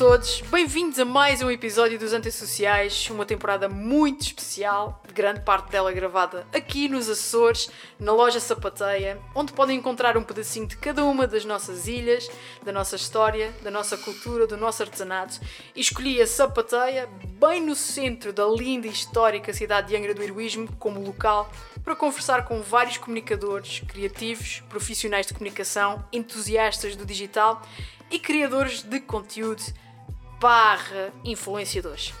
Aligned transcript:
Todos, 0.00 0.40
bem-vindos 0.50 0.98
a 0.98 1.04
mais 1.04 1.42
um 1.42 1.50
episódio 1.50 1.98
dos 1.98 2.14
Antissociais, 2.14 3.10
uma 3.10 3.26
temporada 3.26 3.68
muito 3.68 4.22
especial, 4.22 5.02
grande 5.12 5.42
parte 5.42 5.70
dela 5.70 5.92
gravada 5.92 6.46
aqui 6.54 6.88
nos 6.88 7.06
Açores, 7.06 7.70
na 7.98 8.10
loja 8.10 8.40
Sapateia, 8.40 9.20
onde 9.34 9.52
podem 9.52 9.76
encontrar 9.76 10.16
um 10.16 10.22
pedacinho 10.22 10.66
de 10.66 10.78
cada 10.78 11.04
uma 11.04 11.26
das 11.26 11.44
nossas 11.44 11.86
ilhas, 11.86 12.30
da 12.62 12.72
nossa 12.72 12.96
história, 12.96 13.52
da 13.62 13.70
nossa 13.70 13.94
cultura, 13.98 14.46
do 14.46 14.56
nosso 14.56 14.82
artesanato. 14.82 15.38
E 15.76 15.82
escolhi 15.82 16.18
a 16.22 16.26
Sapateia, 16.26 17.06
bem 17.38 17.60
no 17.60 17.74
centro 17.74 18.32
da 18.32 18.46
linda 18.46 18.86
e 18.86 18.90
histórica 18.90 19.52
cidade 19.52 19.88
de 19.88 19.96
Angra 19.96 20.14
do 20.14 20.22
Heroísmo, 20.22 20.66
como 20.78 20.98
local 20.98 21.52
para 21.84 21.94
conversar 21.94 22.46
com 22.46 22.62
vários 22.62 22.96
comunicadores, 22.96 23.80
criativos, 23.86 24.62
profissionais 24.66 25.26
de 25.26 25.34
comunicação, 25.34 26.02
entusiastas 26.10 26.96
do 26.96 27.04
digital 27.04 27.60
e 28.10 28.18
criadores 28.18 28.82
de 28.82 28.98
conteúdo 28.98 29.62
barra 30.40 31.12
influenciadores. 31.22 32.14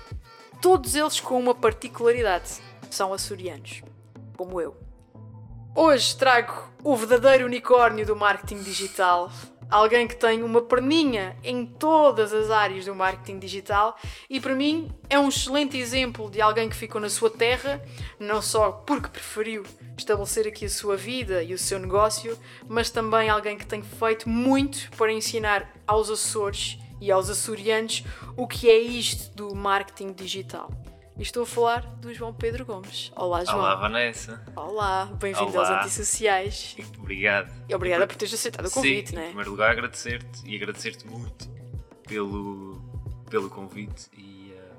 Todos 0.60 0.94
eles 0.94 1.18
com 1.18 1.40
uma 1.40 1.54
particularidade. 1.54 2.60
São 2.90 3.14
açorianos, 3.14 3.82
como 4.36 4.60
eu. 4.60 4.76
Hoje 5.74 6.14
trago 6.16 6.68
o 6.84 6.94
verdadeiro 6.96 7.46
unicórnio 7.46 8.04
do 8.04 8.14
marketing 8.14 8.62
digital, 8.62 9.30
alguém 9.70 10.06
que 10.06 10.16
tem 10.16 10.42
uma 10.42 10.60
perninha 10.60 11.34
em 11.42 11.64
todas 11.64 12.32
as 12.34 12.50
áreas 12.50 12.84
do 12.84 12.94
marketing 12.94 13.38
digital 13.38 13.96
e 14.28 14.40
para 14.40 14.54
mim 14.54 14.90
é 15.08 15.18
um 15.18 15.28
excelente 15.28 15.78
exemplo 15.78 16.28
de 16.28 16.42
alguém 16.42 16.68
que 16.68 16.74
ficou 16.76 17.00
na 17.00 17.08
sua 17.08 17.30
terra, 17.30 17.80
não 18.18 18.42
só 18.42 18.72
porque 18.72 19.08
preferiu 19.08 19.62
estabelecer 19.96 20.48
aqui 20.48 20.64
a 20.66 20.70
sua 20.70 20.96
vida 20.96 21.42
e 21.42 21.54
o 21.54 21.58
seu 21.58 21.78
negócio, 21.78 22.36
mas 22.68 22.90
também 22.90 23.30
alguém 23.30 23.56
que 23.56 23.64
tem 23.64 23.82
feito 23.82 24.28
muito 24.28 24.90
para 24.96 25.12
ensinar 25.12 25.72
aos 25.86 26.10
Açores 26.10 26.76
e 27.00 27.10
aos 27.10 27.30
açorianos 27.30 28.04
o 28.36 28.46
que 28.46 28.68
é 28.68 28.78
isto 28.78 29.34
do 29.34 29.54
marketing 29.54 30.12
digital. 30.12 30.70
E 31.16 31.22
estou 31.22 31.42
a 31.42 31.46
falar 31.46 31.80
do 31.96 32.12
João 32.14 32.32
Pedro 32.32 32.64
Gomes. 32.64 33.12
Olá, 33.14 33.44
João. 33.44 33.58
Olá, 33.58 33.74
Vanessa. 33.74 34.42
Olá, 34.56 35.04
bem-vindo 35.20 35.58
aos. 35.60 35.68
Antissociais. 35.68 36.76
Obrigado. 36.98 37.52
E 37.68 37.74
obrigada 37.74 38.06
por 38.06 38.16
teres 38.16 38.32
aceitado 38.32 38.66
o 38.66 38.70
convite, 38.70 39.10
Sim, 39.10 39.16
não 39.16 39.22
em 39.22 39.26
primeiro 39.26 39.50
lugar, 39.50 39.70
agradecer-te 39.70 40.48
e 40.48 40.56
agradecer-te 40.56 41.06
muito 41.06 41.46
pelo, 42.06 42.80
pelo 43.28 43.50
convite 43.50 44.08
e, 44.16 44.54
eh, 44.56 44.72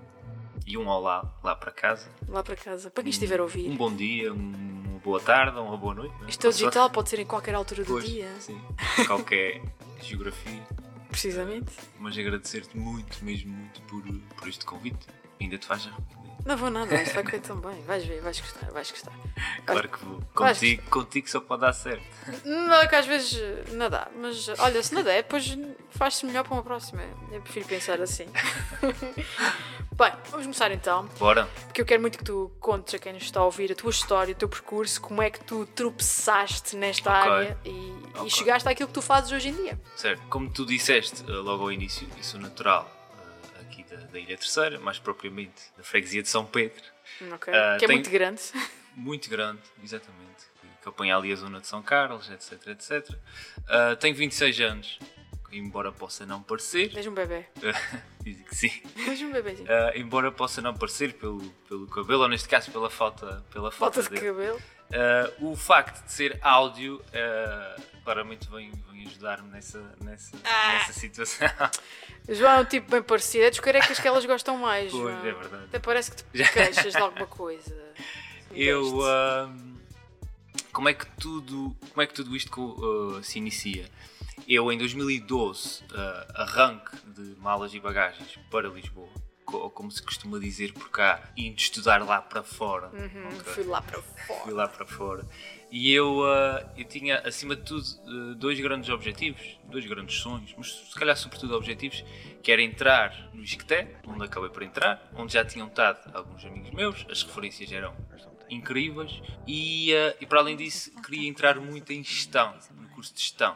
e 0.65 0.77
um 0.77 0.87
olá 0.87 1.31
lá 1.43 1.55
para 1.55 1.71
casa. 1.71 2.09
Lá 2.27 2.41
para 2.43 2.55
casa. 2.55 2.89
Para 2.89 3.03
quem 3.03 3.11
estiver 3.11 3.39
a 3.39 3.43
ouvir. 3.43 3.69
Um 3.69 3.77
bom 3.77 3.93
dia, 3.95 4.33
um- 4.33 4.81
uma 4.91 4.99
boa 4.99 5.19
tarde, 5.19 5.59
uma 5.59 5.77
boa 5.77 5.93
noite. 5.93 6.13
Isto 6.27 6.47
é 6.47 6.49
digital, 6.49 6.89
pode 6.89 7.09
ser 7.09 7.19
em 7.19 7.25
qualquer 7.25 7.53
altura 7.53 7.83
do 7.83 7.93
Pois, 7.93 8.05
dia. 8.05 8.29
Sim, 8.39 8.59
qualquer 9.05 9.61
geografia. 10.01 10.61
Precisamente. 11.11 11.71
Mas 11.99 12.17
agradecer-te 12.17 12.77
muito, 12.77 13.23
mesmo 13.23 13.51
muito, 13.53 13.81
por, 13.81 14.01
por 14.37 14.47
este 14.47 14.65
convite. 14.65 15.07
Ainda 15.39 15.57
te 15.57 15.65
faz 15.65 15.85
arrepender. 15.87 16.30
Não 16.45 16.57
vou 16.57 16.69
nada, 16.69 17.01
isto 17.01 17.13
vai 17.13 17.23
correr 17.23 17.39
tão 17.39 17.57
bem. 17.57 17.81
Vais 17.83 18.03
ver, 18.03 18.21
vais 18.21 18.39
gostar, 18.39 18.71
vais 18.71 18.89
gostar. 18.91 19.11
Claro 19.65 19.87
que 19.89 20.03
vou. 20.03 20.21
Contigo, 20.33 20.81
contigo 20.89 21.29
só 21.29 21.39
pode 21.39 21.61
dar 21.61 21.73
certo. 21.73 22.03
Não, 22.43 22.87
que 22.87 22.95
às 22.95 23.05
vezes 23.05 23.39
não 23.71 23.89
dá, 23.89 24.07
mas 24.15 24.49
olha, 24.59 24.81
se 24.81 24.93
não 24.93 25.03
der, 25.03 25.23
depois 25.23 25.57
faz-se 25.91 26.25
melhor 26.25 26.43
para 26.43 26.53
uma 26.53 26.63
próxima. 26.63 27.01
Eu 27.31 27.41
prefiro 27.41 27.67
pensar 27.67 28.01
assim. 28.01 28.25
bem, 29.95 30.11
vamos 30.29 30.45
começar 30.45 30.71
então, 30.71 31.05
Bora. 31.19 31.45
porque 31.65 31.81
eu 31.81 31.85
quero 31.85 32.01
muito 32.01 32.17
que 32.17 32.23
tu 32.23 32.51
contes 32.59 32.93
a 32.95 32.99
quem 32.99 33.13
nos 33.13 33.23
está 33.23 33.39
a 33.39 33.45
ouvir 33.45 33.71
a 33.71 33.75
tua 33.75 33.91
história, 33.91 34.31
o 34.33 34.35
teu 34.35 34.49
percurso, 34.49 34.99
como 35.01 35.21
é 35.21 35.29
que 35.29 35.43
tu 35.43 35.65
tropeçaste 35.67 36.75
nesta 36.75 37.09
Ok. 37.11 37.31
área 37.31 37.57
e, 37.65 37.69
e 37.69 38.03
Ok. 38.15 38.29
chegaste 38.29 38.67
àquilo 38.67 38.87
que 38.87 38.93
tu 38.95 39.01
fazes 39.01 39.31
hoje 39.31 39.49
em 39.49 39.53
dia. 39.53 39.79
Certo, 39.95 40.21
como 40.29 40.49
tu 40.49 40.65
disseste 40.65 41.23
eh, 41.27 41.31
logo 41.33 41.63
ao 41.63 41.71
início, 41.71 42.07
eu 42.17 42.23
sou 42.23 42.39
natural 42.39 42.89
da, 43.91 43.97
da 44.07 44.19
Ilha 44.19 44.37
Terceira, 44.37 44.79
mais 44.79 44.97
propriamente 44.97 45.61
da 45.77 45.83
freguesia 45.83 46.21
de 46.23 46.29
São 46.29 46.45
Pedro, 46.45 46.81
Ok? 47.33 47.53
Ah, 47.53 47.75
que 47.77 47.85
é 47.85 47.87
muito 47.89 48.09
grande. 48.09 48.41
muito 48.95 49.29
grande, 49.29 49.61
exatamente, 49.83 50.45
que 50.81 50.89
apanha 50.89 51.15
ali 51.17 51.31
a 51.31 51.35
zona 51.35 51.59
de 51.59 51.67
São 51.67 51.83
Carlos, 51.83 52.29
etc, 52.31 52.67
etc. 52.67 53.09
Ah, 53.67 53.95
tenho 53.95 54.15
26 54.15 54.59
anos, 54.61 54.99
embora 55.51 55.91
possa 55.91 56.25
não 56.25 56.41
parecer, 56.41 56.91
És 56.95 57.05
um 57.07 57.13
bebê. 57.13 57.45
dizem 58.23 58.43
que 58.45 58.55
sim, 58.55 58.71
És 59.07 59.21
um 59.21 59.31
bebezinho. 59.31 59.67
Ah, 59.71 59.91
embora 59.95 60.31
possa 60.31 60.61
não 60.61 60.73
parecer 60.73 61.13
pelo, 61.13 61.41
pelo 61.67 61.87
cabelo, 61.87 62.23
ou 62.23 62.29
neste 62.29 62.47
caso 62.47 62.71
pela 62.71 62.89
falta, 62.89 63.43
pela 63.51 63.71
falta, 63.71 64.01
Falta 64.01 64.03
de 64.03 64.21
dele. 64.21 64.33
cabelo. 64.33 64.61
Ah, 64.93 65.31
o 65.39 65.55
facto 65.55 66.03
de 66.05 66.11
ser 66.11 66.37
áudio 66.41 67.01
ah, 67.13 67.75
claramente 68.03 68.49
vem, 68.49 68.71
vem 68.91 69.05
ajudar-me 69.07 69.49
nessa, 69.49 69.79
nessa, 70.01 70.35
Ah. 70.43 70.73
nessa 70.73 70.93
situação. 70.93 71.47
João 72.29 72.51
é 72.51 72.59
um 72.61 72.65
tipo 72.65 72.91
bem 72.91 73.01
parecido. 73.01 73.45
É 73.45 73.49
dos 73.49 73.59
carecas 73.59 73.99
que 73.99 74.07
elas 74.07 74.25
gostam 74.25 74.57
mais. 74.57 74.91
Pois, 74.91 75.01
João. 75.03 75.25
é 75.25 75.31
verdade. 75.33 75.63
Até 75.65 75.79
parece 75.79 76.11
que 76.11 76.17
te 76.23 76.23
queixas 76.53 76.91
de 76.93 76.97
alguma 76.97 77.25
coisa. 77.27 77.75
Eu. 78.53 79.01
Ahm, 79.03 79.71
como, 80.73 80.87
é 80.89 80.93
que 80.93 81.05
tudo, 81.17 81.75
como 81.91 82.01
é 82.01 82.05
que 82.07 82.13
tudo 82.13 82.35
isto 82.35 83.17
ah, 83.17 83.23
se 83.23 83.39
inicia? 83.39 83.89
Eu, 84.47 84.71
em 84.71 84.77
2012, 84.77 85.83
ah, 85.93 86.27
arranque 86.35 86.95
de 87.07 87.35
malas 87.39 87.73
e 87.73 87.79
bagagens 87.79 88.37
para 88.49 88.67
Lisboa, 88.67 89.09
ou 89.51 89.69
como 89.69 89.91
se 89.91 90.01
costuma 90.01 90.39
dizer 90.39 90.73
por 90.73 90.89
cá, 90.89 91.31
indo 91.35 91.57
estudar 91.57 92.03
lá 92.03 92.21
para 92.21 92.43
fora. 92.43 92.87
Uhum, 92.87 93.27
ok? 93.27 93.53
Fui 93.53 93.63
lá 93.63 93.81
para 93.81 94.01
fora. 94.01 94.39
Fui 94.43 94.53
lá 94.53 94.67
para 94.67 94.85
fora. 94.85 95.27
E 95.71 95.91
eu, 95.93 96.25
ah, 96.25 96.65
eu 96.77 96.83
tinha, 96.85 97.19
acima 97.19 97.55
de 97.55 97.63
tudo, 97.63 97.85
ah, 98.05 98.35
dois 98.35 98.59
grandes 98.59 98.89
objetivos, 98.89 99.57
dois 99.65 99.85
grandes 99.85 100.17
sonhos, 100.17 100.53
mas 100.57 100.71
se 100.71 100.95
calhar 100.95 101.15
sobretudo 101.15 101.55
objetivos, 101.55 102.03
que 102.43 102.51
era 102.51 102.61
entrar 102.61 103.29
no 103.33 103.43
Isqueté, 103.43 103.95
onde 104.05 104.23
acabei 104.23 104.49
por 104.49 104.63
entrar, 104.63 105.09
onde 105.15 105.33
já 105.33 105.45
tinham 105.45 105.67
estado 105.67 106.09
alguns 106.13 106.43
amigos 106.45 106.71
meus, 106.71 107.05
as 107.09 107.23
referências 107.23 107.71
eram 107.71 107.95
incríveis, 108.49 109.21
e, 109.47 109.93
ah, 109.93 110.15
e 110.19 110.25
para 110.25 110.39
além 110.39 110.57
disso 110.57 110.91
queria 111.01 111.29
entrar 111.29 111.59
muito 111.59 111.93
em 111.93 112.03
gestão, 112.03 112.53
no 112.75 112.89
curso 112.89 113.13
de 113.13 113.21
gestão, 113.21 113.55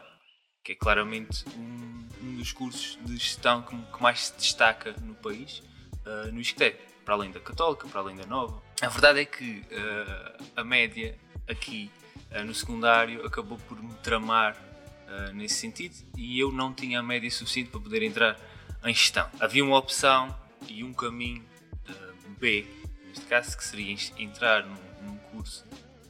que 0.66 0.72
é 0.72 0.74
claramente 0.74 1.44
um, 1.56 2.08
um 2.24 2.36
dos 2.38 2.50
cursos 2.50 2.98
de 3.04 3.16
gestão 3.16 3.62
que, 3.62 3.76
que 3.76 4.02
mais 4.02 4.26
se 4.26 4.36
destaca 4.36 4.96
no 5.00 5.14
país, 5.14 5.62
ah, 6.04 6.26
no 6.32 6.40
Isqueté, 6.40 6.70
para 7.04 7.14
além 7.14 7.30
da 7.30 7.38
Católica, 7.38 7.86
para 7.86 8.00
além 8.00 8.16
da 8.16 8.26
Nova. 8.26 8.60
A 8.82 8.88
verdade 8.88 9.20
é 9.20 9.24
que 9.24 9.62
ah, 9.70 10.36
a 10.56 10.64
média 10.64 11.16
aqui 11.48 11.88
ah, 12.32 12.42
no 12.42 12.52
secundário 12.52 13.24
acabou 13.24 13.56
por 13.58 13.80
me 13.80 13.94
tramar 14.02 14.60
nesse 15.34 15.54
sentido 15.54 15.94
e 16.16 16.36
eu 16.36 16.50
não 16.50 16.74
tinha 16.74 16.98
a 16.98 17.02
média 17.02 17.30
suficiente 17.30 17.70
para 17.70 17.78
poder 17.78 18.02
entrar 18.02 18.36
em 18.84 18.92
gestão. 18.92 19.30
Havia 19.38 19.64
uma 19.64 19.78
opção 19.78 20.36
e 20.68 20.82
um 20.82 20.92
caminho 20.92 21.44
B, 22.40 22.66
neste 23.06 23.24
caso, 23.26 23.56
que 23.56 23.62
seria 23.62 23.92
en- 23.92 24.24
entrar 24.24 24.66
num, 24.66 24.74
num 25.02 25.16
curso 25.30 25.64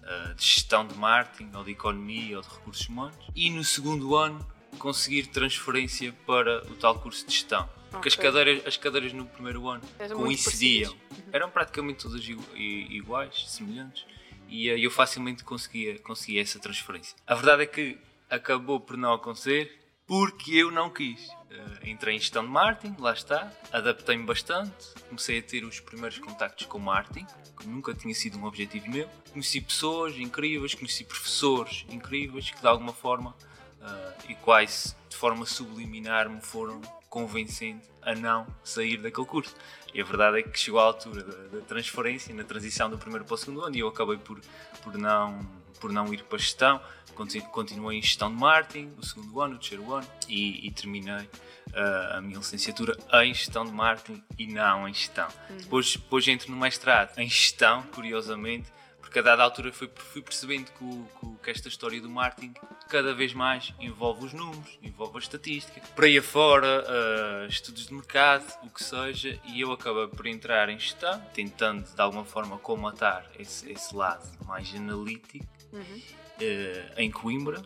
ah, 0.06 0.33
de 0.37 0.44
gestão 0.44 0.87
de 0.87 0.94
marketing 0.94 1.50
ou 1.55 1.65
de 1.65 1.72
economia 1.72 2.37
ou 2.37 2.43
de 2.43 2.49
recursos 2.49 2.87
humanos 2.89 3.17
e 3.34 3.50
no 3.50 3.65
segundo 3.65 4.15
ano 4.17 4.47
conseguir 4.78 5.27
transferência 5.28 6.12
para 6.27 6.65
o 6.71 6.75
tal 6.77 6.99
curso 7.00 7.27
de 7.27 7.33
gestão. 7.33 7.69
Porque 7.91 8.09
as, 8.09 8.15
Ok. 8.15 8.25
cadeiras, 8.25 8.66
as 8.66 8.77
cadeiras 8.77 9.12
no 9.12 9.25
primeiro 9.25 9.69
ano 9.69 9.83
Eram 9.99 10.16
coincidiam, 10.16 10.95
eram 11.33 11.50
praticamente 11.50 12.03
todas 12.03 12.22
iguais, 12.55 13.45
semelhantes, 13.49 14.05
e 14.49 14.69
eh, 14.69 14.78
eu 14.78 14.91
facilmente 14.91 15.43
conseguia, 15.43 15.99
conseguia 16.00 16.43
essa 16.43 16.59
transferência. 16.59 17.16
A 17.27 17.34
verdade 17.34 17.62
é 17.62 17.66
que 17.66 17.99
acabou 18.28 18.81
por 18.81 18.97
não 18.97 19.15
acontecer 19.15 19.83
porque 20.06 20.55
eu 20.55 20.71
não 20.71 20.91
quis. 20.91 21.28
Eh, 21.56 21.91
entrei 21.91 22.16
em 22.16 22.19
gestão 22.19 22.45
de 22.45 22.51
marketing, 22.51 22.97
lá 23.01 23.13
está, 23.13 23.51
adaptei-me 23.72 24.25
bastante, 24.25 24.72
comecei 25.09 25.39
a 25.39 25.42
ter 25.42 25.65
os 25.65 25.81
primeiros 25.81 26.19
contactos 26.19 26.66
com 26.66 26.78
marketing, 26.78 27.27
que 27.59 27.66
nunca 27.66 27.95
tinha 27.95 28.15
sido 28.15 28.39
um 28.39 28.45
objetivo 28.45 28.91
meu. 28.91 29.09
Conheci 29.33 29.60
pessoas 29.60 30.16
incríveis, 30.16 30.75
conheci 30.75 31.04
professores 31.04 31.86
incríveis 31.89 32.51
que 32.51 32.60
de 32.60 32.66
alguma 32.66 32.92
forma 32.92 33.34
ah, 33.81 34.13
e 34.28 34.34
quase 34.34 34.95
de 35.09 35.16
forma 35.16 35.47
subliminar 35.47 36.28
me 36.28 36.41
foram 36.41 36.81
convencendo 37.09 37.81
a 38.03 38.15
não 38.15 38.47
sair 38.63 38.98
daquele 38.98 39.27
curso. 39.27 39.54
E 39.95 40.01
a 40.01 40.04
verdade 40.04 40.41
é 40.41 40.42
que 40.42 40.59
chegou 40.59 40.81
à 40.81 40.84
altura 40.84 41.22
da, 41.22 41.59
da 41.59 41.65
transferência, 41.65 42.34
na 42.34 42.45
transição 42.45 42.91
do 42.91 42.98
primeiro 42.98 43.25
para 43.25 43.34
o 43.34 43.39
segundo 43.39 43.63
ano, 43.63 43.75
e 43.75 43.81
eu 43.81 43.89
acabei 43.89 44.19
por, 44.19 44.39
por, 44.83 44.98
não, 44.98 45.41
por 45.81 45.91
não 45.91 46.13
ir 46.13 46.22
para 46.25 46.36
a 46.36 46.39
gestão. 46.39 46.81
Conti- 47.16 47.41
Continuei 47.41 47.98
em 47.98 48.03
gestão 48.03 48.30
de 48.30 48.36
marketing, 48.39 48.92
o 48.98 49.03
segundo 49.04 49.41
ano, 49.41 49.54
o 49.54 49.59
terceiro 49.59 49.92
ano, 49.92 50.07
e, 50.28 50.66
e 50.66 50.71
terminei 50.71 51.28
ah, 51.74 52.18
a 52.18 52.21
minha 52.21 52.39
licenciatura 52.39 52.97
em 53.24 53.34
gestão 53.34 53.65
de 53.65 53.72
marketing 53.72 54.22
e 54.39 54.47
não 54.47 54.89
em 54.89 54.95
gestão. 54.95 55.28
Depois, 55.59 55.92
depois 55.97 56.28
entro 56.28 56.51
no 56.51 56.57
mestrado 56.57 57.18
em 57.18 57.28
gestão, 57.28 57.83
curiosamente, 57.95 58.71
porque 59.01 59.18
a 59.21 59.22
dada 59.22 59.42
altura 59.45 59.72
fui, 59.72 59.89
fui 60.13 60.21
percebendo 60.21 60.71
que, 60.72 60.84
o- 60.84 61.39
que 61.42 61.51
esta 61.51 61.68
história 61.68 62.01
do 62.01 62.09
marketing 62.10 62.53
cada 62.89 63.15
vez 63.15 63.33
mais 63.33 63.72
envolve 63.80 64.27
os 64.27 64.33
números, 64.33 64.78
envolve 64.83 65.16
a 65.16 65.21
estatística, 65.21 65.80
por 65.95 66.04
aí 66.04 66.19
afora, 66.19 66.84
ah, 66.86 67.47
estudos 67.48 67.86
de 67.86 67.95
mercado, 67.95 68.45
o 68.62 68.69
que 68.71 68.83
seja, 68.84 69.39
e 69.45 69.60
eu 69.60 69.72
acabei 69.72 70.07
por 70.09 70.27
entrar 70.27 70.69
em 70.69 70.78
gestão, 70.78 71.21
tentando 71.33 71.83
de 71.83 72.01
alguma 72.01 72.24
forma 72.24 72.59
comatar 72.59 73.24
esse, 73.39 73.71
esse 73.72 73.95
lado 73.95 74.28
mais 74.45 74.72
analítico 74.74 75.47
Uhum. 75.72 76.01
Eh, 76.41 76.94
em 76.97 77.10
Coimbra. 77.10 77.62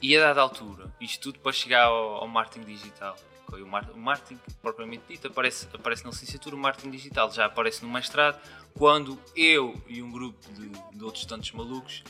E 0.00 0.16
a 0.16 0.20
dada 0.20 0.40
altura, 0.40 0.92
isto 1.00 1.30
tudo 1.30 1.38
para 1.38 1.52
chegar 1.52 1.84
ao, 1.84 2.16
ao 2.16 2.28
marketing 2.28 2.66
digital. 2.66 3.16
O, 3.52 3.66
mar, 3.66 3.88
o 3.94 3.98
marketing, 3.98 4.40
propriamente 4.62 5.04
dito, 5.08 5.28
aparece, 5.28 5.68
aparece 5.72 6.02
na 6.04 6.10
licenciatura, 6.10 6.56
o 6.56 6.58
marketing 6.58 6.90
digital 6.90 7.30
já 7.30 7.44
aparece 7.44 7.84
no 7.84 7.92
mestrado, 7.92 8.40
quando 8.72 9.20
eu 9.36 9.80
e 9.86 10.02
um 10.02 10.10
grupo 10.10 10.40
de, 10.54 10.70
de 10.96 11.04
outros 11.04 11.26
tantos 11.26 11.52
malucos 11.52 12.02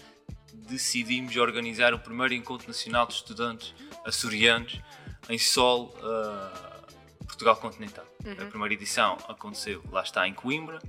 decidimos 0.53 1.37
organizar 1.37 1.93
o 1.95 1.99
primeiro 1.99 2.35
encontro 2.35 2.69
nacional 2.69 3.07
de 3.07 3.15
estudantes 3.15 3.75
açorianos 4.05 4.81
em 5.29 5.39
solo 5.39 5.95
uh, 5.99 7.25
Portugal 7.27 7.57
continental. 7.57 8.05
Uhum. 8.25 8.33
A 8.33 8.47
primeira 8.47 8.75
edição 8.75 9.17
aconteceu, 9.29 9.83
lá 9.91 10.03
está, 10.03 10.27
em 10.29 10.35
Coimbra. 10.35 10.81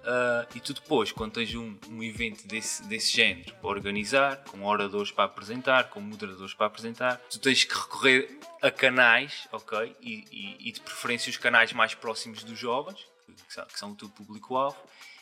Uh, 0.00 0.48
e 0.54 0.60
tu 0.60 0.72
depois, 0.72 1.12
quando 1.12 1.32
tens 1.32 1.54
um, 1.54 1.76
um 1.90 2.02
evento 2.02 2.46
desse, 2.46 2.82
desse 2.84 3.14
género 3.14 3.54
para 3.56 3.68
organizar, 3.68 4.44
com 4.44 4.64
oradores 4.64 5.10
para 5.10 5.24
apresentar, 5.24 5.90
com 5.90 6.00
moderadores 6.00 6.54
para 6.54 6.66
apresentar, 6.66 7.16
tu 7.30 7.38
tens 7.38 7.64
que 7.64 7.74
recorrer 7.74 8.38
a 8.62 8.70
canais, 8.70 9.46
ok? 9.52 9.94
E, 10.00 10.24
e, 10.32 10.68
e 10.68 10.72
de 10.72 10.80
preferência 10.80 11.28
os 11.28 11.36
canais 11.36 11.72
mais 11.74 11.94
próximos 11.94 12.42
dos 12.42 12.58
jovens, 12.58 13.06
que 13.46 13.52
são, 13.52 13.66
que 13.66 13.78
são 13.78 13.90
o 13.92 13.94
teu 13.94 14.08
público-alvo, 14.08 14.78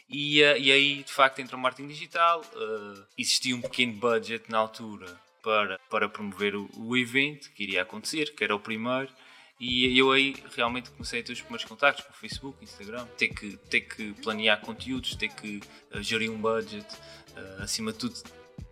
e, 0.09 0.43
uh, 0.43 0.57
e, 0.57 0.71
aí 0.71 1.03
de 1.03 1.13
facto 1.13 1.41
entra 1.41 1.57
o 1.57 1.59
marketing 1.59 1.89
digital. 1.89 2.41
Uh, 2.55 3.05
existia 3.19 3.57
um 3.57 3.61
pequeno 3.61 3.95
budget 3.95 4.49
na 4.49 4.59
altura 4.59 5.21
para, 5.43 5.79
para 5.91 6.09
promover 6.09 6.55
o, 6.55 6.71
o 6.77 6.97
evento 6.97 7.51
que 7.53 7.65
iria 7.65 7.83
acontecer, 7.83 8.33
que 8.35 8.45
era 8.45 8.55
o 8.55 8.61
primeiro. 8.61 9.13
E 9.61 9.99
eu 9.99 10.13
aí 10.13 10.37
realmente 10.55 10.91
comecei 10.91 11.21
a 11.21 11.23
ter 11.23 11.33
os 11.33 11.41
primeiros 11.41 11.69
contactos 11.69 12.05
com 12.05 12.13
o 12.13 12.17
Facebook, 12.17 12.63
Instagram, 12.63 13.07
ter 13.17 13.29
que, 13.29 13.57
ter 13.69 13.81
que 13.81 14.13
planear 14.23 14.61
conteúdos, 14.61 15.17
ter 15.17 15.29
que 15.29 15.61
uh, 15.93 16.01
gerir 16.01 16.31
um 16.31 16.41
budget, 16.41 16.87
uh, 17.37 17.63
acima 17.63 17.93
de 17.93 17.99
tudo, 17.99 18.15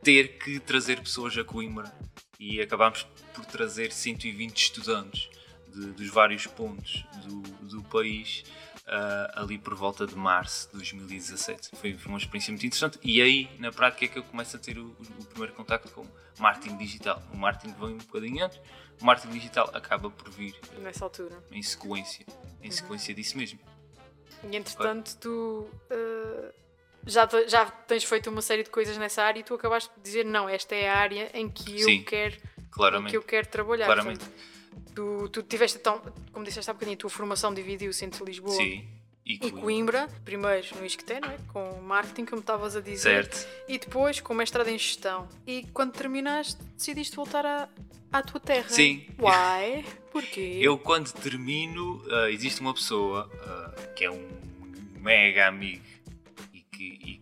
ter 0.02 0.38
que 0.38 0.60
trazer 0.60 1.00
pessoas 1.00 1.36
a 1.36 1.42
Coimbra. 1.42 1.92
E 2.38 2.60
acabámos 2.60 3.04
por 3.34 3.44
trazer 3.46 3.90
120 3.90 4.56
estudantes 4.56 5.28
de, 5.68 5.86
dos 5.86 6.08
vários 6.08 6.46
pontos 6.46 7.04
do, 7.24 7.40
do 7.66 7.82
país 7.84 8.44
uh, 8.86 9.40
ali 9.40 9.58
por 9.58 9.74
volta 9.74 10.06
de 10.06 10.14
março 10.14 10.68
de 10.68 10.74
2017. 10.76 11.70
Foi, 11.74 11.94
foi, 11.94 12.08
uma 12.08 12.18
experiência 12.18 12.52
muito 12.52 12.66
interessante 12.66 12.98
e 13.02 13.20
aí, 13.20 13.50
na 13.58 13.72
prática, 13.72 14.04
é 14.04 14.08
que 14.08 14.18
eu 14.18 14.22
começo 14.22 14.56
a 14.56 14.58
ter 14.58 14.78
o, 14.78 14.86
o 15.18 15.24
primeiro 15.26 15.54
contacto 15.54 15.90
com 15.90 16.06
marketing 16.38 16.76
digital. 16.76 17.22
O 17.32 17.36
marketing 17.36 17.74
vem 17.74 17.94
um 17.94 17.98
bocadinho 17.98 18.44
antes, 18.44 18.60
o 19.00 19.04
marketing 19.04 19.34
digital 19.34 19.70
acaba 19.74 20.10
por 20.10 20.30
vir 20.30 20.54
uh, 20.76 20.80
nessa 20.80 21.04
altura 21.04 21.36
em 21.50 21.62
sequência, 21.62 22.24
em 22.62 22.66
uhum. 22.66 22.72
sequência 22.72 23.14
disso 23.14 23.36
mesmo. 23.36 23.58
E 24.50 24.56
entretanto, 24.56 25.16
tu 25.18 25.68
uh, 25.90 26.52
já, 27.06 27.28
já 27.46 27.66
tens 27.66 28.04
feito 28.04 28.28
uma 28.30 28.42
série 28.42 28.62
de 28.62 28.70
coisas 28.70 28.96
nessa 28.98 29.22
área 29.22 29.40
e 29.40 29.42
tu 29.42 29.54
acabaste 29.54 29.90
de 29.96 30.02
dizer: 30.02 30.24
não, 30.24 30.48
esta 30.48 30.74
é 30.74 30.88
a 30.88 30.96
área 30.96 31.30
em 31.34 31.48
que 31.48 31.80
eu, 31.80 31.84
Sim, 31.84 32.02
quero, 32.02 32.36
claramente. 32.70 33.10
Que 33.10 33.16
eu 33.16 33.22
quero 33.22 33.46
trabalhar. 33.46 33.86
Claramente. 33.86 34.18
Portanto, 34.18 34.55
Tu, 34.94 35.28
tu 35.28 35.42
tiveste, 35.42 35.78
então, 35.78 36.00
como 36.32 36.44
disseste 36.44 36.70
há 36.70 36.74
bocadinho, 36.74 36.96
a 36.96 36.98
tua 36.98 37.10
formação 37.10 37.52
dividiu-se 37.52 38.04
entre 38.04 38.24
Lisboa 38.24 38.54
Sim, 38.54 38.86
e, 39.24 39.34
e 39.46 39.50
Coimbra. 39.50 40.08
Primeiro 40.24 40.66
no 40.76 40.86
ISCTE, 40.86 41.20
não 41.20 41.30
é? 41.30 41.38
Com 41.52 41.80
marketing, 41.82 42.24
como 42.24 42.40
estavas 42.40 42.76
a 42.76 42.80
dizer. 42.80 43.24
Certo. 43.26 43.48
E 43.68 43.78
depois 43.78 44.20
com 44.20 44.32
mestrado 44.34 44.68
em 44.68 44.78
gestão. 44.78 45.28
E 45.46 45.66
quando 45.72 45.92
terminaste, 45.92 46.56
decidiste 46.76 47.16
voltar 47.16 47.44
à, 47.44 47.68
à 48.12 48.22
tua 48.22 48.40
terra. 48.40 48.68
Sim. 48.68 49.06
Why? 49.18 49.84
Porquê? 50.10 50.58
Eu, 50.60 50.78
quando 50.78 51.12
termino, 51.12 52.02
uh, 52.06 52.28
existe 52.28 52.60
uma 52.60 52.72
pessoa 52.72 53.28
uh, 53.28 53.94
que 53.94 54.04
é 54.04 54.10
um 54.10 54.26
mega 55.00 55.46
amigo 55.46 55.84
e 56.52 56.60
que, 56.60 56.84
e 56.84 57.15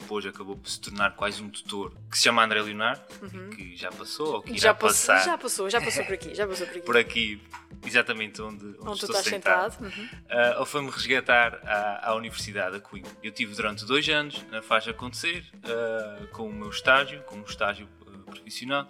depois 0.00 0.24
acabou 0.26 0.56
por 0.56 0.68
se 0.68 0.80
tornar 0.80 1.14
quase 1.16 1.42
um 1.42 1.48
tutor, 1.48 1.92
que 2.10 2.16
se 2.16 2.24
chama 2.24 2.44
André 2.44 2.62
Leonardo, 2.62 3.02
uhum. 3.22 3.50
que 3.50 3.76
já 3.76 3.90
passou, 3.90 4.34
ou 4.34 4.42
que 4.42 4.50
irá 4.50 4.58
já 4.58 4.74
passou, 4.74 5.14
passar. 5.14 5.24
Já 5.24 5.38
passou, 5.38 5.70
já 5.70 5.80
passou 5.80 6.04
por 6.04 6.14
aqui, 6.14 6.34
já 6.34 6.46
passou 6.46 6.66
por 6.66 6.76
aqui. 6.76 6.82
por 6.86 6.96
aqui, 6.96 7.42
exatamente 7.84 8.42
onde, 8.42 8.64
onde, 8.64 8.78
onde 8.80 9.04
estou 9.04 9.22
sentado. 9.22 9.72
sentado. 9.72 9.84
Uhum. 9.84 10.04
Uh, 10.04 10.56
ele 10.56 10.66
foi-me 10.66 10.90
resgatar 10.90 11.54
à, 11.64 12.10
à 12.10 12.14
Universidade 12.14 12.72
da 12.72 12.80
Coimbra. 12.80 13.10
Eu 13.22 13.32
tive 13.32 13.54
durante 13.54 13.84
dois 13.84 14.08
anos 14.08 14.44
na 14.50 14.62
Faz 14.62 14.86
Acontecer, 14.88 15.44
uh, 15.56 16.26
com 16.28 16.48
o 16.48 16.52
meu 16.52 16.70
estágio, 16.70 17.22
com 17.22 17.36
um 17.36 17.42
estágio 17.42 17.88
uh, 18.02 18.18
profissional, 18.30 18.88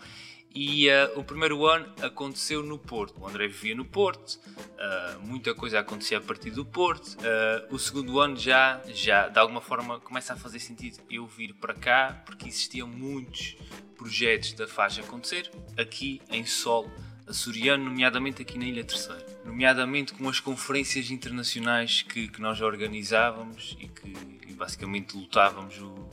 e 0.55 0.89
uh, 0.89 1.19
o 1.19 1.25
primeiro 1.25 1.67
ano 1.67 1.93
aconteceu 2.03 2.62
no 2.62 2.79
Porto. 2.79 3.21
O 3.21 3.29
André 3.29 3.47
vivia 3.47 3.75
no 3.75 3.85
Porto, 3.85 4.39
uh, 4.56 5.21
muita 5.27 5.55
coisa 5.55 5.81
acontecia 5.81 6.19
a 6.19 6.21
partir 6.21 6.50
do 6.50 6.65
Porto. 6.65 7.17
Uh, 7.17 7.75
o 7.75 7.79
segundo 7.79 8.21
ano 8.21 8.37
já, 8.37 8.81
já, 8.89 9.29
de 9.29 9.39
alguma 9.39 9.61
forma, 9.61 10.00
começa 10.00 10.33
a 10.33 10.37
fazer 10.37 10.59
sentido 10.59 10.99
eu 11.11 11.27
vir 11.27 11.55
para 11.55 11.75
cá, 11.75 12.23
porque 12.25 12.49
existiam 12.49 12.89
muitos 12.89 13.56
projetos 13.97 14.53
da 14.53 14.67
Faz 14.67 14.99
acontecer 14.99 15.50
aqui 15.77 16.21
em 16.31 16.45
solo 16.45 16.91
açoriano, 17.27 17.85
nomeadamente 17.85 18.43
aqui 18.43 18.59
na 18.59 18.65
Ilha 18.65 18.85
Terceira. 18.85 19.27
Nomeadamente 19.44 20.15
com 20.15 20.29
as 20.29 20.41
conferências 20.41 21.11
internacionais 21.11 22.03
que, 22.03 22.29
que 22.29 22.41
nós 22.41 22.61
organizávamos 22.61 23.77
e 23.81 23.89
que 23.89 24.39
e 24.49 24.53
basicamente 24.55 25.17
lutávamos 25.17 25.79
o, 25.79 26.09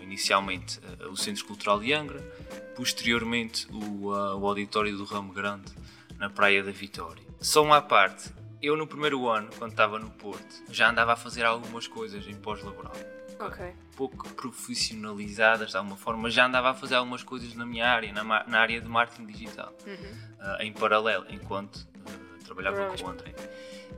inicialmente 0.00 0.80
o 1.10 1.16
Centro 1.16 1.44
Cultural 1.44 1.80
de 1.80 1.92
Angra 1.92 2.22
posteriormente 2.74 3.66
o, 3.70 4.12
uh, 4.12 4.36
o 4.36 4.46
auditório 4.46 4.96
do 4.96 5.04
Ramo 5.04 5.32
Grande 5.32 5.72
na 6.18 6.30
Praia 6.30 6.62
da 6.62 6.70
Vitória. 6.70 7.22
Só 7.40 7.62
uma 7.62 7.82
parte, 7.82 8.30
eu 8.60 8.76
no 8.76 8.86
primeiro 8.86 9.28
ano, 9.28 9.50
quando 9.58 9.72
estava 9.72 9.98
no 9.98 10.10
Porto, 10.10 10.62
já 10.70 10.90
andava 10.90 11.12
a 11.12 11.16
fazer 11.16 11.44
algumas 11.44 11.86
coisas 11.86 12.26
em 12.26 12.34
pós-laboral. 12.34 12.94
Okay. 13.38 13.72
Pouco 13.96 14.28
profissionalizadas 14.34 15.70
de 15.70 15.76
alguma 15.76 15.96
forma, 15.96 16.22
mas 16.22 16.34
já 16.34 16.46
andava 16.46 16.70
a 16.70 16.74
fazer 16.74 16.94
algumas 16.94 17.24
coisas 17.24 17.54
na 17.54 17.66
minha 17.66 17.88
área, 17.88 18.12
na, 18.12 18.22
na 18.22 18.60
área 18.60 18.80
de 18.80 18.88
marketing 18.88 19.26
digital, 19.26 19.72
uhum. 19.84 19.94
uh, 19.94 20.62
em 20.62 20.72
paralelo, 20.72 21.26
enquanto 21.28 21.76
uh, 21.76 22.44
trabalhava 22.44 22.96
com 22.96 23.04
o 23.04 23.10
André. 23.10 23.34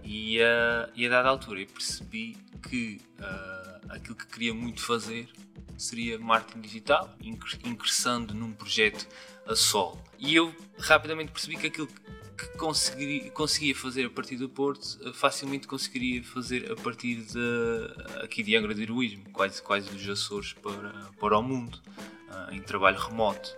E, 0.02 0.38
uh, 0.40 0.90
e 0.94 1.06
a 1.06 1.10
dada 1.10 1.28
altura 1.28 1.60
eu 1.60 1.66
percebi 1.66 2.36
que 2.68 3.00
aquilo 3.90 4.16
que 4.16 4.26
queria 4.26 4.54
muito 4.54 4.80
fazer 4.80 5.28
seria 5.76 6.18
marketing 6.18 6.60
digital, 6.60 7.16
ingressando 7.64 8.34
num 8.34 8.52
projeto 8.52 9.06
a 9.46 9.54
solo. 9.54 10.00
E 10.18 10.34
eu 10.34 10.54
rapidamente 10.78 11.32
percebi 11.32 11.56
que 11.56 11.66
aquilo 11.66 11.88
que 12.36 13.30
conseguia 13.30 13.74
fazer 13.74 14.06
a 14.06 14.10
partir 14.10 14.36
do 14.36 14.48
Porto, 14.48 14.98
eh, 15.04 15.12
facilmente 15.12 15.66
conseguiria 15.66 16.22
fazer 16.22 16.70
a 16.70 16.76
partir 16.76 17.22
de, 17.22 18.22
aqui 18.22 18.42
de 18.42 18.56
Angra 18.56 18.74
de 18.74 18.82
Heroísmo, 18.82 19.24
quase, 19.32 19.62
quase 19.62 19.88
dos 19.88 20.08
Açores 20.08 20.52
para, 20.54 20.90
para 21.20 21.38
o 21.38 21.42
mundo, 21.42 21.80
eh, 22.50 22.56
em 22.56 22.60
trabalho 22.60 22.98
remoto. 22.98 23.54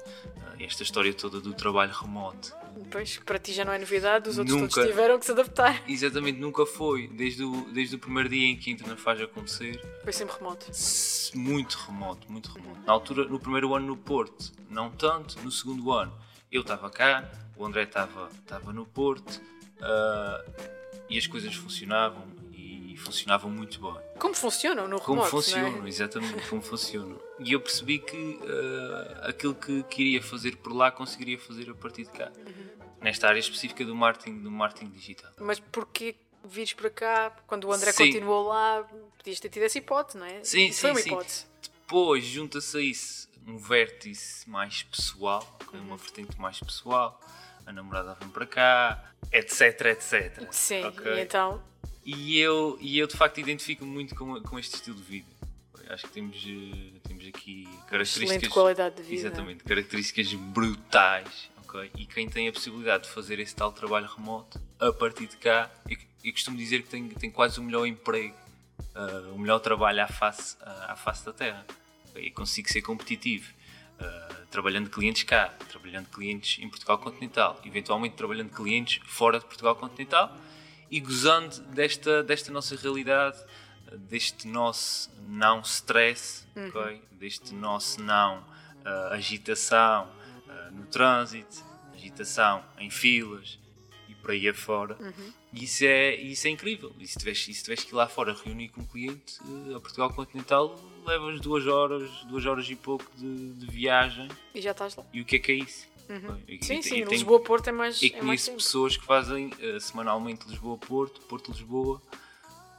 Eh, 0.58 0.64
esta 0.64 0.82
história 0.82 1.12
toda 1.14 1.40
do 1.40 1.54
trabalho 1.54 1.92
remoto 1.92 2.52
Pois, 2.90 3.18
para 3.18 3.38
ti 3.38 3.52
já 3.52 3.64
não 3.64 3.73
é 3.73 3.78
novidade, 3.78 4.28
os 4.28 4.38
outros 4.38 4.56
nunca, 4.56 4.75
todos 4.75 4.90
tiveram 4.90 5.18
que 5.18 5.25
se 5.25 5.33
adaptar. 5.33 5.83
Exatamente, 5.88 6.38
nunca 6.38 6.66
foi. 6.66 7.09
Desde 7.09 7.42
o, 7.45 7.66
desde 7.73 7.97
o 7.97 7.99
primeiro 7.99 8.28
dia 8.28 8.47
em 8.47 8.56
que 8.56 8.71
a 8.71 8.73
internet 8.73 9.00
faz 9.00 9.21
acontecer. 9.21 9.80
Foi 10.04 10.12
sempre 10.12 10.37
remoto. 10.37 10.66
Muito 11.35 11.75
remoto, 11.87 12.30
muito 12.30 12.52
remoto. 12.52 12.80
Na 12.87 12.92
altura, 12.92 13.25
no 13.25 13.40
primeiro 13.40 13.75
ano 13.75 13.87
no 13.87 13.97
Porto, 13.97 14.52
não 14.71 14.90
tanto. 14.90 15.38
No 15.42 15.50
segundo 15.50 15.92
ano, 15.92 16.16
eu 16.50 16.62
estava 16.62 16.90
cá, 16.90 17.30
o 17.56 17.64
André 17.64 17.85
estava 17.85 18.28
no 18.73 18.87
Porto 18.87 19.40
uh, 19.80 20.52
e 21.09 21.18
as 21.18 21.26
coisas 21.26 21.54
funcionavam 21.54 22.36
e 22.97 22.99
funcionavam 22.99 23.50
muito 23.50 23.79
bem. 23.79 24.03
Como 24.19 24.35
funcionam 24.35 24.85
no 24.88 24.97
remoto? 24.97 25.05
Como 25.05 25.23
funcionam, 25.25 25.85
é? 25.85 25.88
exatamente, 25.88 26.49
como 26.49 26.62
funcionam. 26.62 27.21
E 27.38 27.53
eu 27.53 27.61
percebi 27.61 27.99
que 27.99 28.17
uh, 28.17 29.29
aquilo 29.29 29.55
que 29.55 29.83
queria 29.83 30.23
fazer 30.23 30.57
por 30.57 30.73
lá 30.73 30.91
conseguiria 30.91 31.38
fazer 31.38 31.69
a 31.69 31.75
partir 31.75 32.05
de 32.05 32.12
cá. 32.12 32.33
Uhum. 32.35 32.87
Nesta 33.03 33.29
área 33.29 33.38
específica 33.38 33.85
do 33.85 33.95
marketing, 33.95 34.38
do 34.38 34.50
marketing 34.50 34.88
digital. 34.88 35.31
Mas 35.38 35.61
porquê 35.61 36.17
vires 36.43 36.73
para 36.73 36.88
cá? 36.88 37.37
Quando 37.47 37.65
o 37.65 37.73
André 37.73 37.93
sim. 37.93 38.07
continuou 38.07 38.49
lá, 38.49 38.88
podias 39.19 39.38
ter 39.38 39.50
tido 39.50 39.65
essa 39.65 39.76
hipótese, 39.76 40.17
não 40.17 40.25
é? 40.25 40.43
Sim, 40.43 40.69
isso 40.69 40.76
sim, 40.76 40.81
foi 40.81 40.91
uma 40.93 41.00
sim. 41.00 41.11
hipótese. 41.11 41.47
Depois 41.61 42.25
junta-se 42.25 42.79
a 42.79 42.81
isso 42.81 43.29
um 43.47 43.59
vértice 43.59 44.49
mais 44.49 44.83
pessoal, 44.85 45.59
com 45.67 45.76
uhum. 45.76 45.83
uma 45.85 45.97
vertente 45.99 46.41
mais 46.41 46.59
pessoal. 46.59 47.21
A 47.66 47.73
namorada 47.73 48.16
vem 48.20 48.28
para 48.28 48.46
cá, 48.46 49.12
etc, 49.32 49.87
etc. 49.87 50.49
Sim, 50.52 50.85
okay? 50.85 51.14
e 51.14 51.20
então 51.20 51.62
e 52.06 52.38
eu, 52.38 52.78
e 52.80 52.96
eu 53.00 53.08
de 53.08 53.16
facto 53.16 53.38
identifico 53.40 53.85
muito 53.85 54.14
com, 54.14 54.40
com 54.40 54.58
este 54.61 54.76
estilo 54.76 54.96
de 54.96 55.02
vida. 55.02 55.26
Acho 55.88 56.06
que 56.06 56.12
temos, 56.12 56.37
eh, 56.37 57.00
temos 57.06 57.26
aqui 57.26 57.64
características. 57.88 58.23
Excelente 58.23 58.49
qualidade 58.49 58.94
de 58.94 59.02
vida. 59.02 59.26
Exatamente, 59.26 59.64
características 59.64 60.32
brutais. 60.35 61.50
Okay? 61.64 61.90
E 61.96 62.06
quem 62.06 62.28
tem 62.28 62.49
a 62.49 62.52
possibilidade 62.52 63.04
de 63.04 63.11
fazer 63.11 63.40
esse 63.40 63.54
tal 63.54 63.73
trabalho 63.73 64.06
remoto 64.06 64.61
a 64.78 64.92
partir 64.92 65.26
de 65.26 65.37
cá, 65.37 65.68
eu, 65.88 65.96
eu 66.25 66.32
costumo 66.32 66.56
dizer 66.56 66.82
que 66.82 66.88
tem, 66.88 67.08
tem 67.08 67.30
quase 67.30 67.58
o 67.58 67.62
melhor 67.62 67.87
emprego, 67.87 68.37
uh, 68.94 69.35
o 69.35 69.38
melhor 69.38 69.58
trabalho 69.58 70.02
à 70.02 70.06
face, 70.06 70.56
uh, 70.56 70.90
à 70.90 70.96
face 70.96 71.25
da 71.25 71.32
terra. 71.32 71.66
Okay? 72.11 72.26
E 72.26 72.30
consigo 72.30 72.68
ser 72.68 72.82
competitivo. 72.82 73.52
Uh, 74.00 74.47
trabalhando 74.50 74.91
clientes 74.91 75.23
cá, 75.25 75.53
trabalhando 75.69 76.09
clientes 76.09 76.62
em 76.62 76.69
Portugal 76.69 76.99
continental, 76.99 77.61
eventualmente 77.65 78.15
trabalhando 78.15 78.50
clientes 78.50 79.00
fora 79.07 79.38
de 79.38 79.45
Portugal 79.45 79.75
continental 79.76 80.35
e 80.91 81.00
gozando 81.00 81.61
desta, 81.75 82.23
desta 82.23 82.53
nossa 82.53 82.76
realidade, 82.76 83.38
deste 84.09 84.47
nosso 84.47 85.11
não 85.29 85.61
stress, 85.61 86.47
uhum. 86.55 86.69
okay? 86.69 87.03
deste 87.12 87.55
nosso 87.55 88.03
não 88.03 88.38
uh, 88.38 89.12
agitação, 89.12 90.09
uh, 90.47 90.73
no 90.73 90.87
trânsito, 90.87 91.65
agitação, 91.95 92.65
em 92.79 92.91
filas 92.91 93.59
e 94.09 94.15
por 94.15 94.31
aí 94.31 94.49
afora. 94.49 94.97
Uhum. 95.00 95.33
E 95.58 95.64
isso 95.64 95.84
é, 95.84 96.14
isso 96.14 96.46
é 96.46 96.50
incrível. 96.50 96.92
E 97.00 97.06
se 97.06 97.18
tiveres, 97.18 97.42
se 97.44 97.52
tiveres 97.62 97.82
que 97.82 97.92
ir 97.92 97.94
lá 97.96 98.06
fora 98.06 98.34
reunir 98.44 98.68
com 98.68 98.82
um 98.82 98.84
cliente, 98.86 99.38
uh, 99.42 99.76
a 99.76 99.80
Portugal 99.80 100.12
Continental 100.12 100.78
levas 101.06 101.40
duas 101.40 101.66
horas, 101.66 102.10
duas 102.28 102.44
horas 102.44 102.68
e 102.68 102.76
pouco 102.76 103.04
de, 103.16 103.52
de 103.54 103.66
viagem. 103.66 104.28
E 104.54 104.60
já 104.60 104.72
estás 104.72 104.94
lá. 104.96 105.04
E 105.12 105.20
o 105.20 105.25
que 105.25 105.36
é 105.36 105.38
que 105.38 105.52
é 105.52 105.54
isso? 105.54 105.86
Uhum. 106.08 106.40
E- 106.46 106.64
Sim, 106.64 106.78
e- 106.78 106.82
sim, 106.82 107.04
Lisboa-Porto 107.04 107.68
é 107.68 107.72
mais, 107.72 108.00
e 108.02 108.06
é 108.08 108.10
mais 108.22 108.44
conheço 108.44 108.52
pessoas 108.52 108.96
que 108.96 109.04
fazem 109.06 109.46
uh, 109.48 109.80
semanalmente 109.80 110.46
Lisboa-Porto, 110.48 111.20
Porto-Lisboa, 111.22 112.02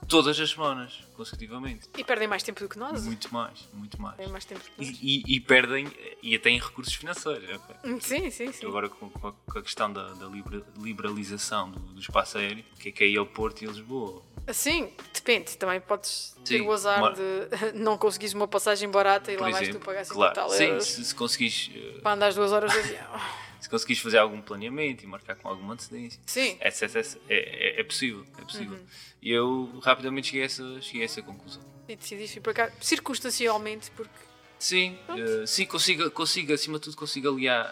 todas 0.07 0.39
as 0.39 0.49
semanas, 0.49 0.99
consecutivamente. 1.15 1.87
E 1.97 2.03
perdem 2.03 2.27
mais 2.27 2.43
tempo 2.43 2.59
do 2.59 2.69
que 2.69 2.77
nós. 2.79 3.03
Muito 3.05 3.33
mais, 3.33 3.67
muito 3.73 4.01
mais. 4.01 4.15
Perdem 4.15 4.31
mais 4.31 4.45
tempo 4.45 4.61
do 4.63 4.69
que 4.71 4.83
E, 4.83 4.87
nós. 4.87 4.99
e- 5.01 5.35
e 5.35 5.39
perdem, 5.39 5.87
e 6.21 6.35
até 6.35 6.49
em 6.49 6.59
recursos 6.59 6.93
financeiros. 6.93 7.59
Hum, 7.83 7.99
Sim, 7.99 8.29
sim, 8.31 8.51
sim. 8.51 8.65
Agora 8.67 8.89
com, 8.89 9.09
com 9.09 9.27
a, 9.27 9.31
com 9.33 9.59
a 9.59 9.61
questão 9.61 9.91
da, 9.91 10.13
da 10.13 10.25
libera- 10.27 10.65
liberalização 10.77 11.69
do, 11.71 11.79
do 11.79 11.99
espaço 11.99 12.37
aéreo, 12.37 12.63
o 12.75 12.79
que 12.79 12.89
é 12.89 12.91
que 12.91 13.03
é 13.03 13.07
ir 13.07 13.17
ao 13.17 13.25
Porto 13.25 13.61
e 13.63 13.67
Lisboa? 13.67 14.23
Sim, 14.53 14.89
depende. 15.13 15.57
Também 15.57 15.81
podes 15.81 16.35
ter 16.45 16.59
Sim, 16.59 16.61
o 16.61 16.71
azar 16.71 17.13
de 17.13 17.73
não 17.77 17.97
conseguires 17.97 18.33
uma 18.33 18.47
passagem 18.47 18.89
barata 18.89 19.31
e 19.31 19.35
Por 19.35 19.43
lá 19.43 19.49
vais 19.51 19.67
tu 19.67 19.71
exemplo, 19.71 19.85
pagar 19.85 20.05
50 20.05 20.33
claro. 20.33 20.49
Sim, 20.53 20.79
se, 20.79 21.03
se 21.05 21.13
conseguires, 21.15 21.69
uh, 21.97 22.01
para 22.01 22.13
andares 22.13 22.35
duas 22.35 22.51
horas 22.53 22.71
de 22.71 22.79
avião. 22.79 23.46
Se 23.59 23.69
conseguires 23.69 24.01
fazer 24.01 24.17
algum 24.17 24.41
planeamento 24.41 25.03
e 25.03 25.07
marcar 25.07 25.35
com 25.35 25.47
alguma 25.49 25.73
antecedência, 25.73 26.19
Sim, 26.25 26.57
etc, 26.61 26.83
etc, 26.95 27.21
é, 27.29 27.77
é, 27.77 27.81
é 27.81 27.83
possível. 27.83 28.25
É 28.37 28.41
possível. 28.41 28.77
Uhum. 28.77 28.85
E 29.21 29.31
eu 29.31 29.79
rapidamente 29.83 30.27
cheguei 30.27 30.43
a 30.43 30.45
essa, 30.45 30.81
cheguei 30.81 31.01
a 31.01 31.05
essa 31.05 31.21
conclusão. 31.21 31.61
e 31.87 31.95
decidiste 31.95 32.37
ir 32.39 32.41
para 32.41 32.53
cá 32.53 32.71
circunstancialmente, 32.81 33.89
porque 33.91 34.27
Sim, 34.59 34.97
eh, 35.09 35.45
sim 35.45 35.65
consigo, 35.65 36.09
consigo, 36.11 36.51
acima 36.53 36.77
de 36.79 36.85
tudo, 36.85 36.97
consigo 36.97 37.29
aliar, 37.29 37.65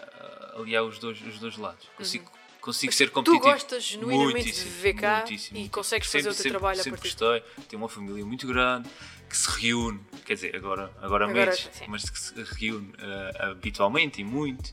eh, 0.54 0.60
aliar 0.60 0.84
os, 0.84 0.98
dois, 0.98 1.20
os 1.20 1.38
dois 1.40 1.56
lados. 1.56 1.88
Consigo, 1.96 2.30
consigo 2.60 2.92
ser 2.92 3.04
Uhum. 3.04 3.08
tu 3.10 3.14
competitivo. 3.32 3.52
gostas 3.52 3.82
genuinamente 3.84 4.28
de 4.28 4.34
Muitíssimo, 4.44 4.70
viver 4.70 4.92
cá 4.94 5.16
muitíssimo, 5.18 5.56
e 5.56 5.60
muitíssimo. 5.60 5.70
consegues 5.70 6.06
fazer 6.08 6.18
Sempre- 6.22 6.30
o 6.30 6.34
teu 6.34 6.42
sempre- 6.44 6.50
trabalho 6.58 6.80
a 6.80 6.82
sempre 6.84 7.00
partir 7.00 7.16
gostei. 7.18 7.64
Tenho 7.68 7.82
uma 7.82 7.88
família 7.88 8.24
muito 8.24 8.46
grande 8.46 8.88
que 9.36 9.42
se 9.42 9.60
reúne, 9.60 10.00
quer 10.24 10.34
dizer, 10.34 10.56
agora, 10.56 10.90
agora, 11.02 11.26
Agora, 11.26 11.28
menos, 11.46 11.70
mas 11.88 12.08
que 12.08 12.18
se 12.18 12.34
reúne 12.58 12.92
eh, 12.98 13.30
habitualmente 13.50 14.20
e 14.20 14.24
muito. 14.24 14.72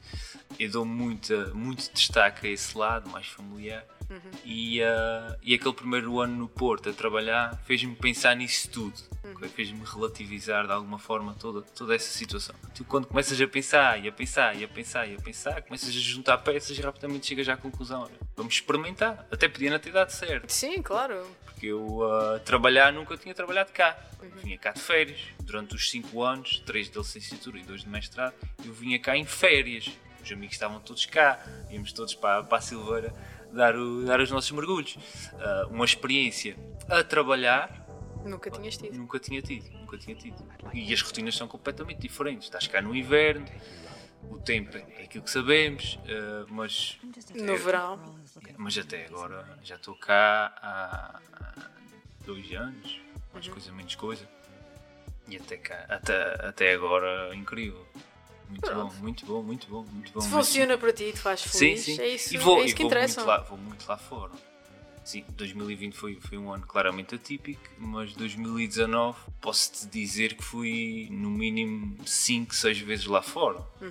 Eu 0.59 0.69
dou 0.69 0.85
muita, 0.85 1.47
muito 1.53 1.91
destaque 1.93 2.47
a 2.47 2.49
esse 2.49 2.77
lado 2.77 3.09
mais 3.09 3.27
familiar. 3.27 3.83
Uhum. 4.09 4.19
E, 4.45 4.79
eh, 4.81 5.37
e 5.41 5.53
aquele 5.53 5.73
primeiro 5.73 6.19
ano 6.19 6.35
no 6.35 6.47
Porto 6.47 6.89
a 6.89 6.93
trabalhar 6.93 7.57
fez-me 7.65 7.95
pensar 7.95 8.35
nisso 8.35 8.69
tudo, 8.69 8.93
Uhum. 9.23 9.49
fez-me 9.49 9.81
relativizar 9.85 10.65
de 10.67 10.71
alguma 10.73 10.99
forma 10.99 11.33
toda, 11.39 11.61
toda 11.61 11.95
essa 11.95 12.11
situação. 12.11 12.53
Tu, 12.75 12.83
quando 12.85 13.07
começas 13.07 13.39
a 13.41 13.47
pensar 13.47 14.03
e 14.03 14.07
a 14.07 14.11
pensar 14.11 14.55
e 14.55 14.63
a 14.63 14.67
pensar 14.67 15.07
e 15.07 15.15
a 15.15 15.19
pensar, 15.19 15.61
começas 15.63 15.89
a 15.89 15.91
juntar 15.91 16.37
peças 16.39 16.77
e 16.77 16.81
rapidamente 16.81 17.25
chegas 17.27 17.47
à 17.49 17.57
conclusão: 17.57 18.03
olha, 18.03 18.13
vamos 18.35 18.53
experimentar. 18.53 19.25
Até 19.31 19.47
podia 19.49 19.71
não 19.71 19.79
ter 19.79 19.91
dado 19.91 20.09
certo, 20.11 20.49
Sim, 20.51 20.81
claro. 20.81 21.25
porque 21.45 21.67
eu 21.67 22.03
a 22.35 22.39
trabalhar 22.39 22.91
nunca 22.93 23.17
tinha 23.17 23.33
trabalhado 23.33 23.71
cá. 23.71 23.97
Uhum. 24.21 24.52
Vinha 24.53 24.61
cá 24.61 24.71
de 24.71 24.81
férias, 24.81 25.19
durante 25.41 25.73
os 25.73 25.89
5 25.89 26.21
anos, 26.21 26.59
3 26.63 26.87
de 26.87 26.95
licenciatura 26.99 27.57
e 27.57 27.63
2 27.63 27.81
de 27.81 27.89
mestrado, 27.89 28.35
eu 28.63 28.71
vinha 28.71 28.99
cá 28.99 29.17
em 29.17 29.25
férias. 29.25 29.89
Os 30.23 30.31
amigos 30.31 30.53
estavam 30.53 30.79
todos 30.79 31.07
cá, 31.07 31.43
íamos 31.71 31.91
todos 31.91 32.13
para, 32.13 32.43
para 32.43 32.59
a 32.59 32.61
Silveira 32.61 33.11
dar, 33.51 33.75
o- 33.75 34.05
dar 34.05 34.19
os 34.19 34.29
nossos 34.29 34.51
mergulhos. 34.51 34.95
Ah, 35.39 35.65
uma 35.71 35.83
experiência 35.85 36.55
a 36.87 37.03
trabalhar 37.03 37.83
Nunca 38.23 38.51
tinhas 38.51 38.77
tido. 38.77 38.95
nunca 38.95 39.17
tinha 39.19 39.41
tido, 39.41 39.71
nunca 39.71 39.97
tinha 39.97 40.15
tido. 40.15 40.35
E 40.71 40.93
as 40.93 41.01
rotinas 41.01 41.35
são 41.35 41.47
completamente 41.47 41.99
diferentes. 42.01 42.45
Estás 42.45 42.67
cá 42.67 42.79
no 42.79 42.95
inverno, 42.95 43.47
o 44.29 44.37
tempo 44.37 44.77
é 44.77 45.03
aquilo 45.05 45.23
que 45.23 45.31
sabemos, 45.31 45.97
ah, 46.07 46.45
mas, 46.47 46.99
No 47.33 47.57
verão. 47.57 47.99
mas 48.57 48.77
até 48.77 49.07
agora 49.07 49.57
já 49.63 49.77
estou 49.77 49.95
cá 49.95 50.53
há, 50.61 51.19
há 51.33 51.69
dois 52.23 52.51
anos, 52.53 52.99
mais 53.33 53.47
Uhum. 53.47 53.53
coisa 53.53 53.71
menos 53.71 53.95
coisa. 53.95 54.29
E 55.27 55.37
até 55.37 55.57
cá, 55.57 55.85
até, 55.89 56.47
até 56.47 56.73
agora 56.73 57.33
incrível. 57.35 57.85
Muito 58.49 58.61
bom, 58.61 58.73
Pronto. 58.73 58.95
muito 58.95 59.25
bom, 59.25 59.41
muito 59.41 59.67
bom, 59.67 59.83
muito 59.83 60.11
bom. 60.13 60.21
Se 60.21 60.29
funciona 60.29 60.77
para 60.77 60.93
ti 60.93 61.05
e 61.05 61.13
te 61.13 61.19
faz 61.19 61.39
Sim, 61.39 61.49
feliz, 61.49 61.85
sim. 61.85 61.99
é 62.01 62.07
isso, 62.09 62.35
e 62.35 62.37
vou, 62.37 62.59
é 62.59 62.65
isso 62.65 62.75
que 62.75 62.83
vou 62.83 62.91
interessa. 62.91 63.21
Muito 63.21 63.29
lá, 63.29 63.37
vou 63.39 63.57
muito 63.57 63.87
lá 63.87 63.97
fora. 63.97 64.31
Sim, 65.03 65.25
2020 65.31 65.95
foi, 65.95 66.19
foi 66.21 66.37
um 66.37 66.51
ano 66.51 66.65
claramente 66.65 67.15
atípico, 67.15 67.61
mas 67.77 68.13
2019 68.13 69.17
posso-te 69.41 69.87
dizer 69.87 70.35
que 70.35 70.43
fui 70.43 71.09
no 71.11 71.29
mínimo 71.29 71.97
5, 72.05 72.55
6 72.55 72.79
vezes 72.79 73.05
lá 73.05 73.21
fora. 73.21 73.59
É 73.81 73.89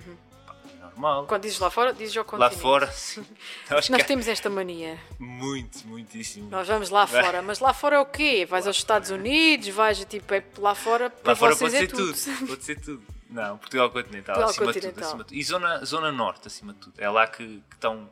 normal. 0.93 1.25
Quando 1.27 1.41
dizes 1.43 1.59
lá 1.59 1.69
fora, 1.69 1.93
dizes 1.93 2.15
ao 2.17 2.23
Lá 2.23 2.29
continente. 2.29 2.61
fora, 2.61 2.91
sim. 2.91 3.25
Nós 3.69 3.87
que 3.87 3.93
há 3.95 4.03
temos 4.05 4.27
esta 4.27 4.49
mania. 4.49 4.99
muito, 5.19 5.85
muitíssimo. 5.87 6.49
Nós 6.49 6.67
vamos 6.67 6.89
lá 6.89 7.05
fora, 7.07 7.41
mas 7.41 7.59
lá 7.59 7.73
fora 7.73 7.97
é 7.97 7.99
o 7.99 8.05
quê? 8.05 8.45
Vais 8.45 8.65
aos 8.67 8.77
Estados 8.77 9.09
Unidos, 9.09 9.67
vais 9.69 10.03
tipo, 10.05 10.33
é 10.33 10.43
lá 10.57 10.73
fora 10.75 11.09
para 11.09 11.31
Lá 11.31 11.35
fora 11.35 11.55
vocês 11.55 11.71
pode 11.71 11.75
é 11.75 11.87
ser 11.87 11.95
tudo. 11.95 12.13
tudo. 12.13 12.47
Pode 12.47 12.63
ser 12.63 12.79
tudo. 12.79 13.03
Não, 13.29 13.57
Portugal 13.57 13.89
continental, 13.89 14.35
Portugal 14.35 14.49
acima, 14.49 14.67
De 14.67 14.73
continental. 14.79 14.93
tudo, 14.93 15.05
acima 15.07 15.23
de 15.23 15.29
tudo. 15.29 15.37
E 15.37 15.43
zona, 15.43 15.85
zona 15.85 16.11
norte, 16.11 16.47
acima 16.47 16.73
de 16.73 16.79
tudo. 16.79 16.93
É 16.97 17.09
lá 17.09 17.25
que, 17.25 17.43
que 17.69 17.75
estão 17.75 18.09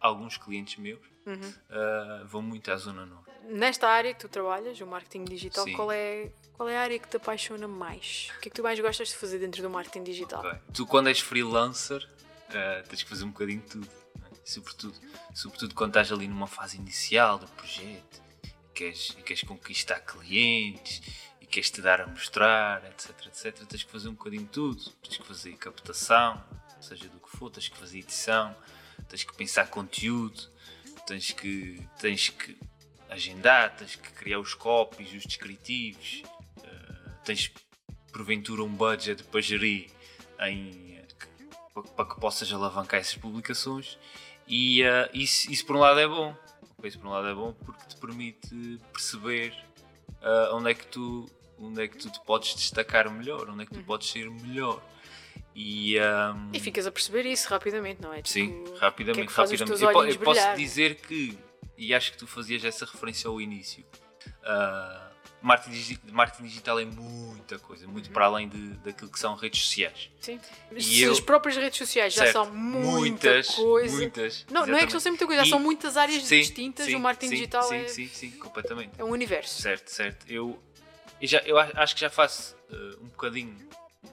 alguns 0.00 0.36
clientes 0.36 0.76
meus. 0.76 1.00
Uhum. 1.26 1.52
Ah, 1.70 2.22
vão 2.26 2.40
muito 2.40 2.70
à 2.72 2.76
zona 2.76 3.04
norte. 3.04 3.28
Nesta 3.48 3.88
área 3.88 4.14
que 4.14 4.20
tu 4.20 4.28
trabalhas, 4.28 4.80
o 4.80 4.86
marketing 4.86 5.24
digital, 5.24 5.64
Sim. 5.64 5.72
qual 5.74 5.90
é, 5.90 6.30
qual 6.52 6.68
é 6.68 6.76
a 6.78 6.82
área 6.82 6.98
que 7.00 7.08
te 7.08 7.16
apaixona 7.16 7.66
mais? 7.66 8.30
O 8.36 8.40
que 8.40 8.48
é 8.48 8.50
que 8.50 8.56
tu 8.56 8.62
mais 8.62 8.78
gostas 8.78 9.08
de 9.08 9.16
fazer 9.16 9.38
dentro 9.38 9.60
do 9.60 9.68
marketing 9.68 10.04
digital? 10.04 10.40
Ok. 10.40 10.58
Tu, 10.72 10.86
quando 10.86 11.08
és 11.08 11.18
freelancer, 11.18 12.08
eh, 12.54 12.82
tens 12.88 13.02
que 13.02 13.08
fazer 13.08 13.24
um 13.24 13.30
bocadinho 13.30 13.60
de 13.60 13.66
tudo. 13.66 13.88
é? 14.22 14.36
Sobretudo, 14.44 14.94
sobretudo 15.34 15.74
quando 15.74 15.90
estás 15.90 16.12
ali 16.12 16.28
numa 16.28 16.46
fase 16.46 16.76
inicial 16.76 17.38
do 17.38 17.46
projeto 17.48 18.22
e 18.44 18.50
queres, 18.74 19.10
e 19.18 19.22
queres 19.22 19.42
conquistar 19.42 20.00
clientes 20.00 21.02
e 21.40 21.46
queres 21.46 21.70
te 21.70 21.80
dar 21.80 22.00
a 22.00 22.06
mostrar, 22.06 22.84
etc, 22.86 23.26
etc. 23.26 23.66
Tens 23.66 23.82
que 23.82 23.90
fazer 23.90 24.08
um 24.08 24.14
bocadinho 24.14 24.44
de 24.44 24.50
tudo. 24.50 24.90
Tens 25.02 25.16
que 25.16 25.26
fazer 25.26 25.56
captação, 25.56 26.42
seja 26.80 27.08
do 27.08 27.20
que 27.20 27.30
for, 27.36 27.50
tens 27.50 27.68
que 27.68 27.76
fazer 27.76 27.98
edição, 27.98 28.56
tens 29.08 29.24
que 29.24 29.34
pensar 29.34 29.68
conteúdo, 29.68 30.50
tens 31.06 31.30
que, 31.32 31.86
tens 31.98 32.30
que 32.30 32.58
agendar, 33.08 33.76
tens 33.76 33.96
que 33.96 34.10
criar 34.12 34.38
os 34.38 34.54
copies, 34.54 35.12
os 35.12 35.24
descritivos, 35.24 36.22
eh, 36.62 37.10
tens 37.24 37.52
porventura 38.12 38.62
um 38.62 38.68
budget 38.68 39.22
para 39.24 39.40
gerir 39.40 39.90
em, 40.40 40.89
para, 41.74 42.04
que 42.04 42.20
possas 42.20 42.52
alavancar 42.52 43.00
essas 43.00 43.16
publicações. 43.16 43.98
E 44.46 44.82
eh, 44.82 45.10
isso, 45.14 45.50
isso 45.50 45.64
por 45.66 45.76
um 45.76 45.80
lado 45.80 46.00
é 46.00 46.08
bom. 46.08 46.34
Isso 46.82 46.98
por 46.98 47.08
um 47.08 47.10
lado 47.10 47.28
é 47.28 47.34
bom 47.34 47.52
porque 47.52 47.86
te 47.86 47.96
permite 47.96 48.78
perceber 48.92 49.54
eh, 50.22 50.50
onde 50.52 50.70
é 50.70 50.74
que 50.74 50.86
tu 50.86 51.26
onde 51.58 51.82
é 51.82 51.88
que 51.88 51.98
tu 51.98 52.10
te 52.10 52.18
podes 52.20 52.54
destacar 52.54 53.10
melhor 53.10 53.50
onde 53.50 53.64
é 53.64 53.66
que 53.66 53.74
tu 53.74 53.84
podes 53.84 54.08
ser 54.08 54.30
melhor. 54.30 54.82
E, 55.54 55.96
ehm, 55.96 56.48
E 56.54 56.60
ficas 56.60 56.86
a 56.86 56.92
perceber 56.92 57.26
isso 57.26 57.48
rapidamente, 57.48 58.00
não 58.00 58.12
é? 58.12 58.16
Tipo, 58.16 58.28
Sim, 58.28 58.62
o 58.62 58.64
que 58.64 58.72
é 58.72 58.78
rapidamente, 58.78 59.26
que 59.26 59.32
rapidamente. 59.34 59.82
Eu, 59.82 60.06
eu 60.06 60.18
posso 60.18 60.56
dizer 60.56 60.94
que, 60.96 61.38
e 61.76 61.94
acho 61.94 62.12
que 62.12 62.18
tu 62.18 62.26
fazias 62.26 62.64
essa 62.64 62.86
referência 62.86 63.28
ao 63.28 63.40
início, 63.40 63.84
ah, 64.44 65.09
marketing, 65.42 65.98
marketing 66.12 66.44
digital 66.44 66.78
é 66.80 66.84
muita 66.84 67.58
coisa, 67.58 67.86
muito 67.88 68.06
Uhum. 68.08 68.12
para 68.12 68.26
além 68.26 68.48
de, 68.48 68.58
daquilo 68.78 69.10
que 69.10 69.18
são 69.18 69.34
redes 69.34 69.62
sociais. 69.62 70.10
Sim. 70.20 70.38
E 70.72 70.82
Se 70.82 71.00
eu- 71.02 71.12
as 71.12 71.20
próprias 71.20 71.56
redes 71.56 71.78
sociais 71.78 72.12
já 72.14 72.22
Certo. 72.24 72.32
são 72.32 72.50
muita 72.52 72.90
muitas, 72.98 73.46
coisa. 73.54 73.96
muitas. 73.96 74.46
Não, 74.50 74.66
não 74.66 74.76
é 74.76 74.84
que 74.86 74.92
são 74.92 75.00
sempre 75.00 75.12
muita 75.24 75.26
coisa, 75.26 75.42
já 75.42 75.46
E- 75.46 75.50
são 75.50 75.58
muitas 75.60 75.96
áreas 75.96 76.22
Sim, 76.24 76.38
distintas. 76.40 76.86
sim, 76.86 76.94
o 76.94 77.00
marketing 77.00 77.28
sim, 77.30 77.34
digital 77.36 77.62
sim, 77.64 77.76
é, 77.76 77.88
Sim, 77.88 78.06
sim, 78.08 78.30
completamente. 78.32 78.92
é 78.98 79.04
um 79.04 79.10
universo. 79.10 79.60
Certo, 79.62 79.88
certo. 79.90 80.26
Eu, 80.30 80.62
eu, 81.20 81.26
já, 81.28 81.38
eu 81.40 81.58
acho 81.58 81.94
que 81.94 82.00
já 82.00 82.10
faço 82.10 82.54
eh, 82.70 82.96
um 83.00 83.06
bocadinho, 83.08 83.56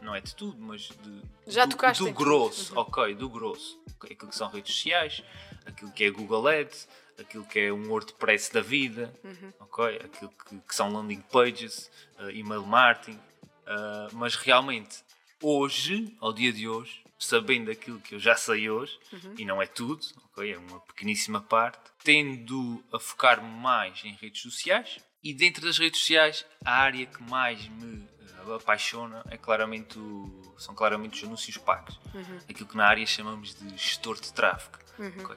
não 0.01 0.15
é 0.15 0.21
de 0.21 0.33
tudo, 0.35 0.57
mas 0.61 0.81
de, 0.89 1.21
Já 1.51 1.65
do, 1.65 1.71
tocaste 1.71 2.01
do 2.03 2.09
em 2.09 2.13
tudo. 2.13 2.23
grosso, 2.23 2.73
Uhum. 2.73 2.79
ok, 2.81 3.13
do 3.15 3.29
grosso. 3.29 3.79
Aquilo 4.01 4.29
que 4.29 4.35
são 4.35 4.49
redes 4.49 4.75
sociais, 4.75 5.23
aquilo 5.65 5.91
que 5.91 6.03
é 6.03 6.09
Google 6.11 6.47
Ads, 6.47 6.87
aquilo 7.19 7.45
que 7.45 7.59
é 7.59 7.73
um 7.73 7.89
WordPress 7.89 8.51
da 8.53 8.61
vida, 8.61 9.13
Uhum. 9.23 9.53
ok, 9.59 9.97
aquilo 10.03 10.29
que, 10.31 10.59
que 10.59 10.75
são 10.75 10.91
landing 10.91 11.21
pages, 11.21 11.89
eh, 12.19 12.31
email 12.37 12.65
marketing, 12.65 13.19
eh, 13.65 14.07
mas 14.13 14.35
realmente 14.35 14.99
hoje, 15.41 16.15
ao 16.19 16.31
dia 16.33 16.51
de 16.53 16.67
hoje, 16.67 17.03
sabendo 17.19 17.71
aquilo 17.71 17.99
que 17.99 18.15
eu 18.15 18.19
já 18.19 18.35
sei 18.35 18.69
hoje, 18.69 18.97
Uhum. 19.11 19.33
e 19.37 19.45
não 19.45 19.61
é 19.61 19.65
tudo, 19.65 20.05
ok, 20.25 20.53
é 20.53 20.57
uma 20.57 20.79
pequeníssima 20.81 21.41
parte, 21.41 21.79
tendo 22.03 22.83
a 22.93 22.99
focar 22.99 23.43
mais 23.43 24.03
em 24.05 24.13
redes 24.13 24.41
sociais 24.41 24.99
e 25.23 25.33
dentro 25.33 25.65
das 25.65 25.77
redes 25.77 25.99
sociais 25.99 26.45
a 26.63 26.71
área 26.73 27.05
que 27.05 27.21
mais 27.23 27.67
me 27.67 28.07
eh, 28.21 28.55
apaixona 28.55 29.23
é 29.29 29.37
claramente 29.37 29.97
o- 29.97 30.55
são 30.59 30.73
claramente 30.75 31.17
os 31.17 31.23
anúncios 31.27 31.57
pagos, 31.57 31.99
Uhum. 32.13 32.37
aquilo 32.49 32.67
que 32.69 32.77
na 32.77 32.85
área 32.87 33.05
chamamos 33.05 33.55
de 33.55 33.69
gestor 33.77 34.19
de 34.19 34.31
tráfego. 34.31 34.77
ok? 35.23 35.35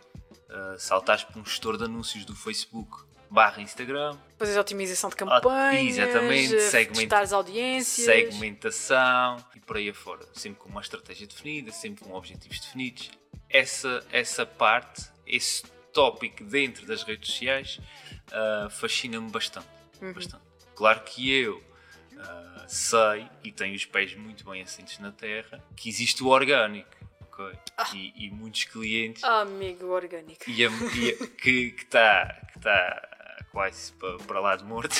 Eh, 0.52 0.76
saltares 0.78 1.22
para 1.24 1.40
um 1.40 1.44
gestor 1.44 1.76
de 1.76 1.84
anúncios 1.84 2.24
do 2.24 2.34
Facebook 2.34 3.04
barra 3.30 3.62
Instagram, 3.62 4.18
Fazes 4.36 4.56
otimização 4.56 5.08
de 5.08 5.14
campanhas, 5.14 5.44
Ah, 5.46 6.02
exatamente, 6.02 6.56
eh, 6.56 6.84
testares 6.86 7.32
audiências. 7.32 8.04
segmentação 8.04 9.36
e 9.54 9.60
por 9.60 9.76
aí 9.76 9.88
afora. 9.90 10.26
Sempre 10.34 10.60
com 10.60 10.68
uma 10.68 10.80
estratégia 10.80 11.26
definida, 11.28 11.70
sempre 11.70 12.04
com 12.04 12.12
objetivos 12.14 12.58
definidos. 12.58 13.10
essa, 13.48 14.04
essa 14.10 14.44
parte, 14.46 15.04
esse 15.26 15.62
tópico 15.92 16.42
dentro 16.44 16.86
das 16.86 17.02
redes 17.04 17.30
sociais 17.30 17.80
uh, 18.32 18.68
fascina-me 18.70 19.28
bastante, 19.30 19.66
Uhum. 20.00 20.12
bastante. 20.12 20.42
Claro 20.76 21.00
que 21.02 21.30
eu 21.32 21.56
uh, 21.58 22.64
sei 22.68 23.28
e 23.44 23.50
tenho 23.52 23.74
os 23.74 23.84
pés 23.84 24.14
muito 24.16 24.44
bem 24.48 24.62
assentes 24.62 24.98
na 25.00 25.10
terra 25.12 25.62
que 25.76 25.88
existe 25.88 26.22
o 26.22 26.28
orgânico, 26.28 26.88
ok? 27.40 27.56
E, 27.94 28.26
e 28.26 28.30
muitos 28.30 28.64
clientes 28.64 29.22
Ah, 29.24 29.40
amigo 29.42 29.86
orgânico. 29.86 30.44
e 30.48 30.64
a- 30.64 30.70
e 30.70 31.10
a- 31.10 31.26
que 31.26 31.74
está 31.78 32.40
que 32.52 32.58
tá 32.60 33.08
quase 33.52 33.92
para, 33.94 34.16
para 34.18 34.40
lá 34.40 34.56
de 34.56 34.64
morto. 34.64 34.94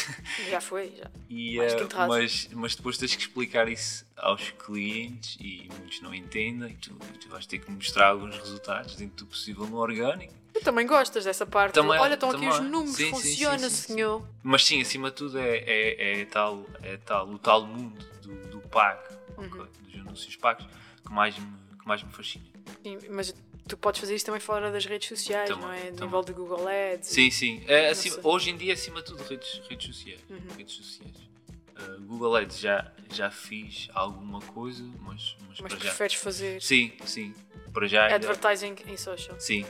Já 0.50 0.61
foi, 0.61 0.92
já. 0.97 1.09
E, 1.28 1.56
Mais 1.56 1.73
enterrado. 1.75 2.09
mas, 2.09 2.49
mas 2.52 2.75
depois 2.75 2.99
tens 2.99 3.14
que 3.14 3.23
explicar 3.23 3.68
isso 3.68 4.04
aos 4.16 4.50
clientes 4.50 5.37
e 5.40 5.68
muitos 5.78 6.00
não 6.02 6.12
entendem. 6.14 6.75
Tu, 6.76 6.92
tu 7.20 7.28
vais 7.28 7.47
ter 7.47 7.59
que 7.61 7.70
mostrar 7.70 8.09
alguns 8.09 8.37
resultados 8.37 8.97
dentro 8.97 9.25
do 9.25 9.26
possível 9.26 9.66
no 9.66 9.76
orgânico. 9.76 10.35
Tu 10.52 10.61
também 10.62 10.85
gostas 10.85 11.25
dessa 11.25 11.47
parte. 11.47 11.75
Também- 11.75 12.00
Olha, 12.00 12.14
estão 12.14 12.30
aqui 12.30 12.44
os 12.49 12.56
também. 12.56 12.70
números, 12.73 12.97
Sim, 12.97 13.11
funciona, 13.11 13.59
sim, 13.59 13.70
sim, 13.70 13.92
senhor. 13.94 14.26
Mas 14.42 14.64
sim, 14.66 14.80
acima 14.80 15.11
de 15.11 15.16
tudo 15.16 15.38
é, 15.38 15.59
é, 15.59 16.20
é 16.23 16.25
tal, 16.25 16.66
é 16.82 16.97
tal, 16.97 17.28
o 17.28 17.38
tal 17.38 17.64
mundo 17.64 18.04
do, 18.20 18.35
do 18.49 18.61
pago, 18.68 19.00
Uhum. 19.38 19.49
dos 19.85 19.94
anúncios 20.00 20.35
pagos, 20.35 20.66
que 21.06 21.12
mais 21.12 21.38
me, 21.38 21.47
mais 21.90 22.02
me 22.04 22.12
fascina. 22.12 22.44
Sim, 22.85 22.99
Mas 23.11 23.35
tu 23.68 23.76
podes 23.76 24.00
fazer 24.00 24.14
isso 24.14 24.25
também 24.25 24.40
fora 24.40 24.70
das 24.70 24.85
redes 24.87 25.09
sociais, 25.09 25.49
Também, 25.49 25.64
não 25.64 25.73
é? 25.73 25.80
Também. 25.90 26.00
nível 26.04 26.23
de 26.23 26.32
Google 26.32 26.66
Ads. 26.68 27.09
Sim, 27.09 27.30
sim. 27.30 27.62
É, 27.66 27.88
acima- 27.90 28.18
hoje 28.23 28.50
em 28.50 28.56
dia, 28.56 28.73
acima 28.75 29.00
de 29.00 29.06
tudo, 29.06 29.23
redes, 29.25 29.61
redes 29.68 29.87
sociais. 29.87 30.20
Uhum. 30.30 30.38
Redes 30.56 30.75
sociais. 30.75 31.16
Uh, 31.78 32.00
Google 32.02 32.37
Ads 32.37 32.59
já, 32.61 32.92
já 33.12 33.30
fiz 33.30 33.88
alguma 33.94 34.40
coisa, 34.40 34.82
mas, 35.00 35.37
mas, 35.49 35.61
Mas 35.61 35.61
para 35.61 35.68
já. 35.70 35.78
preferes 35.78 36.14
fazer 36.14 36.61
Sim, 36.62 36.92
sim. 37.04 37.35
Para 37.73 37.87
já. 37.88 38.02
ainda- 38.04 38.14
advertising 38.16 38.76
em 38.87 38.97
social. 38.97 39.38
Sim. 39.40 39.64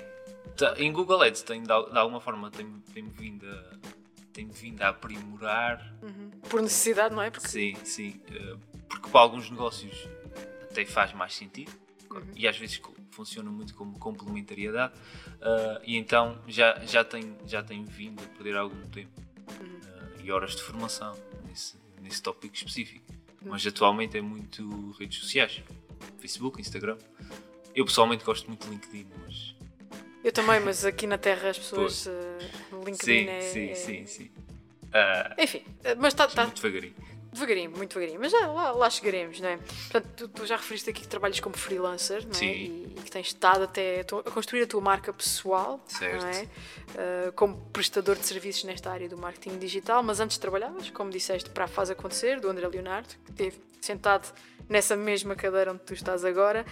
Tá, 0.57 0.75
Em 0.79 0.93
Google 0.93 1.23
Ads, 1.23 1.43
tem, 1.43 1.63
de, 1.63 1.71
al- 1.73 1.91
de 1.91 1.97
alguma 1.99 2.21
forma, 2.21 2.51
tem, 2.51 2.71
tem 2.93 3.09
vindo 3.09 3.47
a. 3.47 3.81
Tem 4.33 4.47
vindo 4.49 4.81
a 4.83 4.89
aprimorar. 4.91 5.93
Uhum. 6.03 6.31
Por 6.49 6.63
necessidade, 6.63 7.15
não 7.15 7.23
é? 7.23 7.31
Porque 7.31 7.49
Sim, 7.49 7.75
sim. 7.85 8.21
uh, 8.31 8.59
Porque 8.89 9.09
para 9.11 9.21
alguns 9.21 9.51
negócios 9.51 10.09
até 10.63 10.85
faz 10.87 11.13
mais 11.13 11.35
sentido. 11.35 11.73
Uhum. 12.11 12.23
E 12.35 12.49
às 12.49 12.57
vezes 12.59 12.81
funciona 13.11 13.51
muito 13.51 13.75
como 13.75 13.99
complementariedade. 13.99 14.93
uh, 14.95 15.81
e 15.85 15.97
então 15.97 16.41
já, 16.49 16.79
já, 16.85 17.05
tem, 17.05 17.37
já 17.47 17.63
tem 17.63 17.85
vindo 17.85 18.23
a 18.23 18.27
perder 18.37 18.57
algum 18.57 18.81
tempo. 18.89 19.21
Uhum. 19.61 19.67
uh, 19.67 20.21
e 20.25 20.33
horas 20.33 20.57
de 20.57 20.63
formação 20.63 21.17
nesse, 21.49 21.77
nesse 22.01 22.23
tópico 22.23 22.55
específico. 22.55 23.05
Uhum. 23.43 23.51
Mas 23.51 23.67
atualmente 23.67 24.17
é 24.19 24.21
muito 24.21 24.93
redes 24.99 25.19
sociais. 25.19 25.63
Facebook, 26.19 26.61
Instagram. 26.61 26.99
Eu 27.75 27.85
pessoalmente 27.85 28.25
gosto 28.25 28.47
muito 28.49 28.65
de 28.67 28.71
LinkedIn, 28.75 29.07
mas 29.25 29.55
eu 30.23 30.33
também, 30.33 30.61
mas 30.61 30.85
aqui 30.85 31.07
na 31.07 31.17
Terra 31.17 31.49
as 31.49 31.59
pessoas. 31.59 32.07
no 32.71 32.85
LinkedIn 32.85 33.25
sim, 33.25 33.29
é. 33.29 33.41
sim, 33.41 33.71
é- 33.71 33.75
sim, 33.75 34.07
sim. 34.07 34.31
Ah, 34.93 35.35
Enfim, 35.39 35.63
mas 35.99 36.13
está 36.13 36.27
tá 36.27 36.45
muito 36.45 36.61
devagarinho. 36.61 36.95
Devagarinho, 37.33 37.71
muito 37.71 37.91
devagarinho. 37.91 38.21
Mas 38.21 38.33
já 38.33 38.47
lá, 38.47 38.71
lá 38.73 38.91
chegaremos, 38.91 39.41
não 39.41 39.49
é? 39.49 39.57
Portanto, 39.57 40.07
tu, 40.17 40.29
tu 40.29 40.47
já 40.47 40.57
referiste 40.57 40.91
aqui 40.91 41.03
que 41.03 41.09
trabalhas 41.09 41.41
como 41.41 41.57
freelancer, 41.57 42.23
não 42.25 42.31
é? 42.31 42.35
Sim. 42.35 42.47
E, 42.47 42.95
e 42.99 43.03
que 43.05 43.11
tens 43.11 43.29
estado 43.29 43.65
até 43.65 44.01
a, 44.01 44.31
construir 44.31 44.63
a 44.63 44.67
tua 44.67 44.81
marca 44.81 45.13
pessoal, 45.13 45.83
Certo. 45.87 46.23
não 46.23 46.29
é? 46.29 46.49
Eh, 46.97 47.33
como 47.37 47.57
prestador 47.73 48.17
de 48.17 48.27
serviços 48.27 48.65
nesta 48.65 48.91
área 48.91 49.09
do 49.09 49.17
marketing 49.17 49.59
digital, 49.59 50.03
mas 50.03 50.21
antes 50.21 50.39
trabalhavas, 50.39 50.91
como 50.91 51.11
disseste, 51.11 51.51
para 51.51 51.65
a 51.65 51.69
Faz 51.69 51.91
Acontecer, 51.91 52.41
do 52.41 52.49
André 52.49 52.67
Leonardo, 52.69 53.09
que 53.25 53.31
esteve 53.31 53.61
sentado 53.81 54.33
nessa 54.69 54.97
mesma 54.97 55.35
cadeira 55.35 55.73
onde 55.73 55.81
tu 55.83 55.95
estás 55.95 56.25
agora. 56.25 56.65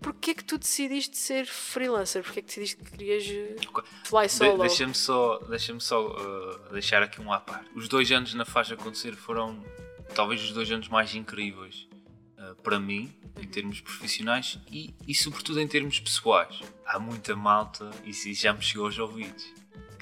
Porquê 0.00 0.34
que 0.34 0.44
tu 0.44 0.56
decidiste 0.56 1.18
ser 1.18 1.46
freelancer? 1.46 2.22
Porquê 2.22 2.40
que 2.42 2.46
decidiste 2.46 2.76
que 2.76 2.90
querias 2.92 3.24
eh, 3.28 3.56
fly 4.04 4.22
De- 4.26 4.32
solo? 4.32 4.58
Deixa-me 4.58 4.94
só, 4.94 5.38
deixa 5.48 5.80
só 5.80 6.06
uh, 6.06 6.72
deixar 6.72 7.02
aqui 7.02 7.20
um 7.20 7.32
à 7.32 7.40
par. 7.40 7.64
Os 7.74 7.88
dois 7.88 8.10
anos 8.12 8.32
na 8.34 8.44
faixa 8.44 8.74
acontecer 8.74 9.14
foram 9.16 9.60
talvez 10.14 10.42
os 10.42 10.52
dois 10.52 10.70
anos 10.70 10.88
mais 10.88 11.14
incríveis 11.14 11.88
uh, 12.38 12.54
para 12.62 12.78
mim, 12.78 13.12
em 13.40 13.46
termos 13.46 13.80
profissionais 13.80 14.58
e, 14.70 14.94
e 15.06 15.14
sobretudo 15.14 15.60
em 15.60 15.68
termos 15.68 15.98
pessoais. 15.98 16.60
Há 16.84 16.98
muita 16.98 17.36
malta, 17.36 17.90
e 18.04 18.10
isso 18.10 18.32
já 18.34 18.52
me 18.52 18.62
chegou 18.62 18.86
aos 18.86 18.98
ouvidos, 18.98 19.52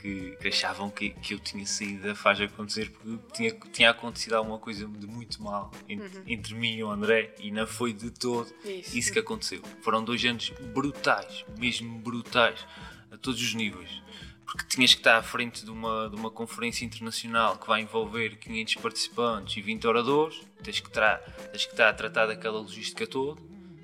que, 0.01 0.37
que 0.41 0.49
achavam 0.49 0.91
que, 0.91 1.11
que 1.11 1.35
eu 1.35 1.39
tinha 1.39 1.67
saído 1.67 2.05
da 2.05 2.15
faixa 2.15 2.45
acontecer 2.45 2.91
porque 2.91 3.19
tinha, 3.33 3.53
tinha 3.73 3.91
acontecido 3.91 4.35
alguma 4.35 4.59
coisa 4.59 4.87
de 4.87 5.07
muito 5.07 5.43
mal 5.43 5.71
entre, 5.89 6.23
entre 6.27 6.55
mim 6.55 6.77
e 6.77 6.85
o 6.85 6.91
André 6.91 7.35
e 7.41 7.51
não 7.51 7.67
foi 7.67 7.93
de 7.93 8.11
todo 8.11 8.53
Isso. 8.65 8.97
isso 8.97 9.13
que 9.13 9.19
aconteceu. 9.19 9.61
Foram 9.83 10.05
dois 10.05 10.25
anos 10.25 10.51
brutais, 10.73 11.45
mesmo 11.59 11.99
brutais, 11.99 12.65
a 13.11 13.17
todos 13.17 13.41
os 13.43 13.55
níveis. 13.55 14.03
Porque 14.49 14.65
tinhas 14.67 14.95
que 14.95 15.01
estar 15.01 15.19
à 15.19 15.23
frente 15.23 15.63
de 15.63 15.71
uma, 15.71 16.09
de 16.09 16.17
uma 16.17 16.31
conferência 16.31 16.83
internacional 16.83 17.59
que 17.59 17.67
vai 17.67 17.83
envolver 17.83 18.37
500 18.37 18.77
participantes 18.77 19.57
e 19.59 19.61
20 19.61 19.87
oradores, 19.87 20.41
tens 20.63 20.81
que, 20.81 20.91
tra 20.91 21.19
tens 21.53 21.67
que 21.67 21.73
estar 21.73 21.91
a 21.91 21.93
tratar 21.93 22.27
daquela 22.27 22.59
logística 22.59 23.07
toda, 23.07 23.39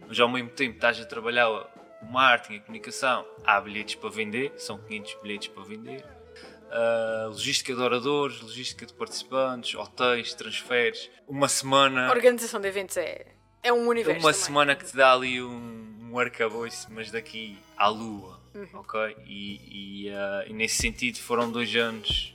mas 0.09 0.19
ao 0.19 0.29
mesmo 0.29 0.49
tempo 0.49 0.77
estás 0.77 0.99
a 0.99 1.05
trabalhar 1.05 1.51
o 1.51 1.67
marketing, 2.11 2.57
a 2.57 2.61
comunicação, 2.61 3.27
há 3.45 3.61
bilhetes 3.61 3.97
para 3.97 4.09
vender, 4.09 4.55
são 4.57 4.79
500 4.79 5.19
bilhetes 5.23 5.49
para 5.49 5.65
vender. 5.65 6.03
Uh, 6.71 7.29
logística 7.29 7.75
de 7.75 7.81
oradores, 7.81 8.41
logística 8.41 8.87
de 8.87 8.95
participantes, 8.95 9.75
hotéis, 9.75 10.33
transferes, 10.33 11.11
uma 11.29 11.47
semana. 11.47 12.09
A 12.09 12.11
organização 12.11 12.59
de 12.59 12.69
eventos 12.69 12.97
é, 12.97 13.27
é 13.63 13.71
um 13.71 13.87
universo. 13.87 14.19
Uma 14.19 14.33
também. 14.33 14.47
semana 14.47 14.75
que 14.75 14.87
te 14.87 14.97
dá 14.97 15.13
ali 15.13 15.43
um, 15.43 16.11
um 16.11 16.19
arcabouço, 16.19 16.89
mas 16.91 17.11
daqui 17.11 17.59
à 17.77 17.87
lua, 17.87 18.41
ok? 18.75 19.17
E, 19.27 20.07
e, 20.07 20.11
ah, 20.11 20.45
e 20.47 20.53
nesse 20.53 20.77
sentido 20.77 21.19
foram 21.19 21.51
dois 21.51 21.75
anos 21.75 22.35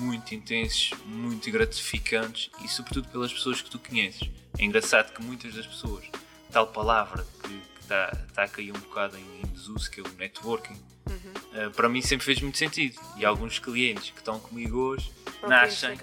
muito 0.00 0.34
intensos, 0.34 0.90
muito 1.06 1.50
gratificantes 1.50 2.50
e 2.62 2.68
sobretudo 2.68 3.08
pelas 3.08 3.32
pessoas 3.32 3.62
que 3.62 3.70
tu 3.70 3.78
conheces. 3.78 4.28
É 4.58 4.64
engraçado 4.64 5.12
que 5.12 5.22
muitas 5.22 5.54
das 5.54 5.66
pessoas, 5.66 6.04
tal 6.50 6.66
palavra 6.68 7.24
que 7.42 7.62
está 7.80 8.10
tá 8.34 8.44
a 8.44 8.48
cair 8.48 8.70
um 8.70 8.80
bocado 8.80 9.16
em, 9.16 9.40
em 9.42 9.46
desuso, 9.52 9.90
que 9.90 10.00
é 10.00 10.02
o 10.02 10.08
networking, 10.16 10.76
ah, 11.54 11.70
para 11.70 11.88
mim 11.88 12.02
sempre 12.02 12.24
fez 12.24 12.40
muito 12.40 12.58
sentido. 12.58 13.00
E 13.16 13.24
alguns 13.24 13.58
clientes 13.58 14.10
que 14.10 14.18
estão 14.18 14.38
comigo 14.40 14.78
hoje 14.78 15.10
nascem 15.46 15.96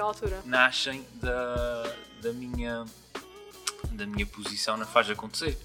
nascem 0.46 1.06
da, 1.16 1.96
da 2.22 2.32
minha 2.34 2.86
da 3.92 4.06
minha 4.06 4.26
posição 4.26 4.78
na 4.78 4.86
faz 4.86 5.10
acontecer 5.10 5.58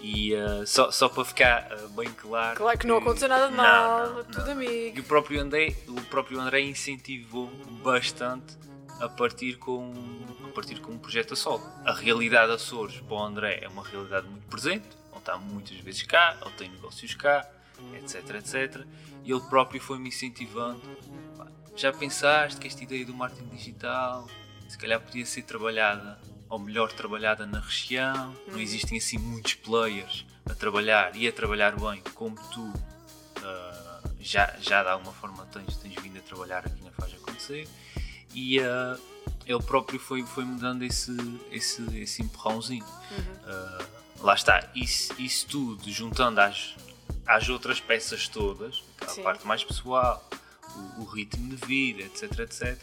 e 0.00 0.34
uh, 0.34 0.66
só, 0.66 0.90
só 0.90 1.08
para 1.08 1.24
ficar 1.24 1.72
uh, 1.72 1.88
bem 1.90 2.10
claro 2.12 2.56
Claro 2.56 2.78
que 2.78 2.86
não 2.86 2.96
aconteceu 2.96 3.28
nada 3.28 3.48
de 3.48 3.56
Não, 3.56 3.62
mal, 3.62 4.10
não, 4.14 4.24
tudo 4.24 4.46
não. 4.46 4.52
amigo. 4.52 4.96
e 4.96 5.00
o 5.00 5.04
próprio 5.04 5.40
André 5.40 5.76
o 5.88 6.00
próprio 6.02 6.40
André 6.40 6.60
incentivou 6.62 7.48
bastante 7.82 8.56
a 9.00 9.08
partir 9.08 9.56
com 9.58 9.92
a 10.44 10.48
partir 10.52 10.80
com 10.80 10.92
um 10.92 10.98
projeto 10.98 11.34
a 11.34 11.36
solo 11.36 11.62
a 11.84 11.92
realidade 11.92 12.50
Açores 12.52 12.98
para 13.00 13.14
o 13.14 13.22
André 13.22 13.60
é 13.62 13.68
uma 13.68 13.84
realidade 13.84 14.26
muito 14.26 14.46
presente 14.46 14.88
ele 15.10 15.18
está 15.18 15.36
muitas 15.36 15.76
vezes 15.78 16.02
cá 16.02 16.36
ele 16.40 16.54
tem 16.56 16.70
negócios 16.70 17.14
cá 17.14 17.46
etc 17.94 18.34
etc 18.36 18.84
e 19.24 19.30
ele 19.32 19.40
próprio 19.42 19.80
foi 19.80 19.98
me 19.98 20.08
incentivando 20.08 20.80
já 21.76 21.92
pensaste 21.92 22.58
que 22.60 22.66
esta 22.66 22.82
ideia 22.82 23.04
do 23.04 23.14
marketing 23.14 23.48
digital 23.54 24.26
se 24.68 24.78
calhar 24.78 25.00
podia 25.00 25.24
ser 25.26 25.42
trabalhada 25.42 26.18
ou 26.50 26.58
melhor 26.58 26.92
trabalhada 26.92 27.46
na 27.46 27.60
região 27.60 28.36
não 28.48 28.58
existem 28.58 28.98
assim 28.98 29.16
muitos 29.16 29.54
players 29.54 30.26
a 30.44 30.54
trabalhar 30.54 31.16
e 31.16 31.26
a 31.26 31.32
trabalhar 31.32 31.76
bem 31.76 32.02
como 32.14 32.36
tu 32.50 32.72
ah, 33.42 34.00
já, 34.20 34.54
já 34.60 34.82
de 34.82 34.88
alguma 34.90 35.12
forma 35.12 35.46
tens, 35.46 35.76
tens 35.76 35.94
vindo 36.02 36.18
a 36.18 36.22
trabalhar 36.22 36.66
aqui 36.66 36.82
na 36.82 36.90
Faz 36.90 37.14
Acontecer 37.14 37.68
e 38.34 38.60
ah, 38.60 38.98
ele 39.46 39.62
próprio 39.62 39.98
foi, 39.98 40.22
foi 40.24 40.44
me 40.44 40.58
dando 40.58 40.84
esse, 40.84 41.16
esse, 41.50 41.82
esse 41.96 42.22
empurrãozinho. 42.22 42.84
Ah, 43.44 43.84
lá 44.20 44.34
está, 44.34 44.68
isso, 44.74 45.14
isso 45.20 45.46
tudo 45.46 45.90
juntando 45.90 46.40
às, 46.40 46.74
às 47.26 47.48
outras 47.48 47.80
peças 47.80 48.28
todas, 48.28 48.82
Sim. 49.08 49.22
parte 49.22 49.46
mais 49.46 49.64
pessoal, 49.64 50.28
o, 50.76 51.02
o 51.02 51.04
ritmo 51.04 51.48
de 51.48 51.66
vida, 51.66 52.02
etc, 52.02 52.38
etc. 52.40 52.78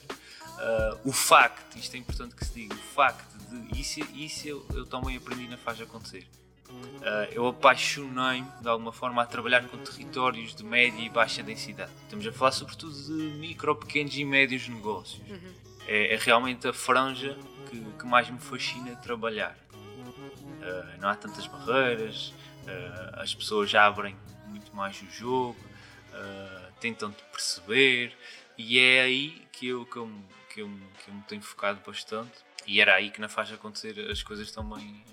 ah, 0.57 0.97
o 1.05 1.11
facto, 1.11 1.77
isto 1.77 1.95
é 1.95 1.99
importante 1.99 2.35
que 2.35 2.45
se 2.45 2.53
diga, 2.53 2.73
o 2.73 2.77
facto 2.77 3.36
de, 3.49 3.79
isso, 3.79 3.99
isso 4.13 4.47
eu, 4.47 4.65
eu 4.73 4.85
também 4.85 5.17
aprendi 5.17 5.47
na 5.47 5.57
Faz 5.57 5.81
Acontecer. 5.81 6.27
Uh, 6.69 7.31
eu 7.31 7.47
apaixonei-me 7.47 8.47
de 8.61 8.67
alguma 8.67 8.91
forma 8.91 9.21
a 9.21 9.25
trabalhar 9.25 9.65
com 9.69 9.77
territórios 9.77 10.53
de 10.53 10.63
média 10.65 10.99
e 11.01 11.09
baixa 11.09 11.41
densidade. 11.41 11.91
Estamos 12.03 12.27
a 12.27 12.33
falar 12.33 12.51
sobretudo 12.51 12.93
de 12.93 13.37
micro, 13.37 13.75
pequenos 13.75 14.17
e 14.17 14.25
médios 14.25 14.67
negócios. 14.67 15.21
É, 15.87 16.13
é 16.13 16.17
realmente 16.17 16.67
a 16.67 16.73
franja 16.73 17.37
que, 17.69 17.79
que 17.79 18.05
mais 18.05 18.29
me 18.29 18.39
fascina 18.39 18.95
trabalhar. 18.97 19.57
Uh, 19.73 20.99
não 20.99 21.07
há 21.07 21.15
tantas 21.15 21.47
barreiras, 21.47 22.33
uh, 22.63 23.21
as 23.21 23.33
pessoas 23.33 23.73
abrem 23.73 24.15
muito 24.47 24.75
mais 24.75 25.01
o 25.01 25.09
jogo, 25.09 25.57
uh, 26.11 26.73
tentam-te 26.81 27.23
perceber 27.31 28.13
e 28.57 28.79
é 28.79 29.01
aí 29.01 29.47
que 29.51 29.67
eu, 29.67 29.85
que, 29.85 29.97
eu, 29.97 30.11
que, 30.49 30.61
eu, 30.61 30.69
que 31.03 31.09
eu 31.09 31.13
me 31.13 31.21
tenho 31.23 31.41
focado 31.41 31.79
bastante. 31.85 32.45
E 32.67 32.81
era 32.81 32.95
aí 32.95 33.09
que 33.09 33.21
na 33.21 33.29
faz 33.29 33.51
acontecer 33.51 33.97
as 34.11 34.21
coisas 34.21 34.51
também 34.51 35.03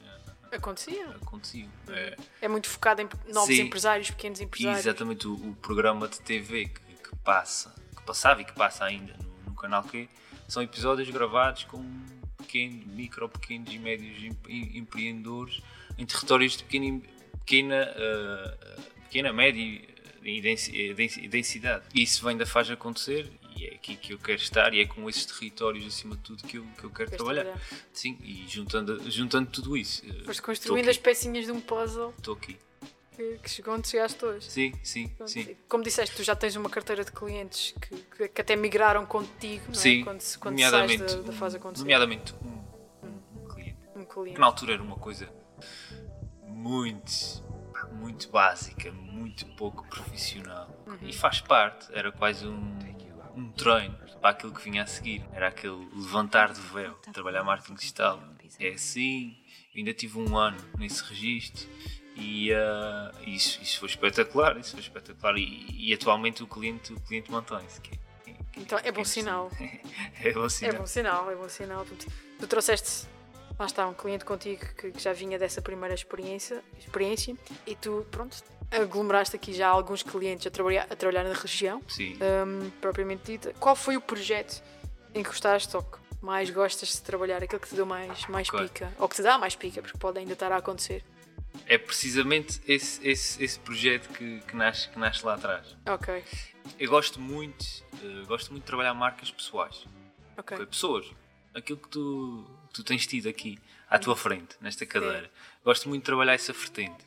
uh, 0.51 0.57
Acontecia. 0.57 1.09
aconteciam. 1.23 1.71
É, 1.89 2.17
É 2.43 2.49
muito 2.49 2.69
focado 2.69 3.01
em 3.03 3.09
novos 3.33 3.55
Sim. 3.57 3.63
empresários, 3.63 4.11
pequenos 4.11 4.41
empresários. 4.41 4.81
exatamente 4.81 5.27
o, 5.29 5.35
o 5.35 5.55
programa 5.63 6.09
de 6.09 6.21
TV 6.21 6.67
que, 6.67 6.81
que 7.11 7.17
passa, 7.25 7.75
que 7.97 8.03
passava 8.03 8.43
e 8.43 8.45
que 8.45 8.53
passa 8.53 8.85
ainda 8.85 9.15
no, 9.23 9.51
no 9.51 9.55
canal 9.57 9.83
Q, 9.85 10.09
são 10.49 10.63
episódios 10.63 11.09
gravados 11.11 11.65
com 11.65 11.83
pequenos, 12.37 12.85
micro, 12.87 13.29
pequenos 13.29 13.73
e 13.73 13.79
médios 13.79 14.19
em- 14.23 14.37
em- 14.49 14.79
empreendedores 14.79 15.63
em 15.97 16.05
territórios 16.05 16.57
de 16.57 16.65
pequena, 16.65 17.01
pequena, 17.41 17.95
ah, 17.97 18.79
pequena 19.05 19.33
média 19.33 19.61
e 20.23 20.41
densi- 20.41 20.75
e 20.75 20.93
densi- 20.95 21.21
e 21.21 21.29
densidade. 21.29 21.85
E 21.95 22.03
isso 22.03 22.25
vem 22.25 22.37
da 22.37 22.45
faz 22.47 22.69
acontecer 22.71 23.31
e 23.57 23.67
é 23.67 23.75
aqui 23.75 23.97
que 23.97 24.13
eu 24.13 24.19
quero 24.19 24.41
estar 24.41 24.73
e 24.75 24.81
é 24.81 24.87
com 24.87 25.09
esses 25.09 25.25
territórios 25.27 25.87
acima 25.87 26.17
de 26.17 26.23
tudo 26.23 26.43
que 26.45 26.59
eu, 26.59 26.65
que 26.79 26.85
eu 26.85 26.91
quero 26.91 27.11
Queres 27.11 27.17
trabalhar. 27.17 27.45
trabalhar. 27.45 27.61
Sim, 27.93 28.19
e 28.23 28.45
juntando, 28.49 29.11
juntando 29.11 29.51
tudo 29.51 29.77
isso. 29.77 30.03
eh, 30.07 30.25
Foste 30.25 30.43
construindo 30.43 30.89
as 30.89 30.99
pecinhas 30.99 31.45
de 31.47 31.53
um 31.53 31.61
puzzle 31.61 32.13
Estou 32.19 32.35
aqui. 32.35 32.57
que, 33.17 33.39
que 33.39 33.49
chegou 33.51 33.75
onde 33.75 33.87
chegaste 33.89 34.25
hoje. 34.25 34.51
Sim, 34.51 34.73
sim, 34.83 35.09
Pronto, 35.09 35.31
sim. 35.31 35.57
Como 35.69 35.85
disseste, 35.85 36.17
tu 36.17 36.23
já 36.25 36.35
tens 36.35 36.57
uma 36.57 36.69
carteira 36.69 37.05
de 37.05 37.13
clientes 37.13 37.73
que, 37.81 37.97
que- 37.97 38.29
que 38.29 38.41
até 38.41 38.57
migraram 38.57 39.07
contigo, 39.07 39.65
não 39.67 39.73
é? 39.73 39.75
Sim, 39.77 40.03
quando, 40.05 40.21
se- 40.21 40.39
quando 40.39 40.59
sais 40.59 40.73
nomeadamente, 40.73 41.15
da, 41.17 41.23
da 41.23 41.33
fase 41.33 41.57
acontecer. 41.57 41.83
nomeadamente 41.85 42.35
um, 42.43 43.07
um- 43.07 43.43
um 43.43 43.49
cliente. 43.49 43.79
Um 43.95 44.05
Que 44.05 44.15
cliente. 44.15 44.41
na 44.41 44.47
altura 44.47 44.75
era 44.75 44.83
uma 44.83 44.97
coisa 44.97 45.29
muito, 46.43 47.13
muito 47.93 48.29
básica, 48.31 48.91
muito 48.93 49.47
pouco 49.55 49.87
profissional. 49.89 50.69
Uhum. 50.87 50.99
E 51.03 51.13
faz 51.13 51.41
parte, 51.41 51.87
era 51.93 52.11
quase 52.13 52.47
um, 52.47 52.79
um 53.37 53.51
treino 53.53 53.97
para 54.21 54.31
aquilo 54.31 54.53
que 54.55 54.63
vinha 54.63 54.83
a 54.83 54.87
seguir. 54.87 55.25
Era 55.33 55.49
aquele 55.49 55.89
levantar 55.95 56.53
de 56.53 56.61
véu, 56.61 56.95
trabalhar 57.13 57.43
marketing 57.45 57.75
digital. 57.75 58.23
É 58.59 58.69
assim, 58.71 59.37
ainda 59.77 59.93
tive 59.93 60.19
um 60.19 60.37
ano 60.37 60.59
nesse 60.79 61.03
registro. 61.05 61.69
E 62.17 62.53
ah, 62.53 63.11
isso, 63.27 63.61
isso 63.61 63.81
foi 63.81 63.89
espetacular, 63.89 64.57
isso 64.59 64.71
foi 64.73 64.81
espetacular 64.81 65.37
e, 65.37 65.67
e 65.89 65.93
atualmente 65.93 66.43
o 66.43 66.47
cliente, 66.47 66.93
o 66.93 67.01
cliente 67.01 67.31
mantém-se. 67.31 67.81
que 67.81 67.91
é- 67.95 67.99
que 68.25 68.31
é- 68.31 68.63
Então 68.63 68.79
é 68.83 68.93
bom 68.93 69.05
sinal. 69.05 69.51
É 70.23 70.33
bom 70.33 70.45
É 70.45 70.49
sinal. 70.49 70.77
bom 70.79 70.87
sinal, 70.87 71.31
é 71.31 71.35
bom 71.35 71.49
sinal. 71.49 71.85
Portanto, 71.85 72.13
Tu 72.39 72.47
trouxeste, 72.47 73.07
lá 73.59 73.67
está, 73.67 73.87
um 73.89 73.95
cliente 73.95 74.25
contigo 74.25 74.65
que, 74.77 74.93
que 74.93 75.03
já 75.03 75.13
vinha 75.13 75.39
dessa 75.39 75.61
primeira 75.61 75.95
experiência, 75.95 76.63
experiência 76.79 77.37
e 77.67 77.75
tu, 77.75 78.07
pronto, 78.11 78.37
aglomeraste 78.83 79.37
aqui 79.37 79.53
já 79.53 79.69
alguns 79.69 80.03
clientes 80.03 80.47
a 80.47 80.51
trabalhar, 80.51 80.87
a 80.91 80.97
trabalhar 80.97 81.25
na 81.25 81.35
região, 81.35 81.83
Sim. 81.89 82.17
hum, 82.47 82.71
propriamente 82.81 83.23
dita. 83.25 83.53
Qual 83.61 83.77
foi 83.77 83.97
o 83.97 84.01
projeto 84.01 84.63
em 85.15 85.23
que 85.23 85.29
gostaste 85.29 85.77
ou 85.77 85.83
que 85.83 85.99
mais 86.21 86.51
gostas 86.51 86.89
de 86.93 87.03
trabalhar? 87.03 87.43
Aquele 87.43 87.61
que 87.61 87.69
te 87.69 87.75
deu 87.75 87.87
mais, 87.87 88.27
mais 88.27 88.49
Ok. 88.49 88.61
pica? 88.69 88.93
Ou 88.99 89.09
que 89.09 89.17
te 89.17 89.23
dá 89.23 89.39
mais 89.39 89.55
pica, 89.55 89.81
porque 89.83 89.99
pode 89.99 90.19
ainda 90.19 90.33
estar 90.33 90.51
a 90.53 90.57
acontecer. 90.57 91.05
É 91.67 91.79
precisamente 91.79 92.61
esse, 92.67 93.07
esse, 93.07 93.43
esse 93.43 93.59
projeto 93.61 94.09
que, 94.09 94.41
que, 94.41 94.57
nasce, 94.57 94.89
que 94.89 94.99
nasce 94.99 95.25
lá 95.25 95.35
atrás. 95.35 95.77
Ok, 95.89 96.23
Eu 96.79 96.91
gosto 96.91 97.21
muito, 97.21 97.65
eh, 98.03 98.25
gosto 98.27 98.51
muito 98.51 98.63
de 98.65 98.67
trabalhar 98.67 98.93
marcas 98.93 99.31
pessoais. 99.31 99.85
ok. 100.37 100.67
Pessoas. 100.67 101.07
Aquilo 101.55 101.79
que 101.79 101.89
tu, 101.89 102.45
tu 102.73 102.83
tens 102.83 103.07
tido 103.07 103.29
aqui 103.29 103.57
à 103.89 103.99
tua 104.01 104.17
frente, 104.17 104.57
nesta 104.61 104.85
cadeira. 104.85 105.31
Gosto 105.65 105.89
muito 105.89 106.03
de 106.03 106.07
trabalhar 106.07 106.35
essa 106.35 106.53
vertente. 106.53 107.05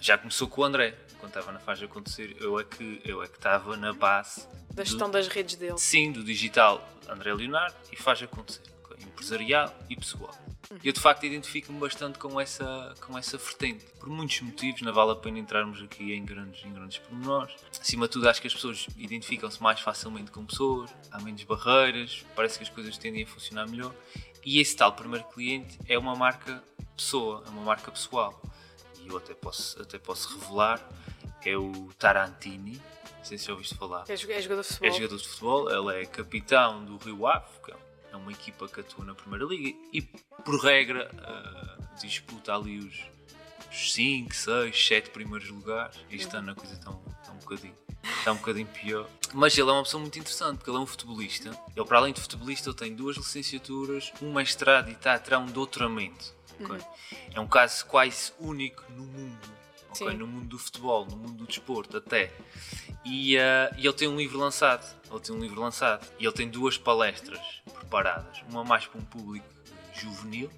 Já 0.00 0.18
começou 0.18 0.48
com 0.48 0.60
o 0.60 0.64
André, 0.64 0.96
quando 1.18 1.30
estava 1.30 1.52
na 1.52 1.58
fase 1.58 1.80
de 1.80 1.86
acontecer. 1.86 2.36
Eu 2.40 2.58
é 2.60 2.64
que 2.64 3.00
eu 3.04 3.22
é 3.22 3.26
que 3.28 3.36
estava 3.36 3.76
na 3.76 3.92
base 3.92 4.46
Da 4.72 4.82
do- 4.82 4.88
gestão 4.88 5.10
das 5.10 5.28
redes 5.28 5.56
dele. 5.56 5.78
Sim, 5.78 6.12
do 6.12 6.22
digital 6.22 6.86
André 7.08 7.32
Leonardo 7.34 7.76
e 7.92 7.96
faz 7.96 8.22
acontecer. 8.22 8.62
Empresarial 8.98 9.74
e 9.90 9.96
pessoal. 9.96 10.34
Eu 10.82 10.92
de 10.92 11.00
facto 11.00 11.24
identifico-me 11.24 11.78
bastante 11.78 12.18
com 12.18 12.40
essa, 12.40 12.94
com 13.00 13.16
essa 13.16 13.36
vertente. 13.38 13.84
Por 14.00 14.08
muitos 14.08 14.40
motivos, 14.40 14.80
não 14.82 14.92
vale 14.92 15.12
a 15.12 15.14
pena 15.14 15.38
entrarmos 15.38 15.82
aqui 15.82 16.12
em 16.12 16.24
grandes, 16.24 16.64
em 16.64 16.72
grandes 16.72 16.98
pormenores. 16.98 17.54
Acima 17.80 18.06
de 18.06 18.12
tudo, 18.12 18.28
acho 18.28 18.40
que 18.40 18.46
as 18.46 18.54
pessoas 18.54 18.86
identificam-se 18.96 19.62
mais 19.62 19.80
facilmente 19.80 20.30
com 20.30 20.44
pessoas, 20.44 20.90
há 21.10 21.20
menos 21.20 21.42
barreiras, 21.44 22.24
parece 22.34 22.58
que 22.58 22.64
as 22.64 22.70
coisas 22.70 22.96
tendem 22.98 23.22
a 23.22 23.26
funcionar 23.26 23.68
melhor. 23.68 23.94
E 24.44 24.60
esse 24.60 24.74
tal 24.76 24.92
primeiro 24.92 25.26
cliente 25.28 25.78
é 25.88 25.98
uma 25.98 26.14
marca 26.16 26.62
pessoa, 26.96 27.42
é 27.46 27.50
uma 27.50 27.62
marca 27.62 27.90
pessoal. 27.90 28.40
E 29.06 29.08
eu 29.08 29.16
até 29.18 29.34
posso, 29.34 29.80
até 29.80 29.98
posso 29.98 30.36
revelar, 30.38 30.80
é 31.44 31.56
o 31.56 31.90
Tarantini. 31.98 32.82
Não 33.18 33.24
sei 33.24 33.38
se 33.38 33.46
já 33.46 33.52
ouviste 33.52 33.74
falar. 33.76 34.04
É 34.08 34.16
joga- 34.16 34.34
é 34.34 34.42
jogador 34.42 34.62
de 34.62 34.68
futebol. 34.68 34.88
É 34.88 34.92
jogador 34.92 35.16
de 35.16 35.28
futebol, 35.28 35.70
ele 35.92 36.02
é 36.02 36.06
capitão 36.06 36.84
do 36.84 36.96
Rio 36.98 37.26
Ave, 37.26 37.46
que 37.64 37.72
é 38.12 38.16
uma 38.16 38.32
equipa 38.32 38.66
que 38.68 38.80
atua 38.80 39.04
na 39.04 39.14
Primeira 39.14 39.44
Liga 39.44 39.76
e, 39.92 40.02
por 40.02 40.60
regra, 40.60 41.10
ah, 41.22 41.76
disputa 42.00 42.54
ali 42.54 42.78
os 42.78 43.04
5, 43.72 44.34
6, 44.34 44.86
7 44.86 45.10
primeiros 45.10 45.48
lugares. 45.50 45.96
Este 46.10 46.36
ano 46.36 46.52
a 46.52 46.54
coisa 46.54 46.74
está 46.74 46.90
um, 46.90 47.02
está 47.20 47.32
um 47.32 47.38
bocadinho. 47.38 47.74
Está 48.18 48.32
um 48.32 48.36
bocadinho 48.36 48.66
pior. 48.68 49.08
Mas 49.34 49.58
ele 49.58 49.68
é 49.68 49.72
uma 49.72 49.82
pessoa 49.82 50.00
muito 50.00 50.16
interessante, 50.18 50.58
porque 50.58 50.70
ele 50.70 50.78
é 50.78 50.80
um 50.80 50.86
futebolista. 50.86 51.50
Ele, 51.74 51.84
para 51.84 51.98
além 51.98 52.12
de 52.12 52.20
futebolista, 52.20 52.68
ele 52.70 52.76
tem 52.76 52.94
duas 52.94 53.16
licenciaturas, 53.16 54.12
um 54.22 54.32
mestrado 54.32 54.88
e 54.88 54.92
está 54.92 55.14
a 55.14 55.18
tirar 55.18 55.40
um 55.40 55.46
doutoramento. 55.46 56.32
Ok? 56.60 56.78
É 57.34 57.40
um 57.40 57.46
caso 57.46 57.86
quase 57.86 58.32
único 58.38 58.82
no 58.90 59.04
mundo. 59.04 59.48
ok? 59.90 60.10
Sim. 60.10 60.16
No 60.16 60.26
mundo 60.26 60.46
do 60.46 60.58
futebol, 60.58 61.06
no 61.06 61.16
mundo 61.16 61.34
do 61.34 61.46
desporto 61.46 61.96
até. 61.96 62.32
E, 63.04 63.38
ah, 63.38 63.72
e 63.76 63.86
ele 63.86 63.92
tem 63.94 64.08
um 64.08 64.16
livro 64.16 64.38
lançado. 64.38 64.84
Ele 65.10 65.20
tem 65.20 65.34
um 65.34 65.38
livro 65.40 65.60
lançado. 65.60 66.06
E 66.18 66.24
ele 66.24 66.34
tem 66.34 66.48
duas 66.48 66.76
palestras 66.76 67.40
preparadas. 67.72 68.42
Uma 68.50 68.64
mais 68.64 68.86
para 68.86 69.00
um 69.00 69.04
público 69.04 69.46
juvenil, 69.94 70.50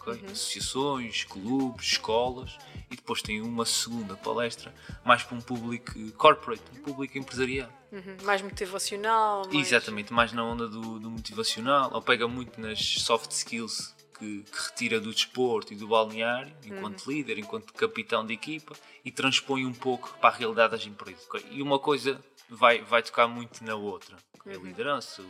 ok? 0.00 0.22
associações, 0.30 1.24
clubes, 1.24 1.86
escolas. 1.92 2.58
E 2.90 2.96
depois 2.96 3.22
tem 3.22 3.40
uma 3.40 3.64
segunda 3.64 4.14
palestra 4.14 4.72
mais 5.04 5.22
para 5.22 5.36
um 5.36 5.40
público 5.40 5.92
corporate, 6.12 6.62
um 6.76 6.82
público 6.82 7.16
empresarial. 7.18 7.68
Uhum, 7.90 8.16
Mais 8.22 8.42
motivacional. 8.42 9.44
Mais... 9.46 9.66
Exatamente, 9.66 10.12
mais 10.12 10.32
na 10.32 10.44
onda 10.44 10.68
do, 10.68 10.98
do 11.00 11.10
motivacional. 11.10 11.90
Ele 11.92 12.02
pega 12.02 12.28
muito 12.28 12.60
nas 12.60 12.78
soft 12.78 13.30
skills 13.30 13.93
que, 14.18 14.42
que 14.42 14.62
retira 14.62 15.00
do 15.00 15.12
desporto 15.12 15.72
e 15.72 15.76
do 15.76 15.88
balneário, 15.88 16.54
enquanto 16.64 17.10
líder, 17.10 17.38
enquanto 17.38 17.72
capitão 17.74 18.24
de 18.24 18.32
equipa, 18.32 18.74
e 19.04 19.10
transpõe 19.10 19.66
um 19.66 19.72
pouco 19.72 20.16
para 20.20 20.34
a 20.34 20.38
realidade 20.38 20.72
das 20.72 20.86
empresas. 20.86 21.26
E 21.50 21.60
uma 21.60 21.78
coisa 21.78 22.22
vai, 22.48 22.82
vai 22.82 23.02
tocar 23.02 23.26
muito 23.26 23.62
na 23.64 23.74
outra: 23.74 24.16
ok? 24.38 24.54
a 24.54 24.58
liderança, 24.58 25.22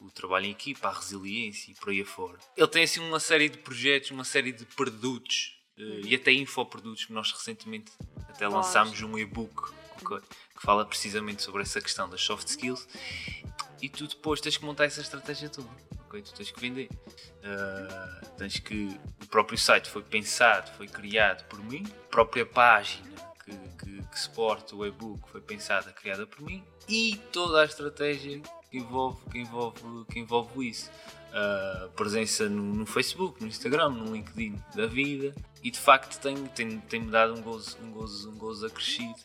o, 0.00 0.06
o 0.06 0.10
trabalho 0.10 0.46
em 0.46 0.50
equipa, 0.50 0.88
a 0.88 0.92
resiliência 0.92 1.70
e 1.70 1.74
por 1.74 1.90
aí 1.90 2.00
afora. 2.00 2.38
Ele 2.56 2.68
tem 2.68 2.84
assim 2.84 3.00
uma 3.00 3.20
série 3.20 3.48
de 3.48 3.58
projetos, 3.58 4.10
uma 4.10 4.24
série 4.24 4.52
de 4.52 4.64
produtos 4.64 5.58
eh, 5.78 6.00
e 6.04 6.14
até 6.14 6.32
infoprodutos 6.32 7.04
que 7.04 7.12
nós 7.12 7.30
recentemente 7.32 7.92
até 8.28 8.48
lançámos 8.48 9.00
um 9.02 9.18
e-book 9.18 9.72
ok, 10.02 10.18
que 10.18 10.62
fala 10.62 10.84
precisamente 10.84 11.42
sobre 11.42 11.62
essa 11.62 11.80
questão 11.80 12.08
das 12.08 12.20
soft 12.20 12.48
skills 12.48 12.86
e 13.80 13.88
tu 13.88 14.06
depois 14.06 14.40
tens 14.40 14.56
que 14.56 14.64
montar 14.64 14.84
essa 14.84 15.00
estratégia 15.00 15.48
toda. 15.48 15.68
Ok? 16.14 16.22
Tu 16.22 16.34
tens 16.34 16.50
que 16.50 16.60
vender. 16.60 16.88
Ah, 17.42 18.20
tens 18.38 18.58
que. 18.58 18.98
O 19.22 19.26
próprio 19.26 19.58
site 19.58 19.88
foi 19.88 20.02
pensado, 20.02 20.70
foi 20.72 20.86
criado 20.86 21.44
por 21.48 21.58
mim, 21.64 21.84
a 21.86 22.08
própria 22.08 22.46
página 22.46 23.10
que, 23.44 23.52
que, 23.52 24.02
que 24.02 24.20
suporta 24.20 24.76
o 24.76 24.86
e-book 24.86 25.28
foi 25.28 25.40
pensada, 25.40 25.92
criada 25.92 26.26
por 26.26 26.42
mim 26.42 26.64
e 26.88 27.16
toda 27.32 27.62
a 27.62 27.64
estratégia 27.64 28.40
que 28.70 28.78
envolve, 28.78 29.24
que 29.30 29.38
envolve, 29.38 30.04
que 30.10 30.18
envolve 30.20 30.68
isso. 30.68 30.90
Ah, 31.32 31.88
presença 31.96 32.48
no, 32.48 32.62
no 32.62 32.86
Facebook, 32.86 33.40
no 33.40 33.48
Instagram, 33.48 33.90
no 33.90 34.14
LinkedIn 34.14 34.56
da 34.74 34.86
vida 34.86 35.34
e 35.64 35.70
de 35.70 35.78
facto 35.78 36.20
tem, 36.20 36.36
tem, 36.48 36.78
tem-me 36.80 37.10
dado 37.10 37.34
um 37.34 37.42
gozo, 37.42 37.76
um 37.82 37.90
gozo, 37.90 38.30
um 38.30 38.38
gozo 38.38 38.66
acrescido. 38.66 39.18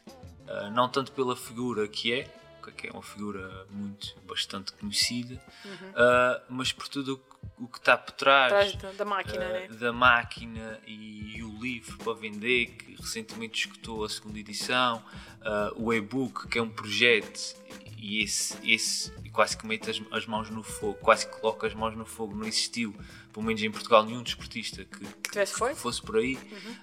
Uh, 0.48 0.72
não 0.72 0.90
tanto 0.90 1.12
pela 1.12 1.36
figura 1.36 1.88
que 1.88 2.12
é, 2.12 2.28
que 2.60 2.88
é 2.88 2.92
uma 2.92 3.02
figura 3.02 3.66
muito, 3.70 4.16
bastante 4.28 4.72
conhecida, 4.74 5.36
uh, 5.66 6.42
mas 6.50 6.72
por 6.72 6.88
tudo 6.88 7.22
o 7.58 7.68
que- 7.68 7.78
está 7.80 7.98
por 7.98 8.12
trás, 8.14 8.74
Atrás 8.74 8.96
da, 8.98 9.06
máquina, 9.06 9.46
uh, 9.46 9.50
né? 9.54 9.68
da 9.70 9.94
máquina 9.94 10.80
e, 10.86 11.38
e 11.38 11.44
o 11.44 11.58
livro 11.62 11.98
para 12.00 12.14
vender, 12.14 12.68
que 12.68 12.96
recentemente 12.96 13.60
escutou 13.68 14.04
a 14.04 14.10
segunda 14.10 14.40
edição, 14.40 14.98
uh, 15.42 15.82
o 15.84 15.94
e-book, 15.94 16.48
que 16.48 16.58
é 16.60 16.62
um 16.62 16.70
projeto, 16.70 17.56
e 17.98 18.22
esse, 18.24 18.56
esse 18.64 19.12
quase 19.32 19.58
que 19.58 19.66
mete 19.68 19.90
as, 19.90 20.02
as 20.12 20.26
mãos 20.26 20.50
no 20.50 20.64
fogo, 20.64 20.96
quase 20.96 21.26
que 21.28 21.40
coloca 21.40 21.68
as 21.68 21.74
mãos 21.74 21.96
no 21.96 22.06
fogo, 22.06 22.36
não 22.36 22.46
existiu, 22.46 22.94
pelo 23.34 23.46
menos 23.46 23.62
em 23.62 23.70
Portugal, 23.72 24.04
nenhum 24.06 24.24
desportista 24.24 24.84
que, 24.86 25.06
Que 25.30 25.46
fosse 25.76 26.02
por 26.02 26.18
aí. 26.18 26.36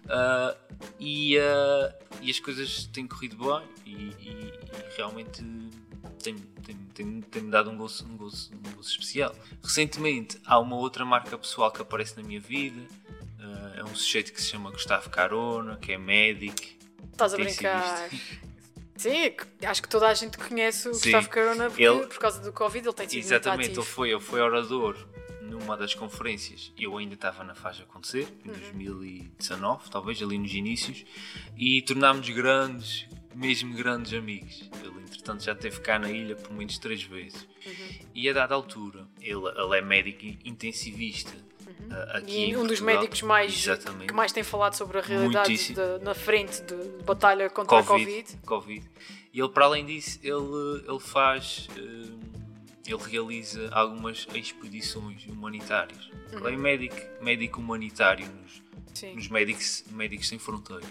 Uh, 0.05 0.57
e, 1.01 1.37
uh, 1.39 1.95
e 2.23 2.31
as 2.31 2.39
coisas 2.41 2.87
têm 2.93 3.07
corrido 3.07 3.37
bem 3.37 3.63
e, 3.85 3.91
e- 3.93 4.53
e 4.53 4.97
realmente 4.97 5.43
tem, 6.23 6.37
tem, 6.65 6.77
tem, 6.95 7.21
tem-me 7.21 7.51
dado 7.51 7.71
um 7.71 7.77
gozo, 7.77 8.07
um, 8.07 8.17
gozo, 8.17 8.51
um 8.55 8.73
gozo 8.77 8.89
especial. 8.91 9.35
Recentemente 9.63 10.39
há 10.47 10.59
uma 10.59 10.77
outra 10.77 11.05
marca 11.05 11.37
pessoal 11.37 11.71
que 11.71 11.83
aparece 11.83 12.17
na 12.17 12.23
minha 12.23 12.41
vida. 12.41 12.81
uh, 13.41 13.79
é 13.81 13.85
um 13.85 13.95
sujeito 13.95 14.33
que 14.33 14.41
se 14.41 14.49
chama 14.51 14.71
Gustavo 14.71 15.11
Carona, 15.11 15.77
que 15.77 15.93
é 15.93 15.99
médico. 15.99 16.63
Estás 17.13 17.35
a 17.35 17.37
brincar. 17.37 18.09
Sim, 18.97 19.35
acho 19.67 19.83
que 19.83 19.89
toda 19.89 20.09
a 20.09 20.15
gente 20.15 20.39
conhece 20.39 20.89
o 20.89 20.95
Sim. 20.95 21.11
Gustavo 21.13 21.29
Carona 21.29 21.69
porque, 21.69 21.83
Ele- 21.83 22.07
por 22.07 22.19
causa 22.19 22.41
do 22.41 22.51
Covid 22.53 22.87
ele 22.89 22.95
tem 22.95 23.09
sido 23.09 23.19
Exatamente, 23.19 23.73
ele 23.73 23.83
foi, 23.83 24.11
ele 24.11 24.21
foi 24.21 24.41
orador 24.41 24.97
numa 25.49 25.77
das 25.77 25.95
conferências, 25.95 26.73
eu 26.79 26.97
ainda 26.99 27.15
estava 27.15 27.43
na 27.45 27.55
fase 27.55 27.81
a 27.81 27.85
acontecer, 27.85 28.29
em 28.45 28.49
2019, 28.51 29.91
talvez 29.91 30.21
ali 30.23 30.39
nos 30.39 30.53
inícios, 30.53 31.05
e 31.57 31.83
tornámos 31.83 32.29
grandes, 32.31 33.07
mesmo 33.35 33.75
grandes 33.75 34.13
amigos. 34.13 34.69
Ele, 34.83 35.01
entretanto, 35.01 35.43
já 35.45 35.53
esteve 35.53 35.81
cá 35.81 35.99
na 35.99 36.11
ilha 36.11 36.37
por 36.37 36.53
menos 36.53 36.79
três 36.79 37.03
vezes. 37.03 37.47
E 38.15 38.29
a 38.29 38.33
dada 38.33 38.55
altura, 38.55 39.07
ele, 39.21 39.43
ele 39.57 39.79
é 39.79 39.83
médico 39.83 40.25
intensivista. 40.45 41.33
uh, 41.91 42.17
Aqui 42.17 42.51
E 42.51 42.57
um 42.57 42.67
dos 42.67 42.81
médicos 42.81 43.23
mais, 43.23 43.53
Exatamente. 43.55 44.07
que 44.09 44.15
mais 44.15 44.33
tem 44.33 44.43
falado 44.43 44.75
sobre 44.75 44.99
a 44.99 45.03
realidade 45.03 45.75
de- 45.75 46.05
na 46.05 46.15
frente 46.15 46.63
de 46.63 46.75
batalha 47.05 47.51
contra 47.51 47.79
a 47.79 47.83
Covid. 47.83 48.37
Covid. 48.47 48.85
E 49.35 49.39
ele, 49.41 49.49
para 49.51 49.67
além 49.67 49.85
disso, 49.85 50.19
ele, 50.23 50.85
ele 50.89 50.99
faz. 51.01 51.69
hum, 51.77 52.19
ele 52.87 53.03
realiza 53.03 53.69
algumas 53.73 54.27
expedições 54.35 55.27
humanitárias. 55.27 56.11
Ele 56.33 56.55
é 56.55 56.57
médico, 56.57 56.97
médico 57.23 57.61
humanitário 57.61 58.27
nos, 58.27 58.63
nos 59.15 59.29
médicos, 59.29 59.85
médicos 59.91 60.29
Sem 60.29 60.39
Fronteira. 60.39 60.87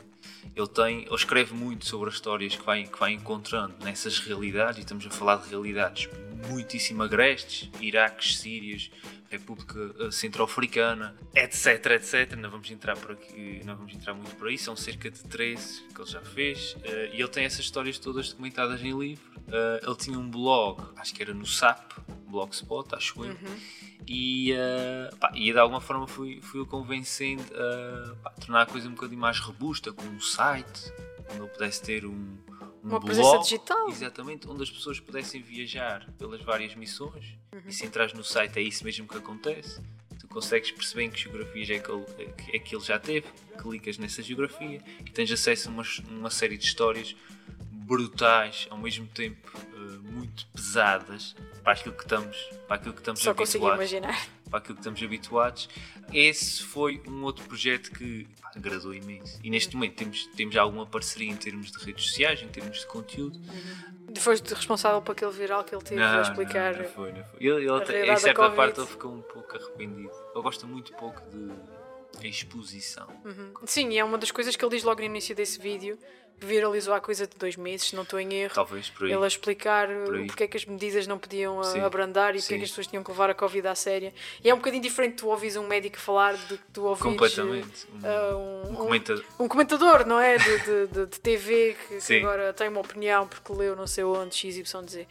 Ele, 0.55 0.67
tem, 0.67 1.03
ele 1.03 1.15
escreve 1.15 1.53
muito 1.53 1.85
sobre 1.85 2.09
as 2.09 2.15
histórias 2.15 2.55
que 2.55 2.63
vai, 2.63 2.83
que 2.83 2.99
vai 2.99 3.11
encontrando 3.11 3.73
nessas 3.83 4.19
realidades, 4.19 4.77
e 4.77 4.81
estamos 4.81 5.05
a 5.05 5.09
falar 5.09 5.37
de 5.37 5.49
realidades 5.49 6.07
muitíssimo 6.49 7.03
agrestes, 7.03 7.69
Iraques, 7.79 8.37
Sírias, 8.37 8.91
República 9.29 9.93
eh, 9.99 10.11
Centro-Africana, 10.11 11.15
etc, 11.33 11.85
etc. 11.91 12.35
Não 12.37 12.49
vamos 12.49 12.69
entrar 12.71 12.97
por 12.97 13.11
aqui, 13.11 13.61
não 13.65 13.75
vamos 13.75 13.93
entrar 13.93 14.13
muito 14.13 14.35
por 14.35 14.47
aí, 14.47 14.57
são 14.57 14.75
cerca 14.75 15.09
de 15.09 15.23
13 15.23 15.83
que 15.93 16.01
ele 16.01 16.09
já 16.09 16.21
fez, 16.21 16.75
eh, 16.83 17.11
e 17.13 17.19
ele 17.19 17.27
tem 17.27 17.45
essas 17.45 17.59
histórias 17.59 17.97
todas 17.97 18.29
documentadas 18.29 18.81
em 18.81 18.97
livro. 18.97 19.23
Eh, 19.47 19.81
ele 19.83 19.95
tinha 19.95 20.17
um 20.17 20.29
blog, 20.29 20.81
acho 20.97 21.13
que 21.13 21.21
era 21.21 21.33
no 21.33 21.45
SAP, 21.45 21.93
Blogspot, 22.27 22.95
acho 22.95 23.23
eu, 23.23 23.37
e, 24.07 24.51
eh, 24.51 25.09
pá, 25.19 25.31
e 25.33 25.51
de 25.51 25.59
alguma 25.59 25.81
forma 25.81 26.07
fui, 26.07 26.39
fui 26.41 26.59
o 26.61 26.65
convencendo 26.65 27.43
a 27.53 28.15
pá, 28.15 28.29
tornar 28.31 28.61
a 28.61 28.65
coisa 28.65 28.87
um 28.87 28.91
bocadinho 28.93 29.19
mais 29.19 29.39
robusta, 29.39 29.91
com 29.91 30.05
um 30.05 30.19
site, 30.19 30.91
onde 31.29 31.39
eu 31.39 31.47
pudesse 31.47 31.81
ter 31.81 32.05
um 32.05 32.37
Uma 32.85 32.99
blog, 32.99 33.05
presença 33.05 33.37
digital. 33.39 33.89
Exatamente, 33.89 34.47
onde 34.47 34.63
as 34.63 34.69
pessoas 34.69 34.99
pudessem 34.99 35.41
viajar 35.41 36.07
pelas 36.17 36.41
várias 36.41 36.75
missões. 36.75 37.25
Uhum. 37.53 37.61
E 37.67 37.73
se 37.73 37.85
entras 37.85 38.13
no 38.13 38.23
site 38.23 38.59
é 38.59 38.61
isso 38.61 38.83
mesmo 38.83 39.07
que 39.07 39.17
acontece. 39.17 39.81
Tu 40.19 40.27
consegues 40.27 40.71
perceber 40.71 41.03
em 41.03 41.09
que 41.11 41.19
geografias 41.21 41.69
é 41.69 41.79
que 41.79 41.91
ele, 41.91 42.05
é 42.19 42.25
que- 42.25 42.59
que 42.59 42.75
ele 42.75 42.83
já 42.83 42.99
teve, 42.99 43.27
clicas 43.61 43.97
nessa 43.97 44.21
geografia 44.21 44.81
e 45.05 45.09
tens 45.11 45.31
acesso 45.31 45.69
a 45.69 45.71
uma, 45.71 45.83
uma 46.09 46.29
série 46.29 46.57
de 46.57 46.65
histórias 46.65 47.15
brutais, 47.71 48.67
ao 48.69 48.77
mesmo 48.77 49.07
tempo 49.07 49.51
eh, 49.73 49.97
muito 50.11 50.45
pesadas 50.47 51.35
para 51.63 51.73
aquilo 51.73 51.93
que 51.95 52.03
estamos, 52.03 52.37
para 52.67 52.75
aquilo 52.77 52.93
que 52.93 53.01
estamos 53.01 53.19
Só 53.21 53.33
consigo 53.33 53.67
imaginar. 53.73 54.27
Para 54.55 54.59
aquilo 54.59 54.75
que 54.75 54.81
estamos 54.81 55.03
habituados. 55.03 55.69
Esse 56.13 56.63
foi 56.63 57.01
um 57.07 57.23
outro 57.23 57.43
projeto 57.45 57.91
que 57.91 58.25
pá, 58.41 58.51
agradou 58.55 58.93
imenso. 58.93 59.39
E 59.43 59.49
neste 59.49 59.75
momento 59.75 59.95
temos, 59.95 60.25
temos 60.27 60.55
alguma 60.55 60.85
parceria 60.85 61.29
em 61.29 61.35
termos 61.35 61.71
de 61.71 61.77
redes 61.83 62.05
sociais, 62.05 62.41
em 62.41 62.47
termos 62.47 62.79
de 62.79 62.87
conteúdo. 62.87 63.39
Foste 64.17 64.53
responsável 64.53 65.01
por 65.01 65.11
aquele 65.11 65.31
viral 65.31 65.63
que 65.63 65.75
ele 65.75 65.83
teve 65.83 66.01
a 66.01 66.21
explicar. 66.21 66.73
Não, 66.73 66.83
não 66.83 66.89
foi, 66.89 67.11
não 67.11 67.23
foi. 67.25 67.45
Ele, 67.45 67.65
ele 67.65 68.11
em 68.11 68.17
certa 68.17 68.49
parte 68.51 68.79
ele 68.79 68.87
ficou 68.87 69.13
um 69.13 69.21
pouco 69.21 69.57
arrependido. 69.57 70.11
Ele 70.33 70.43
gosta 70.43 70.65
muito 70.65 70.93
pouco 70.93 71.21
de 72.17 72.27
exposição. 72.27 73.07
Sim, 73.65 73.89
e 73.89 73.97
é 73.97 74.03
uma 74.05 74.17
das 74.17 74.31
coisas 74.31 74.55
que 74.55 74.63
ele 74.63 74.73
diz 74.73 74.83
logo 74.83 75.01
no 75.01 75.05
início 75.05 75.35
desse 75.35 75.59
vídeo, 75.59 75.99
viralizou 76.39 76.93
há 76.93 76.99
coisa 76.99 77.25
de 77.25 77.35
dois 77.37 77.55
meses, 77.55 77.87
se 77.87 77.95
não 77.95 78.03
estou 78.03 78.19
em 78.19 78.33
erro. 78.33 78.53
Talvez 78.53 78.89
por 78.89 79.05
aí. 79.05 79.13
Ele 79.13 79.23
a 79.23 79.27
explicar 79.27 79.89
uh, 79.89 80.13
Aí. 80.13 80.27
porque 80.27 80.43
é 80.43 80.47
que 80.47 80.57
as 80.57 80.65
medidas 80.65 81.07
não 81.07 81.17
podiam 81.17 81.59
uh, 81.59 81.63
Sim, 81.63 81.79
abrandar 81.81 82.35
e 82.35 82.39
porque 82.39 82.53
é 82.55 82.57
que 82.57 82.63
as 82.63 82.69
pessoas 82.69 82.87
tinham 82.87 83.03
que 83.03 83.09
levar 83.11 83.29
a 83.29 83.33
Covid 83.33 83.67
à 83.67 83.75
séria. 83.75 84.13
E 84.43 84.49
é 84.49 84.53
um 84.53 84.57
bocadinho 84.57 84.83
diferente 84.83 85.15
tu 85.15 85.27
ouvires 85.27 85.55
um 85.55 85.65
médico 85.67 85.97
falar 85.97 86.33
do 86.35 86.57
que 86.57 86.63
tu 86.73 86.83
ouvires 86.83 87.11
Completamente. 87.11 87.87
Um, 87.93 87.97
uh, 87.97 88.37
um 88.67 88.71
um, 88.71 88.75
comentador. 88.75 89.23
um 89.39 89.47
comentador, 89.47 90.05
não 90.05 90.19
é? 90.19 90.37
De, 90.37 90.57
de, 90.59 90.87
de- 90.87 91.05
de 91.05 91.19
TV 91.19 91.75
que, 91.87 91.97
que 91.99 92.17
agora 92.17 92.53
tem 92.53 92.67
uma 92.67 92.81
opinião 92.81 93.27
porque 93.27 93.53
leu 93.53 93.75
não 93.75 93.87
sei 93.87 94.03
onde, 94.03 94.35
XYZ. 94.35 95.05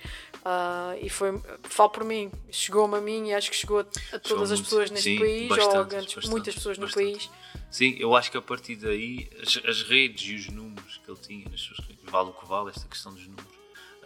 Uh, 0.44 0.98
e 1.00 1.08
foi, 1.08 1.40
falo 1.62 1.88
por 1.90 2.04
mim, 2.04 2.30
chegou-me 2.50 2.96
a 2.98 3.00
mim 3.00 3.28
e 3.28 3.34
acho 3.34 3.50
que 3.50 3.56
chegou 3.56 3.80
a, 3.80 3.86
a 4.14 4.18
todas 4.18 4.52
as 4.52 4.58
muito. 4.58 4.64
pessoas 4.64 4.90
neste 4.90 5.14
Sim, 5.14 5.18
país, 5.18 5.50
ou 5.50 5.80
a 5.80 6.28
muitas 6.28 6.54
pessoas 6.54 6.76
no 6.76 6.84
bastantes. 6.86 7.26
país. 7.28 7.30
Sim, 7.74 7.96
eu 7.98 8.14
acho 8.14 8.30
que 8.30 8.36
a 8.36 8.40
partir 8.40 8.76
daí 8.76 9.28
as, 9.42 9.60
as 9.68 9.82
redes 9.82 10.24
e 10.30 10.34
os 10.36 10.48
números 10.48 11.00
que 11.04 11.10
ele 11.10 11.18
tinha 11.18 11.48
nas 11.50 11.60
suas 11.60 11.80
redes, 11.80 12.04
vale 12.04 12.28
o 12.28 12.32
que 12.32 12.46
vale 12.46 12.70
esta 12.70 12.86
questão 12.86 13.12
dos 13.12 13.26
números. 13.26 13.50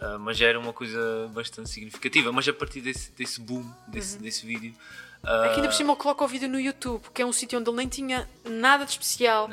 Ah, 0.01 0.17
mas 0.17 0.37
já 0.39 0.47
era 0.47 0.59
uma 0.59 0.73
coisa 0.73 1.29
bastante 1.31 1.69
significativa. 1.69 2.31
Mas 2.31 2.47
a 2.47 2.53
partir 2.53 2.81
desse, 2.81 3.11
desse 3.11 3.39
boom, 3.39 3.63
desse, 3.87 4.17
desse 4.17 4.43
vídeo. 4.43 4.73
ah, 5.21 5.45
Aqui 5.45 5.57
ainda 5.57 5.67
por 5.67 5.75
cima 5.75 5.93
ele 5.93 6.01
coloca 6.01 6.23
o 6.23 6.27
vídeo 6.27 6.49
no 6.49 6.59
YouTube, 6.59 7.03
que 7.13 7.21
é 7.21 7.25
um 7.27 7.31
sítio 7.31 7.59
onde 7.59 7.69
ele 7.69 7.77
nem 7.77 7.87
tinha 7.87 8.27
nada 8.43 8.85
de 8.85 8.91
especial. 8.91 9.47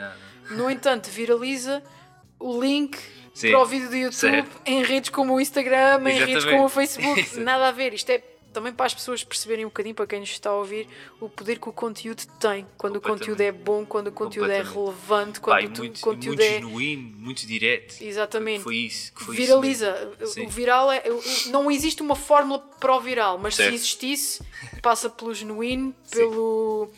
No 0.48 0.70
entanto, 0.70 1.10
viraliza 1.10 1.82
o 2.38 2.58
link 2.58 2.96
Sim, 3.34 3.50
para 3.50 3.60
o 3.60 3.66
vídeo 3.66 3.90
do 3.90 3.96
YouTube 3.96 4.14
certo. 4.14 4.62
em 4.64 4.82
redes 4.82 5.10
como 5.10 5.34
o 5.34 5.40
Instagram, 5.42 6.00
em 6.08 6.14
redes 6.14 6.36
Exatamente. 6.36 6.50
como 6.52 6.64
o 6.64 6.68
Facebook. 6.70 7.36
Nada 7.44 7.68
a 7.68 7.70
ver. 7.70 7.92
Isto 7.92 8.08
é 8.12 8.22
também 8.56 8.72
para 8.72 8.86
as 8.86 8.94
pessoas 8.94 9.22
perceberem 9.22 9.66
um 9.66 9.68
bocadinho, 9.68 9.94
para 9.94 10.06
quem 10.06 10.18
nos 10.18 10.30
está 10.30 10.48
a 10.48 10.54
ouvir, 10.54 10.88
o 11.20 11.28
poder 11.28 11.58
que 11.58 11.68
o 11.68 11.72
conteúdo 11.72 12.22
tem. 12.40 12.66
Quando 12.78 12.96
o 12.96 13.00
conteúdo 13.02 13.38
é 13.42 13.52
bom, 13.52 13.84
quando 13.84 14.06
o 14.06 14.12
conteúdo 14.12 14.50
é 14.50 14.62
relevante, 14.62 15.40
quando 15.40 15.60
e 15.60 15.66
o 15.66 15.76
muito, 15.76 16.00
conteúdo 16.00 16.26
muito 16.28 16.40
é. 16.40 16.54
genuíno, 16.54 17.18
muito 17.18 17.46
direto. 17.46 18.02
Exatamente. 18.02 18.62
Foi 18.62 18.76
isso. 18.76 19.12
Que 19.12 19.24
foi 19.24 19.36
Viraliza. 19.36 20.10
Isso. 20.18 20.32
Sim. 20.32 20.46
o 20.46 20.48
viral 20.48 20.90
é. 20.90 21.02
Não 21.48 21.70
existe 21.70 22.00
uma 22.00 22.16
fórmula 22.16 22.58
para 22.80 22.96
o 22.96 23.00
viral, 23.00 23.36
mas 23.36 23.56
Certo. 23.56 23.68
se 23.68 23.74
existisse, 23.74 24.42
passa 24.80 25.10
pelo 25.10 25.34
genuíno, 25.34 25.94
pelo, 26.10 26.90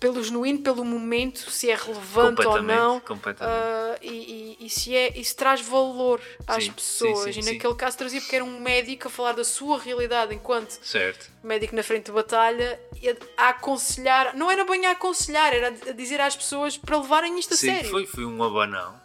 pelo 0.00 0.24
genuíno, 0.24 0.60
pelo 0.60 0.82
momento, 0.82 1.50
se 1.50 1.70
é 1.70 1.76
relevante 1.76 2.44
ou 2.46 2.62
não. 2.62 2.98
completamente. 3.00 3.54
ah, 3.54 3.98
e, 4.00 4.56
e, 4.58 4.66
e 4.66 4.70
se 4.70 4.96
é, 4.96 5.12
e 5.16 5.22
se 5.22 5.36
traz 5.36 5.60
valor 5.60 6.20
às 6.46 6.64
Sim, 6.64 6.72
pessoas. 6.72 7.34
sim, 7.34 7.42
sim, 7.42 7.50
e 7.50 7.52
naquele 7.52 7.74
caso 7.74 7.98
trazia 7.98 8.20
porque 8.20 8.36
era 8.36 8.44
um 8.44 8.58
médico 8.58 9.08
a 9.08 9.10
falar 9.10 9.32
da 9.32 9.44
sua 9.44 9.78
realidade 9.78 10.34
enquanto 10.34 10.70
Certo. 10.82 11.30
médico 11.44 11.76
na 11.76 11.82
frente 11.82 12.06
de 12.06 12.12
batalha 12.12 12.80
e 13.00 13.10
a, 13.10 13.16
a 13.36 13.48
aconselhar, 13.50 14.34
não 14.34 14.50
era 14.50 14.64
bem 14.64 14.86
a 14.86 14.92
aconselhar, 14.92 15.52
era 15.52 15.68
a 15.68 15.92
dizer 15.92 16.20
às 16.20 16.34
pessoas 16.34 16.78
para 16.78 16.96
levarem 16.96 17.38
isto 17.38 17.52
a 17.52 17.56
sério. 17.58 17.90
foi, 17.90 18.06
foi 18.06 18.24
um 18.24 18.42
abanão. 18.42 18.98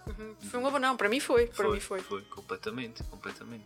Foi 0.50 0.60
um 0.62 0.66
abanão, 0.68 0.96
para 0.96 1.10
mim 1.10 1.20
foi, 1.20 1.48
para 1.48 1.66
foi, 1.66 1.74
mim 1.74 1.80
foi. 1.82 2.00
Foi, 2.00 2.22
completamente, 2.24 3.04
completamente. 3.04 3.66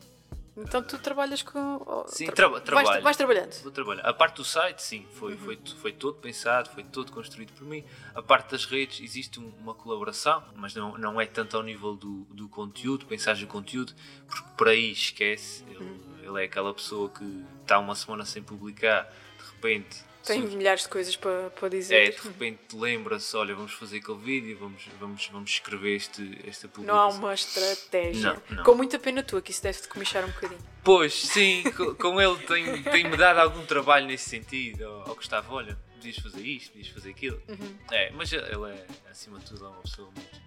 Então 0.62 0.82
tu 0.84 0.98
trabalhas 1.00 1.42
com. 1.42 2.04
Sim, 2.08 2.28
tra- 2.28 2.48
vais, 2.48 2.64
trabalho. 2.64 3.02
vais 3.04 3.18
trabalhando. 3.18 3.54
Vou 3.64 3.72
trabalhar. 3.72 4.02
A 4.04 4.14
parte 4.14 4.36
do 4.38 4.44
site, 4.46 4.82
sim, 4.82 5.06
foi, 5.14 5.36
foi, 5.38 5.60
foi 5.82 5.92
todo 5.94 6.16
pensado, 6.18 6.70
foi 6.70 6.84
todo 6.84 7.12
construído 7.12 7.52
por 7.54 7.66
mim. 7.66 7.84
A 8.14 8.22
parte 8.22 8.52
das 8.52 8.66
redes, 8.66 9.00
existe 9.02 9.40
um- 9.40 9.52
uma 9.60 9.74
colaboração, 9.74 10.44
mas 10.56 10.74
não, 10.76 10.98
não 10.98 11.20
é 11.22 11.26
tanto 11.26 11.56
ao 11.58 11.64
nível 11.64 11.96
do, 11.96 12.26
do 12.32 12.48
conteúdo, 12.50 13.06
pensar 13.06 13.36
no 13.38 13.48
conteúdo, 13.48 13.94
porque 14.28 14.50
por 14.58 14.68
aí 14.68 14.92
esquece. 14.92 15.64
Ele, 15.70 16.00
ele 16.24 16.42
é 16.42 16.46
aquela 16.46 16.74
pessoa 16.74 17.10
que 17.10 17.46
está 17.62 17.80
uma 17.80 17.96
semana 17.96 18.26
sem 18.26 18.44
publicar, 18.44 19.04
de 19.38 19.46
repente. 19.56 20.09
Tem 20.26 20.42
surge- 20.42 20.58
milhares 20.58 20.84
de 20.84 20.90
coisas 20.90 21.16
para, 21.16 21.50
para 21.52 21.68
é, 21.68 21.70
dizer. 21.72 22.12
de 22.16 22.22
repente 22.28 22.76
lembra-se, 22.76 23.36
olha, 23.38 23.56
vamos 23.56 23.72
fazer 23.74 23.98
aquele 23.98 24.18
vídeo, 24.18 24.58
vamos, 24.60 24.84
vamos, 25.00 25.28
vamos 25.32 25.50
escrever 25.52 25.96
este, 25.96 26.40
esta 26.46 26.68
Não 26.68 26.72
publicação. 26.74 27.00
há 27.02 27.08
uma 27.10 27.34
estratégia. 27.34 28.34
Não, 28.50 28.58
não. 28.58 28.64
Com 28.64 28.76
muita 28.76 29.00
pena 29.00 29.24
tua, 29.24 29.42
que 29.42 29.52
isso 29.52 29.64
deve-te 29.64 29.88
comichar 29.88 30.24
um 30.26 30.32
bocadinho. 30.32 30.62
Pois, 30.84 31.14
sim, 31.14 31.64
co- 31.76 31.96
com 31.96 32.20
ele 32.22 32.38
tem- 32.46 32.84
tem-me 32.84 33.16
dado 33.18 33.40
algum 33.40 33.66
trabalho 33.66 34.06
nesse 34.08 34.30
sentido. 34.30 34.86
Ao, 34.86 35.10
ao 35.10 35.16
Gustavo, 35.16 35.54
olha, 35.56 35.78
podias 35.94 36.18
fazer 36.18 36.42
isto, 36.46 36.72
podias 36.72 36.88
fazer 36.90 37.10
aquilo. 37.12 37.42
Uhum. 37.48 37.78
É, 37.92 38.12
mas 38.12 38.32
ele 38.34 38.46
é, 38.72 38.86
acima 39.10 39.40
de 39.40 39.46
tudo, 39.46 39.66
é 39.66 39.70
uma 39.70 39.82
pessoa 39.82 40.10
muito, 40.12 40.42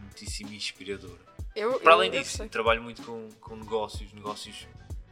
muitíssimo 0.00 0.52
inspiradora. 0.52 1.18
Eu, 1.56 1.80
Para 1.80 1.92
eu- 1.92 1.96
além 1.96 2.10
disso, 2.10 2.48
trabalho 2.48 2.82
muito 2.82 3.02
com, 3.02 3.28
com 3.40 3.56
negócios, 3.56 4.12
negócios 4.12 4.66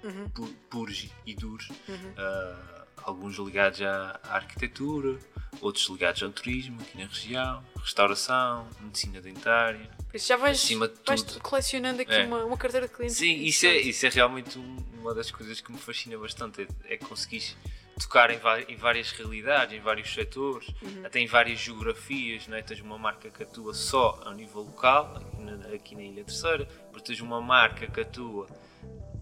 Uhum. 0.05 0.29
pu- 0.31 0.55
puros 0.71 1.09
e 1.25 1.35
duros. 1.35 1.69
Uhum. 1.89 2.15
Ah, 2.17 2.76
alguns 3.07 3.37
ligados 3.39 3.81
à, 3.83 4.21
à 4.25 4.35
arquitetura, 4.37 5.19
outros 5.61 5.89
ligados 5.89 6.23
ao 6.23 6.31
turismo 6.31 6.81
aqui 6.83 6.99
na 6.99 7.07
região, 7.07 7.63
restauração, 7.77 8.69
medicina 8.81 9.21
dentária. 9.21 9.89
Por 10.09 10.17
isso 10.17 10.29
já 10.29 10.37
vais, 10.37 10.59
acima 10.63 10.89
de 10.89 10.95
vais 11.07 11.23
tudo. 11.23 11.41
colecionando 11.41 12.03
aqui 12.03 12.13
É. 12.13 12.25
uma, 12.27 12.45
uma 12.45 12.57
carteira 12.57 12.87
de 12.89 12.93
clientes. 12.95 13.17
Sim, 13.17 13.35
isso 13.43 13.65
é, 13.67 13.77
isso 13.77 14.05
é 14.05 14.09
realmente 14.11 14.59
um- 14.59 14.77
uma 15.01 15.15
das 15.15 15.31
coisas 15.31 15.61
que 15.61 15.71
me 15.73 15.79
fascina 15.79 16.19
bastante, 16.19 16.63
é, 16.85 16.95
é 16.95 16.97
conseguir 16.99 17.57
tocar 17.99 18.31
em, 18.31 18.39
em 18.69 18.77
várias 18.77 19.11
realidades, 19.13 19.75
em 19.75 19.81
vários 19.81 20.13
setores, 20.13 20.67
até 21.05 21.21
em 21.21 21.27
várias 21.27 21.61
geografias, 21.61 22.47
não 22.49 22.57
é? 22.57 22.61
tens 22.63 22.81
uma 22.81 22.99
marca 22.99 23.31
que 23.31 23.43
atua 23.43 23.73
só 23.73 24.21
a 24.27 24.35
nível 24.35 24.63
local, 24.63 25.17
aqui 25.17 25.43
na, 25.43 25.75
aqui 25.75 25.95
na 25.95 26.03
Ilha 26.03 26.25
Terceira, 26.25 26.65
depois 26.65 27.03
tens 27.03 27.21
uma 27.21 27.41
marca 27.41 27.87
que 27.87 28.01
atua 28.01 28.47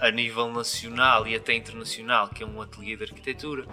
a 0.06 0.10
nível 0.10 0.50
nacional 0.52 1.26
e 1.26 1.34
até 1.34 1.54
internacional, 1.54 2.28
que 2.28 2.42
é 2.42 2.46
um 2.46 2.60
ateliê 2.60 2.96
de 2.96 3.04
arquitetura, 3.04 3.66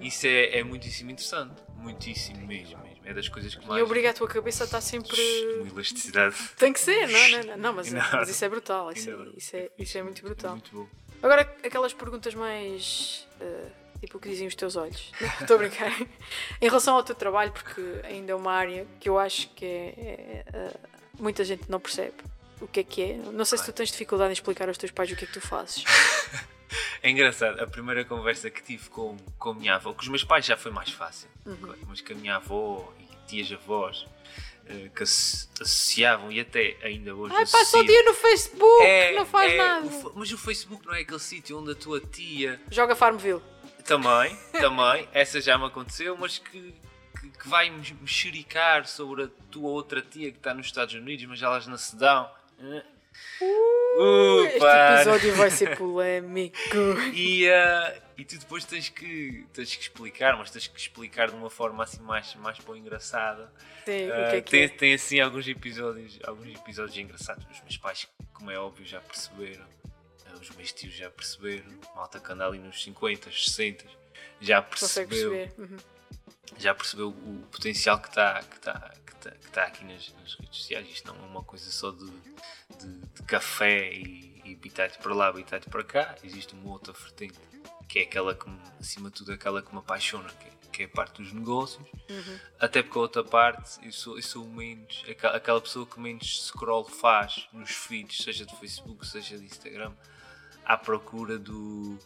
isso 0.00 0.26
é, 0.26 0.58
é 0.58 0.62
muitíssimo 0.62 1.10
interessante, 1.10 1.54
muitíssimo 1.76 2.46
mesmo, 2.46 2.78
mesmo. 2.82 3.00
é 3.04 3.14
das 3.14 3.28
coisas 3.28 3.54
que 3.54 3.66
mais... 3.66 3.80
E 3.80 3.82
obriga 3.82 4.10
a 4.10 4.12
tua 4.12 4.28
cabeça 4.28 4.64
a 4.64 4.66
estar 4.66 4.80
sempre. 4.80 5.16
Uma 5.60 5.68
elasticidade. 5.68 6.36
Tem 6.58 6.72
que 6.72 6.80
ser, 6.80 7.08
não, 7.08 7.28
não, 7.30 7.42
não, 7.48 7.56
não 7.56 7.72
mas, 7.74 7.88
Ainda- 7.88 8.08
mas 8.12 8.28
isso 8.28 8.44
é 8.44 8.48
brutal. 8.48 8.92
Isso, 8.92 9.10
é, 9.10 9.14
isso, 9.36 9.56
é, 9.56 9.70
isso 9.78 9.98
é 9.98 10.02
muito 10.02 10.22
brutal. 10.22 10.52
Muito 10.52 10.70
bom. 10.72 10.86
Agora, 11.22 11.42
aquelas 11.64 11.92
perguntas 11.92 12.34
mais. 12.34 13.26
eh, 13.40 13.66
Tipo 14.00 14.18
o 14.18 14.20
que 14.20 14.28
dizem 14.28 14.46
os 14.46 14.54
teus 14.54 14.76
olhos. 14.76 15.10
Estou 15.40 15.56
a 15.56 15.58
brincar. 15.58 15.90
em 16.60 16.66
relação 16.68 16.94
ao 16.94 17.02
teu 17.02 17.16
trabalho, 17.16 17.50
porque 17.50 17.82
ainda 18.04 18.30
é 18.30 18.34
uma 18.34 18.52
área 18.52 18.86
que 19.00 19.08
eu 19.08 19.18
acho 19.18 19.48
que 19.56 19.64
é, 19.64 19.88
é, 19.98 20.44
é, 20.56 20.70
muita 21.18 21.42
gente 21.42 21.68
não 21.68 21.80
percebe 21.80 22.14
o 22.60 22.66
que 22.66 22.80
é 22.80 22.84
que 22.84 23.02
é. 23.02 23.16
Não 23.16 23.44
sei 23.44 23.58
se 23.58 23.64
tu 23.64 23.72
tens 23.72 23.90
dificuldade 23.90 24.30
em 24.30 24.32
explicar 24.34 24.68
aos 24.68 24.78
teus 24.78 24.90
pais 24.92 25.10
o 25.10 25.16
que 25.16 25.24
é 25.24 25.26
que 25.26 25.32
tu 25.34 25.40
fazes. 25.40 25.84
É 27.02 27.08
engraçado, 27.08 27.58
a 27.62 27.66
primeira 27.66 28.04
conversa 28.04 28.50
que 28.50 28.62
tive 28.62 28.90
com, 28.90 29.16
com 29.38 29.50
a 29.50 29.54
minha 29.54 29.76
avó, 29.76 29.94
com 29.94 30.02
os 30.02 30.08
meus 30.08 30.22
pais 30.24 30.44
já 30.44 30.54
foi 30.56 30.70
mais 30.70 30.90
fácil, 30.90 31.28
Uhum. 31.46 31.74
mas 31.86 32.00
com 32.02 32.12
a 32.12 32.16
minha 32.16 32.36
avó 32.36 32.92
e 32.98 33.06
tias-avós 33.26 34.04
eh, 34.66 34.90
que 34.94 35.06
se 35.06 35.48
associavam 35.60 36.30
e 36.30 36.40
até 36.40 36.76
ainda 36.82 37.14
hoje 37.14 37.34
Ai, 37.34 37.46
passa 37.46 37.78
o 37.78 37.84
dia 37.84 38.02
no 38.02 38.12
Facebook, 38.12 38.84
É, 38.84 39.12
não 39.14 39.24
faz 39.24 39.52
é, 39.52 39.56
nada. 39.56 39.86
o 39.86 40.12
mas 40.16 40.30
o 40.32 40.36
Facebook 40.36 40.84
não 40.86 40.92
é 40.94 41.00
aquele 41.00 41.20
sítio 41.20 41.58
onde 41.58 41.70
a 41.70 41.74
tua 41.74 42.00
tia 42.00 42.60
Joga 42.70 42.94
Farmville. 42.94 43.40
também, 43.84 44.36
também, 44.52 45.08
essa 45.14 45.40
já 45.40 45.56
me 45.56 45.64
aconteceu, 45.66 46.16
mas 46.18 46.36
que, 46.38 46.74
que, 47.20 47.30
que 47.30 47.48
vai 47.48 47.70
me 47.70 47.80
mexericar 48.02 48.86
sobre 48.86 49.22
a 49.24 49.28
tua 49.50 49.70
outra 49.70 50.02
tia 50.02 50.30
que 50.32 50.36
está 50.38 50.52
nos 50.52 50.66
Estados 50.66 50.92
Unidos, 50.94 51.24
mas 51.26 51.40
elas 51.40 51.66
não 51.66 51.78
se 51.78 51.96
dão. 51.96 52.28
Uh, 52.60 54.42
Este 54.46 54.64
episódio 54.64 55.34
vai 55.34 55.50
ser 55.50 55.76
polémico. 55.76 56.56
E, 57.14 57.48
ah, 57.50 58.00
e 58.16 58.24
tu 58.24 58.38
depois 58.38 58.64
tens 58.64 58.88
que, 58.88 59.44
tens 59.52 59.74
que 59.74 59.82
explicar, 59.82 60.36
mas 60.36 60.50
tens 60.50 60.66
que 60.68 60.78
explicar 60.78 61.28
de 61.30 61.34
uma 61.36 61.50
forma 61.50 61.82
assim 61.82 62.00
mais, 62.00 62.34
mais 62.36 62.58
para 62.58 62.76
engraçada. 62.78 63.42
O 63.42 63.90
Ah, 63.90 64.30
que 64.30 64.36
é 64.36 64.40
que 64.42 64.50
tem, 64.50 64.62
é? 64.64 64.68
tem 64.68 64.94
assim 64.94 65.20
alguns 65.20 65.48
episódios, 65.48 66.18
alguns 66.24 66.54
episódios 66.54 66.96
engraçados. 66.96 67.44
Os 67.50 67.60
meus 67.62 67.76
pais, 67.76 68.06
como 68.34 68.50
é 68.50 68.58
óbvio, 68.58 68.86
já 68.86 69.00
perceberam. 69.00 69.64
Ah, 70.26 70.34
Os 70.40 70.50
meus 70.50 70.72
tios 70.72 70.94
já 70.94 71.10
perceberam. 71.10 71.66
Malta 71.96 72.20
que 72.20 72.32
anda 72.32 72.46
ali 72.46 72.58
nos 72.58 72.82
50, 72.82 73.30
60 73.32 73.84
já 74.40 74.62
Consegue 74.62 75.08
percebeu. 75.08 75.52
Uhum. 75.58 75.76
Já 76.56 76.74
percebeu 76.74 77.08
o 77.08 77.46
potencial 77.50 77.98
que 78.00 78.08
está 78.08 78.42
que 78.42 78.60
tá, 78.60 78.92
que 79.18 79.50
tá, 79.50 79.64
aqui 79.64 79.84
nas, 79.84 80.12
nas 80.20 80.34
redes 80.34 80.56
sociais. 80.58 80.88
Isto 80.88 81.12
não 81.12 81.24
é 81.24 81.26
uma 81.26 81.42
coisa 81.42 81.70
só 81.70 81.90
de, 81.90 82.10
de, 82.78 82.98
de 83.14 83.22
café 83.24 83.92
e, 83.92 84.40
e 84.44 84.54
bitite 84.54 84.98
para 84.98 85.14
lá, 85.14 85.32
bitite 85.32 85.68
para 85.68 85.84
cá. 85.84 86.14
Existe 86.22 86.54
uma 86.54 86.70
outra 86.72 86.92
vertente 86.92 87.38
que 87.88 88.00
é 88.00 88.02
aquela 88.02 88.34
que, 88.34 88.46
acima 88.78 89.10
de 89.10 89.16
tudo, 89.16 89.32
aquela 89.32 89.62
que 89.62 89.72
me 89.72 89.78
apaixona, 89.78 90.28
que 90.28 90.46
é, 90.46 90.50
que 90.70 90.82
é 90.82 90.86
a 90.86 90.88
parte 90.88 91.22
dos 91.22 91.32
negócios. 91.32 91.82
Uhum. 92.10 92.38
Até 92.60 92.82
porque 92.82 92.98
a 92.98 93.00
outra 93.00 93.24
parte, 93.24 93.84
eu 93.84 93.92
sou, 93.92 94.16
eu 94.16 94.22
sou 94.22 94.46
menos, 94.46 95.02
aquela, 95.08 95.36
aquela 95.36 95.60
pessoa 95.60 95.86
que 95.86 95.98
menos 95.98 96.46
scroll 96.46 96.84
faz 96.84 97.48
nos 97.52 97.70
feeds, 97.70 98.22
seja 98.22 98.44
de 98.44 98.54
Facebook, 98.56 99.06
seja 99.06 99.38
de 99.38 99.46
Instagram, 99.46 99.94
à 100.64 100.76
procura 100.76 101.38
do, 101.38 101.98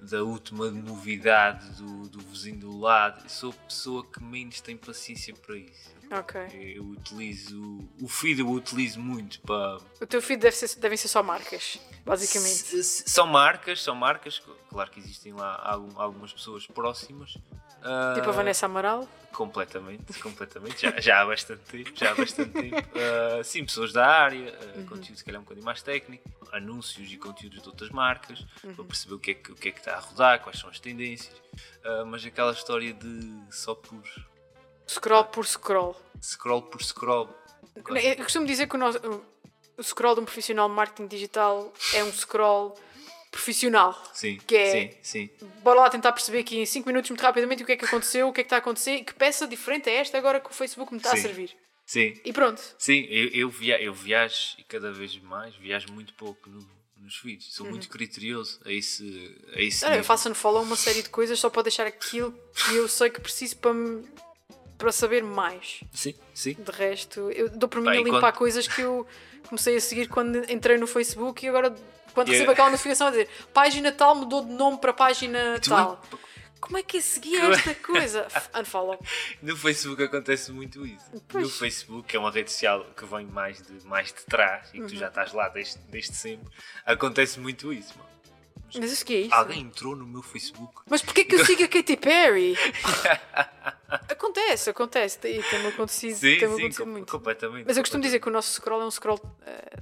da 0.00 0.22
última 0.22 0.70
novidade 0.70 1.70
do, 1.72 2.08
do 2.08 2.20
vizinho 2.20 2.60
do 2.60 2.78
lado. 2.78 3.22
Eu 3.24 3.28
sou 3.28 3.50
a 3.50 3.66
pessoa 3.66 4.06
que 4.06 4.22
menos 4.22 4.62
tem 4.62 4.78
paciência 4.78 5.34
para 5.34 5.56
isso. 5.56 5.97
Ok. 6.10 6.40
Eu 6.76 6.84
utilizo, 6.84 7.88
o 8.00 8.08
feed 8.08 8.40
eu 8.40 8.48
utilizo 8.50 8.98
muito 9.00 9.40
para, 9.40 9.78
O 10.00 10.06
teu 10.06 10.22
feed 10.22 10.40
deve 10.40 10.56
ser, 10.56 10.74
devem 10.78 10.96
ser 10.96 11.08
só 11.08 11.22
marcas, 11.22 11.78
basicamente. 12.04 12.76
S- 12.78 13.04
São 13.06 13.26
marcas, 13.26 13.82
são 13.82 13.94
marcas, 13.94 14.40
claro 14.70 14.90
que 14.90 15.00
existem 15.00 15.32
lá 15.32 15.60
algum- 15.64 16.00
algumas 16.00 16.32
pessoas 16.32 16.66
próximas. 16.66 17.36
ah, 17.82 18.12
Tipo 18.14 18.30
a 18.30 18.32
Vanessa 18.32 18.66
Amaral. 18.66 19.06
Completamente, 19.32 20.18
completamente. 20.20 20.80
Já, 20.82 20.98
já 21.00 21.20
há 21.20 21.26
bastante 21.26 21.62
tempo, 21.64 21.92
já 21.94 22.10
há 22.10 22.14
bastante 22.14 22.50
tempo. 22.52 22.88
Ah, 23.38 23.44
sim, 23.44 23.64
pessoas 23.64 23.92
da 23.92 24.06
área, 24.06 24.52
ah, 24.60 24.82
conteúdo 24.88 25.16
se 25.16 25.24
calhar 25.24 25.40
um 25.40 25.44
bocadinho 25.44 25.64
mais 25.64 25.80
técnico, 25.82 26.28
anúncios 26.52 27.12
e 27.12 27.16
conteúdos 27.18 27.62
de 27.62 27.68
outras 27.68 27.90
marcas, 27.90 28.44
para 28.74 28.84
perceber 28.84 29.14
o 29.14 29.18
que, 29.18 29.30
é 29.32 29.34
que, 29.34 29.52
o 29.52 29.54
que 29.54 29.68
é 29.68 29.72
que 29.72 29.78
está 29.78 29.94
a 29.96 30.00
rodar, 30.00 30.40
quais 30.42 30.58
são 30.58 30.70
as 30.70 30.80
tendências. 30.80 31.34
Mas 32.06 32.24
aquela 32.24 32.52
história 32.52 32.92
de 32.92 33.38
só 33.50 33.74
por 33.74 34.02
Scroll 34.88 35.24
por 35.24 35.46
scroll. 35.46 35.96
scroll 36.22 36.62
por 36.62 36.82
scroll. 36.82 37.28
Eu 37.76 38.16
costumo 38.24 38.46
dizer 38.46 38.66
que 38.66 38.74
o, 38.74 38.78
nosso, 38.78 38.98
o- 39.78 39.82
scroll 39.82 40.14
de 40.16 40.20
um 40.22 40.24
profissional 40.24 40.68
de 40.68 40.74
marketing 40.74 41.06
digital 41.06 41.72
é 41.94 42.02
um 42.02 42.12
scroll 42.12 42.76
profissional. 43.30 44.00
Sim, 44.14 44.38
Que 44.46 44.56
é- 44.56 44.72
sim, 45.02 45.28
sim. 45.28 45.30
Bora 45.62 45.80
lá 45.80 45.90
tentar 45.90 46.12
perceber 46.12 46.40
aqui 46.40 46.58
em 46.58 46.66
5 46.66 46.86
minutos, 46.88 47.10
muito 47.10 47.20
rapidamente, 47.22 47.62
o 47.62 47.66
que 47.66 47.72
é 47.72 47.76
que 47.76 47.84
aconteceu, 47.84 48.28
o 48.28 48.32
que 48.32 48.40
é 48.40 48.44
que 48.44 48.46
está 48.46 48.56
a 48.56 48.58
acontecer 48.60 48.96
e 48.96 49.04
que 49.04 49.14
peça 49.14 49.46
diferente 49.46 49.88
é 49.88 49.96
esta 49.96 50.16
agora 50.18 50.40
que 50.40 50.50
o 50.50 50.52
Facebook 50.54 50.92
me 50.92 50.98
está 50.98 51.12
a 51.12 51.16
Sim. 51.16 51.22
servir. 51.22 51.56
Sim, 51.86 52.20
E 52.24 52.32
pronto. 52.32 52.60
Sim, 52.78 53.06
eu, 53.08 53.28
eu, 53.28 53.48
via, 53.48 53.80
eu 53.82 53.94
viajo 53.94 54.56
e 54.58 54.64
cada 54.64 54.92
vez 54.92 55.16
mais, 55.22 55.54
viajo 55.56 55.90
muito 55.92 56.12
pouco 56.14 56.48
no- 56.50 56.68
nos 56.98 57.16
feeds. 57.16 57.54
Sou 57.54 57.64
muito 57.66 57.88
criterioso 57.88 58.60
a 58.64 58.72
esse, 58.72 59.34
a 59.54 59.62
esse 59.62 59.84
Olha, 59.86 59.96
eu 59.96 60.04
faço 60.04 60.28
unfollow 60.28 60.62
uma 60.62 60.76
série 60.76 61.02
de 61.02 61.08
coisas 61.08 61.38
só 61.38 61.48
para 61.48 61.62
deixar 61.62 61.86
aquilo 61.86 62.32
que 62.54 62.74
eu 62.74 62.88
sei 62.88 63.08
que 63.08 63.20
preciso 63.20 63.56
para, 63.58 63.72
me- 63.72 64.04
para 64.78 64.92
saber 64.92 65.22
mais. 65.24 65.80
Sim, 65.92 66.14
sim. 66.32 66.54
De 66.54 66.70
resto, 66.72 67.30
eu 67.32 67.48
dou 67.50 67.68
por 67.68 67.80
mim 67.80 67.86
Pá, 67.86 67.90
a 67.92 67.94
limpar 67.96 68.20
quando- 68.20 68.34
coisas 68.36 68.66
que 68.68 68.80
eu 68.80 69.06
comecei 69.48 69.76
a 69.76 69.80
seguir 69.80 70.08
quando 70.08 70.50
entrei 70.50 70.78
no 70.78 70.86
Facebook 70.86 71.44
e 71.44 71.48
agora 71.48 71.70
quando 72.14 72.28
Yeah. 72.28 72.32
recebo 72.32 72.52
aquela 72.52 72.70
notificação 72.70 73.08
a 73.08 73.10
dizer 73.10 73.28
página 73.52 73.92
tal 73.92 74.14
mudou 74.14 74.44
de 74.44 74.52
nome 74.52 74.78
para 74.78 74.92
página 74.92 75.58
tu- 75.60 75.68
tal. 75.70 76.00
Como 76.60 76.76
é 76.76 76.82
que 76.82 76.96
é 76.96 77.00
seguir 77.00 77.36
esta 77.52 77.72
coisa? 77.76 78.26
Unfollow. 78.58 78.98
No 79.40 79.56
Facebook 79.56 80.02
acontece 80.02 80.50
muito 80.50 80.84
isso. 80.84 81.04
No 81.12 81.20
Pois. 81.20 81.56
Facebook, 81.56 82.08
que 82.08 82.16
é 82.16 82.18
uma 82.20 82.32
rede 82.32 82.50
social 82.50 82.84
que 82.96 83.04
vem 83.06 83.24
mais 83.26 83.62
de, 83.62 83.86
mais 83.86 84.08
de 84.08 84.24
trás 84.26 84.68
e 84.74 84.80
que 84.80 84.86
tu 84.86 84.92
Uhum. 84.94 84.98
já 84.98 85.06
estás 85.08 85.32
lá 85.32 85.48
desde, 85.48 85.78
desde 85.88 86.14
sempre, 86.16 86.48
acontece 86.84 87.38
muito 87.38 87.72
isso, 87.72 87.94
mano. 87.96 88.10
Mas 88.74 88.92
isso 88.92 89.04
que 89.06 89.14
é 89.14 89.20
isso? 89.20 89.34
Alguém 89.34 89.60
entrou 89.60 89.96
no 89.96 90.06
meu 90.06 90.22
Facebook. 90.22 90.82
Mas 90.88 91.00
porquê 91.02 91.24
que 91.24 91.34
eu 91.36 91.44
sigo 91.44 91.62
a 91.64 91.68
Katy 91.68 91.96
Perry? 91.96 92.54
acontece, 94.10 94.70
acontece. 94.70 95.18
E 95.28 95.42
tem-me 95.42 95.68
acontecido, 95.68 96.14
Sim, 96.16 96.38
sim, 96.38 96.44
acontecido 96.44 96.84
com- 96.84 96.90
muito. 96.90 97.10
completamente. 97.12 97.64
Mas 97.66 97.76
eu 97.76 97.82
costumo 97.82 98.02
dizer 98.02 98.20
que 98.20 98.28
o 98.28 98.32
nosso 98.32 98.52
scroll 98.52 98.82
é 98.82 98.84
um 98.86 98.90
scroll, 98.90 99.20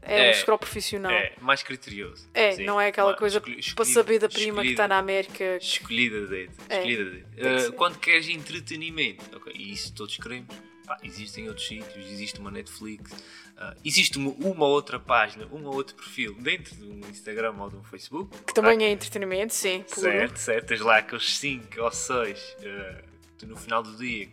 é, 0.03 0.29
É, 0.29 0.31
um 0.31 0.35
scroll 0.35 0.59
profissional. 0.59 1.11
É, 1.13 1.33
mais 1.41 1.63
criterioso. 1.63 2.29
É, 2.33 2.53
Sim. 2.53 2.65
não 2.65 2.81
é 2.81 2.89
aquela 2.89 3.11
Mas 3.11 3.19
coisa 3.19 3.39
escolhi- 3.39 3.75
para 3.75 3.85
saber 3.85 4.19
da 4.19 4.29
prima 4.29 4.63
que 4.63 4.69
está 4.71 4.87
na 4.89 4.99
América. 4.99 5.57
Escolhida 5.57 6.27
dedo. 6.27 6.53
É, 6.69 6.77
Escolhida 6.79 7.11
tem 7.11 7.25
que 7.61 7.67
Uh, 7.69 7.73
quando 7.73 7.99
queres 7.99 8.29
entretenimento, 8.29 9.25
ok, 9.37 9.53
e 9.55 9.73
isso 9.73 9.93
todos 9.95 10.17
queremos, 10.17 10.55
pá, 10.87 10.99
existem 11.03 11.49
outros 11.49 11.67
sítios, 11.67 12.11
existe 12.11 12.39
uma 12.39 12.51
Netflix, 12.51 13.13
uh, 13.13 13.77
existe 13.85 14.19
uma, 14.19 14.31
uma 14.31 14.67
outra 14.67 14.99
página, 14.99 15.47
um 15.53 15.65
ou 15.65 15.75
outro 15.75 15.95
perfil 15.97 16.35
dentro 16.35 16.75
de 16.77 16.85
um 16.85 17.01
Instagram 17.11 17.55
ou 17.59 17.71
de 17.71 17.77
um 17.77 17.85
Facebook. 17.85 18.37
Que 18.45 18.55
também 18.55 18.83
é 18.85 18.91
entretenimento, 18.91 19.53
sim. 19.53 19.83
puro. 19.83 20.01
Certo, 20.01 20.37
certo. 20.39 20.67
Tens 20.67 20.81
lá 20.81 20.99
aqueles 20.99 21.37
5 21.37 21.83
ou 21.83 21.91
6 21.91 22.57
tu 23.37 23.47
no 23.47 23.57
final 23.57 23.83
do 23.83 23.97
dia. 23.97 24.29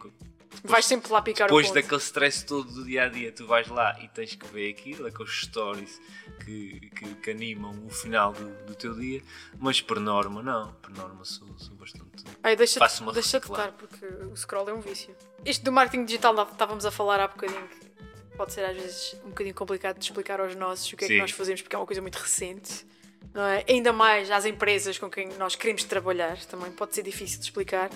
Co- 0.61 0.67
Vais 0.67 0.85
sempre 0.85 1.11
lá 1.11 1.21
picar 1.21 1.47
Depois 1.47 1.67
o 1.67 1.69
ponto. 1.73 1.81
daquele 1.81 2.01
stress 2.01 2.45
todo 2.45 2.71
do 2.71 2.83
dia 2.85 3.03
a 3.03 3.07
dia, 3.09 3.31
tu 3.31 3.45
vais 3.47 3.67
lá 3.67 3.97
e 4.01 4.07
tens 4.09 4.35
que 4.35 4.45
ver 4.47 4.69
aquilo, 4.71 5.05
aqueles 5.07 5.41
stories 5.41 5.99
que, 6.45 6.79
que, 6.95 7.15
que 7.15 7.31
animam 7.31 7.73
o 7.85 7.89
final 7.89 8.33
do, 8.33 8.49
do 8.65 8.75
teu 8.75 8.93
dia, 8.93 9.21
mas 9.59 9.81
por 9.81 9.99
norma, 9.99 10.41
não. 10.43 10.73
Por 10.75 10.91
norma, 10.91 11.23
sou, 11.25 11.47
sou 11.57 11.75
bastante. 11.75 12.23
Ai, 12.43 12.55
deixa, 12.55 12.79
Faço 12.79 13.03
uma 13.03 13.11
deixa 13.13 13.39
de 13.39 13.45
reciclagem. 13.45 13.71
tocar, 13.73 13.87
porque 13.87 14.05
o 14.25 14.35
scroll 14.35 14.69
é 14.69 14.73
um 14.73 14.81
vício. 14.81 15.15
Isto 15.45 15.65
do 15.65 15.71
marketing 15.71 16.05
digital, 16.05 16.33
estávamos 16.43 16.85
a 16.85 16.91
falar 16.91 17.19
há 17.19 17.27
bocadinho, 17.27 17.67
que 17.67 18.37
pode 18.37 18.53
ser 18.53 18.65
às 18.65 18.75
vezes 18.75 19.15
um 19.25 19.29
bocadinho 19.29 19.55
complicado 19.55 19.97
de 19.99 20.05
explicar 20.05 20.39
aos 20.39 20.55
nossos 20.55 20.91
o 20.91 20.97
que 20.97 21.05
é 21.05 21.07
que 21.07 21.17
nós 21.19 21.31
fazemos, 21.31 21.61
porque 21.61 21.75
é 21.75 21.79
uma 21.79 21.85
coisa 21.85 22.01
muito 22.01 22.15
recente. 22.17 22.85
Não 23.33 23.43
é? 23.43 23.63
Ainda 23.67 23.91
mais 23.93 24.29
às 24.31 24.45
empresas 24.45 24.97
com 24.97 25.09
quem 25.09 25.27
nós 25.37 25.55
queremos 25.55 25.83
trabalhar, 25.83 26.37
também 26.45 26.71
pode 26.71 26.93
ser 26.95 27.03
difícil 27.03 27.39
de 27.39 27.45
explicar. 27.45 27.89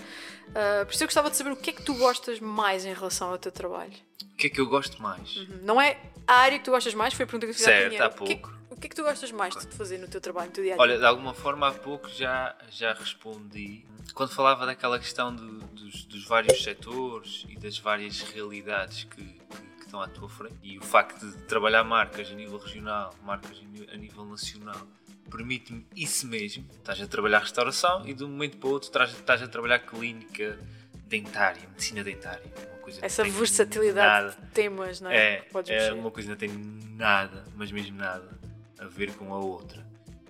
Ah, 0.55 0.83
por 0.85 0.93
isso 0.93 1.03
eu 1.03 1.07
gostava 1.07 1.29
de 1.29 1.37
saber 1.37 1.51
o 1.51 1.55
que 1.55 1.69
é 1.69 1.73
que 1.73 1.81
tu 1.83 1.93
gostas 1.95 2.39
mais 2.39 2.85
em 2.85 2.93
relação 2.93 3.29
ao 3.29 3.37
teu 3.37 3.51
trabalho. 3.51 3.93
O 4.33 4.35
que 4.37 4.47
é 4.47 4.49
que 4.49 4.59
eu 4.61 4.67
gosto 4.67 5.01
mais? 5.01 5.47
Não 5.63 5.79
é 5.81 5.99
a 6.27 6.33
área 6.35 6.57
que 6.59 6.65
tu 6.65 6.71
gostas 6.71 6.93
mais, 6.93 7.13
foi 7.13 7.23
a 7.23 7.27
pergunta 7.27 7.45
que 7.45 7.51
eu 7.51 7.55
fiz 7.55 7.63
à 7.63 7.65
Certo, 7.69 7.83
Pinheira. 7.85 8.05
há 8.05 8.09
O 8.09 8.11
que, 8.25 8.31
é 8.33 8.35
que, 8.35 8.41
pouco. 8.41 8.57
o 8.71 8.75
que 8.75 8.85
é 8.87 8.89
que 8.89 8.95
tu 8.95 9.03
gostas 9.03 9.31
mais 9.31 9.55
de 9.55 9.67
fazer 9.75 9.97
no 9.99 10.07
teu 10.07 10.21
trabalho, 10.21 10.47
no 10.47 10.53
teu 10.53 10.63
dia 10.63 10.73
a 10.73 10.75
dia? 10.75 10.81
Olha, 10.81 10.97
de 10.97 11.05
alguma 11.05 11.33
forma 11.33 11.67
há 11.67 11.71
pouco 11.71 12.09
já, 12.09 12.55
já 12.69 12.93
respondi. 12.93 13.85
Quando 14.13 14.31
falava 14.33 14.65
daquela 14.65 14.97
questão 14.97 15.35
do- 15.35 15.59
dos, 15.67 16.05
dos 16.05 16.25
vários 16.25 16.63
setores 16.63 17.45
e 17.49 17.55
das 17.57 17.77
várias 17.77 18.21
realidades 18.21 19.03
que, 19.03 19.21
que- 19.23 19.37
que 19.77 19.83
estão 19.85 20.01
à 20.01 20.07
tua 20.07 20.27
frente 20.29 20.55
e 20.63 20.77
o 20.77 20.81
facto 20.81 21.19
de 21.25 21.37
trabalhar 21.43 21.83
marcas 21.83 22.29
a 22.31 22.33
nível 22.33 22.57
regional, 22.57 23.13
marcas 23.23 23.57
a 23.91 23.95
nível 23.97 24.25
nacional, 24.25 24.87
permite-me 25.29 25.85
isso 25.95 26.27
mesmo. 26.27 26.65
Estás 26.77 27.01
a 27.01 27.07
trabalhar 27.07 27.39
restauração 27.39 28.07
e 28.07 28.13
de 28.13 28.23
um 28.23 28.29
momento 28.29 28.57
para 28.57 28.67
o 28.67 28.71
outro 28.71 28.89
estás, 29.03 29.41
a 29.41 29.47
trabalhar 29.47 29.79
clínica 29.79 30.59
dentária, 31.05 31.61
medicina 31.69 32.03
dentária. 32.03 32.43
Uma 32.45 32.81
coisa 32.81 32.99
que 32.99 33.05
Essa 33.05 33.23
versatilidade 33.23 34.35
de 34.35 34.47
temas, 34.51 35.01
não 35.01 35.09
é? 35.09 35.45
é, 35.67 35.87
é 35.87 35.93
uma 35.93 36.11
coisa 36.11 36.35
que 36.35 36.47
não 36.47 36.55
tem 36.55 36.95
nada, 36.95 37.45
mas 37.55 37.71
mesmo 37.71 37.97
nada, 37.97 38.37
a 38.79 38.85
ver 38.85 39.13
com 39.13 39.33
a 39.33 39.37
outra. 39.37 39.86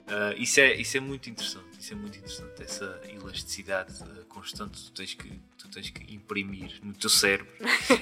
Ah, 0.08 0.34
isso, 0.38 0.60
é, 0.60 0.74
isso 0.76 0.96
é 0.96 1.00
muito 1.00 1.30
interessante, 1.30 1.80
isso 1.80 1.94
é 1.94 1.96
muito 1.96 2.18
interessante, 2.18 2.64
essa 2.64 3.02
elasticidade 3.10 3.94
ah, 4.02 4.24
constante 4.30 4.78
que 4.78 4.86
tu 4.86 4.92
tens 4.94 5.14
que, 5.14 5.42
tu 5.58 5.70
tens 5.70 5.90
que 5.90 6.14
imprimir 6.14 6.80
no 6.82 6.94
teu 6.94 7.10
cérebro, 7.10 7.52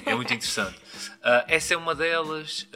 é 0.06 0.14
muito 0.14 0.32
interessante. 0.32 0.80
Ah, 1.22 1.44
essa 1.48 1.74
é 1.74 1.76
uma 1.76 1.94
delas, 1.94 2.68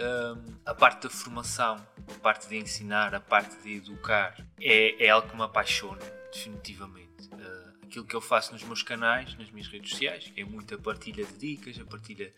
a 0.67 0.75
parte 0.75 1.05
da 1.05 1.11
formação, 1.11 1.77
a 2.09 2.19
parte 2.21 2.49
de 2.49 2.57
ensinar, 2.57 3.15
a 3.15 3.21
parte 3.21 3.57
de 3.63 3.77
educar, 3.77 4.37
é, 4.61 5.07
é 5.07 5.11
algo 5.11 5.29
que 5.29 5.37
me 5.37 5.43
apaixona. 5.43 6.01
definitivamente. 6.33 7.29
Uh, 7.33 7.71
aquilo 7.85 8.05
que 8.05 8.15
eu 8.15 8.21
faço 8.21 8.53
nos 8.53 8.63
meus 8.63 8.83
canais, 8.83 9.37
nas 9.37 9.51
minhas 9.51 9.67
redes 9.67 9.91
sociais, 9.91 10.33
é 10.37 10.45
muita 10.45 10.79
partilha 10.79 11.25
de 11.25 11.33
dicas, 11.35 11.79
a 11.79 11.85
partilha 11.85 12.33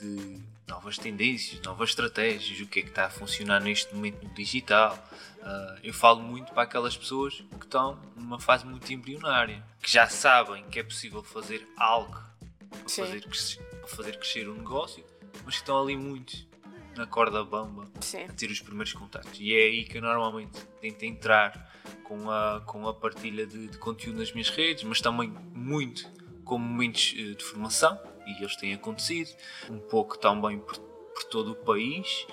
de 0.00 0.40
novas 0.66 0.98
tendências, 0.98 1.60
novas 1.62 1.90
estratégias, 1.90 2.60
o 2.60 2.66
que 2.66 2.80
é 2.80 2.82
que 2.82 2.88
está 2.88 3.06
a 3.06 3.10
funcionar 3.10 3.60
neste 3.60 3.94
momento 3.94 4.24
no 4.24 4.34
digital. 4.34 4.98
Uh, 5.46 5.78
eu 5.84 5.94
falo 5.94 6.20
muito 6.20 6.52
para 6.52 6.64
aquelas 6.64 6.96
pessoas 6.96 7.44
que 7.56 7.66
estão 7.66 8.00
numa 8.16 8.40
fase 8.40 8.66
muito 8.66 8.92
embrionária, 8.92 9.62
que 9.80 9.88
já 9.88 10.08
sabem 10.08 10.64
que 10.64 10.80
é 10.80 10.82
possível 10.82 11.22
fazer 11.22 11.64
algo 11.76 12.20
para 12.68 12.88
fazer, 12.88 13.20
crescer, 13.20 13.62
para 13.62 13.88
fazer 13.88 14.18
crescer 14.18 14.48
o 14.48 14.52
um 14.54 14.56
negócio, 14.56 15.04
mas 15.44 15.54
que 15.54 15.60
estão 15.60 15.80
ali 15.80 15.96
muito 15.96 16.36
na 16.96 17.06
corda 17.06 17.44
bamba 17.44 17.84
Sim. 18.00 18.24
a 18.24 18.32
ter 18.32 18.50
os 18.50 18.60
primeiros 18.60 18.92
contactos. 18.92 19.38
E 19.38 19.54
é 19.54 19.66
aí 19.66 19.84
que 19.84 19.98
eu 19.98 20.02
normalmente 20.02 20.58
tento 20.80 21.04
entrar 21.04 21.72
com 22.02 22.28
a, 22.28 22.60
com 22.66 22.88
a 22.88 22.94
partilha 22.94 23.46
de, 23.46 23.68
de 23.68 23.78
conteúdo 23.78 24.18
nas 24.18 24.32
minhas 24.32 24.48
redes, 24.48 24.82
mas 24.82 25.00
também 25.00 25.32
muito 25.54 26.10
com 26.44 26.58
momentos 26.58 27.14
eh, 27.16 27.34
de 27.34 27.44
formação, 27.44 28.00
e 28.26 28.42
eles 28.42 28.56
têm 28.56 28.74
acontecido, 28.74 29.30
um 29.70 29.78
pouco 29.78 30.18
também 30.18 30.58
por, 30.58 30.76
por 30.78 31.24
todo 31.24 31.52
o 31.52 31.56
país. 31.56 32.26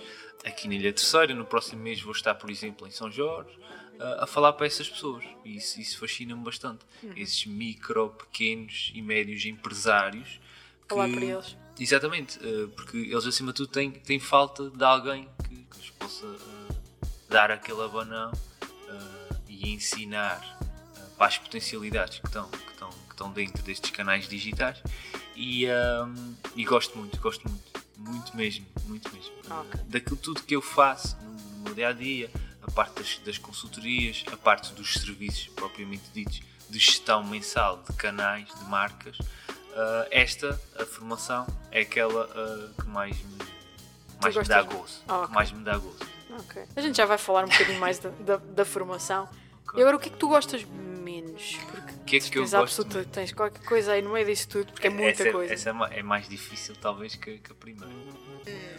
Aqui 0.45 0.67
na 0.67 0.75
Ilha 0.75 0.91
Terceira, 0.91 1.33
no 1.33 1.45
próximo 1.45 1.81
mês 1.81 2.01
vou 2.01 2.11
estar, 2.11 2.35
por 2.35 2.49
exemplo, 2.49 2.87
em 2.87 2.91
São 2.91 3.09
Jorge, 3.09 3.57
a, 3.99 4.23
a 4.23 4.27
falar 4.27 4.53
para 4.53 4.65
essas 4.65 4.89
pessoas. 4.89 5.23
E 5.45 5.55
isso, 5.55 5.79
isso 5.79 5.97
fascina-me 5.99 6.43
bastante. 6.43 6.85
Uhum. 7.01 7.13
Esses 7.15 7.45
micro, 7.45 8.09
pequenos 8.09 8.91
e 8.93 9.01
médios 9.01 9.45
empresários. 9.45 10.39
Falar 10.87 11.09
para 11.09 11.23
eles. 11.23 11.57
Exatamente, 11.79 12.39
eh, 12.43 12.67
porque 12.75 12.97
eles 12.97 13.25
acima 13.25 13.51
de 13.51 13.57
tudo 13.57 13.69
têm, 13.69 13.91
têm 13.91 14.19
falta 14.19 14.69
de 14.69 14.83
alguém 14.83 15.27
que, 15.43 15.55
que 15.55 15.77
lhes 15.77 15.89
possa 15.91 16.25
uh, 16.25 16.75
dar 17.27 17.49
aquele 17.49 17.81
abanão 17.81 18.31
uh, 18.31 19.35
e 19.47 19.71
ensinar 19.71 20.39
uh, 20.61 21.17
para 21.17 21.27
as 21.27 21.37
potencialidades 21.39 22.19
que 22.19 22.27
estão, 22.27 22.47
que, 22.47 22.71
estão, 22.71 22.89
que 22.89 23.11
estão 23.11 23.31
dentro 23.31 23.63
destes 23.63 23.89
canais 23.89 24.27
digitais 24.27 24.83
e, 25.35 25.65
um, 25.67 26.35
e 26.55 26.63
gosto 26.63 26.95
muito, 26.95 27.19
gosto 27.19 27.49
muito, 27.49 27.83
muito 28.03 28.35
mesmo, 28.35 28.65
muito 28.85 29.13
mesmo. 29.13 29.33
Okay. 29.39 29.81
Daquilo 29.85 30.17
tudo 30.17 30.43
que 30.43 30.55
eu 30.55 30.61
faço 30.61 31.17
no, 31.21 31.63
meu 31.63 31.73
dia 31.73 31.89
a 31.89 31.93
dia, 31.93 32.29
a 32.61 32.71
parte 32.71 32.95
das, 32.95 33.17
das 33.19 33.37
consultorias, 33.37 34.23
a 34.31 34.37
parte 34.37 34.73
dos 34.73 34.93
serviços 34.93 35.47
propriamente 35.49 36.03
ditos, 36.13 36.41
de 36.69 36.79
gestão 36.79 37.23
mensal 37.23 37.83
de 37.87 37.95
canais, 37.95 38.47
de 38.53 38.65
marcas. 38.65 39.17
Uh, 39.17 40.05
esta, 40.11 40.59
a 40.77 40.85
formação, 40.85 41.47
é 41.71 41.81
aquela 41.81 42.25
uh, 42.25 42.81
que 42.81 42.87
mais 42.87 43.17
me, 43.17 43.37
mais 44.21 44.35
me 44.35 44.43
dá 44.43 44.61
gozo. 44.61 45.01
Ah, 45.07 45.17
okay. 45.17 45.27
que 45.27 45.33
mais 45.33 45.51
me 45.51 45.63
dá 45.63 45.77
gozo. 45.77 46.13
Okay. 46.45 46.65
A 46.75 46.81
gente 46.81 46.95
já 46.97 47.05
vai 47.05 47.17
falar 47.17 47.45
um 47.45 47.47
bocadinho 47.47 47.79
mais 47.79 47.99
da, 47.99 48.09
da, 48.09 48.37
da, 48.37 48.65
formação. 48.65 49.27
E 49.75 49.81
agora, 49.81 49.97
o 49.97 49.99
que 49.99 50.09
é 50.09 50.11
que 50.11 50.17
tu 50.17 50.27
gostas 50.27 50.65
Porque 51.33 51.93
que 52.05 52.17
é 52.17 52.19
que 52.19 52.37
eu 52.37 52.43
gosto 52.43 52.81
absoluta, 52.81 53.05
tens 53.05 53.31
qualquer 53.31 53.63
coisa 53.65 53.93
aí 53.93 54.01
no 54.01 54.11
meio 54.13 54.25
disso 54.25 54.47
tudo, 54.47 54.71
porque 54.71 54.87
é 54.87 54.89
muita 54.89 55.23
essa, 55.23 55.31
coisa. 55.31 55.53
Essa 55.53 55.69
é 55.91 56.03
mais 56.03 56.29
difícil, 56.29 56.75
talvez, 56.79 57.15
que, 57.15 57.39
que 57.39 57.51
a 57.51 57.55
primeira. 57.55 57.91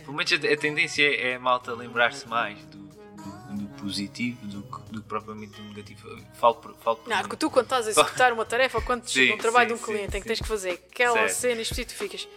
Pelo 0.05 0.13
menos 0.13 0.33
a, 0.33 0.37
a 0.37 0.57
tendência 0.57 1.03
é, 1.03 1.31
é 1.31 1.35
a 1.35 1.41
malta 1.41 1.73
lembrar-se 1.73 2.29
mais 2.29 2.59
do, 2.67 2.79
do 2.79 3.67
positivo 3.81 4.47
do 4.47 4.63
que, 4.63 4.93
do 4.93 5.03
propriamente 5.03 5.61
do 5.61 5.69
negativo. 5.69 6.23
Falo 6.35 6.55
por, 6.57 6.75
falo 6.77 6.97
por 6.97 7.09
Não, 7.09 7.21
porque 7.23 7.37
tu 7.37 7.51
quando 7.51 7.67
estás 7.67 7.87
a 7.87 7.91
executar 7.91 8.33
uma 8.33 8.45
tarefa, 8.45 8.81
quando 8.81 9.09
chega 9.09 9.35
um 9.35 9.39
trabalho 9.39 9.71
sim, 9.71 9.77
de 9.77 9.83
um 9.83 9.85
cliente 9.85 10.13
sim, 10.13 10.19
em 10.19 10.21
que 10.21 10.27
tens 10.29 10.41
que 10.41 10.49
fazer 10.49 10.71
aquela 10.73 11.15
certo. 11.15 11.33
cena 11.33 11.61
específica, 11.63 12.19
ficas. 12.19 12.29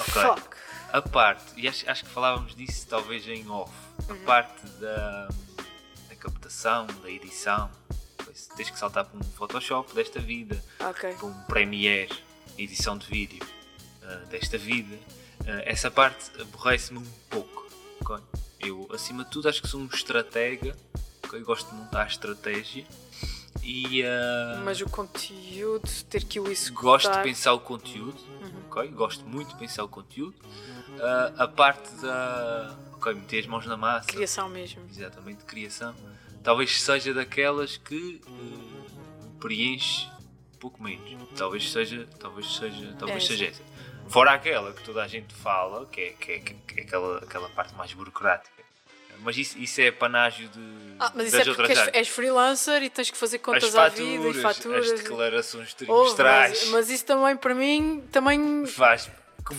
Okay. 0.00 0.22
Fuck. 0.22 0.56
A 0.92 1.02
parte, 1.02 1.52
e 1.56 1.68
acho, 1.68 1.88
acho 1.88 2.04
que 2.04 2.10
falávamos 2.10 2.54
disso 2.54 2.86
talvez 2.88 3.26
em 3.28 3.48
off, 3.48 3.72
uhum. 4.08 4.16
a 4.16 4.26
parte 4.26 4.66
da, 4.80 5.28
da 6.08 6.16
captação, 6.16 6.86
da 7.00 7.10
edição, 7.10 7.70
tens 8.56 8.70
que 8.70 8.78
saltar 8.78 9.04
para 9.04 9.18
um 9.18 9.22
Photoshop 9.22 9.94
desta 9.94 10.20
vida, 10.20 10.62
okay. 10.90 11.14
para 11.14 11.26
um 11.26 11.34
Premiere, 11.44 12.12
edição 12.58 12.96
de 12.96 13.06
vídeo 13.06 13.44
uh, 14.02 14.26
desta 14.26 14.58
vida. 14.58 14.94
Uh, 15.40 15.62
essa 15.64 15.90
parte 15.90 16.30
aborrece-me 16.40 16.98
um 16.98 17.06
pouco. 17.28 17.66
Okay? 18.00 18.22
Eu, 18.60 18.88
acima 18.92 19.24
de 19.24 19.30
tudo, 19.30 19.48
acho 19.48 19.62
que 19.62 19.68
sou 19.68 19.80
um 19.80 19.86
estratega. 19.86 20.76
Okay? 21.24 21.40
Gosto 21.40 21.70
de 21.70 21.76
montar 21.76 22.06
estratégia. 22.06 22.86
E, 23.62 24.02
uh, 24.02 24.60
Mas 24.64 24.80
o 24.80 24.88
conteúdo, 24.88 25.88
ter 26.08 26.24
que 26.24 26.38
o 26.38 26.50
executar... 26.50 26.82
Gosto 26.82 27.10
de 27.10 27.22
pensar 27.22 27.52
o 27.52 27.60
conteúdo. 27.60 28.18
Uhum. 28.40 28.62
Okay? 28.70 28.88
Gosto 28.88 29.24
muito 29.26 29.48
de 29.48 29.58
pensar 29.58 29.84
o 29.84 29.88
conteúdo. 29.88 30.36
A 31.38 31.48
parte 31.48 31.90
da... 32.02 32.76
Ok, 32.92 33.14
meter 33.14 33.40
as 33.40 33.46
mãos 33.46 33.64
na 33.64 33.78
massa. 33.78 34.08
Criação 34.08 34.46
mesmo. 34.50 34.82
Exatamente, 34.90 35.44
criação. 35.44 35.94
Talvez 36.42 36.80
seja 36.80 37.12
daquelas 37.12 37.76
que 37.76 38.20
uh, 38.26 39.30
preenche 39.38 40.06
um 40.54 40.58
pouco 40.58 40.82
menos. 40.82 41.28
Talvez 41.36 41.70
seja, 41.70 42.08
talvez 42.18 42.54
seja, 42.56 42.94
talvez 42.98 43.24
é, 43.24 43.26
seja 43.26 43.46
essa. 43.46 43.62
Fora 44.08 44.32
aquela 44.32 44.72
que 44.72 44.82
toda 44.82 45.02
a 45.02 45.08
gente 45.08 45.34
fala, 45.34 45.86
que 45.86 46.00
é, 46.00 46.10
que 46.10 46.32
é, 46.32 46.38
que 46.38 46.80
é 46.80 46.82
aquela, 46.82 47.18
aquela 47.18 47.48
parte 47.50 47.74
mais 47.74 47.92
burocrática. 47.92 48.60
Mas 49.22 49.36
isso, 49.36 49.58
isso 49.58 49.80
é 49.80 49.90
panágio 49.90 50.48
de. 50.48 50.60
Ah, 50.98 51.12
mas 51.14 51.28
isso 51.28 51.36
é 51.36 51.54
porque 51.54 51.72
és, 51.72 51.90
és, 51.92 52.08
freelancer 52.08 52.82
e 52.82 52.88
tens 52.88 53.10
que 53.10 53.16
fazer 53.16 53.38
contas 53.38 53.64
faturas, 53.64 53.92
à 53.92 54.02
vida 54.02 54.28
e 54.28 54.34
faturas. 54.34 54.90
As 54.90 55.00
declarações 55.00 55.74
trimestrais. 55.74 56.62
Oh, 56.62 56.64
mas, 56.64 56.68
mas, 56.70 56.90
isso 56.90 57.04
também, 57.04 57.36
para 57.36 57.54
mim, 57.54 58.02
também 58.10 58.66
faz, 58.66 59.10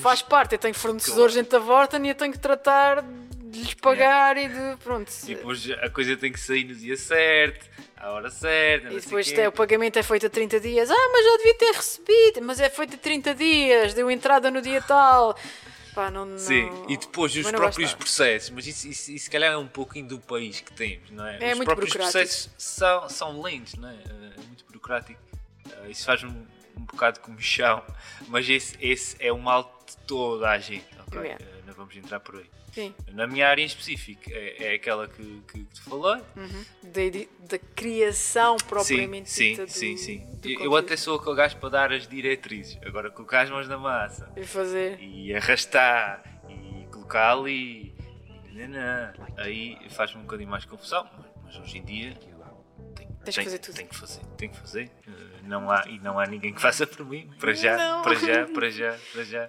faz 0.02 0.22
parte. 0.24 0.54
Eu 0.54 0.60
tenho 0.60 0.74
fornecedores 0.74 1.34
claro. 1.34 1.46
dentro 1.48 1.60
da 1.60 1.64
Vorten 1.64 2.06
e 2.06 2.10
eu 2.10 2.16
tenho 2.16 2.32
que 2.32 2.40
tratar 2.40 3.04
de 3.52 3.60
lhes 3.60 3.74
pagar 3.74 4.38
e 4.38 4.47
de. 4.47 4.78
Pronto. 4.84 5.12
E 5.28 5.36
depois 5.36 5.70
a 5.70 5.89
coisa 5.89 6.16
tem 6.16 6.32
que 6.32 6.39
sair 6.39 6.64
no 6.64 6.74
dia 6.74 6.95
certo 6.95 7.70
à 7.97 8.12
hora 8.12 8.30
certa. 8.30 8.91
E 8.91 8.99
depois 8.99 9.32
o 9.32 9.52
pagamento 9.52 9.99
é 9.99 10.04
feito 10.04 10.26
a 10.26 10.30
30 10.30 10.60
dias. 10.60 10.89
Ah, 10.89 11.10
mas 11.14 11.26
já 11.26 11.38
devia 11.38 11.56
ter 11.56 11.72
recebido, 11.72 12.41
mas 12.41 12.60
é 12.60 12.70
feito 12.70 12.95
a 12.95 12.97
30 12.97 13.36
dias, 13.36 13.93
deu 13.93 14.10
entrada 14.10 14.49
no 14.49 14.62
dia 14.62 14.82
tal. 14.82 15.38
Pá, 15.93 16.10
não, 16.10 16.26
não... 16.26 16.38
Sim, 16.38 16.70
e 16.88 16.95
depois 16.95 17.36
os 17.36 17.52
próprios 17.52 17.93
processos, 17.93 18.49
mas 18.52 18.66
isso, 18.66 18.88
isso, 18.88 19.12
isso 19.12 19.26
se 19.26 19.30
calhar 19.30 19.52
é 19.52 19.58
um 19.58 19.68
pouquinho 19.68 20.08
do 20.08 20.20
país 20.20 20.62
que 20.62 20.72
temos, 20.72 21.12
não 21.12 21.28
é? 21.28 21.52
é 21.52 21.54
os 21.54 21.60
próprios 21.66 21.91
processos 21.91 22.49
são, 22.58 23.10
são 23.10 23.41
lentos, 23.41 23.76
não 23.76 23.89
é? 23.89 23.95
É 23.95 24.41
muito 24.47 24.64
burocrático. 24.66 25.20
Uh, 25.66 25.91
isso 25.91 26.06
faz 26.06 26.24
um, 26.24 26.30
um 26.78 26.86
bocado 26.86 27.20
de 27.20 27.26
comichão, 27.26 27.84
mas 28.30 28.49
esse, 28.49 28.78
esse 28.80 29.18
é 29.20 29.34
o 29.34 29.38
mal 29.38 29.84
de 29.86 29.97
toda 30.08 30.49
a 30.49 30.58
gente, 30.58 30.88
ok? 31.08 31.20
Yeah. 31.20 31.43
Uh, 31.43 31.68
não 31.68 31.74
vamos 31.74 31.95
entrar 31.97 32.22
por 32.22 32.38
aí. 32.38 32.49
Sim. 32.72 32.94
Na 33.12 33.28
minha 33.28 33.48
área 33.48 33.62
em 33.62 33.66
específico, 33.66 34.24
é, 34.30 34.72
é 34.72 34.74
aquela 34.76 35.08
que, 35.08 35.42
que 35.48 35.64
te 35.66 35.82
falei. 35.82 36.22
Uhum. 36.36 36.66
Da, 37.50 37.60
criação 37.76 38.56
propriamente 38.58 39.30
sim, 39.30 39.52
dita 39.52 39.68
sim, 39.68 39.94
do, 39.94 40.00
sim, 40.00 40.22
sim. 40.42 40.58
Eu 40.62 40.76
até 40.76 40.96
sou 40.96 41.18
aquele 41.18 41.36
gajo 41.36 41.58
para 41.58 41.70
dar 41.70 41.92
as 41.92 42.08
diretrizes. 42.08 42.78
Agora 42.86 43.12
colocar 43.12 43.42
as 43.42 43.50
mãos 43.50 43.68
na 43.68 43.78
massa. 43.78 44.32
E 44.36 44.44
fazer. 44.44 45.00
E 45.02 45.36
arrastar. 45.36 46.24
E 46.50 46.86
colocar 46.88 47.34
ali. 47.34 47.94
E 48.54 49.42
aí 49.42 49.78
faz-me 49.90 50.20
um 50.20 50.24
bocadinho 50.24 50.50
mais 50.50 50.66
confusão. 50.66 51.08
Mas 51.44 51.58
hoje 51.58 51.78
em 51.78 51.84
dia 51.84 52.14
tenho, 52.96 53.12
Tens 53.24 53.38
que 53.38 53.44
fazer 53.44 53.60
tudo. 53.60 53.76
Tenho 53.76 53.90
que 53.90 53.96
fazer, 53.96 54.22
tenho 54.38 54.52
que 54.52 54.58
fazer. 54.60 54.92
Uh, 55.08 55.48
não 55.48 55.70
há, 55.70 55.84
e 55.88 56.00
não 56.00 56.20
há 56.20 56.26
ninguém 56.26 56.54
que 56.54 56.62
faça 56.62 56.88
por 56.88 57.06
mim. 57.06 57.30
Para 57.40 57.54
já, 57.54 57.78
não. 57.78 58.02
para 58.04 58.16
já, 58.16 58.48
para 58.48 58.70
já, 58.70 58.98
para 59.14 59.24
já. 59.24 59.46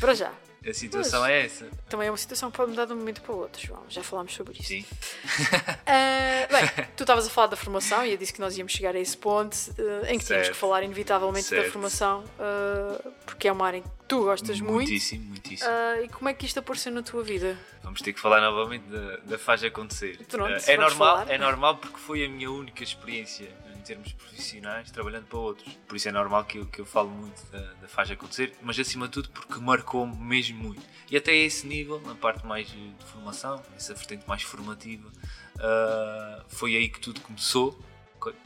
Para 0.00 0.14
já. 0.14 0.32
A 0.68 0.72
situação 0.72 1.26
é 1.26 1.46
essa. 1.46 1.66
Também 1.88 2.08
é 2.08 2.10
uma 2.10 2.16
situação 2.16 2.50
que 2.50 2.56
pode 2.56 2.70
mudar 2.70 2.84
de 2.84 2.92
um 2.92 2.96
momento 2.96 3.20
para 3.20 3.32
o 3.34 3.38
outro, 3.38 3.64
João. 3.64 3.82
Já 3.88 4.02
falámos 4.02 4.34
sobre 4.34 4.54
isso. 4.54 4.68
Sim. 4.68 4.80
Uh, 4.80 6.52
bem, 6.52 6.86
tu 6.96 7.02
estavas 7.02 7.26
a 7.26 7.30
falar 7.30 7.48
da 7.48 7.56
formação 7.56 8.04
e 8.04 8.12
eu 8.12 8.16
disse 8.16 8.32
que 8.32 8.40
nós 8.40 8.56
íamos 8.56 8.72
chegar 8.72 8.94
a 8.94 9.00
esse 9.00 9.16
ponto 9.16 9.54
uh, 9.54 10.06
em 10.06 10.18
que 10.18 10.24
certo. 10.24 10.26
tínhamos 10.26 10.48
que 10.50 10.56
falar 10.56 10.82
inevitavelmente 10.82 11.46
certo. 11.46 11.66
da 11.66 11.70
formação, 11.72 12.24
uh, 12.38 13.12
porque 13.26 13.48
é 13.48 13.52
uma 13.52 13.66
área 13.66 13.78
em 13.78 13.82
que 13.82 13.88
tu 14.12 14.24
gostas 14.24 14.60
muito. 14.60 14.74
Muitíssimo, 14.74 15.24
muitíssimo. 15.26 15.70
e 16.04 16.08
como 16.08 16.28
é 16.28 16.34
que 16.34 16.44
isto 16.44 16.58
apareceu 16.58 16.92
na 16.92 17.02
tua 17.02 17.22
vida? 17.22 17.56
Vamos 17.82 18.02
ter 18.02 18.12
que 18.12 18.20
falar 18.20 18.42
novamente 18.42 18.82
da, 18.82 19.16
da 19.18 19.38
Faz 19.38 19.64
Acontecer. 19.64 20.18
Pronto, 20.26 20.52
é, 20.66 20.76
normal, 20.76 21.24
é 21.28 21.38
normal 21.38 21.76
porque 21.78 21.98
foi 21.98 22.24
a 22.24 22.28
minha 22.28 22.50
única 22.50 22.82
experiência 22.82 23.48
em 23.74 23.80
termos 23.80 24.12
profissionais, 24.12 24.90
trabalhando 24.90 25.26
para 25.26 25.38
outros. 25.38 25.74
Por 25.88 25.96
isso 25.96 26.08
é 26.08 26.12
normal 26.12 26.44
que 26.44 26.58
eu, 26.58 26.66
que 26.66 26.80
eu 26.80 26.84
falo 26.84 27.08
muito 27.08 27.42
da, 27.50 27.72
da 27.80 27.88
Faz 27.88 28.10
Acontecer, 28.10 28.52
mas 28.60 28.78
acima 28.78 29.06
de 29.06 29.12
tudo 29.12 29.30
porque 29.30 29.58
marcou-me 29.58 30.14
mesmo 30.16 30.62
muito. 30.62 30.82
E 31.10 31.16
até 31.16 31.34
esse 31.34 31.66
nível, 31.66 32.00
na 32.02 32.14
parte 32.14 32.46
mais 32.46 32.68
de 32.68 32.94
formação, 33.06 33.62
essa 33.74 33.94
vertente 33.94 34.28
mais 34.28 34.42
formativa, 34.42 35.08
uh, 35.08 36.44
foi 36.48 36.76
aí 36.76 36.88
que 36.88 37.00
tudo 37.00 37.20
começou, 37.22 37.82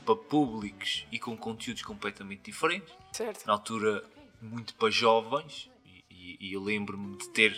para 0.07 0.17
públicos 0.17 1.07
e 1.13 1.19
com 1.19 1.37
conteúdos 1.37 1.83
completamente 1.83 2.43
diferentes. 2.45 2.91
Certo. 3.13 3.47
Na 3.47 3.53
altura, 3.53 4.03
muito 4.41 4.75
para 4.75 4.91
jovens, 4.91 5.71
e, 6.11 6.37
e 6.41 6.53
eu 6.53 6.63
lembro-me 6.63 7.17
de 7.17 7.29
ter 7.31 7.53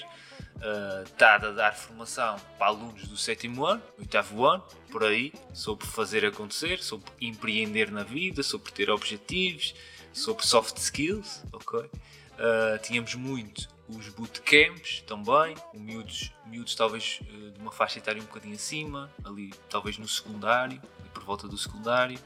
uh, 0.57 1.03
estado 1.05 1.49
a 1.49 1.51
dar 1.53 1.74
formação 1.74 2.37
para 2.57 2.66
alunos 2.68 3.09
do 3.09 3.16
sétimo 3.16 3.64
ano, 3.64 3.83
oitavo 3.99 4.45
ano, 4.45 4.64
por 4.91 5.05
aí, 5.05 5.33
sobre 5.53 5.87
fazer 5.87 6.24
acontecer, 6.24 6.83
sobre 6.83 7.11
empreender 7.20 7.91
na 7.91 8.03
vida, 8.03 8.43
sobre 8.43 8.72
ter 8.72 8.91
objetivos, 8.91 9.74
sobre 10.12 10.47
soft 10.47 10.76
skills, 10.76 11.45
ok? 11.53 11.81
Uh, 11.81 12.79
tínhamos 12.83 13.14
muito 13.14 13.68
os 13.89 14.09
bootcamps 14.11 15.03
também, 15.07 15.57
miúdos, 15.74 16.33
miúdos 16.47 16.74
talvez 16.74 17.20
uh, 17.22 17.51
de 17.51 17.59
uma 17.59 17.72
faixa 17.72 17.99
etária 17.99 18.20
um 18.20 18.26
bocadinho 18.26 18.55
acima, 18.55 19.11
ali 19.24 19.53
talvez 19.68 19.99
no 19.99 20.07
secundário, 20.07 20.81
por 21.12 21.24
volta 21.24 21.49
do 21.49 21.57
secundário, 21.57 22.18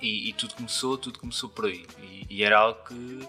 E, 0.00 0.28
e 0.28 0.32
tudo 0.32 0.54
começou, 0.54 0.96
tudo 0.96 1.18
começou 1.18 1.48
por 1.48 1.66
aí. 1.66 1.84
E, 2.00 2.26
e 2.30 2.44
era 2.44 2.58
algo 2.60 2.78
que, 2.84 3.28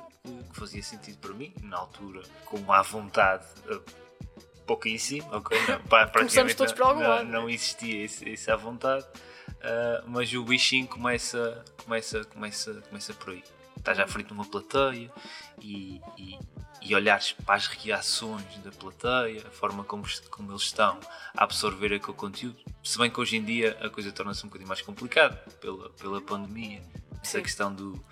que 0.51 0.59
fazia 0.59 0.81
sentido 0.83 1.17
para 1.19 1.33
mim, 1.33 1.53
na 1.61 1.77
altura, 1.77 2.21
com 2.45 2.57
uma 2.57 2.81
vontade 2.81 3.45
uh, 3.69 3.81
pouquíssimo, 4.65 5.27
ok? 5.35 5.57
Não, 5.67 5.81
pra- 5.83 6.07
praticamente 6.07 6.55
todos 6.55 6.73
não- 6.75 6.87
algum 6.87 7.01
não, 7.01 7.09
lado. 7.09 7.25
não 7.25 7.49
existia 7.49 8.03
esse, 8.05 8.29
essa 8.31 8.55
vontade, 8.57 9.05
uh, 9.05 10.07
mas 10.07 10.31
o 10.33 10.43
bichinho 10.43 10.87
começa, 10.87 11.63
começa, 11.83 12.23
começa, 12.25 12.73
começa 12.89 13.13
por 13.13 13.31
aí. 13.31 13.43
Estás 13.77 13.97
já 13.97 14.05
frente 14.05 14.29
numa 14.31 14.43
plateia 14.43 15.09
e, 15.61 16.01
e, 16.17 16.37
e 16.81 16.93
olhares 16.93 17.31
para 17.31 17.55
as 17.55 17.65
reações 17.67 18.43
da 18.57 18.71
plateia, 18.71 19.41
a 19.47 19.51
forma 19.51 19.85
como, 19.85 20.03
como 20.29 20.51
eles 20.51 20.63
estão 20.63 20.99
a 21.33 21.43
absorver 21.45 21.93
aquele 21.95 22.17
conteúdo. 22.17 22.57
Se 22.83 22.97
bem 22.97 23.09
que 23.09 23.17
hoje 23.21 23.37
em 23.37 23.43
dia 23.43 23.77
a 23.81 23.89
coisa 23.89 24.11
torna-se 24.11 24.43
um 24.43 24.49
bocadinho 24.49 24.67
mais 24.67 24.81
complicada 24.81 25.37
pela, 25.61 25.89
pela 25.91 26.19
pandemia, 26.19 26.81
essa 27.23 27.37
Sim. 27.37 27.43
questão 27.43 27.73
do. 27.73 28.03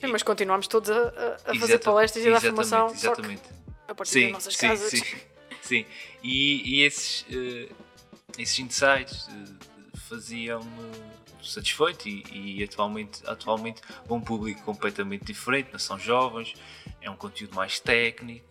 Sim, 0.00 0.08
mas 0.08 0.22
continuamos 0.22 0.66
todos 0.66 0.90
a, 0.90 1.08
a- 1.46 1.54
fazer 1.58 1.78
palestras 1.78 2.24
e 2.24 2.28
a 2.28 2.32
dar 2.32 2.40
formação 2.40 2.88
Exatamente. 2.88 3.42
a 3.88 3.94
partir 3.94 4.12
Sim, 4.12 4.22
das 4.24 4.32
nossas 4.32 4.54
sim, 4.56 4.68
casas. 4.68 4.90
sim, 4.90 5.02
sim. 5.62 5.86
E, 6.22 6.76
e 6.78 6.82
esses, 6.82 7.24
eh, 7.30 7.68
esses 8.38 8.58
insights 8.58 9.28
eh, 9.28 9.98
faziam-me 10.08 10.90
satisfeito 11.42 12.08
e, 12.08 12.58
e 12.60 12.64
atualmente, 12.64 13.22
atualmente 13.26 13.82
um 14.08 14.20
público 14.20 14.62
completamente 14.62 15.24
diferente, 15.26 15.70
não 15.72 15.78
são 15.78 15.98
jovens, 15.98 16.54
é 17.00 17.10
um 17.10 17.16
conteúdo 17.16 17.54
mais 17.54 17.78
técnico, 17.78 18.46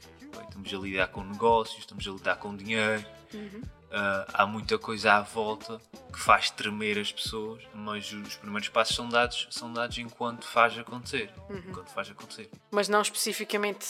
estamos 0.48 0.74
a 0.74 0.78
lidar 0.78 1.08
com 1.08 1.24
negócios, 1.24 1.80
estamos 1.80 2.08
a 2.08 2.12
lidar 2.12 2.36
com 2.38 2.56
dinheiro, 2.56 3.04
Uhum. 3.34 3.62
Ah, 3.94 4.26
há 4.34 4.46
muita 4.48 4.78
coisa 4.78 5.14
à 5.14 5.22
volta 5.22 5.80
que 6.12 6.20
faz 6.20 6.50
tremer 6.50 6.98
as 7.00 7.12
pessoas, 7.12 7.62
mas 7.74 8.12
os 8.12 8.36
primeiros 8.36 8.68
passos 8.70 8.96
são 8.96 9.08
dados, 9.08 9.48
são 9.52 9.72
dados 9.72 9.98
enquanto 9.98 10.46
faz 10.46 10.78
acontecer. 10.78 11.32
Uhum. 11.50 11.58
Enquanto 11.70 11.90
faz 11.90 12.10
acontecer. 12.10 12.50
Mas 12.72 12.88
não 12.90 13.02
especificamente 13.02 13.86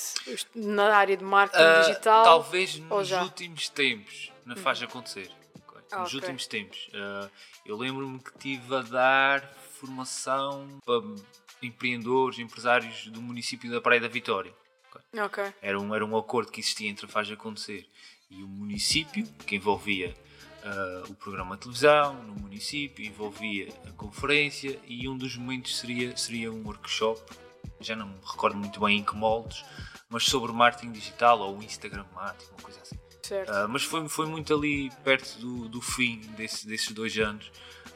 na 0.55 0.95
área 0.95 1.15
de 1.17 1.23
marketing 1.23 1.63
Ah, 1.63 1.81
digital. 1.81 2.23
Talvez 2.23 2.77
nos 2.79 3.07
já? 3.07 3.23
últimos 3.23 3.69
tempos 3.69 4.31
não 4.45 4.55
faz 4.55 4.81
acontecer. 4.81 5.31
ok? 5.67 5.81
Ah, 5.91 5.99
nos 5.99 6.09
ok. 6.09 6.19
últimos 6.19 6.47
tempos. 6.47 6.89
Ah, 6.93 7.29
eu 7.65 7.77
lembro-me 7.77 8.19
que 8.19 8.29
estive 8.31 8.75
a 8.75 8.81
dar 8.81 9.53
formação 9.79 10.79
para 10.85 11.01
empreendedores, 11.61 12.39
empresários 12.39 13.07
do 13.07 13.21
município 13.21 13.71
da 13.71 13.79
Praia 13.81 14.01
da 14.01 14.07
Vitória. 14.07 14.53
ok? 14.89 15.21
Ok. 15.23 15.53
Era 15.61 15.79
um, 15.79 15.93
era 15.95 16.05
um 16.05 16.17
acordo 16.17 16.51
que 16.51 16.59
existia 16.59 16.89
entre 16.89 17.05
a 17.05 17.09
Faz 17.09 17.29
Acontecer 17.31 17.87
e 18.37 18.43
o 18.43 18.47
município, 18.47 19.25
que 19.45 19.55
envolvia 19.55 20.13
ah, 20.63 21.03
o 21.09 21.13
programa 21.15 21.55
de 21.55 21.61
televisão 21.61 22.13
no 22.23 22.35
município, 22.35 23.05
envolvia 23.05 23.69
a 23.87 23.91
conferência 23.91 24.79
e 24.87 25.07
um 25.07 25.17
dos 25.17 25.35
momentos 25.37 25.77
seria, 25.77 26.15
seria 26.17 26.51
um 26.51 26.63
workshop, 26.65 27.21
já 27.79 27.95
não 27.95 28.07
me 28.07 28.15
recordo 28.25 28.57
muito 28.57 28.79
bem 28.79 28.99
em 28.99 29.03
que 29.03 29.15
moldes, 29.15 29.63
mas 30.09 30.23
sobre 30.25 30.51
marketing 30.51 30.91
digital 30.91 31.39
ou 31.39 31.61
Instagram 31.61 32.05
marketing, 32.13 32.51
uma 32.51 32.61
coisa 32.61 32.79
assim. 32.81 32.97
Certo. 33.23 33.49
Ah, 33.51 33.67
mas 33.67 33.83
foi, 33.83 34.07
foi 34.09 34.25
muito 34.25 34.53
ali 34.53 34.89
perto 35.03 35.39
do, 35.39 35.69
do 35.69 35.81
fim 35.81 36.19
desse- 36.37 36.67
desses 36.67 36.91
dois 36.91 37.17
anos, 37.17 37.51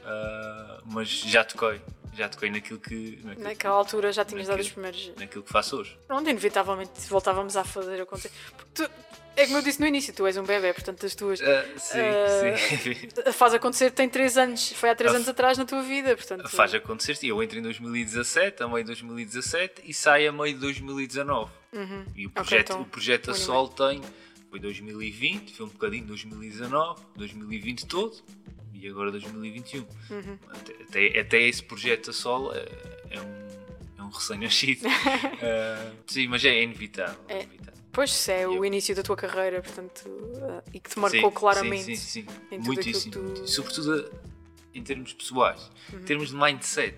Ah, 0.05 0.81
mas 0.85 1.09
já 1.09 1.43
toquei, 1.43 1.81
já 2.13 2.29
toquei 2.29 2.49
naquilo 2.49 2.79
que, 2.79 3.19
naquilo, 3.25 3.43
Naquela 3.43 3.75
altura 3.75 4.11
já 4.13 4.23
tinhas 4.23 4.47
dado 4.47 4.59
os 4.61 4.67
naquilo- 4.67 4.73
primeiros. 4.93 5.19
naquilo 5.19 5.43
que 5.43 5.51
faço 5.51 5.75
hoje. 5.77 5.97
Pronto, 6.07 6.29
inevitavelmente 6.29 7.01
voltávamos 7.09 7.57
a 7.57 7.65
fazer 7.65 8.01
acontecer. 8.01 8.31
Porque 8.55 8.71
tu, 8.83 8.89
é 9.37 9.45
como 9.45 9.57
eu 9.59 9.61
disse 9.61 9.79
no 9.79 9.87
início, 9.87 10.13
tu 10.13 10.25
és 10.25 10.35
um 10.37 10.43
bebê, 10.43 10.73
portanto 10.73 11.05
as 11.05 11.15
tuas. 11.15 11.39
Ah, 11.41 11.65
sim, 11.77 11.99
Ah, 11.99 12.57
sim. 12.57 13.31
Faz 13.33 13.53
acontecer 13.53 13.91
tem 13.91 14.09
3 14.09 14.37
anos, 14.37 14.71
foi 14.73 14.89
há 14.89 14.95
3 14.95 15.13
A- 15.13 15.15
anos 15.17 15.29
atrás 15.29 15.57
na 15.57 15.65
tua 15.65 15.81
vida, 15.83 16.15
portanto. 16.15 16.47
Faz 16.49 16.73
acontecer, 16.73 17.17
eu 17.23 17.41
entro 17.41 17.57
em 17.57 17.61
2017, 17.61 18.63
a 18.63 18.67
meio 18.67 18.79
de 18.83 18.87
2017 18.87 19.81
e 19.85 19.93
saio 19.93 20.29
a 20.29 20.33
meio 20.33 20.53
de 20.53 20.59
2019. 20.59 21.51
E 22.15 22.25
o 22.25 22.29
projeto, 22.31 22.71
então, 22.71 22.81
o 22.81 22.85
projeto 22.85 23.31
a 23.31 23.33
Sol 23.33 23.67
tem, 23.69 24.01
foi 24.49 24.59
2020, 24.59 25.53
foi 25.53 25.65
um 25.65 25.69
bocadinho 25.69 26.05
2019, 26.05 27.01
2020 27.15 27.85
todo 27.85 28.15
e 28.73 28.87
agora 28.87 29.11
2021. 29.11 29.79
Uhum. 30.09 30.39
Até, 30.49 30.73
até, 30.83 31.19
até 31.19 31.41
esse 31.41 31.61
projeto 31.63 32.09
a 32.09 32.13
Sol 32.13 32.53
é, 32.55 32.65
é 33.11 33.19
um, 33.21 33.47
é 33.99 34.03
um 34.03 34.09
recém-nascido. 34.09 34.87
Ah, 35.39 35.91
sim, 36.07 36.27
mas 36.27 36.43
é 36.45 36.63
inevitável. 36.63 37.19
é 37.27 37.33
É. 37.33 37.43
inevitável. 37.43 37.76
Pois 37.97 38.13
se 38.13 38.31
é 38.31 38.47
o 38.47 38.53
Eu- 38.57 38.63
início 38.65 38.95
da 38.95 39.01
tua 39.01 39.15
carreira, 39.15 39.59
portanto, 39.59 40.03
ah, 40.43 40.61
e 40.71 40.79
que 40.79 40.87
te 40.87 40.99
marcou 40.99 41.31
Sim, 41.31 41.35
claramente. 41.35 41.83
Sim, 41.83 41.95
sim, 41.95 42.27
sim. 42.51 42.57
Muitíssimo. 42.59 43.11
tu-. 43.11 43.47
Sobretudo 43.47 44.11
em 44.71 44.83
termos 44.83 45.13
pessoais, 45.13 45.71
Uhum. 45.91 45.99
em 46.01 46.03
termos 46.03 46.29
de 46.29 46.35
mindset. 46.35 46.95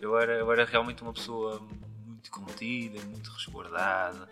Eu 0.00 0.18
era, 0.18 0.32
eu 0.32 0.50
era 0.50 0.64
realmente 0.64 1.02
uma 1.04 1.12
pessoa 1.12 1.60
muito 2.04 2.32
contida, 2.32 3.00
muito 3.04 3.30
resguardada. 3.30 4.28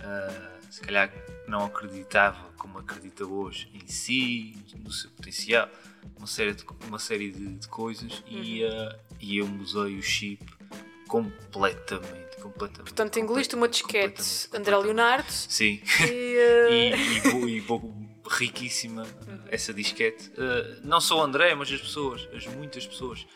ah, 0.00 0.58
se 0.68 0.80
calhar 0.80 1.08
não 1.46 1.64
acreditava 1.66 2.50
como 2.58 2.80
acredita 2.80 3.24
hoje 3.24 3.70
em 3.72 3.86
si, 3.86 4.56
no 4.84 4.90
seu 4.90 5.08
potencial, 5.12 5.70
uma 6.18 6.26
série 6.26 6.52
de, 6.52 6.64
uma 6.88 6.98
série 6.98 7.30
de, 7.30 7.46
de 7.58 7.68
coisas 7.68 8.24
e, 8.26 8.64
Uhum. 8.64 8.70
ah, 8.72 8.96
e 9.20 9.36
eu 9.38 9.46
mudei 9.46 9.96
o 9.96 10.02
chip 10.02 10.44
completamente, 11.08 12.36
completamente. 12.40 12.82
Portanto, 12.82 13.18
engoliste 13.18 13.54
uma 13.54 13.68
disquete 13.68 14.48
André. 14.52 14.76
Leonardo 14.76 15.30
Sim. 15.30 15.80
e. 16.00 16.36
ah, 16.38 16.70
e, 16.70 17.16
e, 17.16 17.20
bo- 17.30 17.48
e 17.48 17.60
bo- 17.60 17.94
riquíssima 18.30 19.06
essa 19.48 19.72
disquete. 19.72 20.30
Uh, 20.30 20.80
não 20.82 21.00
só 21.00 21.18
o 21.18 21.22
André, 21.22 21.54
mas 21.54 21.70
as 21.70 21.80
pessoas, 21.80 22.26
as 22.34 22.46
muitas 22.46 22.86
pessoas 22.86 23.26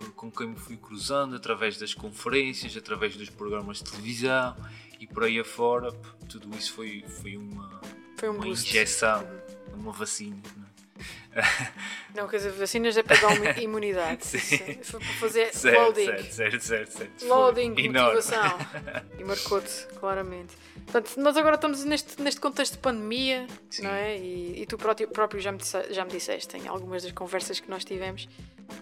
uh, 0.00 0.10
com 0.12 0.30
quem 0.30 0.48
me 0.48 0.56
fui 0.56 0.76
cruzando 0.76 1.36
através 1.36 1.76
das 1.78 1.92
conferências, 1.94 2.76
através 2.76 3.14
dos 3.16 3.28
programas 3.28 3.78
de 3.78 3.84
televisão 3.90 4.56
e 4.98 5.06
por 5.06 5.24
aí 5.24 5.38
afora. 5.38 5.92
Tudo 6.28 6.54
isso 6.56 6.72
foi, 6.72 7.04
foi 7.20 7.36
uma, 7.36 7.80
Foi 8.16 8.28
um 8.30 8.32
uma 8.32 8.44
boost. 8.44 8.68
injeção, 8.68 9.26
uma 9.74 9.92
vacina. 9.92 10.36
não 10.56 10.64
é? 10.64 10.67
Não, 12.14 12.26
quer 12.26 12.38
dizer, 12.38 12.52
vacinas 12.52 12.96
é 12.96 13.02
para 13.02 13.16
dar 13.20 13.58
imunidade. 13.62 14.26
Sim. 14.26 14.78
Foi 14.82 14.98
para 15.00 15.08
fazer 15.20 15.54
Certo, 15.54 15.78
loading. 15.80 16.04
certo, 16.06 16.32
certo, 16.32 16.60
certo, 16.60 16.90
certo. 16.92 17.18
Foi 17.20 17.28
Loading, 17.28 17.74
enorme. 17.78 18.16
motivação. 18.16 18.58
E 19.18 19.24
marcou-te, 19.24 19.86
claramente. 19.98 20.54
Portanto, 20.86 21.16
nós 21.18 21.36
agora 21.36 21.56
estamos 21.56 21.84
neste, 21.84 22.20
neste 22.22 22.40
contexto 22.40 22.72
de 22.74 22.78
pandemia, 22.78 23.46
Sim. 23.68 23.82
não 23.82 23.90
é? 23.90 24.16
E, 24.16 24.62
e 24.62 24.66
tu 24.66 24.78
próprio, 24.78 25.40
já, 25.40 25.52
me 25.52 25.58
já 25.90 26.04
me 26.04 26.10
disseste 26.10 26.56
em 26.56 26.66
algumas 26.66 27.02
das 27.02 27.12
conversas 27.12 27.60
que 27.60 27.68
nós 27.68 27.84
tivemos 27.84 28.28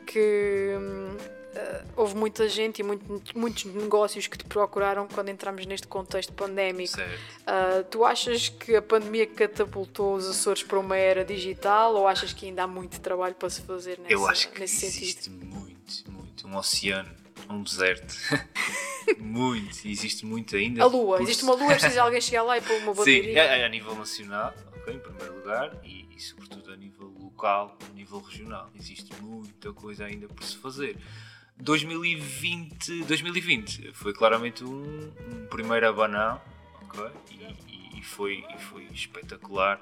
que 0.06 0.74
hum, 0.78 1.16
ah, 1.56 1.84
houve 1.96 2.14
muita 2.14 2.48
gente 2.48 2.80
e 2.80 2.82
muito- 2.82 3.38
muitos 3.38 3.64
negócios 3.64 4.26
que 4.26 4.36
te 4.38 4.44
procuraram 4.44 5.08
quando 5.08 5.28
entramos 5.30 5.64
neste 5.66 5.86
contexto 5.86 6.32
pandémico. 6.32 6.94
Certo. 6.96 7.20
Ah, 7.46 7.84
tu 7.90 8.04
achas 8.04 8.48
que 8.48 8.76
a 8.76 8.82
pandemia 8.82 9.26
catapultou 9.26 10.14
os 10.14 10.26
Açores 10.28 10.62
para 10.62 10.78
uma 10.78 10.96
era 10.96 11.24
digital 11.24 11.94
ou 11.94 12.06
achas 12.06 12.32
que 12.32 12.46
ainda 12.46 12.64
há 12.64 12.66
muito 12.66 13.00
trabalho 13.00 13.34
para 13.34 13.48
se 13.50 13.62
fazer 13.62 13.98
nessa, 13.98 14.12
Eu 14.12 14.26
acho 14.28 14.48
que 14.50 14.60
nesse 14.60 14.86
existe 14.86 15.24
sentido? 15.24 15.44
muito, 15.46 16.10
muito. 16.10 16.46
Um 16.46 16.56
oceano, 16.56 17.10
um 17.48 17.62
deserto. 17.62 18.14
muito, 19.18 19.86
existe 19.86 20.26
muito 20.26 20.56
ainda. 20.56 20.82
A 20.82 20.86
Lua, 20.86 21.22
existe 21.22 21.42
uma 21.44 21.54
Lua, 21.54 21.72
é 21.72 21.76
preciso 21.76 22.00
alguém 22.00 22.20
chegar 22.20 22.42
lá 22.42 22.58
e 22.58 22.60
pôr 22.60 22.74
uma 22.78 22.92
Sim, 22.92 22.98
bandeirinha. 22.98 23.40
é, 23.42 23.60
é 23.60 23.64
a 23.64 23.68
nível 23.68 23.94
nacional, 23.94 24.52
ok, 24.76 24.94
em 24.94 24.98
primeiro 24.98 25.34
lugar, 25.36 25.76
e, 25.84 26.06
e 26.14 26.20
sobretudo 26.20 26.72
a 26.72 26.76
nível 26.76 27.06
local, 27.20 27.76
a 27.88 27.92
nível 27.94 28.20
regional. 28.20 28.70
Existe 28.78 29.10
muita 29.22 29.72
coisa 29.72 30.04
ainda 30.04 30.26
por 30.28 30.42
se 30.44 30.56
fazer. 30.56 30.96
2020, 31.58 33.04
2020 33.04 33.92
foi 33.92 34.12
claramente 34.12 34.62
um, 34.64 35.12
um 35.28 35.46
primeiro 35.48 35.88
abanão, 35.88 36.40
ok, 36.82 37.04
e, 37.30 37.98
e- 37.98 38.02
foi, 38.02 38.44
e 38.54 38.58
foi 38.60 38.84
espetacular. 38.92 39.80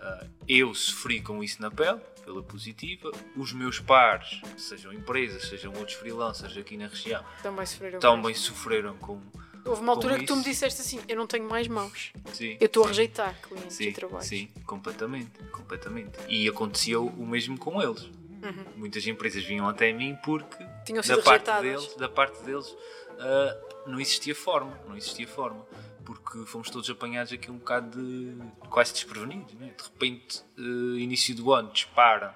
Ah, 0.00 0.26
eu 0.46 0.72
sofri 0.74 1.20
com 1.20 1.42
isso 1.42 1.60
na 1.60 1.70
pele, 1.70 1.98
pela 2.24 2.42
positiva. 2.42 3.10
Os 3.36 3.52
meus 3.52 3.80
pares, 3.80 4.40
sejam 4.56 4.92
empresas, 4.92 5.48
sejam 5.48 5.72
outros 5.74 5.96
freelancers 5.96 6.56
aqui 6.56 6.76
na 6.76 6.86
região, 6.86 7.24
Também 7.42 7.66
sofreram. 7.66 7.98
também 8.00 8.34
sofreram 8.34 8.96
com. 8.98 9.20
Houve 9.64 9.80
uma 9.80 9.92
altura 9.92 10.18
que 10.18 10.26
tu 10.26 10.36
me 10.36 10.44
disseste 10.44 10.80
assim: 10.82 11.00
eu 11.08 11.16
não 11.16 11.26
tenho 11.26 11.48
mais 11.48 11.66
mãos. 11.66 12.12
Sim, 12.34 12.56
Eu 12.60 12.66
estou 12.66 12.84
a 12.84 12.88
rejeitar 12.88 13.34
clientes 13.40 13.74
Sim, 13.76 13.84
e 13.84 13.92
trabalhos. 13.92 14.26
sim, 14.26 14.48
completamente, 14.66 15.30
completamente. 15.50 16.18
E 16.28 16.46
aconteceu 16.48 17.06
o 17.06 17.26
mesmo 17.26 17.58
com 17.58 17.80
eles. 17.82 18.02
Uhum. 18.02 18.64
Muitas 18.76 19.06
empresas 19.06 19.42
vinham 19.42 19.66
até 19.66 19.90
mim 19.90 20.16
porque 20.22 20.62
Tinham 20.84 21.00
da 21.00 21.02
sido 21.02 21.22
parte 21.22 21.46
rejeitadas. 21.46 21.82
deles, 21.82 21.96
da 21.96 22.08
parte 22.08 22.42
deles 22.42 22.76
ah, 23.18 23.56
não 23.86 24.00
existia 24.00 24.34
forma, 24.34 24.78
não 24.86 24.96
existia 24.96 25.26
forma. 25.26 25.66
Porque 26.04 26.44
fomos 26.44 26.68
todos 26.68 26.88
apanhados 26.90 27.32
aqui 27.32 27.50
um 27.50 27.56
bocado 27.56 27.98
de 27.98 28.36
quase 28.68 28.92
desprevenidos. 28.92 29.54
Né? 29.54 29.74
De 29.76 29.82
repente, 29.84 30.42
ah, 30.58 30.60
início 30.98 31.34
do 31.34 31.52
ano, 31.52 31.72
dispara 31.72 32.34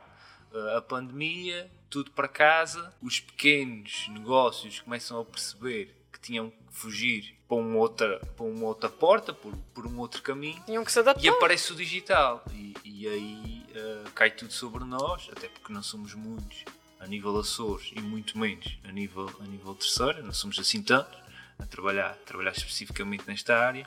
ah, 0.55 0.79
a 0.79 0.83
pandemia, 0.83 1.71
tudo 1.91 2.11
para 2.11 2.29
casa, 2.29 2.95
os 3.03 3.21
pequenos 3.21 4.09
negócios 4.11 4.81
começam 4.81 5.21
a 5.21 5.25
perceber 5.25 5.95
que 6.13 6.21
tinham 6.21 6.51
que 6.51 6.57
fugir 6.71 7.37
para 7.47 7.57
uma 7.57 7.79
outra, 7.79 8.19
para 8.37 8.45
uma 8.45 8.67
outra 8.67 8.89
porta, 8.89 9.33
por, 9.33 9.55
por 9.75 9.87
um 9.87 9.99
outro 9.99 10.23
caminho. 10.23 10.63
Tinham 10.65 10.85
que 10.85 10.93
se 10.93 10.99
adaptar. 10.99 11.25
E 11.25 11.29
aparece 11.29 11.73
o 11.73 11.77
digital. 11.77 12.45
E, 12.53 12.75
e 12.85 13.09
aí 13.09 13.67
uh, 13.71 14.11
cai 14.13 14.31
tudo 14.31 14.53
sobre 14.53 14.85
nós, 14.85 15.29
até 15.33 15.49
porque 15.49 15.73
não 15.73 15.83
somos 15.83 16.15
muitos 16.15 16.65
a 17.01 17.07
nível 17.07 17.37
Açores 17.39 17.91
e 17.95 18.01
muito 18.01 18.37
menos 18.39 18.79
a 18.85 18.93
nível, 18.93 19.29
a 19.41 19.45
nível 19.45 19.75
terceira, 19.75 20.23
não 20.23 20.33
somos 20.33 20.59
assim 20.59 20.83
tantos 20.83 21.19
a 21.59 21.67
trabalhar, 21.67 22.11
a 22.11 22.15
trabalhar 22.15 22.53
especificamente 22.53 23.25
nesta 23.27 23.57
área 23.59 23.87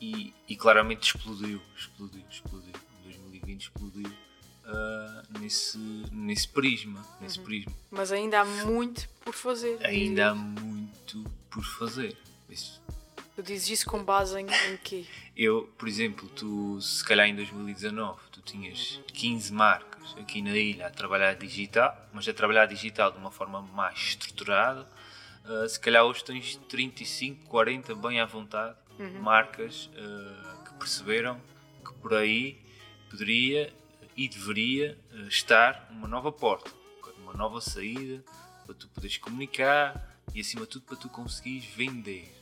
e, 0.00 0.32
e 0.48 0.56
claramente 0.56 1.14
explodiu, 1.14 1.60
explodiu, 1.76 2.22
explodiu. 2.30 2.72
2020 3.04 3.60
explodiu 3.62 4.08
uh, 4.08 5.38
nesse, 5.40 5.78
nesse 6.10 6.48
prisma, 6.48 7.04
nesse 7.20 7.38
Uhum. 7.38 7.44
prisma. 7.44 7.72
Mas 7.90 8.10
ainda 8.12 8.40
há 8.40 8.44
muito 8.44 9.08
por 9.24 9.34
fazer. 9.34 9.78
Ainda 9.86 10.30
há 10.30 10.34
muito 10.34 11.24
por 11.50 11.64
fazer. 11.64 12.16
Isso- 12.50 12.81
Tu 13.34 13.42
dizes 13.42 13.70
isso 13.70 13.86
com 13.86 14.04
base 14.04 14.38
em, 14.38 14.46
em 14.46 14.76
quê? 14.76 15.06
Eu, 15.34 15.72
por 15.78 15.88
exemplo, 15.88 16.28
tu 16.28 16.78
se 16.80 17.02
calhar 17.02 17.26
em 17.26 17.34
2019 17.34 18.20
tu 18.30 18.42
tinhas 18.42 19.00
15 19.06 19.52
marcas 19.52 20.14
aqui 20.18 20.42
na 20.42 20.54
ilha 20.54 20.88
a 20.88 20.90
trabalhar 20.90 21.34
digital, 21.34 21.96
mas 22.12 22.28
a 22.28 22.34
trabalhar 22.34 22.66
digital 22.66 23.10
de 23.10 23.16
uma 23.16 23.30
forma 23.30 23.62
mais 23.62 23.98
estruturada. 23.98 24.86
Uh, 25.46 25.66
se 25.66 25.80
calhar 25.80 26.04
hoje 26.04 26.22
tens 26.22 26.56
35, 26.68 27.46
40 27.48 27.94
bem 27.94 28.20
à 28.20 28.26
vontade, 28.26 28.76
marcas 29.20 29.86
uh, 29.86 30.64
que 30.64 30.74
perceberam 30.74 31.40
que 31.84 31.92
por 31.94 32.14
aí 32.14 32.60
poderia 33.10 33.72
e 34.14 34.28
deveria 34.28 34.98
uh, 35.12 35.28
estar 35.28 35.88
uma 35.90 36.06
nova 36.06 36.30
porta, 36.30 36.70
uma 37.18 37.32
nova 37.32 37.60
saída 37.60 38.22
para 38.66 38.74
tu 38.74 38.88
poderes 38.88 39.16
comunicar 39.16 40.20
e 40.34 40.40
acima 40.40 40.62
de 40.62 40.68
tudo 40.68 40.84
para 40.84 40.96
tu 40.96 41.08
conseguires 41.08 41.64
vender. 41.64 42.41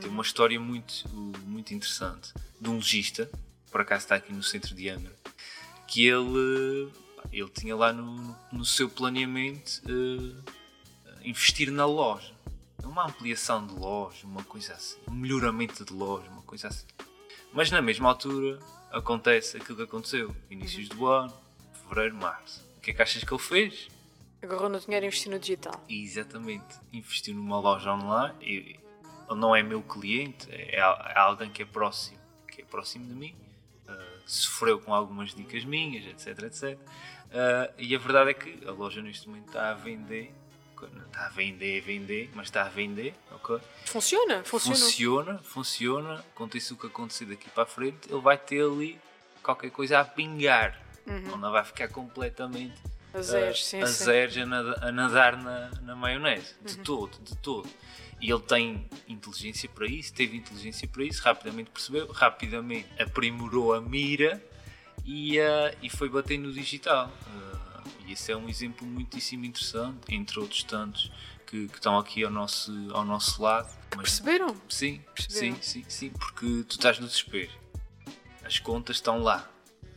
Tem 0.00 0.10
uma 0.10 0.22
história 0.22 0.58
muito, 0.58 1.08
muito 1.46 1.74
interessante 1.74 2.32
de 2.60 2.68
um 2.68 2.76
logista, 2.76 3.30
por 3.70 3.80
acaso 3.80 4.04
está 4.04 4.14
aqui 4.16 4.32
no 4.32 4.42
centro 4.42 4.74
de 4.74 4.88
Angra, 4.88 5.14
que 5.86 6.06
ele, 6.06 6.90
ele 7.32 7.48
tinha 7.50 7.74
lá 7.76 7.92
no, 7.92 8.36
no 8.52 8.64
seu 8.64 8.88
planeamento 8.88 9.82
eh, 9.86 10.52
investir 11.24 11.70
na 11.70 11.86
loja. 11.86 12.32
Uma 12.82 13.06
ampliação 13.06 13.66
de 13.66 13.74
loja, 13.74 14.26
uma 14.26 14.42
coisa 14.44 14.72
assim, 14.72 14.96
um 15.08 15.14
melhoramento 15.14 15.84
de 15.84 15.92
loja, 15.92 16.28
uma 16.30 16.42
coisa 16.42 16.68
assim. 16.68 16.86
Mas 17.52 17.70
na 17.70 17.82
mesma 17.82 18.08
altura 18.08 18.58
acontece 18.90 19.56
aquilo 19.56 19.76
que 19.76 19.82
aconteceu, 19.82 20.34
inícios 20.50 20.88
do 20.88 21.06
ano, 21.06 21.32
fevereiro, 21.72 22.16
março. 22.16 22.64
O 22.78 22.80
que 22.80 22.90
é 22.90 22.94
que 22.94 23.02
achas 23.02 23.22
que 23.22 23.32
ele 23.32 23.42
fez? 23.42 23.88
Agarrou 24.40 24.68
no 24.68 24.78
dinheiro 24.80 25.04
e 25.04 25.08
investiu 25.08 25.32
no 25.32 25.38
digital. 25.38 25.84
Exatamente, 25.88 26.78
investiu 26.92 27.34
numa 27.34 27.58
loja 27.58 27.92
online. 27.92 28.34
E, 28.40 28.80
não 29.34 29.54
é 29.54 29.62
meu 29.62 29.82
cliente, 29.82 30.46
é, 30.50 30.80
al- 30.80 31.00
é 31.14 31.18
alguém 31.18 31.50
que 31.50 31.62
é 31.62 31.66
próximo, 31.66 32.18
que 32.50 32.62
é 32.62 32.64
próximo 32.64 33.06
de 33.06 33.14
mim. 33.14 33.34
uh, 33.88 33.92
sofreu 34.26 34.78
com 34.78 34.92
algumas 34.94 35.34
dicas 35.34 35.64
minhas, 35.64 36.04
etc, 36.06 36.42
etc. 36.44 36.78
Uh, 36.78 37.72
e 37.78 37.94
a 37.94 37.98
verdade 37.98 38.30
é 38.30 38.34
que 38.34 38.66
a 38.66 38.70
loja 38.70 39.00
neste 39.00 39.26
momento 39.28 39.48
está 39.48 39.70
a 39.70 39.74
vender, 39.74 40.32
está 41.06 41.26
a 41.26 41.28
vender, 41.30 41.80
vender, 41.80 42.30
mas 42.34 42.48
está 42.48 42.62
a 42.66 42.68
vender, 42.68 43.14
ok? 43.32 43.58
Funciona, 43.86 44.44
funciona. 44.44 44.76
Funciona, 44.78 45.38
funciona. 45.38 46.14
Aconteça 46.34 46.74
o 46.74 46.76
que 46.76 46.86
acontecer 46.86 47.24
daqui 47.24 47.48
para 47.50 47.62
a 47.62 47.66
frente, 47.66 48.10
ele 48.10 48.20
vai 48.20 48.36
ter 48.36 48.62
ali 48.62 48.98
qualquer 49.42 49.70
coisa 49.70 50.00
a 50.00 50.04
pingar. 50.04 50.78
Não 51.06 51.50
vai 51.50 51.64
ficar 51.64 51.88
completamente 51.88 52.74
A 53.14 53.22
zeros, 53.22 53.64
sim, 53.66 53.80
a 53.80 53.86
sim. 53.86 54.04
zeros 54.04 54.36
a 54.36 54.44
nada- 54.44 54.78
a 54.86 54.92
nadar 54.92 55.36
na, 55.42 55.70
na 55.80 55.96
maionese. 55.96 56.54
De 56.60 56.76
Uhum. 56.76 56.82
todo, 56.84 57.18
de 57.22 57.36
todo. 57.38 57.68
E 58.20 58.30
ele 58.30 58.42
tem 58.42 58.88
inteligência 59.06 59.68
para 59.68 59.86
isso, 59.86 60.12
teve 60.12 60.36
inteligência 60.36 60.88
para 60.88 61.04
isso, 61.04 61.22
rapidamente 61.22 61.70
percebeu, 61.70 62.10
rapidamente 62.10 62.88
aprimorou 63.00 63.72
a 63.74 63.80
mira 63.80 64.42
e, 65.04 65.38
ah, 65.40 65.74
e 65.80 65.88
foi 65.88 66.08
bater 66.08 66.38
no 66.38 66.52
digital. 66.52 67.12
Ah, 67.28 67.82
e 68.06 68.12
esse 68.12 68.32
é 68.32 68.36
um 68.36 68.48
exemplo 68.48 68.86
muitíssimo 68.86 69.44
interessante, 69.44 70.12
entre 70.14 70.40
outros 70.40 70.62
tantos 70.64 71.12
que, 71.46 71.68
que 71.68 71.74
estão 71.76 71.98
aqui 71.98 72.24
ao 72.24 72.30
nosso, 72.30 72.72
ao 72.92 73.04
nosso 73.04 73.40
lado. 73.42 73.68
Mas, 73.96 74.18
Perceberam? 74.20 74.56
sim, 74.68 75.00
Perceberam? 75.14 75.56
sim, 75.56 75.62
sim, 75.62 75.84
sim, 75.88 76.10
porque 76.10 76.64
tu 76.68 76.72
estás 76.72 76.98
no 76.98 77.06
desespero. 77.06 77.52
As 78.44 78.58
contas 78.58 78.96
estão 78.96 79.22
lá. 79.22 79.48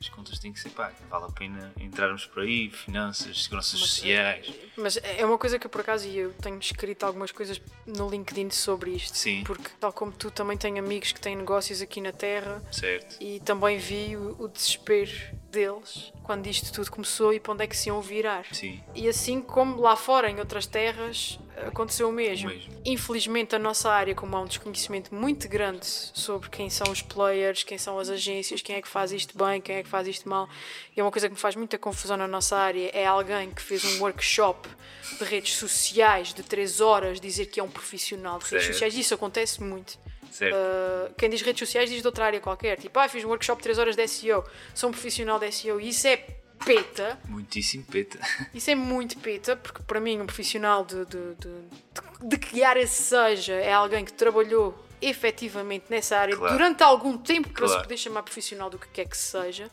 As 0.02 0.10
contas 0.10 0.40
têm 0.40 0.52
que 0.52 0.60
ser 0.60 0.72
pagas. 0.72 0.98
Vale 1.08 1.26
a 1.26 1.32
pena 1.32 1.72
entrarmos 1.80 2.26
por 2.26 2.42
aí, 2.42 2.72
finanças, 2.72 3.44
seguranças 3.44 3.80
Mas, 3.80 3.90
sociais. 3.92 4.52
Mas 4.76 4.98
é 4.98 5.24
uma 5.24 5.38
coisa 5.38 5.60
que 5.60 5.68
eu, 5.68 5.70
por 5.70 5.82
acaso, 5.82 6.08
e 6.08 6.18
eu 6.18 6.34
tenho 6.34 6.58
escrito 6.58 7.04
algumas 7.04 7.32
coisas 7.32 7.62
no 7.86 8.10
LinkedIn 8.10 8.50
sobre 8.50 8.92
isto. 8.92 9.16
Sim. 9.16 9.44
Porque, 9.46 9.70
tal 9.80 9.94
como 9.94 10.12
tu, 10.12 10.32
também 10.32 10.58
tenho 10.58 10.80
amigos 10.80 11.12
que 11.12 11.22
têm 11.22 11.36
negócios 11.36 11.84
aqui 11.84 12.02
na 12.02 12.12
Terra 12.12 12.64
Certo. 12.72 13.18
e 13.22 13.40
também 13.42 13.78
vi 13.78 14.18
o, 14.18 14.44
o 14.44 14.48
desespero 14.48 15.12
deles 15.52 16.12
quando 16.24 16.48
isto 16.48 16.72
tudo 16.72 16.90
começou 16.90 17.34
e 17.34 17.40
para 17.40 17.54
onde 17.54 17.64
é 17.64 17.68
que 17.68 17.76
se 17.76 17.90
iam 17.90 18.02
virar. 18.02 18.46
Sim. 18.54 18.82
E 18.96 19.08
assim 19.08 19.42
como 19.42 19.82
lá 19.82 19.96
fora, 19.96 20.30
em 20.30 20.40
outras 20.40 20.66
terras, 20.66 21.38
aconteceu 21.68 22.10
o 22.10 22.12
mesmo. 22.12 22.50
O 22.50 22.54
mesmo. 22.54 22.82
Infelizmente, 22.86 23.56
a 23.56 23.60
nossa 23.60 23.92
área, 23.92 24.16
como 24.16 24.36
há 24.36 24.42
um 24.42 24.46
desconhecimento 24.46 25.14
muito 25.14 25.48
grande 25.50 25.86
sobre 25.86 26.50
quem 26.50 26.70
são 26.70 26.92
os 26.92 27.02
players, 27.02 27.64
quem 27.64 27.78
são 27.78 28.00
as 28.00 28.10
agências, 28.10 28.62
quem 28.62 28.78
é 28.78 28.82
que 28.82 28.88
faz 28.88 29.12
isto 29.12 29.38
bem, 29.38 29.60
quem 29.60 29.76
é 29.76 29.84
que 29.84 29.90
faz 29.90 30.08
isto 30.08 30.28
mal, 30.28 30.48
e 30.96 31.00
é 31.00 31.04
uma 31.04 31.12
coisa 31.12 31.28
que 31.28 31.34
me 31.34 31.40
faz 31.40 31.56
muita 31.56 31.78
confusão 31.78 32.16
na 32.16 32.28
nossa 32.28 32.56
área, 32.56 32.90
é 32.94 33.06
alguém 33.06 33.52
que 33.52 33.62
fez 33.62 33.84
um 33.84 34.02
workshop 34.02 34.70
de 35.18 35.24
redes 35.26 35.56
sociais 35.56 36.34
de 36.34 36.44
3 36.44 36.80
horas 36.80 37.20
dizer 37.20 37.48
que 37.48 37.60
é 37.60 37.64
um 37.64 37.70
profissional 37.70 38.40
de 38.40 38.46
redes 38.46 38.66
Certo. 38.66 38.74
sociais. 38.74 38.96
Isso 38.96 39.14
acontece 39.14 39.62
muito. 39.62 40.00
Uh, 40.40 41.14
quem 41.18 41.30
diz 41.30 41.42
redes 41.42 41.60
sociais 41.60 41.90
diz 41.90 42.02
de 42.02 42.08
outra 42.08 42.26
área 42.26 42.40
qualquer. 42.40 42.78
Tipo, 42.78 43.00
ah, 43.00 43.08
fiz 43.10 43.24
um 43.24 43.28
workshop 43.30 43.60
de 43.60 43.64
3 43.64 43.78
horas 43.80 43.96
de 43.96 44.08
SEO, 44.08 44.44
sou 44.74 44.90
um 44.90 44.92
profissional 44.92 45.38
de 45.40 45.52
SEO. 45.52 45.80
E 45.82 45.90
isso 45.90 46.08
é 46.08 46.18
peta. 46.66 47.20
Muitíssimo 47.28 47.84
peta. 47.86 48.20
Isso 48.54 48.70
é 48.70 48.76
muito 48.76 49.18
peta, 49.18 49.56
porque 49.56 49.82
para 49.84 50.00
mim 50.00 50.22
um 50.22 50.26
profissional 50.28 50.86
de, 50.86 51.06
de, 51.06 51.36
de, 51.36 52.28
de- 52.30 52.38
que 52.38 52.64
área 52.64 52.86
seja 52.86 53.54
é 53.56 53.74
alguém 53.74 54.06
que 54.06 54.14
trabalhou 54.14 54.78
efetivamente 55.02 55.86
nessa 55.90 56.18
área 56.18 56.36
Claro. 56.38 56.54
durante 56.54 56.84
algum 56.84 57.18
tempo 57.18 57.50
para 57.50 57.66
se 57.66 57.74
Claro. 57.74 57.88
poder 57.88 57.98
chamar 57.98 58.22
profissional 58.24 58.70
do 58.70 58.78
que 58.78 58.88
quer 58.90 59.08
que 59.08 59.18
seja. 59.18 59.70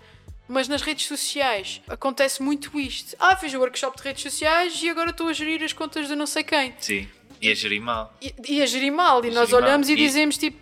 Mas 0.51 0.67
nas 0.67 0.81
redes 0.81 1.07
sociais 1.07 1.83
acontece 1.87 2.43
muito 2.43 2.81
isto. 2.81 3.15
Ah, 3.19 3.37
fiz 3.37 3.53
um 3.53 3.59
workshop 3.59 3.99
de 3.99 4.03
redes 4.05 4.23
sociais 4.23 4.81
e 4.83 4.89
agora 4.89 5.11
estou 5.11 5.29
a 5.29 5.33
gerir 5.35 5.63
as 5.63 5.75
contas 5.75 6.09
de 6.09 6.17
não 6.17 6.27
sei 6.27 6.43
quem. 6.43 6.75
Sim. 6.81 7.07
E 7.41 7.51
a 7.51 7.55
gerir 7.55 7.81
mal. 7.81 8.15
E, 8.21 8.35
e 8.49 8.63
a 8.63 8.67
gerir 8.67 8.91
mal. 8.91 9.25
E 9.25 9.31
nós 9.31 9.49
gerir 9.49 9.53
mal. 9.61 9.63
olhamos 9.71 9.89
e 9.89 9.93
E- 9.93 9.97
dizemos 9.97 10.37
tipo, 10.39 10.59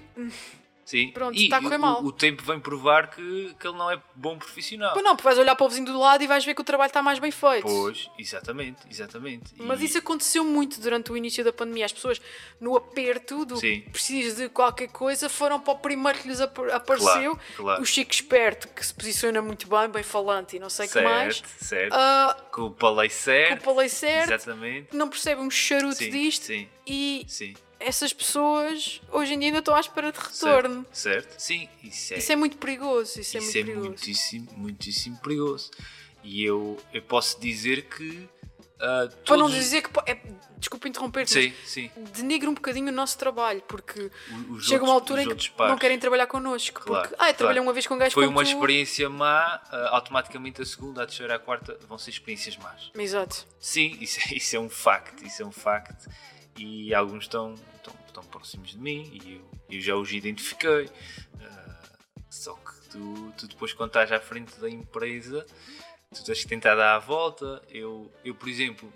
Sim. 0.87 1.11
Pronto, 1.11 1.37
e 1.37 1.45
está 1.45 1.59
a 1.59 1.63
correr 1.63 1.77
o- 1.77 1.81
mal. 1.81 2.03
O, 2.05 2.13
tempo 2.13 2.45
vem 2.45 2.61
provar 2.61 3.11
que, 3.11 3.55
que 3.59 3.67
ele 3.67 3.77
não 3.77 3.91
é 3.91 4.01
bom 4.15 4.39
profissional. 4.39 4.95
pô, 4.95 5.03
não, 5.03 5.17
porque 5.17 5.25
vais 5.25 5.37
olhar 5.37 5.57
para 5.57 5.67
o 5.67 5.69
vizinho 5.69 5.87
do 5.87 5.99
lado 5.99 6.23
e 6.23 6.29
vais 6.29 6.45
ver 6.45 6.55
que 6.55 6.61
o 6.61 6.65
trabalho 6.65 6.87
está 6.87 7.03
mais 7.03 7.19
bem 7.19 7.33
feito. 7.33 7.63
Pois, 7.67 8.09
exatamente, 8.17 8.83
exatamente. 8.89 9.53
Mas 9.59 9.81
E- 9.81 9.87
isso 9.87 9.99
aconteceu 9.99 10.45
muito 10.45 10.81
durante 10.81 11.11
o 11.11 11.17
início 11.17 11.43
da 11.45 11.53
pandemia. 11.53 11.87
As 11.87 11.93
pessoas, 11.93 12.23
no 12.61 12.77
aperto 12.77 13.45
do 13.45 13.57
Sim. 13.57 13.81
precisas 13.93 14.37
de 14.37 14.49
qualquer 14.49 14.87
coisa, 14.89 15.29
foram 15.29 15.59
para 15.59 15.73
o 15.75 15.79
primeiro 15.79 16.19
que 16.21 16.29
lhes 16.29 16.41
ap- 16.41 16.57
apareceu. 16.73 17.33
Claro, 17.35 17.41
claro. 17.57 17.83
O 17.83 17.85
Chico 17.85 18.13
Esperto, 18.13 18.69
que 18.69 18.87
se 18.87 18.95
posiciona 18.95 19.43
muito 19.43 19.69
bem, 19.69 19.89
bem 19.89 20.05
falante 20.05 20.55
e 20.57 20.61
não 20.61 20.71
sei 20.71 20.87
o 20.87 20.91
que 20.91 21.01
mais. 21.01 21.43
certo. 21.61 21.93
Ah, 21.95 22.37
Com 22.53 22.63
o 22.63 22.71
palei 22.71 23.11
certo. 23.11 23.65
com 23.65 23.71
o 23.73 23.75
palei 23.75 23.89
certo, 23.89 24.33
Exatamente. 24.35 24.97
não 24.97 25.09
percebe 25.09 25.41
um 25.41 25.51
charuto 25.51 25.97
Sim, 25.97 26.11
disto. 26.11 26.45
sim. 26.45 26.69
E 26.87 27.25
Sim. 27.27 27.55
Essas 27.79 28.13
pessoas, 28.13 29.01
hoje 29.11 29.35
em 29.35 29.39
dia, 29.39 29.49
ainda 29.49 29.59
estão 29.61 29.75
à 29.75 29.81
espera 29.81 30.11
de 30.13 30.19
retorno. 30.19 30.87
Certo, 30.93 31.31
certo. 31.31 31.41
Sim, 31.41 31.69
isso 31.83 32.15
é, 32.15 32.19
Isso 32.19 32.33
é 32.33 32.37
muito 32.37 32.57
perigoso. 32.59 33.21
Isso, 33.21 33.37
é 33.37 33.41
muito 33.41 33.51
é 33.59 33.63
perigoso. 33.63 33.89
muitíssimo, 33.89 34.49
muitíssimo 34.57 35.17
perigoso. 35.19 35.71
E 36.25 36.45
eu, 36.45 36.77
eu 36.93 37.03
posso 37.03 37.39
dizer 37.41 37.83
que. 37.89 38.29
ah, 38.81 39.09
Para 39.25 39.37
não 39.37 39.47
todos- 39.47 39.55
dizer 39.55 39.83
que. 39.83 39.91
É, 40.11 40.19
desculpa 40.59 40.89
interromper-te, 40.89 41.31
Sim, 41.33 41.53
sim. 41.65 41.91
denigra 42.15 42.49
um 42.51 42.55
bocadinho 42.55 42.89
o 42.89 42.93
nosso 42.93 43.17
trabalho, 43.19 43.63
porque 43.69 44.11
Os 44.51 44.67
chega 44.67 44.83
uma 44.83 44.95
altura 44.95 45.23
em 45.23 45.37
que 45.37 45.51
pares. 45.51 45.71
não 45.71 45.79
querem 45.79 45.99
trabalhar 45.99 46.27
connosco. 46.27 46.81
Claro, 46.81 47.09
porque, 47.11 47.23
ah, 47.23 47.29
eu 47.29 47.35
trabalhei 47.35 47.59
claro. 47.61 47.63
uma 47.69 47.73
vez 47.75 47.87
com 47.87 47.95
um 47.95 47.99
gajo 47.99 48.15
Foi 48.15 48.27
uma 48.27 48.43
tu. 48.43 48.49
experiência 48.51 49.09
má, 49.11 49.61
ah, 49.71 49.89
automaticamente 49.93 50.63
a 50.63 50.65
segunda, 50.67 51.03
a 51.03 51.07
terceira, 51.07 51.37
a 51.37 51.39
quarta 51.39 51.79
vão 51.87 51.99
ser 51.99 52.11
experiências 52.11 52.57
más. 52.57 52.91
Exato. 52.95 53.47
Sim, 53.61 53.97
isso, 54.01 54.19
é- 54.19 54.35
isso 54.35 54.57
é 54.57 54.59
um 54.59 54.69
facto, 54.71 55.23
isso 55.25 55.43
é 55.43 55.47
um 55.47 55.53
facto. 55.53 56.09
E 56.57 56.95
alguns 56.95 57.25
estão, 57.25 57.55
estão, 57.77 57.95
estão 58.07 58.25
próximos 58.25 58.71
de 58.71 58.79
mim 58.79 59.11
e 59.13 59.35
eu, 59.35 59.51
eu 59.71 59.81
já 59.81 59.97
os 59.97 60.11
identifiquei. 60.13 60.91
Ah, 61.41 61.83
só 62.31 62.55
que 62.55 62.89
tu, 62.91 63.33
tu 63.37 63.49
depois 63.49 63.73
quando 63.73 63.91
estás 63.91 64.11
à 64.13 64.21
frente 64.21 64.59
da 64.59 64.69
empresa, 64.71 65.47
tu 66.15 66.25
tens 66.25 66.43
que 66.43 66.49
tentar 66.49 66.75
dar 66.75 66.97
a 66.97 66.99
volta. 66.99 67.63
Eu, 67.69 68.11
eu 68.25 68.35
por 68.35 68.49
exemplo, 68.49 68.93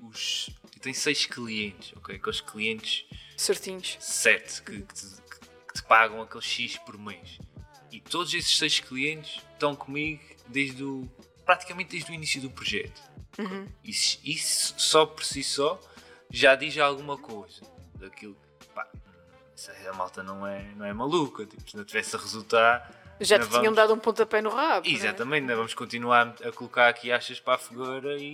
os, 0.00 0.50
eu 0.74 0.80
tenho 0.80 0.94
seis 0.94 1.26
clientes, 1.26 1.92
ok? 1.96 2.16
Aqueles 2.16 2.40
clientes 2.40 3.04
Certinhos. 3.36 3.96
certo 4.00 4.62
que, 4.64 4.82
que 4.82 4.94
te, 4.94 5.06
que 5.68 5.74
te 5.74 5.82
pagam 5.82 6.22
aquele 6.22 6.42
X 6.42 6.78
por 6.78 6.98
mês. 6.98 7.38
E 7.90 8.00
todos 8.00 8.32
esses 8.34 8.56
seis 8.56 8.80
clientes 8.80 9.42
estão 9.52 9.74
comigo 9.74 10.22
desde 10.48 10.82
o, 10.82 11.08
praticamente 11.44 11.90
desde 11.90 12.10
o 12.10 12.14
início 12.14 12.40
do 12.40 12.50
projeto. 12.50 13.00
Isso, 13.84 14.18
isso 14.24 14.74
só 14.78 15.04
por 15.04 15.24
si 15.24 15.44
só 15.44 15.80
já 16.30 16.54
diz 16.54 16.76
alguma 16.78 17.16
coisa 17.18 17.62
daquilo. 17.98 18.36
Pá, 18.74 18.86
a 19.88 19.92
malta 19.94 20.22
não 20.22 20.46
é, 20.46 20.62
não 20.76 20.84
é 20.86 20.92
maluca, 20.92 21.46
tipo, 21.46 21.68
se 21.70 21.76
não 21.76 21.84
tivesse 21.84 22.14
a 22.16 22.18
resultar. 22.18 22.90
Já 23.20 23.38
te 23.38 23.48
tinham 23.48 23.62
vamos- 23.62 23.76
dado 23.76 23.94
um 23.94 23.98
pontapé 23.98 24.42
no 24.42 24.50
rabo. 24.50 24.86
é? 24.86 24.90
Exatamente, 24.90 25.46
não 25.46 25.56
vamos 25.56 25.72
continuar 25.72 26.34
a 26.44 26.52
colocar 26.52 26.88
aqui 26.88 27.10
achas 27.10 27.40
para 27.40 27.54
a 27.54 27.58
fogueira 27.58 28.16
e, 28.18 28.24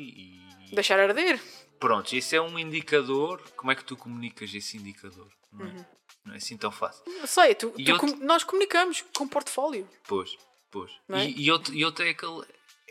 e- 0.71 0.75
Deixar 0.75 0.99
arder. 0.99 1.41
Pronto, 1.79 2.13
esse 2.17 2.35
é 2.35 2.41
um 2.41 2.59
indicador. 2.59 3.41
Como 3.57 3.71
é 3.71 3.75
que 3.75 3.85
tu 3.85 3.97
comunicas 3.97 4.53
esse 4.55 4.77
indicador? 4.77 5.29
Não 5.53 5.67
é, 5.67 5.87
não 6.25 6.35
é 6.35 6.37
assim 6.39 6.57
tão 6.57 6.73
fácil. 6.73 7.03
Não 7.07 7.27
sei, 7.27 7.55
tu, 7.55 7.71
tu 7.71 7.93
outro- 7.93 8.17
nós 8.25 8.43
comunicamos 8.43 9.05
com 9.17 9.29
portfólio 9.29 9.87
Pois, 10.09 10.37
pois. 10.71 10.91
É? 11.11 11.27
E, 11.27 11.43
e 11.45 11.51
outro, 11.53 11.75
e 11.75 11.85
outro 11.85 12.05
é 12.05 12.11
aquele. 12.11 12.43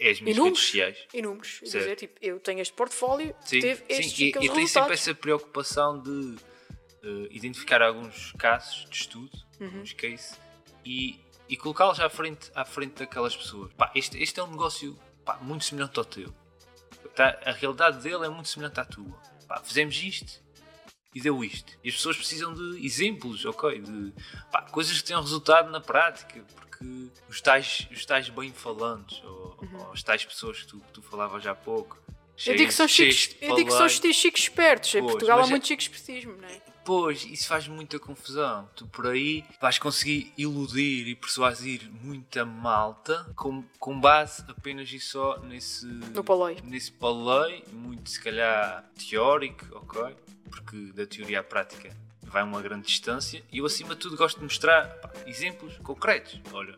É 0.04 0.10
as 0.10 0.20
minhas 0.20 0.36
E 0.36 0.40
números? 0.40 0.60
redes 0.60 0.66
sociais. 0.68 0.98
e 1.14 1.22
números. 1.22 1.60
Quer 1.60 1.66
Certo. 1.68 1.84
dizer, 1.84 1.96
tipo, 1.96 2.14
eu 2.22 2.40
tenho 2.40 2.60
este 2.60 2.74
portfólio, 2.74 3.36
Sim, 3.46 3.60
teve 3.60 3.76
sim, 3.82 3.86
estes 3.90 4.20
e, 4.20 4.30
aqueles 4.30 4.50
e 4.50 4.54
tem 4.56 4.68
sempre 4.68 4.94
essa 4.96 5.14
preocupação 5.14 6.02
de 6.02 6.36
eh, 7.04 7.28
identificar 7.30 7.82
alguns 7.84 8.32
casos 8.34 8.86
de 8.90 8.96
estudo, 8.96 9.32
Uhum. 9.60 9.68
alguns 9.68 9.94
cases, 9.94 10.40
e, 10.84 11.20
e 11.48 11.56
colocá-los 11.56 12.00
à 12.00 12.10
frente, 12.10 12.50
à 12.56 12.66
frente 12.66 12.94
daquelas 12.96 13.36
pessoas. 13.38 13.72
Pá, 13.74 13.92
este, 13.94 14.22
este 14.22 14.40
é 14.40 14.44
um 14.44 14.50
negócio 14.52 14.98
pá, 15.24 15.38
muito 15.42 15.66
semelhante 15.66 16.00
ao 16.00 16.06
teu. 16.06 16.34
Tá? 17.16 17.40
A 17.46 17.52
realidade 17.52 18.02
dele 18.02 18.26
é 18.26 18.30
muito 18.30 18.48
semelhante 18.50 18.80
à 18.80 18.86
tua. 18.86 19.12
Pá, 19.48 19.62
fizemos 19.64 19.96
isto 20.02 20.42
e 21.14 21.20
deu 21.22 21.44
isto. 21.44 21.74
E 21.84 21.90
as 21.90 21.96
pessoas 21.96 22.18
precisam 22.18 22.54
de 22.54 22.86
exemplos, 22.86 23.46
ok? 23.46 23.80
De 23.82 24.14
pá, 24.52 24.62
coisas 24.64 25.00
que 25.02 25.08
tenham 25.08 25.22
resultado 25.22 25.70
na 25.70 25.82
prática, 25.82 26.42
porque 26.56 26.86
os 27.30 27.42
tais, 27.42 27.88
os 27.92 28.06
tais 28.06 28.30
bem 28.30 28.52
falantes, 28.52 29.22
ou, 29.24 29.58
ou 29.74 29.92
as 29.94 30.02
tais 30.04 30.24
pessoas 30.26 30.62
que 30.62 30.68
tu, 30.68 30.80
que 30.80 30.92
tu 30.94 31.02
falavas 31.02 31.46
há 31.46 31.54
pouco. 31.56 31.98
Eu 32.46 32.56
digo 32.56 32.70
que 32.70 32.74
são 32.74 32.88
cheias- 32.88 33.14
chicos, 33.16 33.38
cheias 33.38 33.40
de 33.40 33.46
eu 33.52 33.56
digo 33.56 33.68
que 33.70 33.78
são 33.78 33.88
paleio. 33.88 34.14
chicos 34.16 34.42
espertos. 34.42 34.96
Em 34.96 35.02
Portugal 35.04 35.40
há 35.42 35.46
é- 35.46 35.50
muito 35.50 35.68
chico 35.68 35.82
espertismo, 35.82 36.36
não 36.42 36.48
é? 36.48 36.62
Pois, 36.84 37.24
isso 37.26 37.48
faz 37.48 37.68
muita 37.68 38.00
confusão. 38.00 38.68
Tu 38.76 38.88
por 38.88 39.06
aí 39.06 39.46
vais 39.62 39.78
conseguir 39.78 40.34
iludir 40.36 41.08
e 41.08 41.14
persuadir 41.16 41.88
muita 42.02 42.44
malta 42.44 43.32
com, 43.36 43.64
com 43.78 44.00
base 44.00 44.44
apenas 44.48 44.92
e 44.92 45.00
só 45.00 45.38
nesse, 45.42 45.86
No 45.86 46.24
paleio. 46.24 46.58
nesse 46.64 46.92
paleio, 46.92 47.62
muito 47.72 48.10
se 48.10 48.20
calhar 48.20 48.90
teórico, 49.08 49.64
ok? 49.78 50.16
Porque 50.52 50.78
da 50.94 51.06
teoria 51.08 51.40
à 51.40 51.44
prática 51.44 51.90
vai 52.24 52.44
uma 52.44 52.62
grande 52.62 52.86
distância. 52.86 53.42
E 53.52 53.58
eu 53.58 53.66
acima 53.66 53.96
de 53.96 54.02
tudo 54.02 54.16
gosto 54.16 54.38
de 54.38 54.44
mostrar 54.44 54.86
pá, 55.02 55.10
exemplos 55.26 55.78
concretos. 55.80 56.40
Olha, 56.54 56.76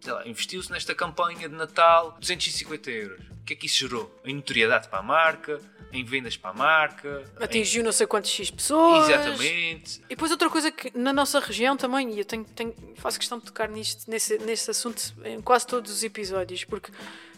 sei 0.00 0.12
lá, 0.12 0.26
investiu-se 0.26 0.70
nesta 0.72 0.94
campanha 0.94 1.48
de 1.48 1.54
Natal 1.54 2.16
250 2.18 2.90
euros. 2.90 3.24
O 3.40 3.44
que 3.44 3.52
é 3.54 3.56
que 3.56 3.66
isso 3.66 3.78
gerou? 3.78 4.20
Em 4.24 4.34
notoriedade 4.34 4.88
para 4.88 4.98
a 4.98 5.02
marca, 5.02 5.60
em 5.92 6.04
vendas 6.04 6.36
para 6.36 6.50
a 6.50 6.54
marca. 6.54 7.24
em- 7.40 7.44
Atingiu 7.44 7.82
não 7.82 7.90
sei 7.92 8.06
quantos 8.06 8.30
X 8.30 8.50
pessoas. 8.50 9.08
Exatamente. 9.08 10.00
E 10.06 10.08
depois 10.10 10.30
outra 10.30 10.48
coisa 10.50 10.70
que 10.70 10.96
na 10.96 11.12
nossa 11.12 11.40
região 11.40 11.76
também, 11.76 12.12
e 12.14 12.18
eu 12.18 12.24
tenho, 12.24 12.44
tenho- 12.44 12.74
faço 12.96 13.18
questão 13.18 13.38
de 13.38 13.44
tocar 13.46 13.68
nisto, 13.68 14.08
nesse, 14.10 14.38
nesse 14.38 14.70
assunto 14.70 15.02
em 15.24 15.40
quase 15.40 15.66
todos 15.66 15.90
os 15.90 16.02
episódios, 16.04 16.64
porque 16.64 16.92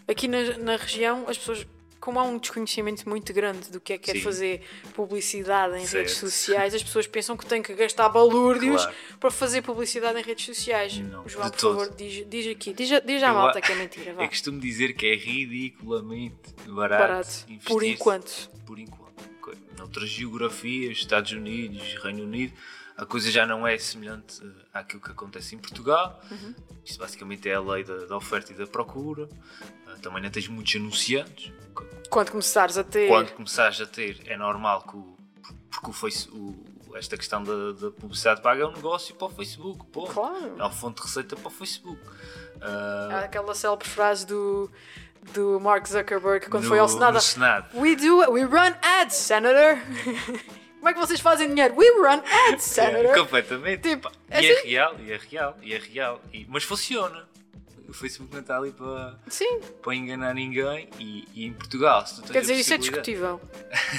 aqui 0.06 0.28
na, 0.28 0.58
na 0.58 0.76
região 0.76 1.24
as 1.28 1.38
pessoas, 1.38 1.66
como 2.02 2.18
há 2.18 2.24
um 2.24 2.36
desconhecimento 2.36 3.08
muito 3.08 3.32
grande 3.32 3.70
do 3.70 3.80
que 3.80 3.92
é 3.92 3.98
que 3.98 4.10
é 4.10 4.14
Sim. 4.14 4.20
fazer 4.22 4.60
publicidade 4.92 5.76
em 5.76 5.86
Certo. 5.86 5.94
redes 6.08 6.16
sociais, 6.16 6.74
as 6.74 6.82
pessoas 6.82 7.06
pensam 7.06 7.36
que 7.36 7.46
têm 7.46 7.62
que 7.62 7.72
gastar 7.74 8.08
balúrdios 8.08 8.82
Claro. 8.82 8.96
para 9.20 9.30
fazer 9.30 9.62
publicidade 9.62 10.18
em 10.18 10.22
redes 10.22 10.44
sociais. 10.44 10.98
Não, 10.98 11.28
João, 11.28 11.48
por 11.48 11.56
todo. 11.60 11.78
favor, 11.78 11.94
diz, 11.96 12.28
diz 12.28 12.46
aqui, 12.48 12.72
diz, 12.74 12.90
a- 12.90 12.98
diz 12.98 13.22
à 13.22 13.28
Eu 13.28 13.34
malta 13.34 13.60
que 13.60 13.70
é 13.70 13.74
mentira, 13.76 14.14
vá. 14.14 14.24
Eu 14.24 14.28
costumo 14.28 14.58
dizer 14.60 14.94
que 14.94 15.06
é 15.06 15.14
ridiculamente 15.14 16.34
barato. 16.66 17.02
Barato, 17.02 17.46
por 17.64 17.82
enquanto. 17.84 18.50
Por 18.66 18.78
enquanto. 18.80 19.02
Noutras 19.78 20.08
geografias, 20.08 20.98
Estados 20.98 21.30
Unidos, 21.32 21.94
Reino 22.02 22.24
Unido, 22.24 22.52
a 22.96 23.06
coisa 23.06 23.30
já 23.30 23.46
não 23.46 23.66
é 23.66 23.76
semelhante 23.78 24.40
eh, 24.44 24.48
àquilo 24.72 25.00
que 25.00 25.10
acontece 25.10 25.54
em 25.54 25.58
Portugal. 25.58 26.20
Uhum. 26.30 26.54
Isto 26.84 26.98
basicamente 26.98 27.48
é 27.48 27.54
a 27.54 27.60
lei 27.60 27.82
da, 27.84 28.06
da 28.06 28.16
oferta 28.16 28.52
e 28.52 28.54
da 28.56 28.66
procura. 28.66 29.28
Eh, 29.88 29.96
também 30.02 30.22
não 30.22 30.30
tens 30.30 30.46
muitos 30.46 30.76
anunciantes. 30.76 31.52
Quando 32.10 32.30
começares 32.30 32.76
a 32.78 32.84
ter. 32.84 33.08
Quando 33.08 33.32
começares 33.32 33.80
a 33.80 33.86
ter, 33.86 34.20
é 34.26 34.36
normal 34.36 34.82
que 34.82 34.96
o, 34.96 35.16
porque 35.70 35.90
o 36.32 36.72
esta 36.94 37.16
questão 37.16 37.42
da, 37.42 37.72
da 37.72 37.90
publicidade 37.90 38.42
paga 38.42 38.62
é 38.62 38.66
um 38.66 38.72
negócio 38.72 39.14
para 39.14 39.26
o 39.28 39.30
Facebook. 39.30 39.86
Pô. 39.86 40.04
Claro. 40.06 40.54
É 40.58 40.62
uma 40.62 40.70
fonte 40.70 40.96
de 41.00 41.06
receita 41.08 41.34
para 41.36 41.48
o 41.48 41.50
Facebook. 41.50 41.98
Há 42.60 43.20
aquela 43.20 43.54
célebre 43.54 43.88
frase 43.88 44.26
do, 44.26 44.70
do 45.32 45.58
Mark 45.58 45.86
Zuckerberg 45.86 46.48
quando 46.50 46.64
no- 46.64 46.68
foi 46.68 46.78
ao 46.78 46.88
Senado. 46.88 47.20
Senado. 47.20 47.68
We 47.78 47.96
do, 47.96 48.18
we 48.32 48.42
run 48.44 48.74
ads, 48.82 49.16
Senator. 49.16 49.78
Como 50.78 50.88
é 50.90 50.92
que 50.94 50.98
vocês 50.98 51.20
fazem 51.20 51.48
dinheiro? 51.48 51.74
We 51.76 51.86
run 51.92 52.20
ads, 52.50 52.76
É, 52.78 52.86
Senator. 52.92 53.16
completamente. 53.16 53.88
Tipo, 53.88 54.10
e 54.30 54.34
é 54.34 54.38
assim? 54.58 54.68
real, 54.68 54.96
e 55.00 55.12
é 55.12 55.16
real, 55.30 55.56
e 55.62 55.74
é 55.74 55.78
real. 55.78 56.20
E- 56.32 56.46
mas 56.48 56.64
funciona. 56.64 57.26
O 57.92 57.94
Facebook 57.94 58.32
não 58.32 58.40
está 58.40 58.56
ali 58.56 58.70
para, 58.70 59.18
Sim, 59.28 59.60
para 59.82 59.94
enganar 59.94 60.34
ninguém. 60.34 60.88
E, 60.98 61.28
e 61.34 61.44
em 61.44 61.52
Portugal, 61.52 62.06
se 62.06 62.14
tu 62.14 62.22
tens 62.22 62.32
quer 62.32 62.40
dizer, 62.40 62.54
isso 62.54 62.72
é 62.72 62.78
discutível. 62.78 63.38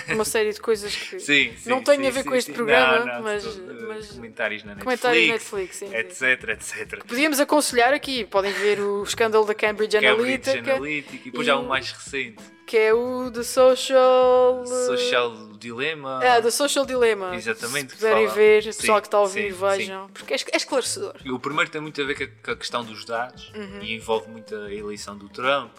Uma 0.10 0.26
série 0.26 0.52
de 0.52 0.60
coisas 0.60 0.96
que 0.96 1.20
Sim, 1.22 1.54
sim, 1.56 1.70
não 1.70 1.84
tem 1.84 2.00
sim, 2.00 2.08
a 2.08 2.10
ver 2.10 2.24
com 2.24 2.34
este 2.34 2.52
programa, 2.54 3.06
Não, 3.06 3.14
não, 3.14 3.22
mas, 3.22 3.44
todo. 3.44 3.88
mas 3.88 4.12
comentários 4.14 4.64
na 4.64 4.74
Netflix, 4.74 5.02
comentários 5.02 5.30
Netflix, 5.30 5.82
etc, 5.84 6.50
etc. 6.50 7.06
Podíamos 7.06 7.40
aconselhar 7.40 7.94
aqui, 7.94 8.26
podem 8.26 8.52
ver 8.52 8.80
o 8.80 9.04
escândalo 9.04 9.46
da 9.46 9.54
Cambridge, 9.54 10.00
Cambridge 10.00 10.48
Analytica, 10.48 10.74
Analytica 10.74 11.16
e 11.16 11.32
depois 11.32 11.48
e 11.48 11.52
há 11.52 11.60
um 11.60 11.68
mais 11.68 11.92
recente, 11.92 12.44
que 12.66 12.76
é 12.76 12.92
o 12.96 13.30
The 13.30 13.44
Social... 13.44 14.66
Social 14.66 15.53
Dilema. 15.64 16.20
É, 16.24 16.42
The 16.42 16.52
Social 16.52 16.86
Dilemma. 16.86 17.36
Exatamente, 17.36 17.92
Se 17.92 17.98
puderem 17.98 18.28
ver, 18.28 18.64
Sim, 18.64 18.80
pessoal 18.82 19.02
que 19.02 19.08
está 19.08 19.18
a 19.18 19.22
ouvir, 19.22 19.54
sim, 19.54 19.60
vejam. 19.60 20.10
Porque 20.14 20.34
é 20.34 20.38
é 20.52 20.58
esclarecedor. 20.58 21.16
O 21.26 21.40
primeiro 21.40 21.72
tem 21.72 21.82
muito 21.82 22.00
a 22.02 22.06
ver 22.06 22.16
com 22.16 22.24
a, 22.24 22.28
com 22.46 22.52
a 22.52 22.56
questão 22.56 22.84
dos 22.84 23.06
dados 23.06 23.52
Uhum. 23.56 23.82
e 23.82 23.96
envolve 23.96 24.30
muito 24.30 24.56
a 24.56 24.72
eleição 24.74 25.18
do 25.18 25.30
Trump 25.30 25.72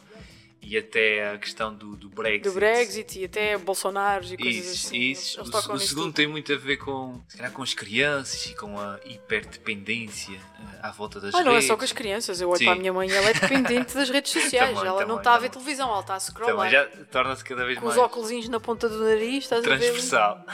e 0.66 0.76
até 0.78 1.32
a 1.32 1.38
questão 1.38 1.74
do, 1.74 1.94
do 1.96 2.08
Brexit. 2.08 2.44
Do 2.48 2.52
Brexit 2.54 3.18
e 3.20 3.24
até 3.26 3.56
Bolsonaro 3.58 4.24
e 4.24 4.36
coisas 4.36 4.64
Isso, 4.74 4.86
assim. 4.86 4.98
isso. 5.00 5.38
Eles 5.40 5.48
O, 5.48 5.52
tocam 5.52 5.70
o 5.70 5.74
nisso 5.74 5.88
segundo 5.88 6.04
tudo. 6.06 6.14
tem 6.14 6.26
muito 6.26 6.52
a 6.52 6.56
ver 6.56 6.76
com, 6.78 7.20
se 7.28 7.36
calhar, 7.36 7.52
com 7.52 7.62
as 7.62 7.74
crianças 7.74 8.46
e 8.46 8.54
com 8.54 8.78
a 8.78 8.98
hiperdependência 9.04 10.34
eh, 10.36 10.78
à 10.82 10.90
volta 10.90 11.20
das 11.20 11.34
Ah, 11.34 11.42
não 11.42 11.50
é 11.52 11.54
redes. 11.54 11.68
só 11.68 11.76
com 11.76 11.84
as 11.84 11.92
crianças. 11.92 12.40
Eu 12.40 12.48
olho 12.48 12.58
Sim. 12.58 12.64
para 12.64 12.74
a 12.74 12.78
minha 12.78 12.92
mãe, 12.92 13.10
ela 13.10 13.28
é 13.30 13.34
dependente 13.34 13.94
das 13.94 14.08
redes 14.10 14.32
sociais. 14.32 14.70
Também, 14.74 14.86
ela 14.88 15.00
não 15.00 15.06
também, 15.06 15.18
está 15.18 15.34
a 15.34 15.38
ver 15.38 15.50
televisão, 15.50 15.88
ela 15.90 16.00
está 16.00 16.14
a 16.14 16.20
scrollar. 16.20 16.56
Também 16.56 16.70
já 16.72 17.04
torna-se 17.10 17.44
cada 17.44 17.64
vez 17.64 17.78
Com 17.78 17.86
os 17.86 17.94
mais 17.96 18.06
óculos 18.06 18.48
na 18.48 18.60
ponta 18.60 18.88
do 18.88 18.98
nariz, 19.04 19.44
estás 19.44 19.64
a 19.64 19.68
ver? 19.68 19.78
transversal. 19.78 20.44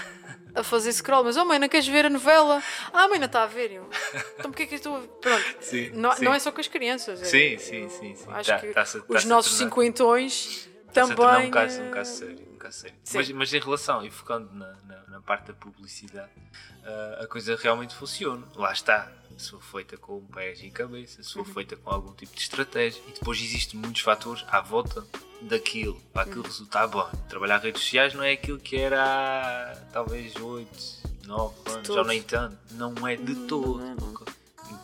A 0.55 0.62
fazer 0.62 0.92
scroll. 0.92 1.24
Mas, 1.24 1.36
oh 1.36 1.44
mãe, 1.44 1.59
não 1.59 1.68
queres 1.68 1.86
ver 1.86 2.07
a 2.07 2.11
novela? 2.11 2.62
Ah, 2.92 3.09
mãe, 3.09 3.18
não 3.18 3.26
está 3.26 3.42
a 3.42 3.46
ver. 3.46 3.72
Eu, 3.72 3.88
então 4.38 4.51
porquê 4.51 4.66
que 4.66 4.74
eu 4.74 4.76
estou 4.76 4.96
a... 4.96 5.01
Pronto. 5.01 5.44
Sim, 5.61 5.90
Não, 5.94 6.12
sim. 6.12 6.24
não 6.24 6.34
é 6.34 6.38
só 6.38 6.51
com 6.53 6.61
as 6.61 6.68
crianças. 6.68 7.20
é- 7.22 7.24
Sim, 7.24 7.59
sim, 7.59 7.88
sim, 7.88 8.14
sim. 8.14 8.26
Acho 8.32 8.51
Tá- 8.51 8.59
que 8.59 8.66
tá-se- 8.72 8.98
os 8.98 9.05
tá-se 9.07 9.26
a 9.26 9.28
nossos 9.28 9.53
tornar- 9.53 9.70
cinquentões 9.70 10.68
também... 10.92 11.46
um 11.46 11.51
caso, 11.51 11.80
um 11.82 11.86
eh, 11.86 11.90
caso 11.90 12.18
sério. 12.18 12.48
Um 12.53 12.57
caso 12.59 12.78
sério. 12.80 12.96
Mas, 13.14 13.30
mas 13.30 13.55
em 13.55 13.61
relação, 13.61 14.05
e 14.05 14.11
focando 14.11 14.53
na, 14.55 14.72
na, 14.86 15.03
na 15.09 15.20
parte 15.20 15.46
da 15.48 15.53
publicidade, 15.55 16.30
ah, 16.84 17.20
a 17.22 17.26
coisa 17.26 17.57
realmente 17.57 17.94
funciona. 17.94 18.46
Lá 18.57 18.72
está. 18.72 19.11
Se 19.41 19.51
for 19.53 19.62
feita 19.62 19.97
com 19.97 20.20
pés 20.26 20.61
e 20.62 20.70
cabeça, 20.70 21.22
se 21.22 21.32
for 21.32 21.47
Uhum. 21.47 21.55
feita 21.55 21.74
com 21.76 21.91
algum 21.91 22.12
tipo 22.12 22.34
de 22.34 22.43
estratégia. 22.43 23.01
E 23.09 23.12
depois 23.12 23.41
existem 23.41 23.80
muitos 23.80 24.03
fatores 24.03 24.45
à 24.49 24.61
volta 24.61 25.05
daquilo, 25.41 25.95
para 26.12 26.24
Uhum. 26.24 26.28
aquilo 26.30 26.45
resultar 26.45 26.86
bem. 26.88 27.07
Trabalhar 27.28 27.59
redes 27.59 27.80
sociais 27.82 28.12
não 28.14 28.22
é 28.22 28.32
aquilo 28.32 28.59
que 28.59 28.76
era 28.76 29.03
há 29.03 29.76
talvez 29.93 30.36
8, 30.36 30.68
9 31.26 31.55
anos, 31.70 31.88
ou 31.88 32.05
nem 32.05 32.22
tanto. 32.22 32.59
Não 32.72 33.09
é 33.09 33.16
de 33.16 33.34
todo. 33.47 33.78
não 33.78 33.93
é, 33.93 33.95
não. 33.95 34.11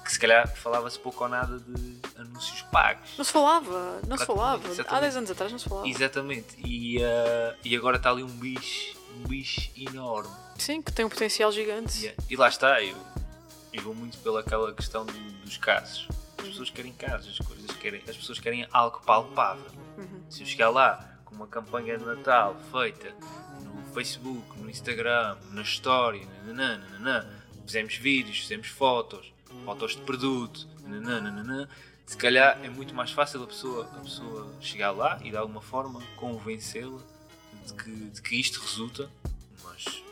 Que 0.05 0.13
se 0.13 0.19
calhar 0.19 0.49
falava-se 0.57 0.99
pouco 0.99 1.25
ou 1.25 1.29
nada 1.29 1.59
de 1.59 1.97
anúncios 2.19 2.63
pagos. 2.63 3.11
Não 3.19 3.25
se 3.25 3.33
falava, 3.33 4.01
não 4.07 4.17
se 4.17 4.25
falava. 4.25 4.67
Há 4.67 4.71
Exatamente. 4.71 5.01
10 5.03 5.17
anos 5.17 5.31
atrás 5.33 5.53
não 5.53 5.59
se 5.59 5.69
falava. 5.69 5.89
Exatamente. 5.89 6.57
E, 6.65 7.03
ah, 7.05 7.55
e 7.65 7.77
agora 7.77 7.97
está 7.97 8.11
ali 8.11 8.23
um 8.23 8.27
bicho, 8.29 8.97
um 9.17 9.29
bicho 9.29 9.71
enorme. 9.77 10.31
Sim, 10.59 10.81
que 10.81 10.93
tem 10.93 11.05
um 11.05 11.09
potencial 11.09 11.51
gigante. 11.53 12.07
E, 12.07 12.33
e 12.35 12.37
lá 12.37 12.49
está, 12.49 12.81
eu, 12.83 12.97
eu 13.77 13.83
vou 13.83 13.95
muito 13.95 14.19
pelaquela 14.19 14.73
questão 14.73 15.05
do- 15.05 15.13
dos 15.45 15.57
casos. 15.57 16.09
As 16.39 16.49
pessoas 16.49 16.71
querem 16.71 16.93
casos, 16.93 17.39
as, 17.41 17.47
coisas 17.47 17.71
querem, 17.77 18.03
as 18.09 18.17
pessoas 18.17 18.39
querem 18.39 18.67
algo 18.73 19.01
palpável. 19.05 19.71
Uhum. 19.99 20.23
Se 20.31 20.43
eu 20.43 20.47
chegar 20.47 20.71
lá 20.71 21.19
com 21.25 21.35
uma 21.35 21.47
campanha 21.47 21.97
de 21.99 22.05
Natal 22.05 22.57
feita 22.71 23.15
no 23.63 23.83
Facebook, 23.93 24.59
no 24.61 24.71
Instagram, 24.71 25.37
na 25.51 25.63
Story, 25.63 26.25
nananã, 26.45 26.79
nananã, 26.79 27.29
fizemos 27.67 27.95
vídeos, 27.97 28.39
fizemos 28.39 28.69
fotos, 28.69 29.33
fotos 29.65 29.97
de 29.97 30.03
produto, 30.03 30.69
nananã, 30.83 31.21
nananã, 31.21 31.69
se 32.07 32.17
calhar 32.17 32.61
é 32.65 32.69
muito 32.69 32.95
mais 32.95 33.11
fácil 33.11 33.43
a 33.43 33.47
pessoa, 33.47 33.85
a 33.97 34.01
pessoa 34.01 34.55
chegar 34.61 34.93
lá 34.93 35.19
e 35.25 35.31
de 35.31 35.37
alguma 35.37 35.61
forma 35.61 36.01
convencê-la 36.17 37.01
de 37.67 37.75
que, 37.75 37.91
de 37.91 38.23
que 38.23 38.37
isto 38.41 38.61
resulta, 38.61 39.11
mas 39.65 40.03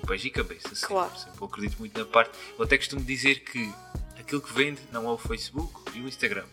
com 0.00 0.06
pés 0.06 0.24
e 0.24 0.30
cabeça. 0.30 0.68
Sempre, 0.68 0.86
Claro. 0.86 1.16
sempre. 1.18 1.40
Eu 1.40 1.46
acredito 1.46 1.78
muito 1.78 1.98
na 1.98 2.04
parte. 2.06 2.36
Eu 2.58 2.64
até 2.64 2.76
costumo 2.78 3.02
dizer 3.02 3.40
que 3.44 3.72
aquilo 4.18 4.40
que 4.40 4.52
vende 4.52 4.80
não 4.92 5.08
é 5.08 5.12
o 5.12 5.18
Facebook 5.18 5.80
e 5.96 6.00
o 6.00 6.08
Instagram. 6.08 6.44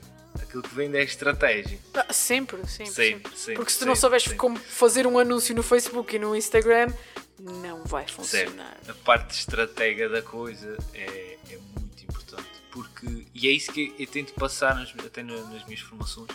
Aquilo 0.42 0.64
que 0.64 0.74
vende 0.74 0.98
é 0.98 1.02
a 1.02 1.04
estratégia. 1.04 1.78
Ah, 1.94 2.14
sempre, 2.14 2.58
sempre, 2.68 2.86
sempre. 2.94 2.94
Sempre, 2.94 3.38
sempre. 3.38 3.56
Porque 3.56 3.72
se 3.72 3.80
tu 3.80 3.86
não 3.86 3.96
souberes 3.96 4.32
como 4.34 4.58
fazer 4.58 5.06
um 5.06 5.20
anúncio 5.20 5.54
no 5.56 5.62
Facebook 5.64 6.16
e 6.16 6.20
no 6.20 6.36
Instagram, 6.36 6.88
não 7.40 7.84
vai 7.84 8.04
Certo. 8.08 8.16
funcionar. 8.16 8.78
A 8.88 8.94
parte 8.94 9.32
estratega 9.38 10.08
da 10.08 10.22
coisa 10.22 10.78
é, 10.94 11.38
é 11.50 11.58
muito 11.58 12.04
importante. 12.04 12.48
Porque, 12.72 13.26
e 13.36 13.48
é 13.48 13.52
isso 13.52 13.72
que 13.74 13.94
eu 14.00 14.08
tento 14.08 14.34
passar 14.34 14.74
nas, 14.76 14.94
até 15.06 15.22
na- 15.22 15.36
nas 15.50 15.66
minhas 15.66 15.82
formações. 15.82 16.30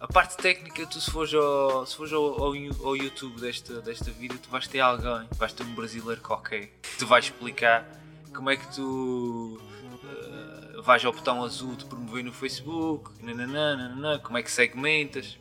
A 0.00 0.08
parte 0.08 0.34
técnica, 0.38 0.86
tu 0.86 0.98
se 0.98 1.10
fores 1.10 1.34
ao, 1.34 1.84
se 1.84 1.94
fores 1.94 2.10
ao, 2.10 2.24
ao, 2.42 2.54
ao 2.84 2.96
YouTube 2.96 3.38
desta, 3.38 3.82
desta 3.82 4.10
vida, 4.10 4.34
tu 4.42 4.48
vais 4.48 4.66
ter 4.66 4.80
alguém, 4.80 5.28
vais 5.32 5.52
ter 5.52 5.62
um 5.62 5.74
brasileiro 5.74 6.22
qualquer, 6.22 6.68
que 6.82 6.96
te 6.96 7.04
vai 7.04 7.20
explicar 7.20 7.86
como 8.34 8.48
é 8.48 8.56
que 8.56 8.66
tu 8.74 9.60
uh, 10.02 10.82
vais 10.82 11.04
ao 11.04 11.12
botão 11.12 11.44
azul 11.44 11.76
de 11.76 11.84
promover 11.84 12.24
no 12.24 12.32
Facebook, 12.32 13.10
nananã, 13.22 13.76
nananã, 13.76 14.18
como 14.18 14.38
é 14.38 14.42
que 14.42 14.50
segmentas. 14.50 15.38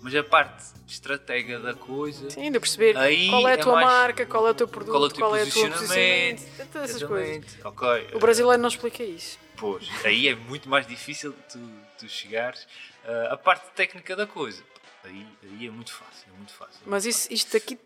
Mas 0.00 0.12
a 0.16 0.24
parte 0.24 0.64
estratégia 0.88 1.60
da 1.60 1.72
coisa. 1.72 2.28
Sim, 2.28 2.50
de 2.50 2.58
perceber 2.58 2.94
qual 3.30 3.46
é 3.46 3.52
a 3.52 3.54
é 3.54 3.56
tua 3.56 3.74
mais- 3.74 3.86
marca, 3.86 4.26
qual 4.26 4.48
é 4.48 4.50
o 4.50 4.54
teu 4.54 4.66
produto, 4.66 4.90
qual 4.90 5.04
é 5.04 5.06
o 5.06 5.10
teu 5.10 5.18
qual 5.20 5.36
é 5.36 5.44
posicionamento, 5.44 5.78
posicionamento, 5.78 6.72
todas 6.72 6.90
essas 6.90 7.02
coisas. 7.04 7.54
Exatamente. 7.54 7.66
Ok. 8.08 8.16
O 8.16 8.18
brasileiro 8.18 8.60
não 8.60 8.68
explica 8.68 9.04
isso. 9.04 9.38
Pois, 9.56 9.88
aí 10.04 10.26
é 10.26 10.34
muito 10.34 10.68
mais 10.68 10.84
difícil 10.88 11.32
tu, 11.48 11.60
tu 11.96 12.08
chegares 12.08 12.66
uh, 13.04 13.32
à 13.32 13.36
parte 13.36 13.70
técnica 13.74 14.16
da 14.16 14.26
coisa. 14.26 14.62
Aí, 15.04 15.26
aí 15.42 15.66
é 15.66 15.70
muito 15.70 15.92
fácil, 15.92 16.26
é 16.32 16.36
muito 16.36 16.52
fácil. 16.52 16.80
Mas 16.86 17.04
isso, 17.06 17.32
isto 17.32 17.56
aqui 17.56 17.78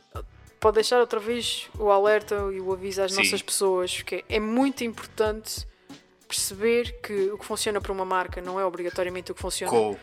pode 0.60 0.74
deixar 0.74 1.00
outra 1.00 1.18
vez 1.20 1.68
o 1.78 1.90
alerta 1.90 2.34
e 2.52 2.60
o 2.60 2.72
aviso 2.72 3.02
às 3.02 3.12
Sim. 3.12 3.22
nossas 3.22 3.42
pessoas, 3.42 4.02
que 4.02 4.24
é 4.28 4.38
muito 4.40 4.84
importante 4.84 5.66
perceber 6.26 7.00
que 7.00 7.30
o 7.30 7.38
que 7.38 7.44
funciona 7.44 7.80
para 7.80 7.92
uma 7.92 8.04
marca 8.04 8.40
não 8.42 8.58
é 8.58 8.64
obrigatoriamente 8.64 9.30
o 9.30 9.34
que 9.34 9.40
funciona 9.40 9.96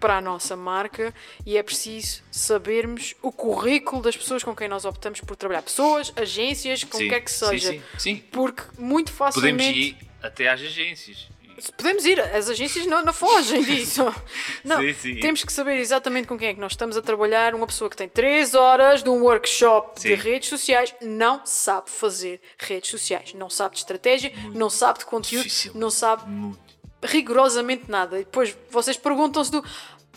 para 0.00 0.16
a 0.16 0.20
nossa 0.20 0.56
marca 0.56 1.14
e 1.46 1.56
é 1.56 1.62
preciso 1.62 2.22
sabermos 2.30 3.14
o 3.22 3.30
currículo 3.30 4.02
das 4.02 4.16
pessoas 4.16 4.42
com 4.42 4.54
quem 4.54 4.68
nós 4.68 4.84
optamos 4.84 5.20
por 5.20 5.36
trabalhar. 5.36 5.62
Pessoas, 5.62 6.12
agências, 6.16 6.82
com 6.84 6.98
Sim, 6.98 7.08
quer 7.08 7.20
que 7.20 7.30
sim, 7.30 7.46
seja. 7.46 7.72
Sim, 7.72 7.82
sim. 7.98 8.16
Porque 8.32 8.62
muito 8.78 9.12
Podemos 9.12 9.36
facilmente. 9.36 9.78
ir 9.78 9.96
até 10.22 10.48
às 10.48 10.60
agências. 10.60 11.28
Podemos 11.76 12.04
ir, 12.06 12.20
as 12.20 12.48
agências 12.48 12.86
não, 12.86 13.04
não 13.04 13.12
fogem 13.12 13.62
disso. 13.62 14.02
Não, 14.64 14.78
Sim, 14.80 14.92
sim. 14.94 15.20
temos 15.20 15.42
que 15.44 15.52
saber 15.52 15.78
exatamente 15.78 16.28
com 16.28 16.38
quem 16.38 16.48
é 16.48 16.54
que 16.54 16.60
nós 16.60 16.72
estamos 16.72 16.96
a 16.96 17.02
trabalhar. 17.02 17.54
Uma 17.54 17.66
pessoa 17.66 17.88
que 17.90 17.96
tem 17.96 18.08
3 18.08 18.54
horas 18.54 19.02
de 19.02 19.08
um 19.10 19.22
workshop 19.22 19.96
de 20.00 20.08
Sim. 20.08 20.14
redes 20.14 20.48
sociais 20.48 20.94
não 21.00 21.40
sabe 21.44 21.90
fazer 21.90 22.40
redes 22.58 22.90
sociais, 22.90 23.32
não 23.34 23.48
sabe 23.50 23.74
de 23.74 23.80
estratégia, 23.80 24.32
não 24.54 24.68
sabe 24.70 25.00
de 25.00 25.06
conteúdo, 25.06 25.44
Difícil. 25.44 25.72
não 25.74 25.90
sabe 25.90 26.28
Muito. 26.30 26.58
rigorosamente 27.02 27.84
nada. 27.90 28.16
E 28.20 28.24
depois 28.24 28.56
vocês 28.70 28.96
perguntam-se 28.96 29.50
do 29.50 29.58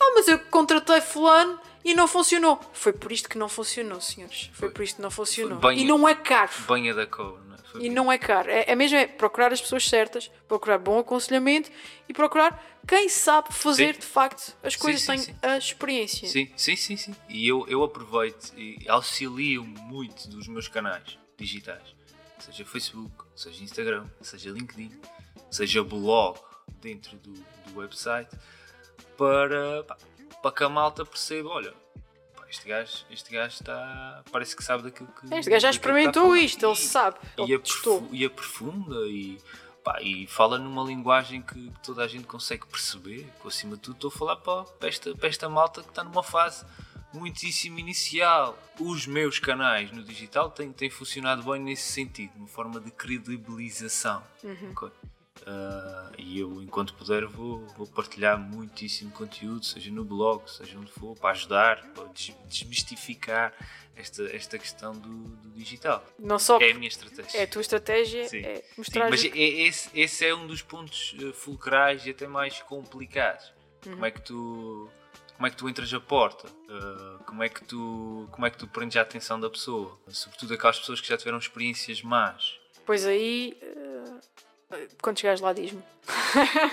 ah, 0.00 0.12
mas 0.14 0.26
eu 0.28 0.38
contratei 0.50 1.00
fulano 1.00 1.58
e 1.84 1.94
não 1.94 2.08
funcionou. 2.08 2.58
Foi 2.72 2.92
por 2.92 3.12
isto 3.12 3.28
que 3.28 3.38
não 3.38 3.48
funcionou, 3.48 4.00
senhores. 4.00 4.50
Foi, 4.54 4.70
por 4.70 4.82
isto 4.82 4.96
que 4.96 5.02
não 5.02 5.10
funcionou. 5.10 5.58
Bem- 5.58 5.78
E 5.80 5.84
não 5.84 6.08
é 6.08 6.14
caro. 6.14 6.50
Banha 6.66 6.92
da 6.94 7.06
cor, 7.06 7.38
E 7.80 7.88
não 7.88 8.10
é 8.10 8.18
caro. 8.18 8.50
É, 8.50 8.64
é 8.68 8.74
mesmo 8.74 8.96
é 8.96 9.06
procurar 9.06 9.52
as 9.52 9.60
pessoas 9.60 9.88
certas, 9.88 10.30
procurar 10.46 10.78
bom 10.78 10.98
aconselhamento 10.98 11.70
e 12.08 12.12
procurar 12.12 12.62
quem 12.86 13.08
sabe 13.08 13.52
fazer 13.52 13.94
Sim. 13.94 14.00
de 14.00 14.06
facto 14.06 14.56
as 14.62 14.76
coisas, 14.76 15.02
sim, 15.02 15.32
tem 15.32 15.36
a 15.42 15.56
experiência. 15.56 16.28
Sim, 16.28 16.50
sim, 16.56 16.76
sim, 16.76 16.96
sim. 16.96 17.14
E 17.28 17.48
eu, 17.48 17.66
eu 17.68 17.82
aproveito 17.82 18.52
e 18.56 18.78
auxilio 18.88 19.64
muito 19.64 20.28
dos 20.28 20.46
meus 20.46 20.68
canais 20.68 21.18
digitais, 21.36 21.94
seja 22.38 22.64
Facebook, 22.64 23.24
seja 23.34 23.62
Instagram, 23.64 24.06
seja 24.20 24.50
LinkedIn, 24.50 24.92
seja 25.50 25.82
blog 25.82 26.38
dentro 26.80 27.16
do, 27.16 27.32
do 27.32 27.78
website, 27.78 28.30
para, 29.16 29.84
para 30.42 30.52
que 30.52 30.62
a 30.62 30.68
malta 30.68 31.04
perceba, 31.04 31.48
olha, 31.48 31.74
este 32.54 32.68
gajo, 32.68 33.04
este 33.10 33.32
gajo 33.32 33.54
está. 33.54 34.22
parece 34.30 34.56
que 34.56 34.62
sabe 34.62 34.84
daquilo 34.84 35.08
que. 35.08 35.34
Este 35.34 35.50
gajo 35.50 35.60
já 35.60 35.68
a 35.68 35.70
experimentou 35.70 36.36
isto, 36.36 36.64
ele 36.64 36.76
sabe, 36.76 37.18
e, 37.38 37.42
ele 37.42 37.58
testou. 37.58 38.08
e 38.12 38.24
aprofunda 38.24 38.96
e, 39.06 39.38
pá, 39.82 40.00
e 40.00 40.26
fala 40.26 40.58
numa 40.58 40.84
linguagem 40.84 41.42
que 41.42 41.72
toda 41.82 42.04
a 42.04 42.08
gente 42.08 42.26
consegue 42.26 42.66
perceber. 42.66 43.28
Que, 43.40 43.48
acima 43.48 43.76
de 43.76 43.82
tudo, 43.82 43.96
estou 43.96 44.08
a 44.08 44.12
falar 44.12 44.36
para, 44.36 44.64
para, 44.64 44.88
esta, 44.88 45.14
para 45.14 45.28
esta 45.28 45.48
malta 45.48 45.82
que 45.82 45.88
está 45.88 46.04
numa 46.04 46.22
fase 46.22 46.64
muitíssimo 47.12 47.78
inicial. 47.78 48.56
Os 48.78 49.06
meus 49.06 49.38
canais 49.38 49.90
no 49.90 50.02
digital 50.02 50.50
têm, 50.50 50.72
têm 50.72 50.90
funcionado 50.90 51.42
bem 51.42 51.60
nesse 51.60 51.92
sentido, 51.92 52.32
uma 52.36 52.48
forma 52.48 52.80
de 52.80 52.90
credibilização. 52.90 54.22
Uhum. 54.42 54.72
ok? 54.72 54.90
Ah, 55.46 56.10
e 56.16 56.38
eu, 56.40 56.62
enquanto 56.62 56.94
puder, 56.94 57.26
vou, 57.26 57.66
vou 57.76 57.86
partilhar 57.86 58.38
muitíssimo 58.38 59.10
conteúdo, 59.10 59.64
seja 59.64 59.90
no 59.90 60.04
blog, 60.04 60.48
seja 60.50 60.78
onde 60.78 60.90
for, 60.90 61.14
para 61.18 61.30
ajudar, 61.30 61.82
para 61.92 62.04
des- 62.08 62.34
desmistificar 62.48 63.52
esta, 63.94 64.24
esta 64.34 64.58
questão 64.58 64.92
do, 64.92 65.08
do 65.08 65.50
digital. 65.50 66.04
Não 66.18 66.38
só 66.38 66.58
É 66.60 66.70
a 66.70 66.74
minha 66.74 66.88
estratégia. 66.88 67.38
é 67.38 67.42
a 67.42 67.46
tua 67.46 67.60
estratégia, 67.60 68.28
Sim. 68.28 68.38
é 68.44 68.56
Sim, 68.56 68.62
mostrar 68.78 69.10
mas 69.10 69.24
é- 69.24 69.28
esse, 69.38 69.90
esse 69.94 70.26
é 70.26 70.34
um 70.34 70.46
dos 70.46 70.62
pontos 70.62 71.14
eh, 71.20 71.32
fulcrais 71.32 72.06
e 72.06 72.10
até 72.10 72.26
mais 72.26 72.60
complicados. 72.62 73.52
Uhum. 73.86 73.92
Como 73.92 74.06
é 74.06 74.10
que 74.10 74.20
tu 74.22 74.90
como 75.36 75.48
é 75.48 75.50
que 75.50 75.56
tu 75.56 75.68
entras 75.68 75.92
a 75.92 76.00
porta? 76.00 76.48
Eh, 76.70 77.24
como 77.26 77.42
é 77.42 77.48
que 77.48 77.62
tu 77.64 78.26
como 78.32 78.46
é 78.46 78.50
que 78.50 78.56
tu 78.56 78.66
prendes 78.66 78.96
a 78.96 79.02
atenção 79.02 79.38
da 79.38 79.50
pessoa? 79.50 79.98
Sobretudo 80.08 80.54
aquelas 80.54 80.78
pessoas 80.78 81.00
que 81.00 81.08
já 81.08 81.16
tiveram 81.18 81.38
experiências 81.38 82.00
más. 82.02 82.58
Pois 82.86 83.04
aí, 83.04 83.56
eh, 83.60 84.20
quando 85.02 85.18
chegares 85.18 85.40
lá, 85.40 85.52
diz-me. 85.52 85.82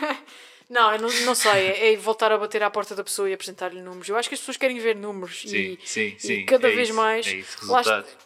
não, 0.69 0.93
eu 0.93 1.01
não, 1.01 1.09
não 1.25 1.35
sei. 1.35 1.51
É, 1.67 1.93
é 1.93 1.97
voltar 1.97 2.31
a 2.31 2.37
bater 2.37 2.63
à 2.63 2.69
porta 2.69 2.95
da 2.95 3.03
pessoa 3.03 3.29
e 3.29 3.33
apresentar-lhe 3.33 3.81
números. 3.81 4.07
Eu 4.07 4.15
acho 4.15 4.29
que 4.29 4.35
as 4.35 4.39
pessoas 4.39 4.55
querem 4.55 4.79
ver 4.79 4.95
números 4.95 5.41
Sim, 5.41 5.77
e, 5.77 5.79
sim, 5.83 6.15
e 6.15 6.19
sim. 6.19 6.45
cada 6.45 6.69
é 6.69 6.75
vez 6.75 6.87
isso, 6.89 6.97
mais. 6.97 7.27
É 7.27 7.31
isso, 7.35 7.69
lá, 7.71 7.81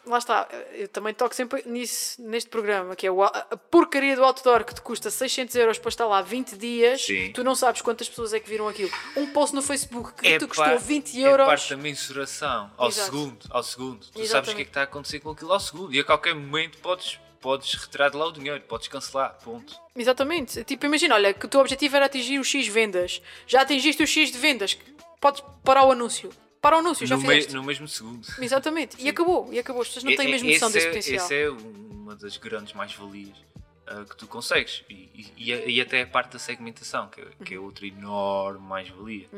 lá 0.05 0.17
está. 0.19 0.47
Eu 0.73 0.87
também 0.89 1.11
toco 1.13 1.33
sempre 1.33 1.63
nisso 1.65 2.21
neste 2.21 2.47
programa, 2.49 2.95
que 2.95 3.07
é 3.07 3.11
o, 3.11 3.23
a 3.23 3.31
porcaria 3.71 4.15
do 4.15 4.23
outdoor 4.23 4.63
que 4.63 4.75
te 4.75 4.81
custa 4.81 5.09
600 5.09 5.55
euros 5.55 5.79
para 5.79 5.89
estar 5.89 6.05
lá 6.05 6.21
20 6.21 6.55
dias. 6.55 7.03
Sim. 7.03 7.31
Tu 7.31 7.43
não 7.43 7.55
sabes 7.55 7.81
quantas 7.81 8.07
pessoas 8.07 8.31
é 8.31 8.39
que 8.39 8.47
viram 8.47 8.67
aquilo. 8.67 8.91
Um 9.15 9.25
post 9.27 9.55
no 9.55 9.63
Facebook 9.63 10.13
que 10.13 10.27
É 10.27 10.37
te 10.37 10.45
custou 10.45 10.65
par- 10.65 10.77
20 10.77 11.23
É 11.23 11.27
euros. 11.27 11.47
parte 11.47 11.69
da 11.71 11.77
mensuração 11.77 12.71
ao 12.77 12.89
Exato. 12.89 13.05
segundo, 13.05 13.37
ao 13.49 13.63
segundo. 13.63 13.99
Tu 14.05 14.05
sabes 14.05 14.11
o 14.11 14.13
que 14.13 14.19
é 14.19 14.23
Exatamente. 14.23 14.55
que 14.65 14.69
está 14.69 14.81
a 14.81 14.83
acontecer 14.83 15.19
com 15.19 15.31
aquilo 15.31 15.51
ao 15.51 15.59
segundo 15.59 15.93
e 15.95 15.99
a 15.99 16.03
qualquer 16.03 16.35
momento 16.35 16.77
podes, 16.77 17.19
podes 17.45 17.75
retirar 17.75 18.09
de 18.09 18.17
lá 18.17 18.25
o 18.25 18.31
dinheiro, 18.31 18.59
podes 18.61 18.87
cancelar, 18.87 19.37
ponto. 19.43 19.75
Exatamente. 19.95 20.63
Tipo, 20.63 20.87
imagina, 20.87 21.13
olha, 21.13 21.31
que 21.31 21.45
o 21.45 21.47
teu 21.47 21.59
objetivo 21.61 21.95
era 21.95 22.07
atingir 22.07 22.39
o 22.39 22.43
X 22.43 22.67
vendas. 22.67 23.21
Já 23.45 23.61
atingiste 23.61 24.01
o 24.01 24.07
X 24.07 24.31
de 24.31 24.37
vendas. 24.39 24.75
Podes 25.21 25.43
parar 25.63 25.85
o 25.85 25.91
anúncio. 25.91 26.31
Para 26.59 26.77
o 26.77 26.79
anúncio, 26.79 27.05
já 27.05 27.15
No, 27.15 27.21
me- 27.21 27.27
fizeste. 27.27 27.53
no 27.53 27.63
mesmo 27.63 27.87
segundo. 27.87 28.27
Exatamente. 28.41 28.97
E 28.99 29.07
acabou. 29.07 29.53
E 29.53 29.59
acabou. 29.59 29.83
As 29.83 29.89
pessoas 29.89 30.05
não 30.05 30.15
têm 30.15 30.25
É- 30.27 30.31
mesmo 30.31 30.49
é- 30.49 30.53
noção 30.53 30.69
esse 30.69 30.73
desse 30.77 30.87
é, 30.87 30.89
potencial. 30.89 31.25
Essa 31.25 31.33
é 31.35 31.49
uma 31.51 32.15
das 32.15 32.37
grandes 32.37 32.73
mais-valias 32.73 33.37
ah, 33.85 34.03
que 34.09 34.17
tu 34.17 34.25
consegues. 34.25 34.83
E, 34.89 35.31
e- 35.37 35.71
e 35.75 35.79
até 35.81 36.01
a 36.01 36.07
parte 36.07 36.31
da 36.33 36.39
segmentação, 36.39 37.07
que, 37.09 37.21
é- 37.21 37.27
que 37.45 37.55
Uhum. 37.55 37.63
é 37.63 37.65
outra 37.67 37.85
enorme 37.85 38.67
mais-valia. 38.67 39.29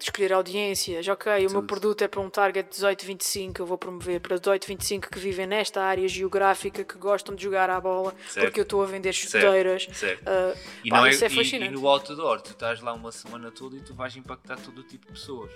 De 0.00 0.04
escolher 0.06 0.32
audiências. 0.32 1.06
Ok, 1.08 1.46
o 1.46 1.50
meu 1.50 1.62
produto 1.62 2.00
é 2.00 2.08
para 2.08 2.22
um 2.22 2.30
target 2.30 2.66
18-25. 2.70 3.58
Eu 3.60 3.66
vou 3.66 3.76
promover 3.76 4.18
para 4.18 4.38
18-25 4.40 5.10
que 5.10 5.18
vivem 5.18 5.46
nesta 5.46 5.82
área 5.82 6.08
geográfica, 6.08 6.82
que 6.82 6.96
gostam 6.96 7.34
de 7.34 7.42
jogar 7.44 7.68
à 7.68 7.78
bola, 7.78 8.14
Certo. 8.30 8.46
porque 8.46 8.60
eu 8.60 8.62
estou 8.62 8.82
a 8.82 8.86
vender 8.86 9.12
chuteiras. 9.12 9.86
Certo. 9.92 10.22
Ah, 10.26 10.54
E, 10.82 10.88
pá, 10.88 11.06
é, 11.06 11.10
isso 11.10 11.22
é 11.22 11.26
e- 11.26 11.30
fascinante. 11.36 11.74
e 11.74 11.76
no 11.76 11.86
outdoor, 11.86 12.40
tu 12.40 12.52
estás 12.52 12.80
lá 12.80 12.94
uma 12.94 13.12
semana 13.12 13.50
toda 13.50 13.76
e 13.76 13.80
tu 13.80 13.92
vais 13.94 14.16
impactar 14.16 14.56
todo 14.58 14.78
o 14.78 14.82
tipo 14.82 15.04
de 15.06 15.12
pessoas. 15.12 15.50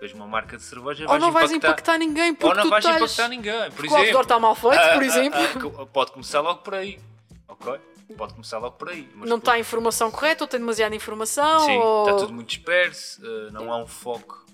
Vês 0.00 0.14
uma 0.14 0.26
marca 0.26 0.56
de 0.56 0.62
cerveja, 0.62 1.04
Ou 1.06 1.18
não 1.18 1.30
vais 1.30 1.52
impactar, 1.52 1.98
ninguém, 1.98 2.30
ou 2.30 2.36
porque 2.36 2.56
não 2.56 2.62
tu 2.64 2.70
vais 2.70 2.82
estás... 2.82 2.96
impactar 3.02 3.28
ninguém. 3.28 3.70
Por 3.72 3.72
Porque 3.72 3.88
o 3.88 3.96
outdoor 3.96 4.04
exemplo, 4.04 4.22
está 4.22 4.38
mal 4.38 4.54
feito, 4.54 4.78
ah, 4.78 4.92
por 4.94 5.02
ah, 5.02 5.06
exemplo. 5.06 5.38
ah, 5.38 5.60
co- 5.76 5.86
pode 5.88 6.12
começar 6.12 6.40
logo 6.40 6.62
por 6.62 6.74
aí. 6.76 6.98
Ok? 7.46 7.78
Pode 8.16 8.32
começar 8.34 8.58
logo 8.58 8.76
por 8.76 8.88
aí. 8.90 9.08
Não 9.14 9.38
está 9.38 9.52
a 9.52 9.58
informação 9.58 10.10
correta, 10.10 10.44
ou 10.44 10.48
tem 10.48 10.60
demasiada 10.60 10.94
informação, 10.94 11.60
Sim, 11.60 11.78
ou... 11.78 12.04
está 12.06 12.16
tudo 12.18 12.32
muito 12.32 12.48
disperso, 12.48 13.22
uh, 13.24 13.50
não 13.52 13.72
há 13.72 13.78
um 13.78 13.86
foco. 13.86 14.44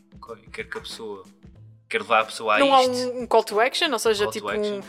Quer 0.52 0.64
que 0.64 0.78
a 0.78 0.80
pessoa. 0.80 1.24
Quer 1.88 2.02
levar 2.02 2.20
a 2.20 2.24
pessoa 2.26 2.56
a 2.56 2.58
não 2.58 2.74
há 2.74 2.82
isto. 2.84 2.92
um, 2.92 3.22
um 3.22 3.26
call 3.26 3.42
to 3.42 3.58
action, 3.60 3.90
ou 3.90 3.98
seja, 3.98 4.24
Call 4.24 4.32
tipo 4.32 4.48
action. 4.48 4.76
um, 4.78 4.82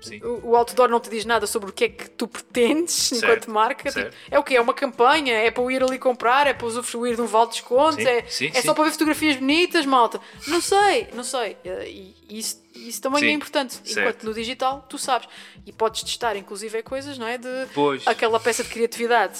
Sim. 0.00 0.20
o 0.22 0.54
outdoor 0.56 0.88
não 0.88 1.00
te 1.00 1.08
diz 1.10 1.24
nada 1.24 1.46
sobre 1.46 1.70
o 1.70 1.72
que 1.72 1.84
é 1.84 1.88
que 1.88 2.10
tu 2.10 2.26
pretendes 2.28 2.94
Certo, 2.94 3.24
enquanto 3.24 3.50
marca. 3.50 3.90
Tipo, 3.90 4.10
é 4.30 4.38
o 4.38 4.42
que 4.44 4.54
É 4.56 4.60
uma 4.60 4.74
campanha? 4.74 5.34
É 5.34 5.50
para 5.50 5.62
eu 5.62 5.70
ir 5.70 5.82
ali 5.82 5.98
comprar? 5.98 6.46
É 6.46 6.52
para 6.54 6.66
usufruir 6.66 7.14
de 7.16 7.22
um 7.22 7.26
vale 7.26 7.46
de 7.46 7.52
desconto? 7.52 7.96
Sim, 7.96 8.06
É, 8.06 8.24
sim, 8.26 8.50
é 8.54 8.60
só 8.62 8.74
para 8.74 8.84
ver 8.84 8.90
fotografias 8.92 9.36
bonitas, 9.36 9.84
malta? 9.86 10.20
Não 10.46 10.60
sei, 10.60 11.08
não 11.14 11.24
sei. 11.24 11.56
Eh, 11.64 11.88
E 12.28 12.38
isso, 12.38 12.62
isso 12.74 13.00
também 13.02 13.24
é 13.24 13.30
importante. 13.30 13.74
certo. 13.74 13.98
Enquanto 13.98 14.22
no 14.24 14.34
digital, 14.34 14.84
tu 14.88 14.96
sabes. 14.98 15.28
E 15.66 15.72
podes 15.72 16.02
testar, 16.02 16.36
inclusive, 16.36 16.78
é 16.78 16.82
coisas, 16.82 17.18
não 17.18 17.26
é? 17.26 17.36
De 17.38 17.48
Pois. 17.74 18.06
aquela 18.06 18.40
peça 18.40 18.62
de 18.62 18.70
criatividade. 18.70 19.38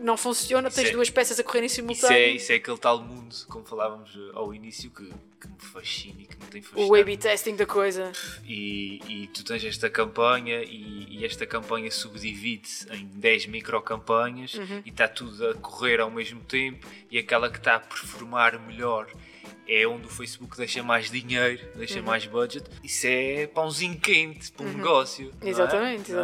Não 0.00 0.16
funciona, 0.16 0.70
tens 0.70 0.78
Isso 0.84 0.88
é- 0.90 0.92
duas 0.94 1.10
peças 1.10 1.38
a 1.40 1.44
correrem 1.44 1.66
Isso 1.66 1.76
simultâneo. 1.76 2.16
é, 2.16 2.28
isso 2.30 2.52
é 2.52 2.56
aquele 2.56 2.78
tal 2.78 3.00
mundo, 3.02 3.34
como 3.48 3.64
falávamos 3.64 4.14
uh, 4.14 4.30
ao 4.34 4.54
início, 4.54 4.90
que, 4.90 5.04
que 5.40 5.48
me 5.48 5.58
fascina 5.60 6.20
e 6.22 6.24
que 6.26 6.36
me 6.36 6.46
tem 6.50 6.62
fascinado. 6.62 6.90
O 6.92 6.94
A-B 6.94 7.16
testing 7.16 7.56
da 7.56 7.66
coisa. 7.66 8.12
E, 8.46 9.00
e 9.08 9.26
tu 9.28 9.44
tens 9.44 9.64
esta 9.64 9.90
campanha 9.90 10.62
e, 10.62 11.06
e 11.18 11.24
esta 11.24 11.46
campanha 11.46 11.90
subdivide-se 11.90 12.88
em 12.92 13.06
10 13.06 13.46
microcampanhas 13.46 14.54
Uhum. 14.54 14.82
e 14.84 14.88
está 14.90 15.06
tudo 15.08 15.48
a 15.48 15.54
correr 15.54 16.00
ao 16.00 16.10
mesmo 16.10 16.40
tempo 16.40 16.86
e 17.10 17.18
aquela 17.18 17.50
que 17.50 17.58
está 17.58 17.76
a 17.76 17.80
performar 17.80 18.58
melhor 18.60 19.08
é 19.66 19.86
onde 19.86 20.06
o 20.06 20.08
Facebook 20.08 20.56
deixa 20.56 20.82
mais 20.82 21.10
dinheiro, 21.10 21.60
deixa 21.76 21.98
Uhum. 21.98 22.04
mais 22.06 22.24
budget. 22.26 22.64
Isso 22.82 23.06
é 23.06 23.46
pãozinho 23.46 23.98
quente 24.00 24.50
para 24.52 24.64
um 24.66 24.72
negócio. 24.72 25.30
não 25.40 25.46
é? 25.46 25.50
Exatamente, 25.50 26.10
é? 26.12 26.14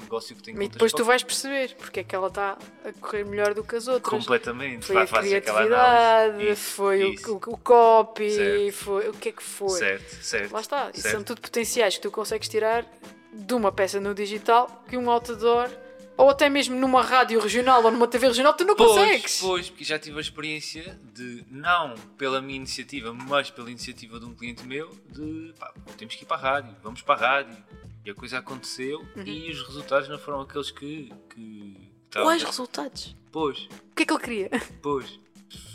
Negócio 0.00 0.34
que 0.36 0.42
tem 0.42 0.54
E 0.62 0.68
depois 0.68 0.92
tu 0.92 1.04
vais 1.04 1.22
perceber 1.22 1.74
porque 1.76 2.00
é 2.00 2.04
que 2.04 2.14
ela 2.14 2.28
está 2.28 2.56
a 2.84 2.92
correr 3.00 3.24
melhor 3.24 3.54
do 3.54 3.62
que 3.64 3.76
as 3.76 3.86
outras. 3.88 4.10
Completamente. 4.10 4.86
Foi 4.86 4.96
a 4.96 5.06
criatividade. 5.06 6.48
Isso, 6.48 6.62
foi 6.74 7.04
o- 7.04 7.12
isso. 7.14 7.32
O, 7.32 7.36
o 7.36 7.58
copy, 7.58 8.30
Certo. 8.30 8.72
foi 8.72 9.08
o 9.08 9.12
que 9.12 9.28
é 9.28 9.32
que 9.32 9.42
foi. 9.42 9.78
Certo, 9.78 10.24
certo. 10.24 10.52
Lá 10.52 10.60
está, 10.60 10.84
certo. 10.92 11.00
são 11.10 11.22
tudo 11.24 11.40
potenciais 11.40 11.96
que 11.96 12.02
tu 12.02 12.10
consegues 12.10 12.48
tirar 12.48 12.84
de 13.32 13.54
uma 13.54 13.70
peça 13.70 14.00
no 14.00 14.14
digital 14.14 14.84
que 14.88 14.96
um 14.96 15.08
outdoor 15.10 15.70
ou 16.16 16.28
até 16.28 16.50
mesmo 16.50 16.76
numa 16.76 17.00
rádio 17.02 17.40
regional 17.40 17.82
ou 17.82 17.90
numa 17.90 18.06
TV 18.06 18.26
regional 18.26 18.52
tu 18.52 18.62
não 18.64 18.76
Pois, 18.76 18.90
consegues. 18.90 19.40
pois, 19.40 19.70
porque 19.70 19.84
já 19.84 19.98
tive 19.98 20.18
a 20.18 20.20
experiência 20.20 20.98
de, 21.14 21.44
não 21.50 21.94
pela 22.18 22.42
minha 22.42 22.56
iniciativa, 22.56 23.14
mas 23.14 23.50
pela 23.50 23.70
iniciativa 23.70 24.20
de 24.20 24.26
um 24.26 24.34
cliente 24.34 24.66
meu, 24.66 24.90
de 25.08 25.54
pá, 25.58 25.72
temos 25.96 26.14
que 26.16 26.24
ir 26.24 26.26
para 26.26 26.36
a 26.36 26.40
rádio, 26.40 26.76
vamos 26.82 27.00
para 27.00 27.14
a 27.14 27.18
rádio. 27.36 27.56
E 28.04 28.10
a 28.10 28.14
coisa 28.14 28.38
aconteceu 28.38 29.00
Uhum. 29.16 29.22
e 29.24 29.50
os 29.50 29.62
resultados 29.66 30.08
não 30.08 30.18
foram 30.18 30.40
aqueles 30.40 30.70
que. 30.70 31.12
que 31.34 31.90
estavam- 32.06 32.28
Quais 32.28 32.42
resultados? 32.42 33.16
Pois, 33.30 33.58
O 33.92 33.94
que 33.94 34.02
é 34.02 34.06
que 34.06 34.12
ele 34.12 34.20
queria? 34.22 34.50
pois. 34.82 35.18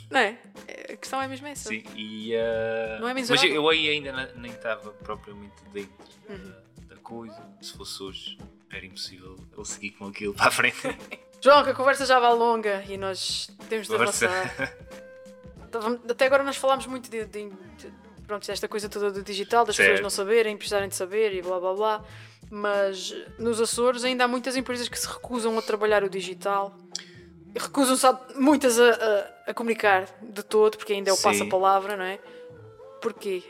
Não 0.09 0.19
é? 0.19 0.37
A 0.91 0.97
questão 0.97 1.21
é 1.21 1.27
mesmo 1.27 1.47
essa. 1.47 1.69
Sim, 1.69 1.83
e, 1.95 2.33
uh, 2.35 2.99
Não 3.01 3.07
é 3.09 3.13
mas 3.13 3.29
miserável? 3.29 3.55
eu 3.55 3.69
aí 3.69 3.89
ainda 3.89 4.33
nem 4.35 4.51
estava 4.51 4.91
propriamente 4.91 5.55
dentro 5.73 5.93
Uhum. 6.29 6.53
uh, 6.77 6.81
da 6.87 6.95
coisa. 6.97 7.43
Se 7.61 7.73
fosse 7.73 8.01
hoje, 8.03 8.37
era 8.71 8.85
impossível 8.85 9.35
eu 9.57 9.65
seguir 9.65 9.91
com 9.91 10.07
aquilo 10.07 10.33
para 10.33 10.47
a 10.47 10.51
frente. 10.51 10.77
João, 11.41 11.63
que 11.63 11.69
a 11.71 11.73
conversa 11.75 12.05
já 12.05 12.19
vai 12.19 12.33
longa 12.33 12.83
e 12.87 12.97
nós 12.97 13.49
temos 13.69 13.87
de 13.87 13.93
avançar. 13.95 14.73
Então, 15.67 15.99
Até 16.09 16.25
agora 16.25 16.43
nós 16.43 16.55
falámos 16.57 16.87
muito 16.87 17.09
de, 17.09 17.25
de- 17.25 17.49
de- 17.49 17.93
pronto, 18.25 18.45
desta 18.47 18.67
coisa 18.67 18.87
toda 18.89 19.11
do 19.11 19.21
digital, 19.23 19.65
das 19.65 19.75
Certo. 19.75 19.87
pessoas 19.89 20.03
não 20.03 20.09
saberem, 20.09 20.55
precisarem 20.57 20.89
de 20.89 20.95
saber 20.95 21.33
e 21.33 21.41
blá 21.41 21.59
blá 21.59 21.73
blá. 21.73 22.05
Mas 22.49 23.13
nos 23.39 23.59
Açores 23.59 24.03
ainda 24.03 24.23
há 24.25 24.27
muitas 24.27 24.55
empresas 24.55 24.87
que 24.87 24.99
se 24.99 25.07
recusam 25.07 25.57
a 25.57 25.61
trabalhar 25.61 26.03
o 26.03 26.09
digital. 26.09 26.75
Recusam-se 27.57 28.05
muitas 28.35 28.79
a, 28.79 28.89
a- 28.91 29.51
a 29.51 29.53
comunicar 29.53 30.07
de 30.21 30.43
todo, 30.43 30.77
porque 30.77 30.93
ainda 30.93 31.09
é 31.09 31.13
o 31.13 31.17
passa-palavra, 31.17 31.95
não 31.95 32.03
é? 32.03 32.19
Porquê? 33.01 33.43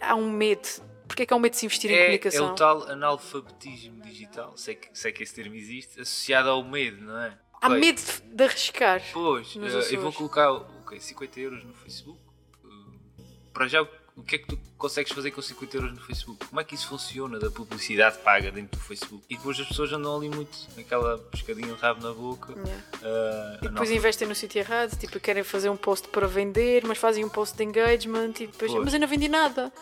Há 0.00 0.14
um 0.14 0.30
medo. 0.30 0.66
Porquê 1.06 1.24
é 1.24 1.26
que 1.26 1.34
há 1.34 1.36
um 1.36 1.40
medo 1.40 1.52
de 1.52 1.58
se 1.58 1.66
investir 1.66 1.90
em 1.90 1.94
É, 1.94 1.96
é 1.98 2.02
comunicação? 2.04 2.52
o 2.52 2.54
tal 2.54 2.82
analfabetismo 2.88 4.00
digital, 4.00 4.56
sei 4.56 4.74
que, 4.76 4.88
sei 4.98 5.12
que 5.12 5.22
esse 5.22 5.34
termo 5.34 5.54
existe, 5.54 6.00
associado 6.00 6.48
ao 6.48 6.64
medo, 6.64 7.02
não 7.04 7.18
é? 7.18 7.38
Há 7.60 7.66
Ok, 7.68 7.78
medo 7.78 8.00
de- 8.24 8.44
arriscar. 8.44 9.02
Pois, 9.12 9.54
eh, 9.56 9.94
eu 9.94 10.00
vou 10.00 10.12
colocar 10.12 10.50
ok, 10.50 10.98
50 10.98 11.38
euros 11.40 11.62
no 11.64 11.74
Facebook. 11.74 12.18
Eh, 12.64 13.22
para 13.52 13.68
já, 13.68 13.86
o 14.16 14.22
que 14.22 14.36
é 14.36 14.38
que 14.38 14.46
tu 14.46 14.58
consegues 14.78 15.12
fazer 15.12 15.30
com 15.32 15.42
50 15.42 15.76
euros 15.76 15.92
no 15.92 16.00
Facebook? 16.00 16.46
Como 16.46 16.60
é 16.60 16.64
que 16.64 16.74
isso 16.74 16.86
funciona 16.88 17.38
da 17.38 17.50
publicidade 17.50 18.18
paga 18.18 18.50
dentro 18.52 18.78
do 18.78 18.84
Facebook? 18.84 19.24
E 19.28 19.36
depois 19.36 19.58
as 19.58 19.66
pessoas 19.66 19.92
andam 19.92 20.16
ali 20.16 20.28
muito 20.28 20.56
naquela 20.76 21.18
pescadinha 21.18 21.74
de 21.74 21.80
rabo 21.80 22.02
na 22.06 22.12
boca. 22.12 22.52
Yeah. 22.52 22.70
eh, 23.02 23.48
E 23.56 23.60
depois 23.62 23.70
analfa- 23.72 23.94
investem 23.94 24.28
no 24.28 24.34
sítio 24.34 24.58
errado, 24.60 24.96
tipo, 24.98 25.18
querem 25.18 25.42
fazer 25.42 25.68
um 25.68 25.76
post 25.76 26.08
para 26.08 26.26
vender, 26.28 26.84
mas 26.86 26.98
fazem 26.98 27.24
um 27.24 27.28
post 27.28 27.56
de 27.56 27.64
engagement 27.64 28.32
e 28.40 28.46
depois, 28.46 28.70
Pois. 28.70 28.84
mas 28.84 28.94
eu 28.94 29.00
não 29.00 29.08
vendi 29.08 29.28
nada. 29.28 29.72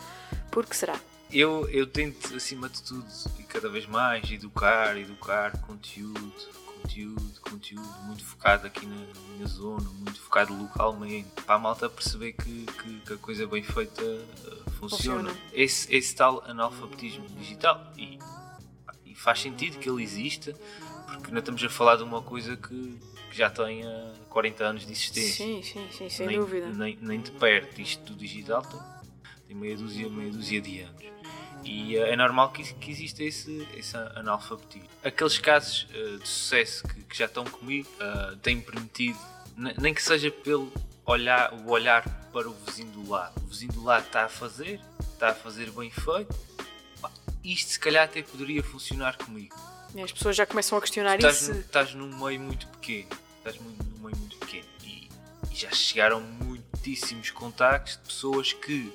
Por 0.50 0.64
que 0.66 0.76
será? 0.76 0.98
eu, 1.30 1.66
eu 1.70 1.86
tento, 1.86 2.34
acima 2.36 2.68
de 2.68 2.82
tudo, 2.82 3.06
e 3.38 3.42
cada 3.44 3.66
vez 3.70 3.86
mais, 3.86 4.30
educar, 4.30 4.98
educar, 4.98 5.58
conteúdo, 5.62 6.32
conteúdo, 6.82 7.40
conteúdo, 7.40 7.88
muito 8.06 8.24
focado 8.24 8.66
aqui 8.66 8.84
na 8.84 8.96
minha 9.34 9.46
zona, 9.46 9.88
muito 9.90 10.20
focado 10.20 10.54
localmente, 10.54 11.28
para 11.46 11.54
a 11.54 11.58
malta 11.58 11.88
perceber 11.88 12.32
que, 12.32 12.66
que, 12.66 13.00
que 13.00 13.12
a 13.12 13.16
coisa 13.16 13.46
bem 13.46 13.62
feita 13.62 14.02
uh, 14.02 14.70
funciona. 14.72 15.30
Funciona. 15.30 15.36
Esse, 15.52 15.94
esse 15.94 16.14
tal 16.14 16.42
analfabetismo 16.44 17.26
digital. 17.28 17.92
E, 17.96 18.18
e 19.06 19.14
faz 19.14 19.40
sentido 19.40 19.78
que 19.78 19.88
ele 19.88 20.02
exista, 20.02 20.54
porque 21.06 21.30
não 21.30 21.38
estamos 21.38 21.62
a 21.62 21.70
falar 21.70 21.96
de 21.96 22.02
uma 22.02 22.20
coisa 22.22 22.56
que, 22.56 22.98
que 23.30 23.36
já 23.36 23.48
tem 23.48 23.86
uh, 23.86 24.12
40 24.28 24.64
anos 24.64 24.86
de 24.86 24.92
existência 24.92 25.46
Sim, 25.46 25.62
sim, 25.62 25.88
sim, 25.90 26.08
sem 26.08 26.26
nem, 26.26 26.38
dúvida. 26.38 26.68
Nem, 26.70 26.98
nem 27.00 27.20
de 27.20 27.30
perto. 27.30 27.80
Isto 27.80 28.12
do 28.12 28.18
digital 28.18 28.62
tem, 28.62 28.80
tem 29.48 29.56
meia, 29.56 29.76
dúzia, 29.76 30.08
meia 30.08 30.30
dúzia 30.30 30.60
de 30.60 30.80
anos. 30.80 31.02
E 31.64 31.96
eh, 31.96 32.12
é 32.12 32.16
normal 32.16 32.50
que, 32.50 32.62
que 32.74 32.90
exista 32.90 33.22
esse, 33.22 33.66
esse 33.74 33.96
analfabetismo. 33.96 34.88
Aqueles 35.04 35.38
casos 35.38 35.86
eh, 35.92 36.16
de 36.20 36.28
sucesso 36.28 36.86
que, 36.88 37.02
que 37.02 37.16
já 37.18 37.26
estão 37.26 37.44
comigo 37.44 37.88
eh, 38.00 38.36
têm 38.42 38.60
permitido, 38.60 39.18
ne- 39.56 39.74
nem 39.78 39.94
que 39.94 40.02
seja 40.02 40.30
pelo 40.30 40.72
olhar, 41.06 41.52
o 41.52 41.70
olhar 41.70 42.02
para 42.32 42.48
o 42.48 42.54
vizinho 42.66 42.90
do 42.92 43.08
lado. 43.10 43.34
O 43.42 43.46
vizinho 43.46 43.72
do 43.72 43.82
lado 43.84 44.06
está 44.06 44.24
a 44.24 44.28
fazer, 44.28 44.80
está 45.12 45.28
a 45.30 45.34
fazer 45.34 45.70
bem 45.70 45.90
feito. 45.90 46.34
Isto 47.44 47.70
se 47.72 47.78
calhar 47.78 48.04
até 48.04 48.22
poderia 48.22 48.62
funcionar 48.62 49.16
comigo. 49.16 49.54
E 49.94 50.00
as 50.00 50.12
pessoas 50.12 50.36
já 50.36 50.46
começam 50.46 50.78
a 50.78 50.80
questionar 50.80 51.16
Estás, 51.16 51.42
isso. 51.42 51.52
num- 51.54 51.60
estás 51.60 51.94
num 51.94 52.24
meio 52.24 52.40
muito 52.40 52.66
pequeno. 52.68 53.08
Estás 53.38 53.58
mu- 53.58 53.70
num 53.70 54.04
meio 54.04 54.16
muito 54.16 54.36
pequeno. 54.38 54.66
E, 54.84 55.08
e 55.50 55.54
já 55.54 55.70
chegaram 55.72 56.20
muitíssimos 56.20 57.30
contactos 57.30 57.94
de 57.94 57.98
pessoas 58.00 58.52
que 58.52 58.92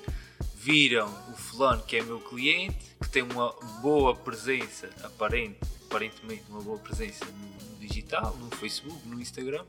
viram 0.60 1.06
o 1.30 1.36
fulano 1.36 1.82
que 1.82 1.96
é 1.96 2.02
meu 2.02 2.20
cliente, 2.20 2.96
que 3.00 3.08
tem 3.08 3.22
uma 3.22 3.52
boa 3.80 4.14
presença, 4.14 4.90
aparente, 5.04 5.58
aparentemente 5.86 6.44
uma 6.48 6.60
boa 6.60 6.78
presença 6.78 7.24
no, 7.24 7.70
no 7.70 7.76
digital, 7.78 8.36
no 8.36 8.50
Facebook, 8.56 9.06
no 9.06 9.20
Instagram, 9.20 9.64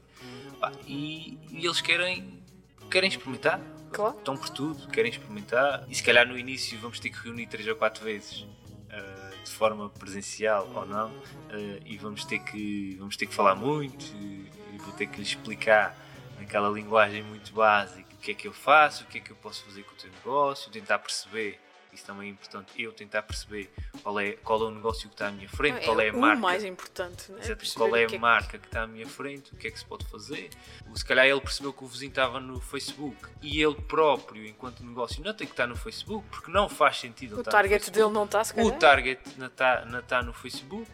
pá, 0.60 0.72
e, 0.88 1.38
e 1.52 1.66
eles 1.66 1.80
querem, 1.80 2.42
querem 2.90 3.08
experimentar. 3.08 3.62
Claro. 3.92 4.18
Estão 4.18 4.38
por 4.38 4.50
tudo, 4.50 4.88
querem 4.90 5.12
experimentar. 5.12 5.86
E 5.88 5.96
se 5.96 6.04
calhar 6.04 6.28
no 6.28 6.38
início 6.38 6.78
vamos 6.80 7.00
ter 7.00 7.10
que 7.10 7.18
reunir 7.24 7.48
três 7.48 7.68
ou 7.68 7.76
quatro 7.76 8.04
vezes. 8.04 8.46
ah, 8.92 9.30
de 9.44 9.52
forma 9.52 9.90
presencial 9.90 10.70
ou 10.76 10.86
não 10.86 11.12
ah, 11.50 11.80
e 11.86 11.98
vamos 11.98 12.26
ter 12.26 12.40
que 12.40 12.96
vamos 13.00 13.16
ter 13.16 13.26
que 13.26 13.34
falar 13.34 13.56
muito 13.56 14.04
e, 14.16 14.52
e 14.74 14.78
vou 14.80 14.92
ter 14.94 15.08
que 15.08 15.18
lhe 15.18 15.24
explicar 15.24 15.96
naquela 16.38 16.70
linguagem 16.70 17.24
muito 17.24 17.54
básica 17.54 18.09
o 18.20 18.22
que 18.22 18.32
é 18.32 18.34
que 18.34 18.48
eu 18.48 18.54
faço, 18.54 19.06
o 19.06 19.08
que 19.08 19.18
é 19.18 19.22
que 19.22 19.32
eu 19.32 19.36
posso 19.38 19.64
fazer 19.64 19.84
com 19.84 19.94
o 19.94 19.96
teu 19.96 20.12
negócio, 20.12 20.70
tentar 20.70 21.00
perceber 21.00 21.58
isso 21.92 22.06
também 22.06 22.28
é 22.28 22.32
importante, 22.32 22.72
eu 22.80 22.92
tentar 22.92 23.24
perceber 23.24 23.68
qual 24.04 24.20
é, 24.20 24.34
qual 24.34 24.62
é 24.62 24.66
o 24.66 24.72
negócio 24.72 25.08
que 25.10 25.16
está 25.16 25.30
à 25.30 25.32
minha 25.32 25.50
frente, 25.50 25.84
qual 25.86 26.00
é 26.00 26.10
a 26.10 26.14
o 26.14 26.20
marca 26.20 26.40
mais 26.40 26.64
importante. 26.64 27.32
Né? 27.32 27.40
Exato, 27.42 27.66
qual 27.76 27.96
é 27.96 28.04
o 28.04 28.06
a 28.06 28.08
que 28.08 28.18
marca 28.20 28.60
que 28.60 28.68
está 28.68 28.84
à 28.84 28.88
minha 28.88 29.08
frente, 29.08 29.52
o 29.54 29.56
que 29.58 29.68
é 29.68 29.72
que 29.72 29.80
se 29.80 29.86
pode 29.86 30.06
fazer. 30.06 30.52
Se 30.94 31.04
calhar 31.04 31.26
ele 31.26 31.42
percebeu 31.42 31.74
que 31.74 31.84
o 31.84 31.88
vizinho 31.88 32.10
estava 32.10 32.40
no 32.40 32.62
Facebook 32.62 33.18
e 33.42 33.62
ele 33.62 33.76
próprio, 33.76 34.46
enquanto 34.46 34.84
negócio, 34.84 35.24
não 35.24 35.34
tem 35.34 35.48
que 35.48 35.54
estar 35.54 35.66
no 35.66 35.76
Facebook, 35.76 36.28
porque 36.30 36.52
não 36.52 36.70
faz 36.70 37.00
sentido 37.00 37.40
O 37.40 37.44
target 37.44 37.90
dele 37.90 38.12
não 38.12 38.26
está, 38.26 38.44
se 38.44 38.54
calhar. 38.54 38.72
O 38.72 38.78
target 38.78 39.22
não 39.38 39.48
está 39.48 39.86
não 39.86 40.02
tá 40.04 40.22
no 40.22 40.34
Facebook 40.34 40.92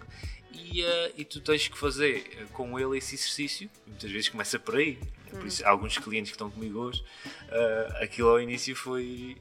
e, 0.56 0.84
eh, 0.84 1.12
e 1.18 1.26
tu 1.26 1.39
tens 1.41 1.68
que 1.68 1.78
fazer 1.78 2.38
eh, 2.39 2.45
com 2.53 2.80
ele 2.80 2.97
esse 2.97 3.16
exercício. 3.16 3.70
Muitas 3.86 4.10
vezes 4.12 4.30
começa 4.30 4.58
por 4.60 4.76
aí. 4.76 4.99
Hum. 5.34 5.38
Por 5.39 5.47
isso, 5.47 5.66
alguns 5.68 5.97
clientes 5.97 6.32
que 6.32 6.36
estão 6.36 6.49
comigo 6.49 6.80
hoje, 6.80 7.03
eh, 7.49 7.99
aquilo 8.01 8.30
ao 8.30 8.39
início 8.39 8.76
foi. 8.76 9.38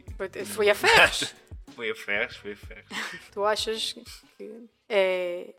Foi- 0.47 0.69
a 0.71 0.75
ferros. 0.75 1.35
foi 1.75 1.91
a 1.91 1.95
ferros, 1.95 2.37
foi 2.37 2.53
a 2.53 2.57
ferros. 2.57 2.87
tu 3.33 3.45
achas 3.45 3.93
que 4.37 4.63
é, 4.89 5.55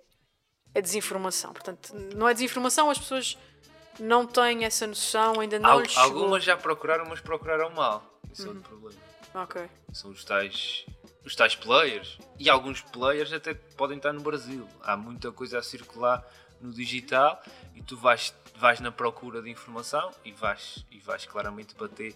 é 0.73 0.81
desinformação. 0.81 1.53
Portanto, 1.53 1.93
não 2.15 2.27
é 2.27 2.33
desinformação, 2.33 2.89
as 2.89 2.97
pessoas 2.97 3.37
não 3.99 4.25
têm 4.27 4.65
essa 4.65 4.85
noção, 4.85 5.39
ainda 5.39 5.57
não 5.57 5.69
Al- 5.69 5.81
lhes 5.81 5.91
chegou. 5.91 6.03
algumas 6.03 6.43
já 6.43 6.57
procuraram, 6.57 7.05
mas 7.07 7.19
procuraram 7.21 7.69
mal. 7.71 8.19
Isso 8.31 8.43
é 8.45 8.47
outro 8.49 8.63
problema. 8.63 8.99
Ok. 9.35 9.61
são 9.91 10.11
os 10.11 10.23
tais, 10.23 10.85
os 11.25 11.35
tais 11.35 11.55
players. 11.55 12.17
E 12.39 12.49
alguns 12.49 12.81
players 12.81 13.33
até 13.33 13.53
podem 13.53 13.97
estar 13.97 14.13
no 14.13 14.21
Brasil. 14.21 14.67
Há 14.83 14.95
muita 14.95 15.31
coisa 15.31 15.59
a 15.59 15.63
circular 15.63 16.23
no 16.61 16.71
digital 16.71 17.41
e 17.75 17.81
tu 17.81 17.97
vais, 17.97 18.33
vais 18.55 18.79
na 18.79 18.91
procura 18.91 19.41
de 19.41 19.49
informação 19.49 20.11
e 20.23 20.31
vais, 20.31 20.85
e 20.91 20.99
vais 20.99 21.25
claramente 21.25 21.75
bater 21.75 22.15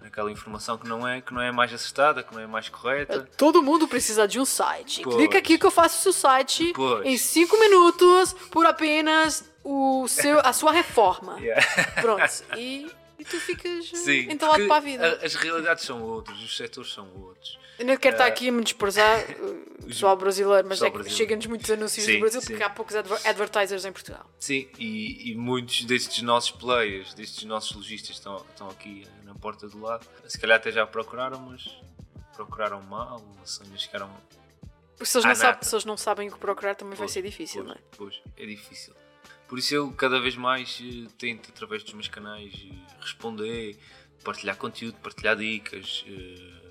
naquela 0.00 0.30
informação 0.30 0.76
que 0.76 0.86
não, 0.88 1.06
é, 1.06 1.20
que 1.20 1.32
não 1.32 1.40
é 1.40 1.52
mais 1.52 1.72
acertada, 1.72 2.22
que 2.22 2.34
não 2.34 2.40
é 2.40 2.46
mais 2.46 2.68
correta. 2.68 3.28
Todo 3.36 3.62
mundo 3.62 3.86
precisa 3.86 4.26
de 4.26 4.38
um 4.38 4.44
site. 4.44 5.02
Pois. 5.02 5.16
Clica 5.16 5.38
aqui 5.38 5.58
que 5.58 5.64
eu 5.64 5.70
faço 5.70 5.98
o 5.98 6.02
seu 6.02 6.12
site 6.12 6.72
Pois. 6.74 7.06
em 7.06 7.16
5 7.16 7.58
minutos 7.58 8.32
por 8.50 8.66
apenas 8.66 9.48
o 9.64 10.06
seu, 10.08 10.40
a 10.40 10.52
sua 10.52 10.72
reforma. 10.72 11.38
Yeah. 11.42 11.62
Pronto. 12.00 12.44
E, 12.56 12.90
e 13.18 13.24
tu 13.24 13.38
ficas 13.38 13.88
Sim, 13.88 14.30
entalado 14.30 14.66
para 14.66 14.76
a 14.76 14.80
vida. 14.80 15.20
as 15.22 15.34
realidades 15.34 15.84
são 15.84 16.02
outras, 16.02 16.38
os 16.40 16.56
setores 16.56 16.92
são 16.92 17.08
outros. 17.14 17.58
Eu 17.78 17.86
não 17.86 17.96
quero 17.96 18.14
estar 18.14 18.26
aqui 18.26 18.48
a 18.48 18.52
me 18.52 18.62
desprezar 18.62 19.18
uh, 19.40 19.64
o 19.82 19.86
pessoal 19.86 20.16
brasileiro, 20.16 20.68
mas 20.68 20.78
pessoal 20.78 21.00
é 21.00 21.04
que 21.04 21.10
chegam-nos 21.10 21.46
muitos 21.46 21.70
anúncios 21.70 22.04
Sim, 22.06 22.14
do 22.14 22.20
Brasil 22.20 22.40
sim. 22.40 22.46
porque 22.48 22.62
há 22.62 22.70
poucos 22.70 22.94
adver- 22.94 23.20
advertisers 23.26 23.84
em 23.84 23.92
Portugal. 23.92 24.30
Sim, 24.38 24.68
e, 24.78 25.30
e 25.32 25.34
muitos 25.34 25.84
destes 25.84 26.22
nossos 26.22 26.50
players, 26.52 27.14
destes 27.14 27.44
nossos 27.44 27.74
lojistas 27.74 28.16
estão, 28.16 28.36
estão 28.50 28.68
aqui 28.68 29.04
eh, 29.06 29.24
na 29.24 29.34
porta 29.34 29.68
do 29.68 29.80
lado. 29.80 30.06
Se 30.28 30.38
calhar 30.38 30.58
até 30.58 30.70
já 30.70 30.86
procuraram, 30.86 31.40
mas 31.40 31.68
procuraram 32.36 32.80
mal, 32.82 33.22
as 33.42 33.52
senhas 33.52 33.82
chegaram. 33.82 34.10
Porque 34.96 35.06
se 35.06 35.16
eles, 35.16 35.24
não 35.26 35.34
sabem, 35.34 35.62
se 35.62 35.74
eles 35.74 35.84
não 35.84 35.96
sabem 35.96 36.28
o 36.28 36.32
que 36.32 36.38
procurar, 36.38 36.74
também 36.76 36.92
vai 36.94 37.06
Pois, 37.06 37.12
ser 37.12 37.22
difícil, 37.22 37.64
pois, 37.64 37.68
não 37.68 37.74
é? 37.74 37.78
Pois, 37.96 38.22
é 38.36 38.46
difícil. 38.46 38.94
Por 39.48 39.58
isso 39.58 39.74
eu 39.74 39.90
cada 39.92 40.20
vez 40.20 40.36
mais 40.36 40.78
eh, 40.80 41.08
tento, 41.18 41.48
através 41.50 41.82
dos 41.82 41.94
meus 41.94 42.06
canais, 42.08 42.52
eh, 42.54 42.74
responder, 43.00 43.76
partilhar 44.22 44.56
conteúdo, 44.56 44.96
partilhar 45.02 45.36
dicas, 45.36 46.04
eh, 46.06 46.61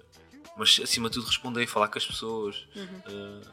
mas 0.62 0.80
acima 0.84 1.09
de 1.09 1.16
tudo 1.16 1.26
responder, 1.26 1.66
falar 1.66 1.88
com 1.88 1.97
as 1.97 2.05
pessoas. 2.05 2.68
Uhum. 2.76 3.01
Eh, 3.07 3.47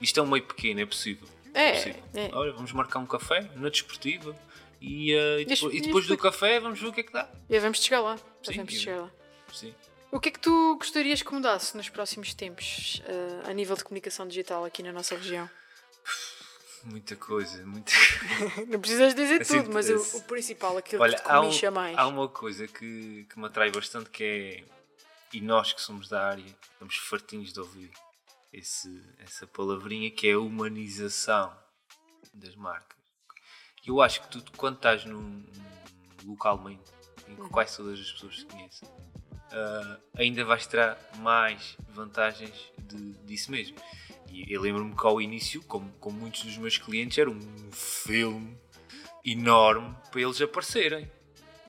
isto 0.00 0.20
é 0.20 0.22
um 0.22 0.26
meio 0.28 0.44
pequeno, 0.44 0.80
é 0.80 0.86
possível. 0.86 1.28
É, 1.52 1.72
possível. 1.72 2.02
é. 2.14 2.30
Olha, 2.32 2.52
vamos 2.52 2.70
marcar 2.72 3.00
um 3.00 3.06
café 3.06 3.50
na 3.56 3.68
desportiva 3.68 4.36
e, 4.80 5.12
eh, 5.12 5.40
e 5.40 5.44
depois, 5.44 5.74
e 5.74 5.80
depois 5.80 6.06
do 6.06 6.16
café 6.16 6.60
vamos 6.60 6.78
ver 6.80 6.86
o 6.86 6.92
que 6.92 7.00
é 7.00 7.02
que 7.02 7.12
dá. 7.12 7.28
E 7.50 7.58
vamos 7.58 7.82
chegar 7.82 8.00
lá. 8.00 8.16
Sim, 8.44 8.52
vamos 8.58 8.72
chegar 8.74 9.00
lá. 9.02 9.10
Sim. 9.52 9.74
O 10.12 10.20
que 10.20 10.28
é 10.28 10.32
que 10.32 10.38
tu 10.38 10.76
gostarias 10.76 11.20
que 11.20 11.32
mudasse 11.34 11.76
nos 11.76 11.88
próximos 11.88 12.32
tempos 12.32 13.02
eh, 13.06 13.50
a 13.50 13.52
nível 13.52 13.74
de 13.76 13.82
comunicação 13.82 14.28
digital 14.28 14.64
aqui 14.64 14.82
na 14.84 14.92
nossa 14.92 15.16
região? 15.16 15.50
Muita 16.84 17.16
coisa, 17.16 17.66
muita 17.66 17.90
Não 18.68 18.78
precisas 18.78 19.12
dizer 19.14 19.40
Assim, 19.42 19.58
tudo, 19.62 19.72
mas 19.74 19.88
o, 19.90 19.94
esse- 19.96 20.16
o 20.18 20.22
principal, 20.22 20.76
aquilo 20.76 21.02
Olha, 21.02 21.16
que 21.16 21.22
te 21.24 21.28
há, 21.66 21.70
um- 21.70 21.74
mais. 21.74 21.98
há 21.98 22.06
uma 22.06 22.28
coisa 22.28 22.68
que, 22.68 23.26
que 23.28 23.38
me 23.38 23.46
atrai 23.46 23.72
bastante 23.72 24.08
que 24.10 24.22
é, 24.22 24.64
e 25.32 25.40
nós 25.40 25.72
que 25.72 25.80
somos 25.80 26.08
da 26.08 26.26
área, 26.26 26.44
estamos 26.72 26.96
fartinhos 26.96 27.52
de 27.52 27.60
ouvir 27.60 27.90
esse, 28.52 29.02
essa 29.18 29.46
palavrinha 29.46 30.10
que 30.10 30.28
é 30.28 30.32
a 30.32 30.38
humanização 30.38 31.54
das 32.32 32.54
marcas. 32.54 32.96
Eu 33.86 34.00
acho 34.02 34.22
que 34.22 34.28
tu, 34.40 34.52
quando 34.56 34.76
estás 34.76 35.04
num, 35.04 35.44
localmente, 36.24 36.90
em 37.28 37.36
que 37.36 37.48
quase 37.50 37.76
todas 37.76 38.00
as 38.00 38.10
pessoas 38.12 38.38
se 38.40 38.46
conhecem, 38.46 38.88
ah, 39.52 40.00
ainda 40.16 40.44
vais 40.44 40.66
ter 40.66 40.96
mais 41.18 41.76
vantagens 41.90 42.72
de- 42.78 43.12
disso 43.24 43.50
mesmo. 43.50 43.76
E 44.28 44.52
eu 44.52 44.60
lembro-me 44.60 44.94
que 44.96 45.06
ao 45.06 45.20
início, 45.20 45.62
como, 45.62 45.90
como 46.00 46.18
muitos 46.18 46.42
dos 46.42 46.56
meus 46.58 46.76
clientes, 46.78 47.16
era 47.16 47.30
um 47.30 47.70
filme 47.72 48.58
enorme 49.24 49.94
para 50.10 50.20
eles 50.20 50.40
aparecerem. 50.40 51.10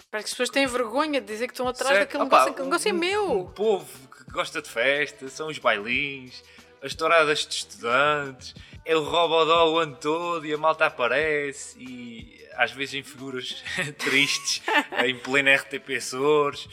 Parece 0.10 0.26
que 0.28 0.30
as 0.30 0.32
pessoas 0.38 0.50
têm 0.50 0.66
vergonha 0.66 1.20
de 1.20 1.28
dizer 1.28 1.48
que 1.48 1.54
estão 1.54 1.68
atrás 1.68 1.94
Certo? 1.96 2.08
daquele 2.08 2.24
Opa, 2.24 2.36
negócio. 2.38 2.52
Aquele 2.54 2.68
negócio 2.68 2.90
é 2.90 2.94
um- 2.94 2.98
meu. 2.98 3.40
Um 3.42 3.52
povo 3.52 4.08
que 4.10 4.32
gosta 4.32 4.62
de 4.62 4.70
festa, 4.70 5.28
são 5.30 5.48
os 5.48 5.58
bailins, 5.58 6.44
as 6.82 6.96
touradas 6.96 7.46
de 7.46 7.54
estudantes, 7.56 8.56
é 8.86 8.96
o 8.96 9.04
robodó 9.04 9.74
o 9.74 9.78
ano 9.80 9.96
todo 9.98 10.46
e 10.46 10.54
a 10.54 10.58
malta 10.58 10.86
aparece 10.86 11.78
e 11.80 12.38
às 12.56 12.72
vezes 12.72 12.94
em 12.96 13.04
figuras 13.04 13.64
tristes, 14.00 14.62
em 15.06 15.16
pleno 15.20 15.50
RTP 15.54 15.96
Açores. 15.98 16.68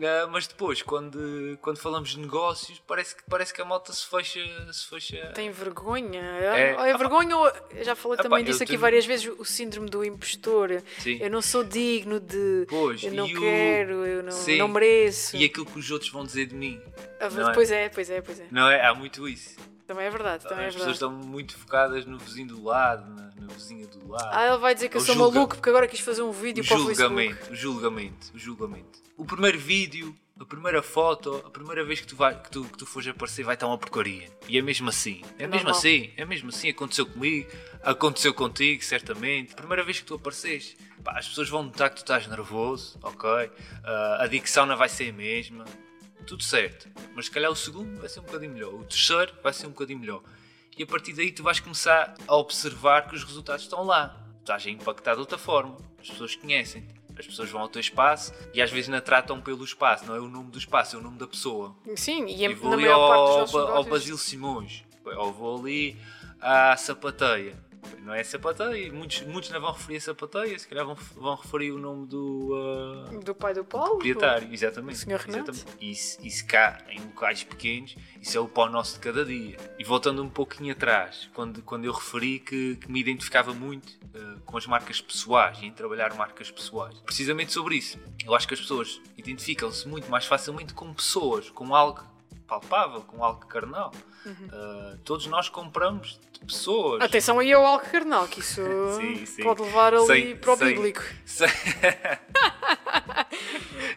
Ah, 0.00 0.28
mas 0.30 0.46
depois, 0.46 0.80
quando, 0.82 1.58
quando 1.60 1.78
falamos 1.78 2.10
de 2.10 2.20
negócios, 2.20 2.80
parece 2.86 3.16
que, 3.16 3.22
parece 3.28 3.52
que 3.52 3.60
a 3.60 3.64
malta 3.64 3.92
se 3.92 4.06
fecha. 4.06 4.40
Se 4.72 4.86
fecha 4.88 5.32
Tem 5.34 5.50
vergonha. 5.50 6.20
É, 6.20 6.70
É, 6.90 6.96
vergonha 6.96 7.36
ou. 7.36 7.46
Eu 7.74 7.84
já 7.84 7.96
falei 7.96 8.16
também 8.18 8.44
disso 8.44 8.62
aqui 8.62 8.70
tenho- 8.72 8.80
várias 8.80 9.04
vezes, 9.04 9.26
o 9.38 9.44
síndrome 9.44 9.88
do 9.90 10.04
impostor. 10.04 10.82
Sim. 10.98 11.18
Eu 11.20 11.30
não 11.30 11.42
sou 11.42 11.64
digno 11.64 12.20
de. 12.20 12.66
Pois, 12.68 13.02
eu 13.02 13.12
não 13.12 13.26
e 13.26 13.36
o- 13.36 13.40
quero, 13.40 14.06
eu 14.06 14.22
não, 14.22 14.32
Sim. 14.32 14.58
não 14.58 14.68
mereço. 14.68 15.36
E 15.36 15.44
aquilo 15.44 15.66
que 15.66 15.78
os 15.78 15.90
outros 15.90 16.10
vão 16.10 16.24
dizer 16.24 16.46
de 16.46 16.54
mim. 16.54 16.80
Ah, 17.20 17.26
é? 17.26 17.52
Pois 17.54 17.70
é, 17.70 17.88
pois 17.88 18.08
é, 18.10 18.20
pois 18.20 18.38
é. 18.40 18.46
Não 18.50 18.70
é? 18.70 18.86
Há 18.86 18.94
muito 18.94 19.28
isso. 19.28 19.56
Também 19.88 20.04
é 20.04 20.10
verdade, 20.10 20.44
também 20.46 20.66
é 20.66 20.68
As 20.68 20.74
pessoas 20.74 20.98
verdade. 20.98 21.14
estão 21.16 21.28
muito 21.30 21.56
focadas 21.56 22.04
no 22.04 22.18
vizinho 22.18 22.48
do 22.48 22.62
lado, 22.62 23.08
na, 23.10 23.30
na 23.40 23.52
vizinha 23.54 23.86
do 23.86 24.06
lado. 24.06 24.28
Ah, 24.30 24.46
ele 24.48 24.58
vai 24.58 24.74
dizer 24.74 24.90
que 24.90 24.98
eu 24.98 25.00
sou 25.00 25.14
julga- 25.14 25.34
maluco 25.34 25.54
porque 25.56 25.70
agora 25.70 25.88
quis 25.88 26.00
fazer 26.00 26.20
um 26.20 26.30
vídeo 26.30 26.62
o 26.62 26.66
para 26.66 26.76
o 26.76 26.86
Facebook. 26.86 27.08
julgamento, 27.08 27.52
o 27.52 27.56
julgamento, 27.56 28.26
o 28.34 28.38
julgamento. 28.38 28.98
O 29.16 29.24
primeiro 29.24 29.58
vídeo, 29.58 30.14
a 30.38 30.44
primeira 30.44 30.82
foto, 30.82 31.42
a 31.44 31.48
primeira 31.50 31.82
vez 31.84 32.00
que 32.00 32.06
tu, 32.06 32.14
vai, 32.16 32.38
que 32.38 32.50
tu, 32.50 32.64
que 32.64 32.76
tu 32.76 32.84
fores 32.84 33.08
aparecer 33.08 33.44
vai 33.44 33.54
estar 33.54 33.66
uma 33.66 33.78
porcaria. 33.78 34.28
E 34.46 34.58
é 34.58 34.62
mesmo 34.62 34.90
assim. 34.90 35.22
É 35.38 35.46
mesmo 35.46 35.70
assim. 35.70 36.12
É 36.18 36.24
mesmo 36.26 36.50
assim. 36.50 36.68
Aconteceu 36.68 37.06
comigo, 37.06 37.50
aconteceu 37.82 38.34
contigo, 38.34 38.84
certamente. 38.84 39.54
Primeira 39.54 39.82
vez 39.82 40.00
que 40.00 40.04
tu 40.04 40.16
apareces, 40.16 40.76
pá, 41.02 41.18
as 41.18 41.26
pessoas 41.26 41.48
vão 41.48 41.62
notar 41.62 41.88
que 41.88 41.96
tu 41.96 42.02
estás 42.02 42.26
nervoso, 42.26 42.98
ok? 43.02 43.50
Ah, 43.82 44.18
a 44.20 44.26
dicção 44.26 44.66
não 44.66 44.76
vai 44.76 44.90
ser 44.90 45.08
a 45.08 45.12
mesma. 45.14 45.64
Tudo 46.26 46.42
certo. 46.42 46.88
Mas 47.14 47.26
se 47.26 47.30
calhar 47.30 47.50
o 47.50 47.56
segundo 47.56 47.98
vai 48.00 48.08
ser 48.08 48.20
um 48.20 48.24
bocadinho 48.24 48.52
melhor. 48.52 48.74
O 48.74 48.84
terceiro 48.84 49.32
vai 49.42 49.52
ser 49.52 49.66
um 49.66 49.70
bocadinho 49.70 49.98
melhor. 49.98 50.22
E 50.76 50.82
a 50.82 50.86
partir 50.86 51.12
daí 51.12 51.32
tu 51.32 51.42
vais 51.42 51.58
começar 51.58 52.14
a 52.26 52.36
observar 52.36 53.08
que 53.08 53.14
os 53.14 53.24
resultados 53.24 53.64
estão 53.64 53.82
lá. 53.84 54.24
Estás 54.40 54.66
a 54.66 54.70
impactar 54.70 55.14
de 55.14 55.20
outra 55.20 55.38
forma. 55.38 55.76
As 56.00 56.08
pessoas 56.08 56.36
conhecem-te. 56.36 56.98
As 57.18 57.26
pessoas 57.26 57.50
vão 57.50 57.60
ao 57.60 57.68
teu 57.68 57.80
espaço 57.80 58.32
e 58.54 58.62
às 58.62 58.70
vezes 58.70 58.88
não 58.88 59.00
tratam 59.00 59.40
pelo 59.40 59.64
espaço, 59.64 60.06
não 60.06 60.14
é 60.14 60.20
o 60.20 60.28
nome 60.28 60.52
do 60.52 60.58
espaço, 60.58 60.94
é 60.94 60.98
o 61.00 61.02
nome 61.02 61.18
da 61.18 61.26
pessoa. 61.26 61.74
Sim, 61.96 62.26
e 62.26 62.44
E 62.44 62.54
vou 62.54 62.70
na 62.70 62.76
ali 62.76 62.84
maior 62.84 63.08
parte 63.08 63.40
dos 63.40 63.54
ao, 63.56 63.76
ao 63.76 63.84
Basílio 63.84 64.16
Simões, 64.16 64.84
ou 65.04 65.32
vou 65.32 65.58
ali 65.58 65.96
à 66.40 66.76
sapateia. 66.76 67.56
Não 68.00 68.14
é 68.14 68.22
sapateia, 68.24 68.92
muitos, 68.92 69.22
muitos 69.22 69.50
não 69.50 69.60
vão 69.60 69.72
referir 69.72 69.96
a 69.98 70.00
sapateia, 70.00 70.58
se 70.58 70.66
calhar 70.66 70.86
vão, 70.86 70.94
vão 70.94 71.34
referir 71.36 71.72
o 71.72 71.78
nome 71.78 72.06
do, 72.06 72.54
ah, 73.06 73.18
Do 73.18 73.34
pai 73.34 73.54
do 73.54 73.64
Paulo? 73.64 73.90
proprietário, 73.90 74.48
exatamente. 74.52 74.98
Senhor 74.98 75.22
exatamente. 75.26 75.66
Isso, 75.80 76.18
isso 76.26 76.46
cá, 76.46 76.78
em 76.88 77.00
locais 77.00 77.44
pequenos, 77.44 77.94
isso 78.20 78.36
é 78.36 78.40
o 78.40 78.48
pão 78.48 78.68
nosso 78.70 78.94
de 78.94 79.00
cada 79.00 79.24
dia. 79.24 79.56
E 79.78 79.84
voltando 79.84 80.22
um 80.22 80.28
pouquinho 80.28 80.72
atrás, 80.72 81.28
quando, 81.34 81.62
quando 81.62 81.84
eu 81.84 81.92
referi 81.92 82.38
que, 82.38 82.76
que 82.76 82.90
me 82.90 83.00
identificava 83.00 83.52
muito 83.52 83.98
eh, 84.14 84.36
com 84.44 84.56
as 84.56 84.66
marcas 84.66 85.00
pessoais 85.00 85.62
em 85.62 85.70
trabalhar 85.70 86.14
marcas 86.14 86.50
pessoais, 86.50 86.98
precisamente 87.00 87.52
sobre 87.52 87.76
isso. 87.76 87.98
Eu 88.24 88.34
acho 88.34 88.48
que 88.48 88.54
as 88.54 88.60
pessoas 88.60 89.00
identificam-se 89.16 89.86
muito 89.86 90.10
mais 90.10 90.24
facilmente 90.24 90.72
com 90.74 90.92
pessoas, 90.94 91.50
com 91.50 91.74
algo 91.74 92.02
palpável, 92.48 93.02
com 93.02 93.22
algo 93.22 93.46
carnal. 93.46 93.92
Eh, 94.26 94.96
todos 95.04 95.26
nós 95.26 95.48
compramos 95.48 96.18
de 96.32 96.40
pessoas. 96.44 97.00
Atenção 97.02 97.38
aí 97.38 97.52
ao 97.52 97.64
algo 97.64 97.84
carnal, 97.88 98.26
que 98.26 98.40
isso 98.40 98.60
Sim, 98.98 99.24
sim. 99.26 99.42
pode 99.44 99.62
levar 99.62 99.94
ali 99.94 100.06
Sem- 100.06 100.36
para 100.36 100.52
o 100.52 100.56
sem- 100.56 100.68
bíblico. 100.74 101.02
Sem, 101.24 101.48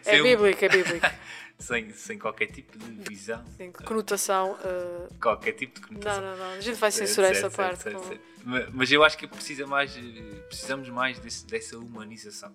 É 0.04 0.14
sem 0.16 0.22
bíblico, 0.22 0.64
é 0.64 0.68
bíblico. 0.68 1.06
sem, 1.58 1.90
sem 1.92 2.18
qualquer 2.18 2.46
tipo 2.46 2.76
de 2.78 2.90
visão. 3.08 3.42
Tem 3.56 3.70
conotação. 3.72 4.52
uh, 4.52 5.14
Qualquer 5.20 5.52
tipo 5.52 5.74
de 5.74 5.80
Não, 5.82 5.88
conotação. 6.00 6.22
não, 6.22 6.36
não. 6.36 6.50
A 6.54 6.60
gente 6.60 6.76
vai 6.78 6.90
censurar 6.90 7.34
Certo, 7.34 7.46
essa 7.46 7.56
certo, 7.56 7.68
parte. 7.68 7.82
certo, 7.82 8.04
certo. 8.08 8.22
Ma- 8.44 8.66
Mas 8.72 8.90
eu 8.90 9.04
acho 9.04 9.16
que 9.16 9.26
precisa 9.26 9.66
mais, 9.66 9.92
precisamos 10.48 10.88
mais 10.88 11.18
desse- 11.20 11.46
dessa 11.46 11.78
humanização. 11.78 12.54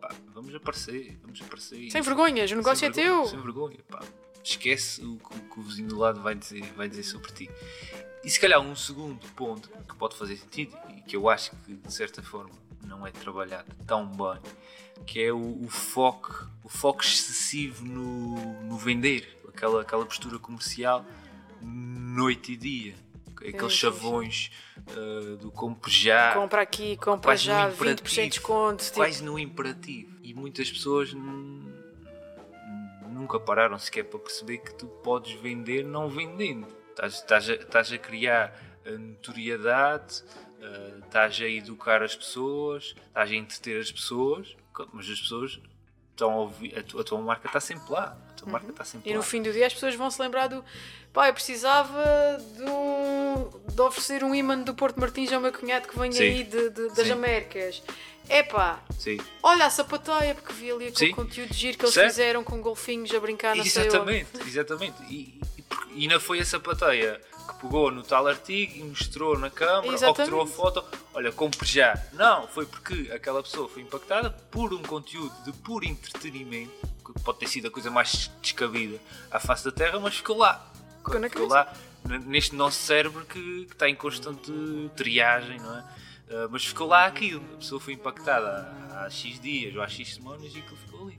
Pá, 0.00 0.10
vamos 0.34 0.54
aparecer, 0.54 1.18
vamos 1.22 1.40
aparecer. 1.42 1.76
Uhum. 1.84 1.90
Sem 1.90 2.02
vergonhas, 2.02 2.50
o 2.50 2.56
negócio 2.56 2.78
Sem 2.78 2.88
é 2.88 2.92
vergonha, 2.92 3.20
teu. 3.22 3.26
Sem 3.30 3.40
vergonha, 3.40 3.78
pá. 3.88 4.00
Esquece 4.42 5.02
o 5.04 5.16
que, 5.16 5.36
o 5.36 5.40
que 5.40 5.60
o 5.60 5.62
vizinho 5.62 5.88
do 5.88 5.98
lado 5.98 6.20
vai 6.20 6.34
dizer, 6.34 6.62
vai 6.74 6.88
dizer 6.88 7.02
sobre 7.02 7.32
ti. 7.32 7.50
E 8.24 8.30
se 8.30 8.40
calhar 8.40 8.60
um 8.60 8.74
segundo 8.74 9.26
ponto 9.32 9.68
que 9.68 9.94
pode 9.96 10.16
fazer 10.16 10.36
sentido 10.36 10.76
e 10.96 11.00
que 11.00 11.16
eu 11.16 11.28
acho 11.28 11.52
que 11.64 11.74
de 11.74 11.92
certa 11.92 12.22
forma 12.22 12.54
não 12.84 13.06
é 13.06 13.10
trabalhado 13.10 13.68
tão 13.86 14.06
bem, 14.06 14.40
que 15.06 15.22
é 15.22 15.32
o, 15.32 15.62
o 15.62 15.68
foco, 15.68 16.48
o 16.64 16.68
foco 16.68 17.02
excessivo 17.02 17.84
no, 17.84 18.62
no 18.64 18.76
vender, 18.76 19.38
aquela, 19.48 19.82
aquela 19.82 20.04
postura 20.04 20.38
comercial 20.38 21.04
noite 21.60 22.52
e 22.52 22.56
dia. 22.56 22.94
Aqueles 23.36 23.72
chavões 23.72 24.50
ah, 24.88 25.36
do 25.36 25.52
compre 25.52 25.92
já, 25.92 26.34
Compra 26.34 26.62
aqui, 26.62 26.96
compra 26.96 27.36
já, 27.36 27.68
no 27.68 27.76
20% 27.76 28.02
de 28.02 28.28
desconto. 28.30 28.84
Tipo, 28.84 28.96
quase 28.96 29.22
no 29.22 29.38
imperativo. 29.38 30.16
E 30.22 30.34
muitas 30.34 30.70
pessoas 30.70 31.14
nunca 33.28 33.38
pararam 33.40 33.78
sequer 33.78 34.04
para 34.04 34.18
perceber 34.18 34.58
que 34.58 34.72
tu 34.74 34.86
podes 34.86 35.32
vender 35.40 35.84
não 35.84 36.08
vendendo. 36.08 36.66
Estás, 36.90 37.14
estás, 37.14 37.50
a, 37.50 37.52
estás 37.54 37.92
a 37.92 37.98
criar 37.98 38.58
a 38.86 38.90
notoriedade, 38.92 40.24
ah, 40.62 40.98
estás 41.04 41.38
a 41.42 41.46
educar 41.48 42.02
as 42.02 42.16
pessoas, 42.16 42.94
estás 43.06 43.30
a 43.30 43.34
entreter 43.34 43.80
as 43.80 43.92
pessoas, 43.92 44.56
mas 44.94 45.08
as 45.10 45.20
pessoas 45.20 45.60
estão 46.10 46.32
a 46.32 46.36
ouvir, 46.38 46.76
a, 46.78 46.82
tua, 46.82 47.02
a 47.02 47.04
tua 47.04 47.20
marca 47.20 47.46
está 47.46 47.60
sempre 47.60 47.92
lá. 47.92 48.16
A 48.30 48.32
tua 48.32 48.50
marca 48.50 48.70
está 48.70 48.84
sempre 48.84 49.08
Uhum. 49.10 49.12
E 49.12 49.14
no 49.14 49.20
lá. 49.20 49.26
fim 49.26 49.42
do 49.42 49.52
dia 49.52 49.66
as 49.66 49.74
pessoas 49.74 49.94
vão 49.94 50.10
se 50.10 50.20
lembrar 50.22 50.46
do 50.48 50.64
pá, 51.12 51.28
eu 51.28 51.34
precisava 51.34 52.02
do, 52.56 53.72
de 53.74 53.80
oferecer 53.82 54.24
um 54.24 54.34
imã 54.34 54.58
do 54.58 54.74
Porto 54.74 54.98
Martins 54.98 55.30
ao 55.32 55.40
meu 55.40 55.52
cunhado 55.52 55.86
que 55.86 55.98
vem 55.98 56.10
Sim. 56.12 56.22
aí 56.22 56.44
de, 56.44 56.70
de- 56.70 56.88
das 56.88 57.06
Sim. 57.06 57.12
Américas. 57.12 57.82
Epá, 58.28 58.80
Sim. 58.98 59.18
olha 59.42 59.66
a 59.66 59.70
sapateia, 59.70 60.34
porque 60.34 60.52
vi 60.52 60.70
ali 60.70 60.88
aquele 60.88 61.10
Sim. 61.10 61.14
conteúdo 61.14 61.50
de 61.50 61.56
giro 61.58 61.78
que 61.78 61.84
eles 61.84 61.94
Certo. 61.94 62.10
fizeram 62.10 62.44
com 62.44 62.60
golfinhos 62.60 63.12
a 63.14 63.20
brincar, 63.20 63.56
onde. 63.56 63.66
Exatamente, 63.66 64.28
exatamente. 64.46 65.02
E, 65.04 65.40
e, 65.94 66.04
e 66.04 66.08
não 66.08 66.20
foi 66.20 66.40
a 66.40 66.44
sapateia 66.44 67.20
que 67.48 67.54
pegou 67.62 67.90
no 67.90 68.02
tal 68.02 68.26
artigo 68.26 68.76
e 68.76 68.84
mostrou 68.84 69.38
na 69.38 69.50
câmara 69.50 70.06
ou 70.08 70.14
que 70.14 70.24
tirou 70.24 70.42
a 70.42 70.46
foto, 70.46 70.84
olha, 71.14 71.32
compre 71.32 71.66
já. 71.66 71.98
Não, 72.12 72.46
foi 72.46 72.66
porque 72.66 73.10
aquela 73.12 73.42
pessoa 73.42 73.68
foi 73.68 73.82
impactada 73.82 74.30
por 74.50 74.74
um 74.74 74.82
conteúdo 74.82 75.34
de 75.44 75.52
puro 75.52 75.86
entretenimento, 75.86 76.72
que 77.04 77.20
pode 77.22 77.38
ter 77.38 77.48
sido 77.48 77.68
a 77.68 77.70
coisa 77.70 77.90
mais 77.90 78.30
descabida 78.42 78.98
à 79.30 79.40
face 79.40 79.64
da 79.64 79.72
Terra, 79.72 79.98
mas 79.98 80.16
ficou 80.16 80.36
lá. 80.36 80.70
Ficou 80.98 81.18
na 81.18 81.30
Ficou 81.30 81.48
lá 81.48 81.72
neste 82.26 82.54
nosso 82.54 82.78
cérebro 82.78 83.24
que, 83.24 83.64
que 83.66 83.72
está 83.72 83.88
em 83.88 83.94
constante 83.94 84.52
triagem, 84.94 85.58
não 85.58 85.78
é? 85.78 85.84
Ah, 86.30 86.48
mas 86.50 86.64
ficou 86.64 86.86
lá 86.86 87.06
aquilo, 87.06 87.42
a 87.54 87.56
pessoa 87.56 87.80
foi 87.80 87.94
impactada 87.94 88.48
há, 88.90 89.04
há 89.04 89.10
X 89.10 89.40
dias 89.40 89.74
ou 89.74 89.82
há 89.82 89.88
X 89.88 90.14
semanas 90.14 90.54
e 90.54 90.58
aquilo 90.58 90.76
ficou 90.76 91.06
ali. 91.06 91.18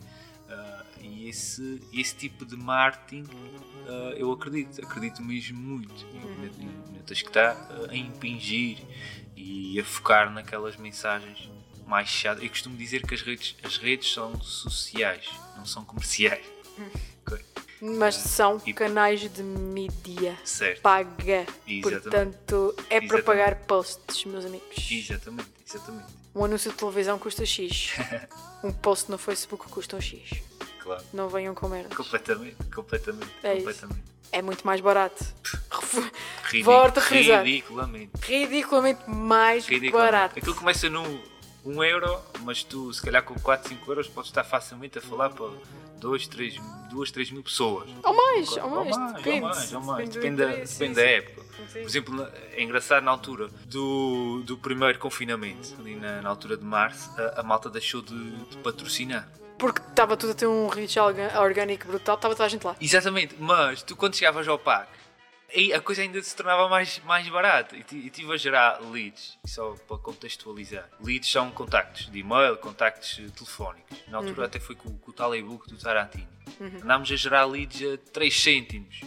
Ah, 0.49 0.86
e 1.02 1.27
esse, 1.27 1.81
esse 1.94 2.15
tipo 2.15 2.45
de 2.45 2.56
marketing 2.56 3.26
ah, 3.88 4.14
eu 4.15 4.31
acredito, 4.31 4.84
acredito 4.84 5.22
mesmo 5.22 5.60
muito. 5.60 6.06
Ainda 6.14 7.03
tens 7.06 7.22
que 7.22 7.30
estar 7.30 7.56
a 7.90 7.95
impingir 7.95 8.77
e 9.36 9.80
a 9.80 9.84
focar 9.84 10.31
naquelas 10.31 10.77
mensagens 10.77 11.49
mais 11.88 12.07
chatas. 12.07 12.44
Eu 12.44 12.49
costumo 12.49 12.77
dizer 12.77 13.06
que 13.06 13.15
as 13.15 13.22
redes, 13.22 13.56
as 13.64 13.77
redes 13.77 14.14
são 14.14 14.40
sociais, 14.41 15.27
não 15.57 15.65
são 15.65 15.84
comerciais. 15.84 16.45
Mas 17.81 18.15
são 18.15 18.61
e- 18.65 18.73
canais 18.73 19.22
de 19.22 19.41
mídia 19.43 20.38
Certo. 20.43 20.81
paga. 20.81 21.45
Exatamente. 21.68 21.81
Portanto, 21.81 22.76
é 22.77 22.84
para 22.84 22.95
Exatamente. 22.97 23.23
pagar 23.26 23.56
posts, 23.56 24.26
meus 24.26 24.45
amigos. 24.45 24.91
Exatamente, 24.91 25.49
exatamente. 25.68 26.07
Um 26.35 26.43
anúncio 26.45 26.72
de 26.72 26.77
televisão 26.77 27.18
custa 27.18 27.45
X. 27.45 27.91
um 28.64 28.72
post 28.72 29.10
no 29.10 29.18
Facebook 29.18 29.68
custa 29.69 29.95
um 29.95 30.01
X. 30.01 30.41
Claro. 30.80 31.03
Não 31.14 31.30
venham 31.30 31.56
com 31.56 31.68
merda. 31.69 31.95
Completamente, 31.95 32.57
completamente, 32.73 33.31
É 33.43 33.53
isso. 33.53 33.57
completamente. 33.65 34.03
É 34.31 34.41
muito 34.41 34.65
mais 34.65 34.80
barato. 34.81 35.26
Ridic- 36.51 36.99
ridiculamente. 37.43 38.11
Ridiculamente 38.22 39.10
mais 39.10 39.65
ridiculamente. 39.68 40.11
barato. 40.11 40.39
Aquilo 40.39 40.56
começa 40.56 40.89
num 40.89 41.22
1 41.65 41.84
euro, 41.84 42.19
mas 42.41 42.64
tu, 42.64 42.91
se 42.93 43.01
calhar, 43.01 43.23
com 43.23 43.35
4, 43.39 43.69
5 43.69 43.91
euros, 43.91 44.07
podes 44.07 44.30
estar 44.30 44.43
facilmente 44.43 44.97
a 44.97 45.01
falar 45.01 45.30
para 45.30 45.45
2, 45.99 46.27
3, 46.27 46.55
2, 46.91 47.11
3 47.11 47.31
mil 47.31 47.43
pessoas. 47.43 47.89
Ou 48.03 48.13
mais, 48.15 48.51
ou 48.57 48.63
Ou 48.63 48.69
mais, 48.85 48.97
mais, 48.97 49.13
depende. 49.13 49.41
ou 49.41 49.49
mais, 49.49 49.73
ou 49.73 49.81
mais. 49.81 50.09
do 50.09 50.13
Depende, 50.15 50.35
da, 50.38 50.45
depende 50.47 50.67
sim, 50.69 50.93
da 50.93 51.01
sim. 51.01 51.07
época. 51.07 51.49
Por 51.71 51.77
exemplo, 51.81 52.27
é 52.53 52.63
engraçado 52.63 53.03
na 53.03 53.11
altura 53.11 53.49
do, 53.65 54.41
do 54.45 54.57
primeiro 54.57 54.97
confinamento, 54.97 55.76
ali 55.80 55.95
na, 55.95 56.21
na 56.21 56.30
altura 56.30 56.55
de 56.57 56.63
março, 56.63 57.09
a, 57.19 57.41
a 57.41 57.43
malta 57.43 57.69
deixou 57.69 58.01
de, 58.01 58.31
de 58.45 58.57
patrocinar. 58.57 59.27
Porque 59.57 59.81
estava 59.81 60.15
tudo 60.15 60.31
a 60.31 60.34
ter 60.34 60.47
um 60.47 60.67
reach 60.67 60.97
orga- 60.97 61.38
orgânico 61.41 61.85
brutal, 61.88 62.15
estava 62.15 62.34
toda 62.34 62.45
a 62.45 62.49
gente 62.49 62.63
lá. 62.65 62.76
Exatamente, 62.80 63.35
mas 63.38 63.84
tu 63.84 63.93
quando 63.95 64.15
chegavas 64.15 64.47
ao 64.47 64.57
PAC, 64.57 64.88
aí 65.55 65.73
a 65.73 65.81
coisa 65.81 66.01
ainda 66.01 66.21
se 66.21 66.35
tornava 66.35 66.67
mais, 66.69 66.99
mais 67.05 67.27
barata 67.30 67.76
e 67.76 67.84
ti- 67.84 67.97
e 67.97 68.09
tive 68.09 68.34
a 68.34 68.38
gerar 68.38 68.80
leads, 68.81 69.38
só 69.45 69.71
para 69.88 69.97
contextualizar. 69.97 70.89
Leads 71.01 71.31
são 71.31 71.49
contactos 71.51 72.09
de 72.11 72.19
e-mail, 72.19 72.57
contactos 72.57 73.15
telefónicos. 73.35 73.97
Na 74.07 74.17
altura 74.17 74.45
até 74.45 74.59
foi 74.59 74.76
com, 74.76 74.97
com 74.97 75.11
o 75.11 75.13
tal 75.13 75.35
e-book 75.35 75.67
do 75.69 75.77
Tarantino. 75.77 76.27
Andámos 76.84 77.11
a 77.11 77.15
gerar 77.15 77.45
leads 77.45 77.81
a 77.93 77.97
3 78.11 78.41
cêntimos 78.41 79.01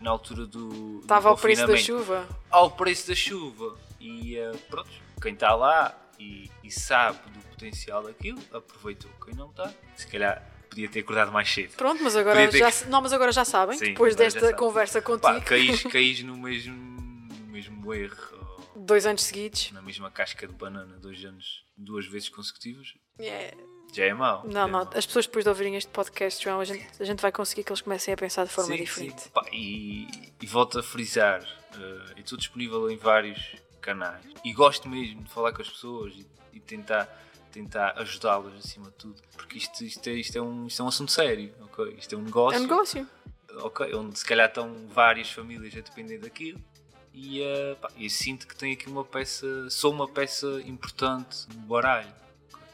na 0.00 0.10
altura 0.10 0.46
do, 0.46 1.00
Estava 1.02 1.28
ao 1.28 1.36
preço 1.36 1.66
da 1.66 1.76
chuva. 1.76 2.28
Ao 2.50 2.70
preço 2.70 3.08
da 3.08 3.14
chuva. 3.14 3.78
E 4.00 4.36
eh, 4.38 4.52
pronto, 4.70 4.90
quem 5.20 5.34
está 5.34 5.54
lá 5.54 5.94
e, 6.18 6.50
e 6.64 6.70
sabe 6.70 7.18
do 7.30 7.40
potencial 7.48 8.02
daquilo, 8.02 8.40
aproveitou. 8.52 9.10
Quem 9.24 9.34
não 9.34 9.50
está, 9.50 9.70
se 9.96 10.06
calhar 10.06 10.42
podia 10.70 10.88
ter 10.88 11.00
acordado 11.00 11.30
mais 11.32 11.52
cedo. 11.52 11.72
Pronto, 11.76 12.02
mas 12.02 12.16
agora, 12.16 12.46
Podia 12.46 12.70
já, 12.70 12.86
não, 12.86 13.02
mas 13.02 13.12
agora 13.12 13.32
já 13.32 13.44
sabem, 13.44 13.76
Sim, 13.76 13.86
depois 13.86 14.14
desta 14.16 14.54
conversa 14.54 15.02
Pá, 15.02 15.06
contigo, 15.18 15.44
caís, 15.44 15.82
caís 15.92 16.22
no 16.22 16.36
mesmo, 16.36 16.74
mesmo 17.48 17.92
erro, 17.92 18.70
dois 18.76 19.04
anos 19.06 19.22
seguidos. 19.24 19.70
na 19.72 19.82
mesma 19.82 20.10
casca 20.10 20.46
de 20.46 20.54
banana, 20.54 20.96
dois 20.98 21.22
anos, 21.24 21.64
duas 21.76 22.06
vezes 22.06 22.28
consecutivas, 22.28 22.94
É, 23.18 23.54
já 23.92 24.04
é 24.06 24.14
mau. 24.14 24.42
Não, 24.44 24.50
é 24.50 24.54
não, 24.54 24.68
mau. 24.84 24.90
as 24.94 25.04
pessoas 25.04 25.26
depois 25.26 25.44
de 25.44 25.48
ouvirem 25.48 25.76
este 25.76 25.90
podcast, 25.90 26.42
João, 26.42 26.60
a 26.60 26.64
gente, 26.64 26.86
a 26.98 27.04
gente 27.04 27.20
vai 27.20 27.32
conseguir 27.32 27.64
que 27.64 27.70
eles 27.72 27.80
comecem 27.82 28.14
a 28.14 28.16
pensar 28.16 28.44
de 28.46 28.50
forma 28.52 28.70
Sim, 28.72 28.76
diferente. 28.82 29.22
sim. 29.22 29.30
Pá, 29.30 29.44
e, 29.52 30.08
e 30.40 30.46
volto 30.46 30.78
a 30.78 30.82
frisar, 30.82 31.42
eh, 31.74 32.12
eu 32.16 32.22
estou 32.22 32.38
disponível 32.38 32.88
em 32.90 32.96
vários 32.96 33.56
canais 33.80 34.24
e 34.44 34.52
gosto 34.52 34.88
mesmo 34.88 35.22
de 35.24 35.30
falar 35.30 35.52
com 35.52 35.62
as 35.62 35.68
pessoas 35.68 36.12
e, 36.14 36.26
e 36.52 36.60
tentar, 36.60 37.08
tentar 37.50 37.98
ajudá-las 37.98 38.54
acima 38.54 38.86
de 38.86 38.96
tudo, 38.96 39.22
porque 39.32 39.58
isto, 39.58 39.84
isto, 39.84 40.06
é, 40.08 40.12
isto, 40.12 40.36
é 40.36 40.42
um, 40.42 40.66
isto 40.66 40.80
é 40.80 40.84
um 40.84 40.88
assunto 40.88 41.12
sério, 41.12 41.52
ok? 41.62 41.94
Isto 41.98 42.14
é 42.14 42.18
um 42.18 42.22
negócio. 42.22 42.56
É 42.56 42.58
um 42.58 42.62
negócio. 42.62 43.08
ok, 43.56 43.94
onde 43.94 44.18
se 44.18 44.24
calhar 44.24 44.48
estão 44.48 44.88
várias 44.88 45.30
famílias 45.30 45.74
a 45.76 45.80
depender 45.80 46.18
daquilo. 46.18 46.60
E 47.12 47.42
eh, 47.42 47.76
pá, 47.80 47.90
eu 47.98 48.08
sinto 48.08 48.46
que 48.46 48.54
tenho 48.54 48.72
aqui 48.72 48.88
uma 48.88 49.04
peça, 49.04 49.68
sou 49.68 49.92
uma 49.92 50.08
peça 50.08 50.46
importante 50.64 51.46
no 51.54 51.62
baralho. 51.62 52.12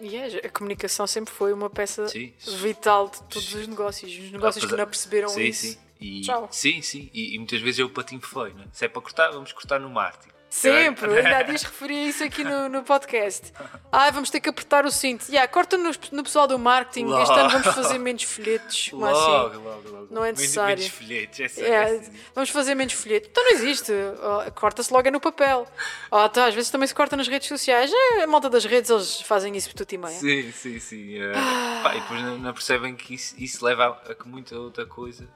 E 0.00 0.14
é, 0.14 0.26
a 0.44 0.50
comunicação 0.50 1.06
sempre 1.06 1.32
foi 1.32 1.52
uma 1.52 1.70
peça 1.70 2.06
Sim. 2.08 2.32
vital 2.58 3.08
de 3.08 3.22
todos 3.22 3.54
os 3.54 3.66
negócios. 3.66 4.12
Os 4.12 4.30
negócios 4.30 4.64
que 4.64 4.76
não 4.76 4.86
perceberam 4.86 5.28
sim, 5.30 5.42
isso. 5.44 5.66
Sim, 5.68 5.78
e, 5.98 6.20
Tchau. 6.20 6.48
sim, 6.52 6.82
sim. 6.82 7.10
E, 7.14 7.34
e 7.34 7.38
muitas 7.38 7.60
vezes 7.60 7.78
eu 7.78 7.88
patinho 7.88 8.20
feio, 8.20 8.54
né? 8.54 8.66
Se 8.72 8.84
é 8.84 8.88
para 8.88 9.00
cortar, 9.00 9.30
vamos 9.30 9.52
cortar 9.52 9.80
no 9.80 9.88
marketing. 9.88 10.35
Sempre, 10.60 11.18
ainda 11.18 11.36
há 11.38 11.42
dias 11.42 11.64
isso 11.90 12.24
aqui 12.24 12.42
no, 12.42 12.68
no 12.68 12.82
podcast. 12.82 13.52
Ah, 13.92 14.10
vamos 14.10 14.30
ter 14.30 14.40
que 14.40 14.48
apertar 14.48 14.86
o 14.86 14.90
cinto. 14.90 15.28
Yeah, 15.28 15.46
corta 15.52 15.76
no, 15.76 15.90
no 16.12 16.22
pessoal 16.24 16.46
do 16.48 16.58
marketing. 16.58 17.12
Este 17.20 17.32
ano 17.38 17.50
vamos 17.50 17.66
fazer 17.74 17.98
menos 17.98 18.22
folhetos. 18.22 18.74
assim. 18.76 18.96
Logo, 18.96 19.58
logo, 19.58 19.88
logo. 19.90 20.08
Não 20.10 20.24
é 20.24 20.32
necessário. 20.32 20.78
Menos 20.78 20.92
folhetos, 20.94 21.40
É, 21.58 21.70
essa- 21.70 22.10
vamos 22.34 22.50
fazer 22.50 22.74
menos 22.74 22.94
folheto. 22.94 23.28
Então 23.30 23.44
não 23.44 23.52
existe. 23.52 23.92
Oh, 23.92 24.50
Corta-se 24.52 24.90
logo 24.92 25.06
é 25.06 25.10
no 25.10 25.20
papel. 25.20 25.66
Oh, 26.10 26.28
tá, 26.28 26.46
às 26.46 26.54
vezes 26.54 26.70
também 26.70 26.86
se 26.88 26.94
corta 26.94 27.16
nas 27.16 27.28
redes 27.28 27.48
sociais. 27.48 27.90
É, 27.92 28.22
a 28.22 28.26
malta 28.26 28.48
das 28.48 28.64
redes 28.64 28.90
eles 28.90 29.20
fazem 29.20 29.54
isso 29.56 29.68
por 29.68 29.76
tudo 29.76 29.92
e 29.92 29.98
meia. 29.98 30.18
Sim, 30.18 30.52
sim, 30.52 30.80
sim. 30.80 31.18
eh, 31.18 31.32
Ah. 31.36 31.80
pá, 31.82 31.94
e 31.96 32.00
depois 32.00 32.22
não, 32.22 32.52
percebem 32.54 32.96
que 32.96 33.14
isso, 33.14 33.34
isso 33.38 33.62
leva 33.64 33.88
a, 34.06 34.12
a 34.12 34.14
que 34.14 34.26
muita 34.26 34.56
outra 34.58 34.86
coisa 34.86 35.28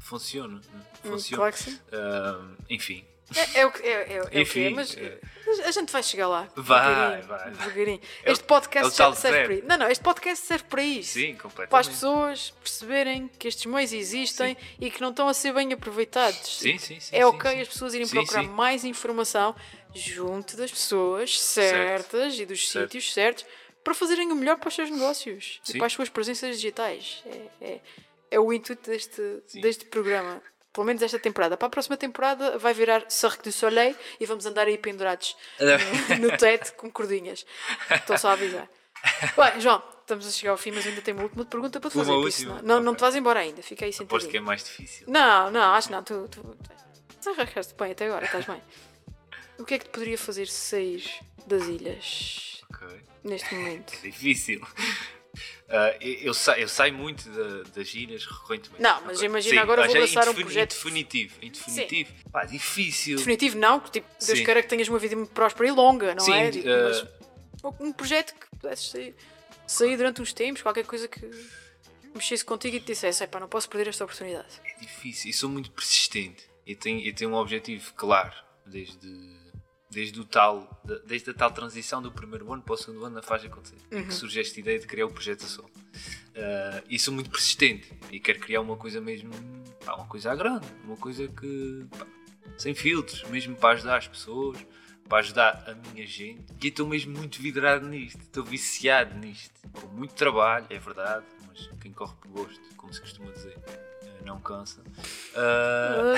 funcione. 0.00 0.54
né? 0.54 0.60
Hum, 1.04 1.10
Funcione. 1.12 1.36
claro 1.36 1.52
que 1.52 1.62
sim. 1.62 1.78
Ah, 1.92 2.40
enfim. 2.68 3.04
É, 3.36 3.60
é 3.60 3.66
o 3.66 3.70
que 3.72 3.82
é, 3.82 3.90
é, 3.90 4.12
é 4.16 4.28
é, 4.32 4.40
Enfim, 4.40 4.70
mas 4.70 4.96
é. 4.96 5.18
mas 5.46 5.60
a 5.60 5.70
gente 5.70 5.92
vai 5.92 6.02
chegar 6.02 6.28
lá. 6.28 6.48
Vai, 6.56 7.22
vai. 7.22 7.50
devagarinho. 7.50 8.00
É 8.24 8.32
Este 8.32 8.44
podcast 8.44 8.92
é 8.92 8.96
serve 8.96 9.16
zero. 9.16 9.44
para 9.46 9.54
isso. 9.54 9.66
Não, 9.66 9.78
não, 9.78 9.88
este 9.90 10.02
podcast 10.04 10.46
serve 10.46 10.64
para 10.64 10.82
isso. 10.82 11.12
Sim, 11.12 11.34
completamente. 11.34 11.70
Para 11.70 11.78
as 11.80 11.88
pessoas 11.88 12.50
perceberem 12.62 13.28
que 13.38 13.48
estes 13.48 13.66
meios 13.66 13.92
existem 13.92 14.56
e 14.80 14.90
que 14.90 15.00
não 15.00 15.10
estão 15.10 15.28
a 15.28 15.34
ser 15.34 15.52
bem 15.52 15.72
aproveitados. 15.72 16.58
Sim, 16.58 16.78
sim, 16.78 16.98
sim. 17.00 17.16
é 17.16 17.18
sim, 17.20 17.24
ok 17.24 17.50
sim. 17.50 17.60
as 17.60 17.68
pessoas 17.68 17.94
irem 17.94 18.06
Sim, 18.06 18.14
procurar 18.16 18.42
sim. 18.42 18.48
mais 18.48 18.84
informação 18.84 19.54
junto 19.94 20.56
das 20.56 20.70
pessoas 20.70 21.40
certas 21.40 22.38
e 22.38 22.46
dos 22.46 22.68
Certo. 22.70 22.86
sítios 22.92 23.12
certos 23.12 23.44
para 23.82 23.94
fazerem 23.94 24.30
o 24.30 24.34
melhor 24.34 24.58
para 24.58 24.68
os 24.68 24.74
seus 24.74 24.90
negócios 24.90 25.60
e 25.66 25.72
Sim. 25.72 25.78
para 25.78 25.86
as 25.86 25.92
suas 25.92 26.08
presenças 26.08 26.56
digitais. 26.56 27.22
É, 27.26 27.64
é, 27.64 27.80
é 28.32 28.40
o 28.40 28.52
intuito 28.52 28.90
deste, 28.90 29.42
Sim. 29.46 29.60
deste 29.60 29.84
programa. 29.86 30.42
Pelo 30.72 30.86
menos 30.86 31.02
esta 31.02 31.18
temporada. 31.18 31.56
Para 31.56 31.66
a 31.66 31.70
próxima 31.70 31.96
temporada 31.96 32.56
vai 32.58 32.72
virar 32.72 33.04
Cirque 33.10 33.42
du 33.44 33.52
Soleil 33.52 33.96
e 34.20 34.26
vamos 34.26 34.46
andar 34.46 34.66
aí 34.68 34.78
pendurados 34.78 35.36
no, 36.18 36.28
no 36.30 36.36
teto 36.38 36.74
com 36.74 36.90
cordinhas. 36.90 37.44
Estou 37.90 38.16
só 38.16 38.28
a 38.30 38.32
avisar. 38.34 38.68
Bem, 39.36 39.60
João, 39.60 39.82
estamos 40.00 40.26
a 40.26 40.30
chegar 40.30 40.52
ao 40.52 40.58
fim, 40.58 40.70
mas 40.70 40.86
ainda 40.86 41.00
tenho 41.00 41.16
uma 41.16 41.24
última 41.24 41.44
pergunta 41.44 41.80
para 41.80 41.90
te 41.90 41.94
fazer. 41.94 42.12
isso 42.28 42.46
não, 42.62 42.80
não, 42.80 42.94
te 42.94 43.00
vais 43.00 43.16
embora 43.16 43.40
ainda, 43.40 43.62
fica 43.62 43.84
aí 43.84 43.90
Aposto 43.90 44.04
sentadinho. 44.06 44.30
que 44.30 44.36
é 44.36 44.40
mais 44.40 44.62
difícil. 44.64 45.06
Não, 45.08 45.50
não, 45.50 45.74
acho 45.74 45.88
que 45.88 45.94
não. 45.94 46.04
Tu, 46.04 46.28
tu, 46.28 46.56
tu 47.22 47.30
arrancaste 47.30 47.74
bem 47.74 47.92
até 47.92 48.06
agora, 48.06 48.26
estás 48.26 48.44
bem. 48.46 48.62
O 49.58 49.64
que 49.64 49.74
é 49.74 49.78
que 49.78 49.86
te 49.86 49.90
poderia 49.90 50.18
fazer 50.18 50.46
sair 50.46 51.04
das 51.46 51.64
ilhas 51.66 52.62
Ok. 52.70 52.86
neste 53.24 53.54
momento? 53.54 53.92
É 53.94 53.96
difícil. 54.08 54.60
Ah, 55.68 55.96
eu, 56.00 56.34
saio, 56.34 56.62
eu 56.62 56.68
saio 56.68 56.92
muito 56.92 57.28
da- 57.30 57.62
das 57.74 57.94
ilhas 57.94 58.24
recorrentemente. 58.26 58.82
Não, 58.82 59.00
mas 59.02 59.22
imagina 59.22 59.54
Sim, 59.54 59.58
agora 59.60 59.86
vou 59.86 59.94
lançar 59.96 60.28
um 60.28 60.34
projeto- 60.34 60.72
Indefinitivo. 60.72 61.34
Indefinitivo. 61.42 62.12
Pá, 62.32 62.44
difícil. 62.44 63.16
Definitivo 63.16 63.56
não, 63.58 63.78
que 63.80 63.90
tipo, 63.92 64.08
Deus 64.24 64.38
Sim. 64.38 64.44
queira 64.44 64.62
que 64.62 64.68
tenhas 64.68 64.88
uma 64.88 64.98
vida 64.98 65.14
muito 65.16 65.30
próspera 65.32 65.68
e 65.68 65.72
longa, 65.72 66.14
não 66.14 66.24
Sim, 66.24 66.32
é? 66.34 66.50
Tipo, 66.50 66.68
eh, 66.68 67.08
mas 67.62 67.74
um 67.80 67.92
projeto 67.92 68.34
que 68.34 68.46
pudesses 68.58 68.90
sair, 68.90 69.14
sair 69.66 69.96
durante 69.96 70.20
uns 70.20 70.32
tempos, 70.32 70.62
qualquer 70.62 70.84
coisa 70.84 71.06
que 71.06 71.20
mexesse 72.14 72.44
contigo 72.44 72.76
e 72.76 72.80
te 72.80 72.86
dissesse, 72.86 73.24
pá, 73.28 73.38
não 73.38 73.48
posso 73.48 73.68
perder 73.68 73.88
esta 73.90 74.02
oportunidade. 74.04 74.48
É 74.64 74.80
difícil. 74.80 75.30
E 75.30 75.32
sou 75.32 75.48
muito 75.48 75.70
persistente. 75.70 76.48
Eu 76.66 76.74
tenho, 76.76 77.00
eu 77.06 77.14
tenho 77.14 77.30
um 77.30 77.34
objetivo 77.34 77.92
claro 77.94 78.34
desde, 78.66 79.08
desde, 79.90 80.20
o 80.20 80.24
tal, 80.24 80.82
desde 81.06 81.30
a 81.30 81.34
tal 81.34 81.50
transição 81.50 82.00
do 82.00 82.12
primeiro 82.12 82.52
ano 82.52 82.62
para 82.62 82.74
o 82.74 82.76
segundo 82.76 83.04
ano 83.04 83.16
na 83.16 83.22
faz 83.22 83.44
acontecer. 83.44 83.76
Uhum. 83.90 84.04
Que 84.04 84.14
surge 84.14 84.40
esta 84.40 84.60
ideia 84.60 84.78
de 84.78 84.86
criar 84.86 85.06
o 85.06 85.10
projeto 85.10 85.44
a 85.44 85.48
som. 85.48 85.68
Ah, 86.36 86.82
e 86.88 86.98
sou 86.98 87.12
muito 87.12 87.30
persistente 87.30 87.92
e 88.10 88.20
quero 88.20 88.38
criar 88.38 88.60
uma 88.60 88.76
coisa 88.76 89.00
mesmo, 89.00 89.30
pá, 89.84 89.94
uma 89.94 90.06
coisa 90.06 90.32
à 90.32 90.34
grande, 90.34 90.66
uma 90.84 90.96
coisa 90.96 91.26
que 91.28 91.86
pá, 91.90 92.06
sem 92.56 92.74
filtros, 92.74 93.24
mesmo 93.24 93.56
para 93.56 93.74
ajudar 93.74 93.96
as 93.96 94.08
pessoas, 94.08 94.58
para 95.08 95.18
ajudar 95.18 95.64
a 95.66 95.74
minha 95.74 96.06
gente. 96.06 96.44
E 96.62 96.68
estou 96.68 96.86
mesmo 96.86 97.16
muito 97.16 97.42
vidrado 97.42 97.86
nisto, 97.86 98.20
estou 98.20 98.44
viciado 98.44 99.18
nisto, 99.18 99.60
com 99.72 99.86
muito 99.88 100.14
trabalho, 100.14 100.66
é 100.70 100.78
verdade, 100.78 101.26
mas 101.46 101.68
quem 101.80 101.92
corre 101.92 102.14
por 102.20 102.28
gosto, 102.28 102.60
como 102.76 102.92
se 102.92 103.00
costuma 103.00 103.30
dizer, 103.32 103.58
não 104.24 104.40
cansa. 104.40 104.82
Ah, 105.34 106.14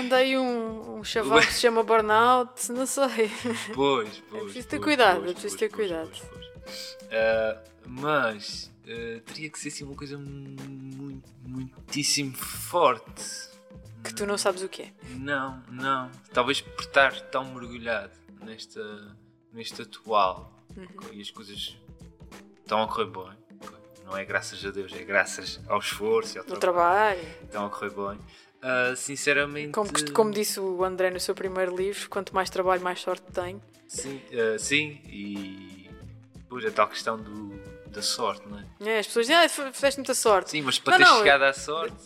Andei 0.00 0.36
um, 0.36 0.98
um 0.98 1.04
chaval 1.04 1.40
que 1.40 1.52
se 1.52 1.60
chama 1.60 1.82
burnout, 1.82 2.70
não 2.72 2.86
sei. 2.86 3.30
Pois, 3.74 4.22
pois. 4.30 4.42
preciso 4.44 4.68
ter 4.68 4.76
pois, 4.76 4.84
cuidado, 4.84 5.18
pois, 5.20 5.30
é 5.30 5.32
preciso 5.32 5.58
ter 5.58 5.70
pois, 5.70 5.88
cuidado. 5.88 6.10
Ah, 7.10 7.62
mas 7.86 8.70
ah, 8.86 9.20
teria 9.26 9.50
que 9.50 9.58
ser 9.58 9.68
assim 9.68 9.84
uma 9.84 9.94
coisa 9.94 10.16
muito, 10.18 11.28
muitíssimo 11.44 12.34
forte. 12.36 13.50
Que 14.04 14.14
tu 14.14 14.24
não 14.26 14.38
sabes 14.38 14.62
o 14.62 14.68
que 14.68 14.82
é. 14.82 14.92
Não, 15.16 15.62
não. 15.70 16.10
Talvez 16.32 16.60
por 16.60 16.80
estar 16.80 17.12
tão 17.22 17.44
mergulhado 17.54 18.12
nesta, 18.44 19.16
neste 19.52 19.82
atual 19.82 20.52
Uhum. 20.76 20.86
e 21.12 21.22
as 21.22 21.30
coisas 21.30 21.76
estão 22.58 22.82
a 22.82 22.86
correr 22.88 23.06
bem. 23.06 23.45
Não 24.06 24.16
é 24.16 24.24
graças 24.24 24.64
a 24.64 24.70
Deus, 24.70 24.92
é 24.94 25.02
graças 25.02 25.60
ao 25.68 25.80
esforço 25.80 26.36
e 26.36 26.38
ao 26.38 26.44
trabalho. 26.44 27.18
trabalho. 27.18 27.20
Estão 27.42 27.66
a 27.66 27.70
correr 27.70 27.90
bem. 27.90 28.20
Ah, 28.62 28.94
sinceramente. 28.96 29.72
Como, 29.72 29.90
como 30.12 30.30
disse 30.30 30.58
o 30.58 30.82
André 30.84 31.10
no 31.10 31.20
seu 31.20 31.34
primeiro 31.34 31.76
livro, 31.76 32.08
quanto 32.08 32.34
mais 32.34 32.48
trabalho, 32.48 32.80
mais 32.82 33.00
sorte 33.00 33.24
tenho. 33.32 33.60
Sim, 33.86 34.20
eh, 34.32 34.56
sim, 34.58 35.00
e 35.06 35.90
depois 36.34 36.64
a 36.64 36.70
tal 36.70 36.88
questão 36.88 37.16
do, 37.16 37.50
da 37.96 38.02
sorte, 38.02 38.46
não 38.48 38.58
é? 38.58 38.64
É, 38.90 38.98
as 39.00 39.06
pessoas 39.06 39.26
dizem, 39.26 39.42
ah, 39.42 39.48
fizeste 39.72 39.98
muita 40.00 40.14
sorte. 40.14 40.50
Sim, 40.50 40.62
mas 40.62 40.78
para 40.78 40.98
Não, 40.98 41.04
ter 41.06 41.10
não, 41.10 41.18
chegado 41.18 41.42
à 41.42 41.52
sorte, 41.52 41.96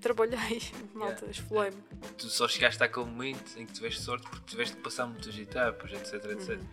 Trabalhei, 0.00 0.62
malta, 0.94 1.26
esfolei-me. 1.30 1.76
tu 2.16 2.28
só 2.28 2.46
chegaste 2.48 2.82
àquele 2.82 3.06
momento 3.06 3.58
em 3.58 3.66
que 3.66 3.72
tiveste 3.72 4.00
sorte 4.02 4.26
porque 4.28 4.44
tiveste 4.46 4.76
que 4.76 4.82
passar 4.82 5.06
muitas 5.06 5.36
etapas, 5.38 5.92
etc, 5.92 6.14
etc. 6.30 6.48
Uhum. 6.50 6.66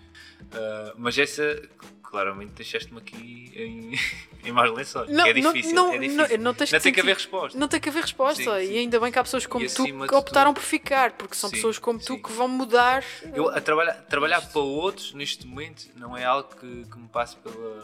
Ah, 0.53 0.93
mas 0.97 1.17
essa, 1.17 1.61
claramente, 2.03 2.51
deixaste-me 2.53 2.99
aqui 2.99 3.51
em, 3.55 3.91
em 4.47 4.51
mais 4.51 4.71
lençóis. 4.71 5.09
Não, 5.09 5.25
é 5.25 5.33
não- 5.33 5.53
difícil, 5.53 5.75
não, 5.75 5.93
é 5.93 5.97
difícil. 5.97 6.17
não, 6.37 6.43
não 6.43 6.53
tens 6.53 6.71
Não 6.71 6.79
tem 6.79 6.93
que 6.93 6.99
haver 6.99 7.15
resposta. 7.15 7.57
Não 7.59 7.67
tem 7.67 7.79
que 7.79 7.89
haver 7.89 8.01
resposta. 8.01 8.43
Sim, 8.43 8.65
sim. 8.67 8.73
E 8.73 8.77
ainda 8.79 8.99
bem 8.99 9.11
que 9.11 9.19
há 9.19 9.23
pessoas 9.23 9.45
como 9.45 9.65
tu 9.67 9.83
que 9.85 9.91
de 9.91 10.15
optaram 10.15 10.53
tudo- 10.53 10.61
por 10.61 10.67
ficar, 10.67 11.13
porque 11.13 11.35
são 11.35 11.49
Sim, 11.49 11.55
pessoas 11.55 11.79
como 11.79 11.99
tu 11.99 12.17
que 12.21 12.31
vão 12.31 12.47
mudar. 12.47 13.03
Eu 13.33 13.49
a 13.49 13.59
trabalhar, 13.61 13.93
trabalhar 14.03 14.41
para 14.41 14.61
outros 14.61 15.13
neste 15.13 15.47
momento 15.47 15.87
não 15.95 16.15
é 16.15 16.23
algo 16.25 16.49
que, 16.55 16.85
que 16.85 16.97
me 16.97 17.07
passe 17.07 17.35
pela, 17.37 17.83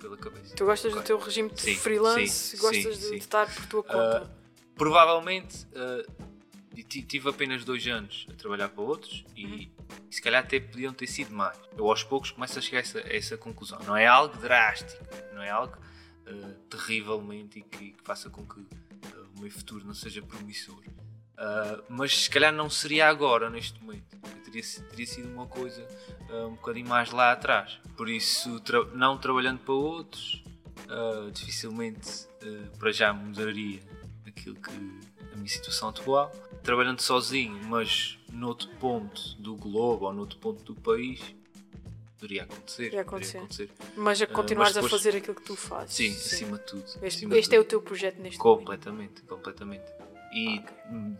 pela, 0.00 0.16
cabeça. 0.16 0.54
Tu 0.54 0.64
gostas 0.64 0.92
do 0.92 0.98
Ok. 0.98 1.06
teu 1.06 1.18
regime 1.18 1.50
de 1.50 1.60
Sim, 1.60 1.74
freelance, 1.76 2.28
sim, 2.28 2.56
gostas 2.58 2.96
sim, 2.98 3.10
de, 3.10 3.16
estar 3.16 3.52
por 3.52 3.66
tua 3.66 3.82
conta. 3.82 4.22
Ah, 4.24 4.30
provavelmente 4.74 5.66
ah, 5.74 6.04
ti- 6.88 7.02
tive 7.02 7.28
apenas 7.30 7.64
dois 7.64 7.86
anos 7.86 8.26
a 8.30 8.34
trabalhar 8.34 8.68
para 8.68 8.82
outros 8.82 9.24
e, 9.36 9.70
e 10.10 10.14
se 10.14 10.20
calhar 10.22 10.42
até 10.44 10.60
podiam 10.60 10.92
ter 10.92 11.06
sido 11.06 11.32
mais. 11.34 11.58
Eu 11.76 11.88
aos 11.88 12.02
poucos 12.04 12.30
começo 12.30 12.58
a 12.58 12.62
chegar 12.62 12.78
a 12.78 12.82
essa, 12.82 12.98
a 13.00 13.16
essa 13.16 13.36
conclusão. 13.36 13.78
Não 13.80 13.96
é 13.96 14.06
algo 14.06 14.36
drástico, 14.38 15.02
não 15.34 15.42
é 15.42 15.50
algo 15.50 15.76
ah, 16.26 16.54
terrivelmente 16.70 17.58
e 17.58 17.62
que, 17.62 17.92
que 17.92 18.02
faça 18.04 18.28
com 18.30 18.46
que 18.46 18.60
ah, 19.14 19.24
o 19.36 19.40
meu 19.40 19.50
futuro 19.50 19.84
não 19.84 19.94
seja 19.94 20.22
promissor. 20.22 20.82
Ah, 21.38 21.80
mas 21.88 22.24
se 22.24 22.30
calhar 22.30 22.52
não 22.52 22.68
seria 22.70 23.08
agora, 23.08 23.50
neste 23.50 23.82
momento. 23.82 24.16
Teria, 24.44 24.62
teria 24.90 25.06
sido 25.06 25.28
uma 25.28 25.46
coisa 25.46 25.86
ah, 26.30 26.46
um 26.46 26.54
bocadinho 26.54 26.88
mais 26.88 27.10
lá 27.10 27.32
atrás. 27.32 27.78
Por 27.96 28.08
isso, 28.08 28.58
tra- 28.60 28.84
não 28.94 29.18
trabalhando 29.18 29.58
para 29.60 29.74
outros, 29.74 30.42
ah, 30.88 31.30
dificilmente 31.32 32.26
para 32.78 32.92
já 32.92 33.12
mudaria 33.12 33.80
aquilo 34.26 34.54
que 34.56 34.70
a 34.70 35.36
minha 35.36 35.48
situação 35.48 35.88
atual. 35.90 36.30
Trabalhando 36.62 37.00
sozinho, 37.00 37.60
mas 37.64 38.18
noutro 38.32 38.68
ponto 38.80 39.34
do 39.38 39.54
globo 39.56 40.06
ou 40.06 40.12
noutro 40.12 40.38
ponto 40.38 40.62
do 40.64 40.74
país, 40.80 41.20
poderia 42.18 42.42
acontecer. 42.44 42.84
Poderia 42.84 43.02
acontecer. 43.02 43.70
Mas 43.96 44.22
a 44.22 44.26
continuares 44.26 44.74
mas 44.74 44.84
depois- 44.84 44.92
a 44.92 44.96
fazer 44.96 45.16
aquilo 45.18 45.34
que 45.34 45.42
tu 45.42 45.54
fazes. 45.54 45.94
Sim, 45.94 46.10
acima 46.12 46.58
de 46.58 46.64
tudo. 46.64 46.82
Este, 46.84 47.06
acima 47.06 47.34
de 47.34 47.40
este 47.40 47.54
é 47.54 47.58
o 47.58 47.62
tudo. 47.62 47.68
teu 47.70 47.82
projeto 47.82 48.16
neste 48.20 48.38
momento. 48.38 48.58
Completamente, 48.58 49.22
completamente. 49.22 49.84
E 50.32 50.60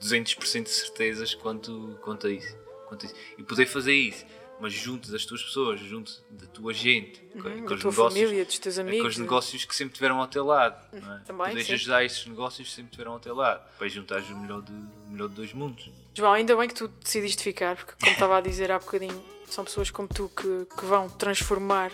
200% 0.00 0.62
de 0.64 0.70
certezas 0.70 1.34
quanto, 1.34 1.98
quanto, 2.02 2.26
a 2.26 2.30
isso, 2.30 2.56
quanto 2.88 3.04
a 3.04 3.08
isso. 3.08 3.14
E 3.38 3.42
poder 3.42 3.66
fazer 3.66 3.94
isso, 3.94 4.24
mas 4.60 4.72
junto 4.72 5.10
das 5.10 5.24
tuas 5.24 5.42
pessoas, 5.42 5.80
junto 5.80 6.12
da 6.30 6.46
tua 6.46 6.72
gente, 6.72 7.20
com, 7.40 7.48
Uhum, 7.48 7.60
com 7.60 7.66
da 7.66 7.74
os 7.74 7.80
tua 7.82 7.90
negócios, 7.90 8.20
família, 8.24 8.44
dos 8.44 8.58
teus 8.58 8.78
é 8.78 8.82
com 8.82 8.88
amigos. 8.88 9.08
os 9.12 9.18
negócios 9.18 9.64
que 9.64 9.74
sempre 9.76 9.94
tiveram 9.94 10.20
ao 10.20 10.26
teu 10.28 10.44
lado. 10.44 10.82
Não 10.92 11.14
é? 11.16 11.18
também, 11.20 11.46
Poderes 11.48 11.66
sim. 11.66 11.72
ajudar 11.74 12.04
esses 12.04 12.26
negócios 12.26 12.68
que 12.68 12.74
sempre 12.74 12.90
tiveram 12.92 13.12
ao 13.12 13.20
teu 13.20 13.34
lado. 13.34 13.62
Para 13.78 13.88
juntares 13.88 14.28
o 14.30 14.36
melhor 14.36 14.62
de, 14.62 14.72
o 14.72 15.10
melhor 15.10 15.28
de 15.28 15.34
dois 15.34 15.52
mundos. 15.52 15.90
João, 16.14 16.32
ainda 16.32 16.56
bem 16.56 16.68
que 16.68 16.74
tu 16.74 16.88
decidiste 16.88 17.42
ficar, 17.42 17.76
porque 17.76 17.92
como 18.00 18.12
estava 18.12 18.38
a 18.38 18.40
dizer 18.40 18.70
há 18.72 18.78
bocadinho, 18.78 19.22
são 19.46 19.64
pessoas 19.64 19.90
como 19.90 20.08
tu 20.08 20.30
que, 20.34 20.66
que 20.76 20.84
vão 20.86 21.08
transformar 21.08 21.92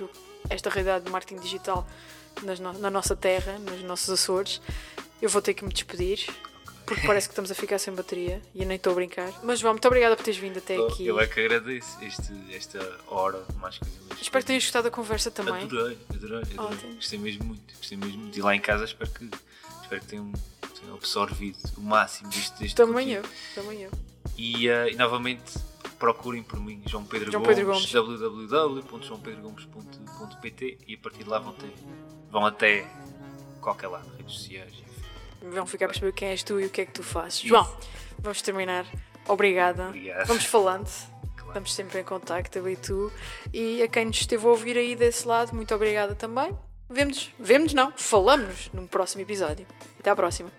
esta 0.49 0.71
realidade 0.71 1.05
de 1.05 1.11
marketing 1.11 1.41
digital 1.41 1.87
nas 2.43 2.59
no- 2.61 2.79
na 2.79 2.91
nossa 2.91 3.15
terra, 3.17 3.59
nos 3.59 3.83
nossos 3.83 4.09
Açores. 4.11 4.61
Eu 5.21 5.29
vou 5.29 5.43
ter 5.43 5.55
que 5.55 5.65
me 5.65 5.73
despedir, 5.73 6.27
porque 6.87 7.07
parece 7.07 7.29
que 7.29 7.33
estamos 7.33 7.51
a 7.51 7.55
ficar 7.55 7.79
sem 7.79 7.95
bateria 7.95 8.41
e 8.55 8.63
eu 8.63 8.67
nem 8.67 8.77
estou 8.77 8.93
a 8.93 8.95
brincar. 8.95 9.31
Mas 9.43 9.59
João, 9.61 9.75
muito 9.75 9.87
obrigada 9.87 10.17
por 10.17 10.25
teres 10.25 10.39
vindo 10.39 10.59
até 10.59 10.77
aqui. 10.77 11.07
Eu 11.07 11.21
é 11.21 11.27
que 11.27 11.41
agradeço 11.41 11.99
este, 12.03 12.33
esta 12.53 12.79
hora, 13.07 13.45
mais 13.57 13.79
coisa 13.79 13.95
mais. 14.09 14.21
Espero 14.21 14.43
que 14.43 14.47
tenhas 14.47 14.65
gostado 14.65 14.85
da 14.85 14.91
conversa 14.91 15.31
também. 15.31 15.65
Adorei, 15.65 15.99
adorei, 16.11 16.39
adorei. 16.39 16.59
Ótimo. 16.59 16.95
Gostei 16.95 17.19
mesmo 17.19 17.45
muito, 17.45 17.75
gostei 17.77 17.99
mesmo 17.99 18.19
muito. 18.19 18.39
E 18.39 18.43
lá 18.43 18.55
em 18.55 18.61
casa 18.61 18.85
espero 18.85 19.11
que, 19.11 19.29
espero 19.83 20.01
que 20.01 20.07
tenham, 20.07 20.33
tenham 20.81 20.95
absorvido 20.95 21.59
o 21.77 21.81
máximo 21.81 22.31
deste, 22.31 22.59
deste 22.59 22.77
Também 22.77 23.13
eu, 23.13 23.23
também 23.55 23.83
eu. 23.83 23.91
E, 24.37 24.69
eh, 24.69 24.93
e 24.93 24.97
novamente 24.97 25.53
procurem 25.99 26.43
por 26.43 26.59
mim, 26.59 26.83
João 26.87 27.05
Pedro 27.05 27.31
João 27.31 27.45
Gomes, 27.45 27.63
Gomes. 27.63 27.93
www.joaopedrogomes.pt 27.93 30.79
e 30.89 30.95
a 30.95 30.99
partir 30.99 31.23
de 31.23 31.31
lá 31.31 31.39
vão, 31.39 31.53
ter, 31.53 31.73
vão 32.31 32.45
até 32.45 32.85
qualquer 33.61 33.87
lado, 33.87 34.11
redes 34.17 34.35
sociais. 34.35 34.73
Vão 35.43 35.67
ficar 35.67 35.87
a 35.87 35.89
perceber 35.89 36.13
quem 36.13 36.29
és 36.29 36.43
tu 36.43 36.61
e 36.61 36.67
o 36.67 36.71
que 36.71 36.83
é 36.83 36.87
que 36.87 36.93
tu 36.93 37.03
fazes. 37.03 37.41
João, 37.41 37.69
vamos 38.19 38.41
terminar. 38.43 38.87
Obrigada. 39.27 39.89
Obrigado. 39.89 40.27
Vamos 40.27 40.45
falando. 40.45 40.87
Claro. 40.87 41.49
Estamos 41.49 41.75
sempre 41.75 42.01
em 42.01 42.05
contacto, 42.05 42.59
eu 42.59 42.69
e 42.69 42.77
tu. 42.77 43.13
E 43.53 43.83
a 43.83 43.89
quem 43.89 44.07
nos 44.07 44.19
esteve 44.19 44.47
a 44.47 44.51
ouvir 44.51 44.77
aí 44.77 44.95
desse 44.95 45.27
lado, 45.27 45.55
muito 45.55 45.75
obrigada 45.75 46.15
também. 46.15 46.57
Vemo-nos, 46.89 47.31
vemo-nos 47.39 47.75
não, 47.75 47.93
falamos 47.97 48.71
num 48.73 48.87
próximo 48.87 49.23
episódio. 49.23 49.67
Até 49.99 50.11
à 50.11 50.17
próxima. 50.17 50.51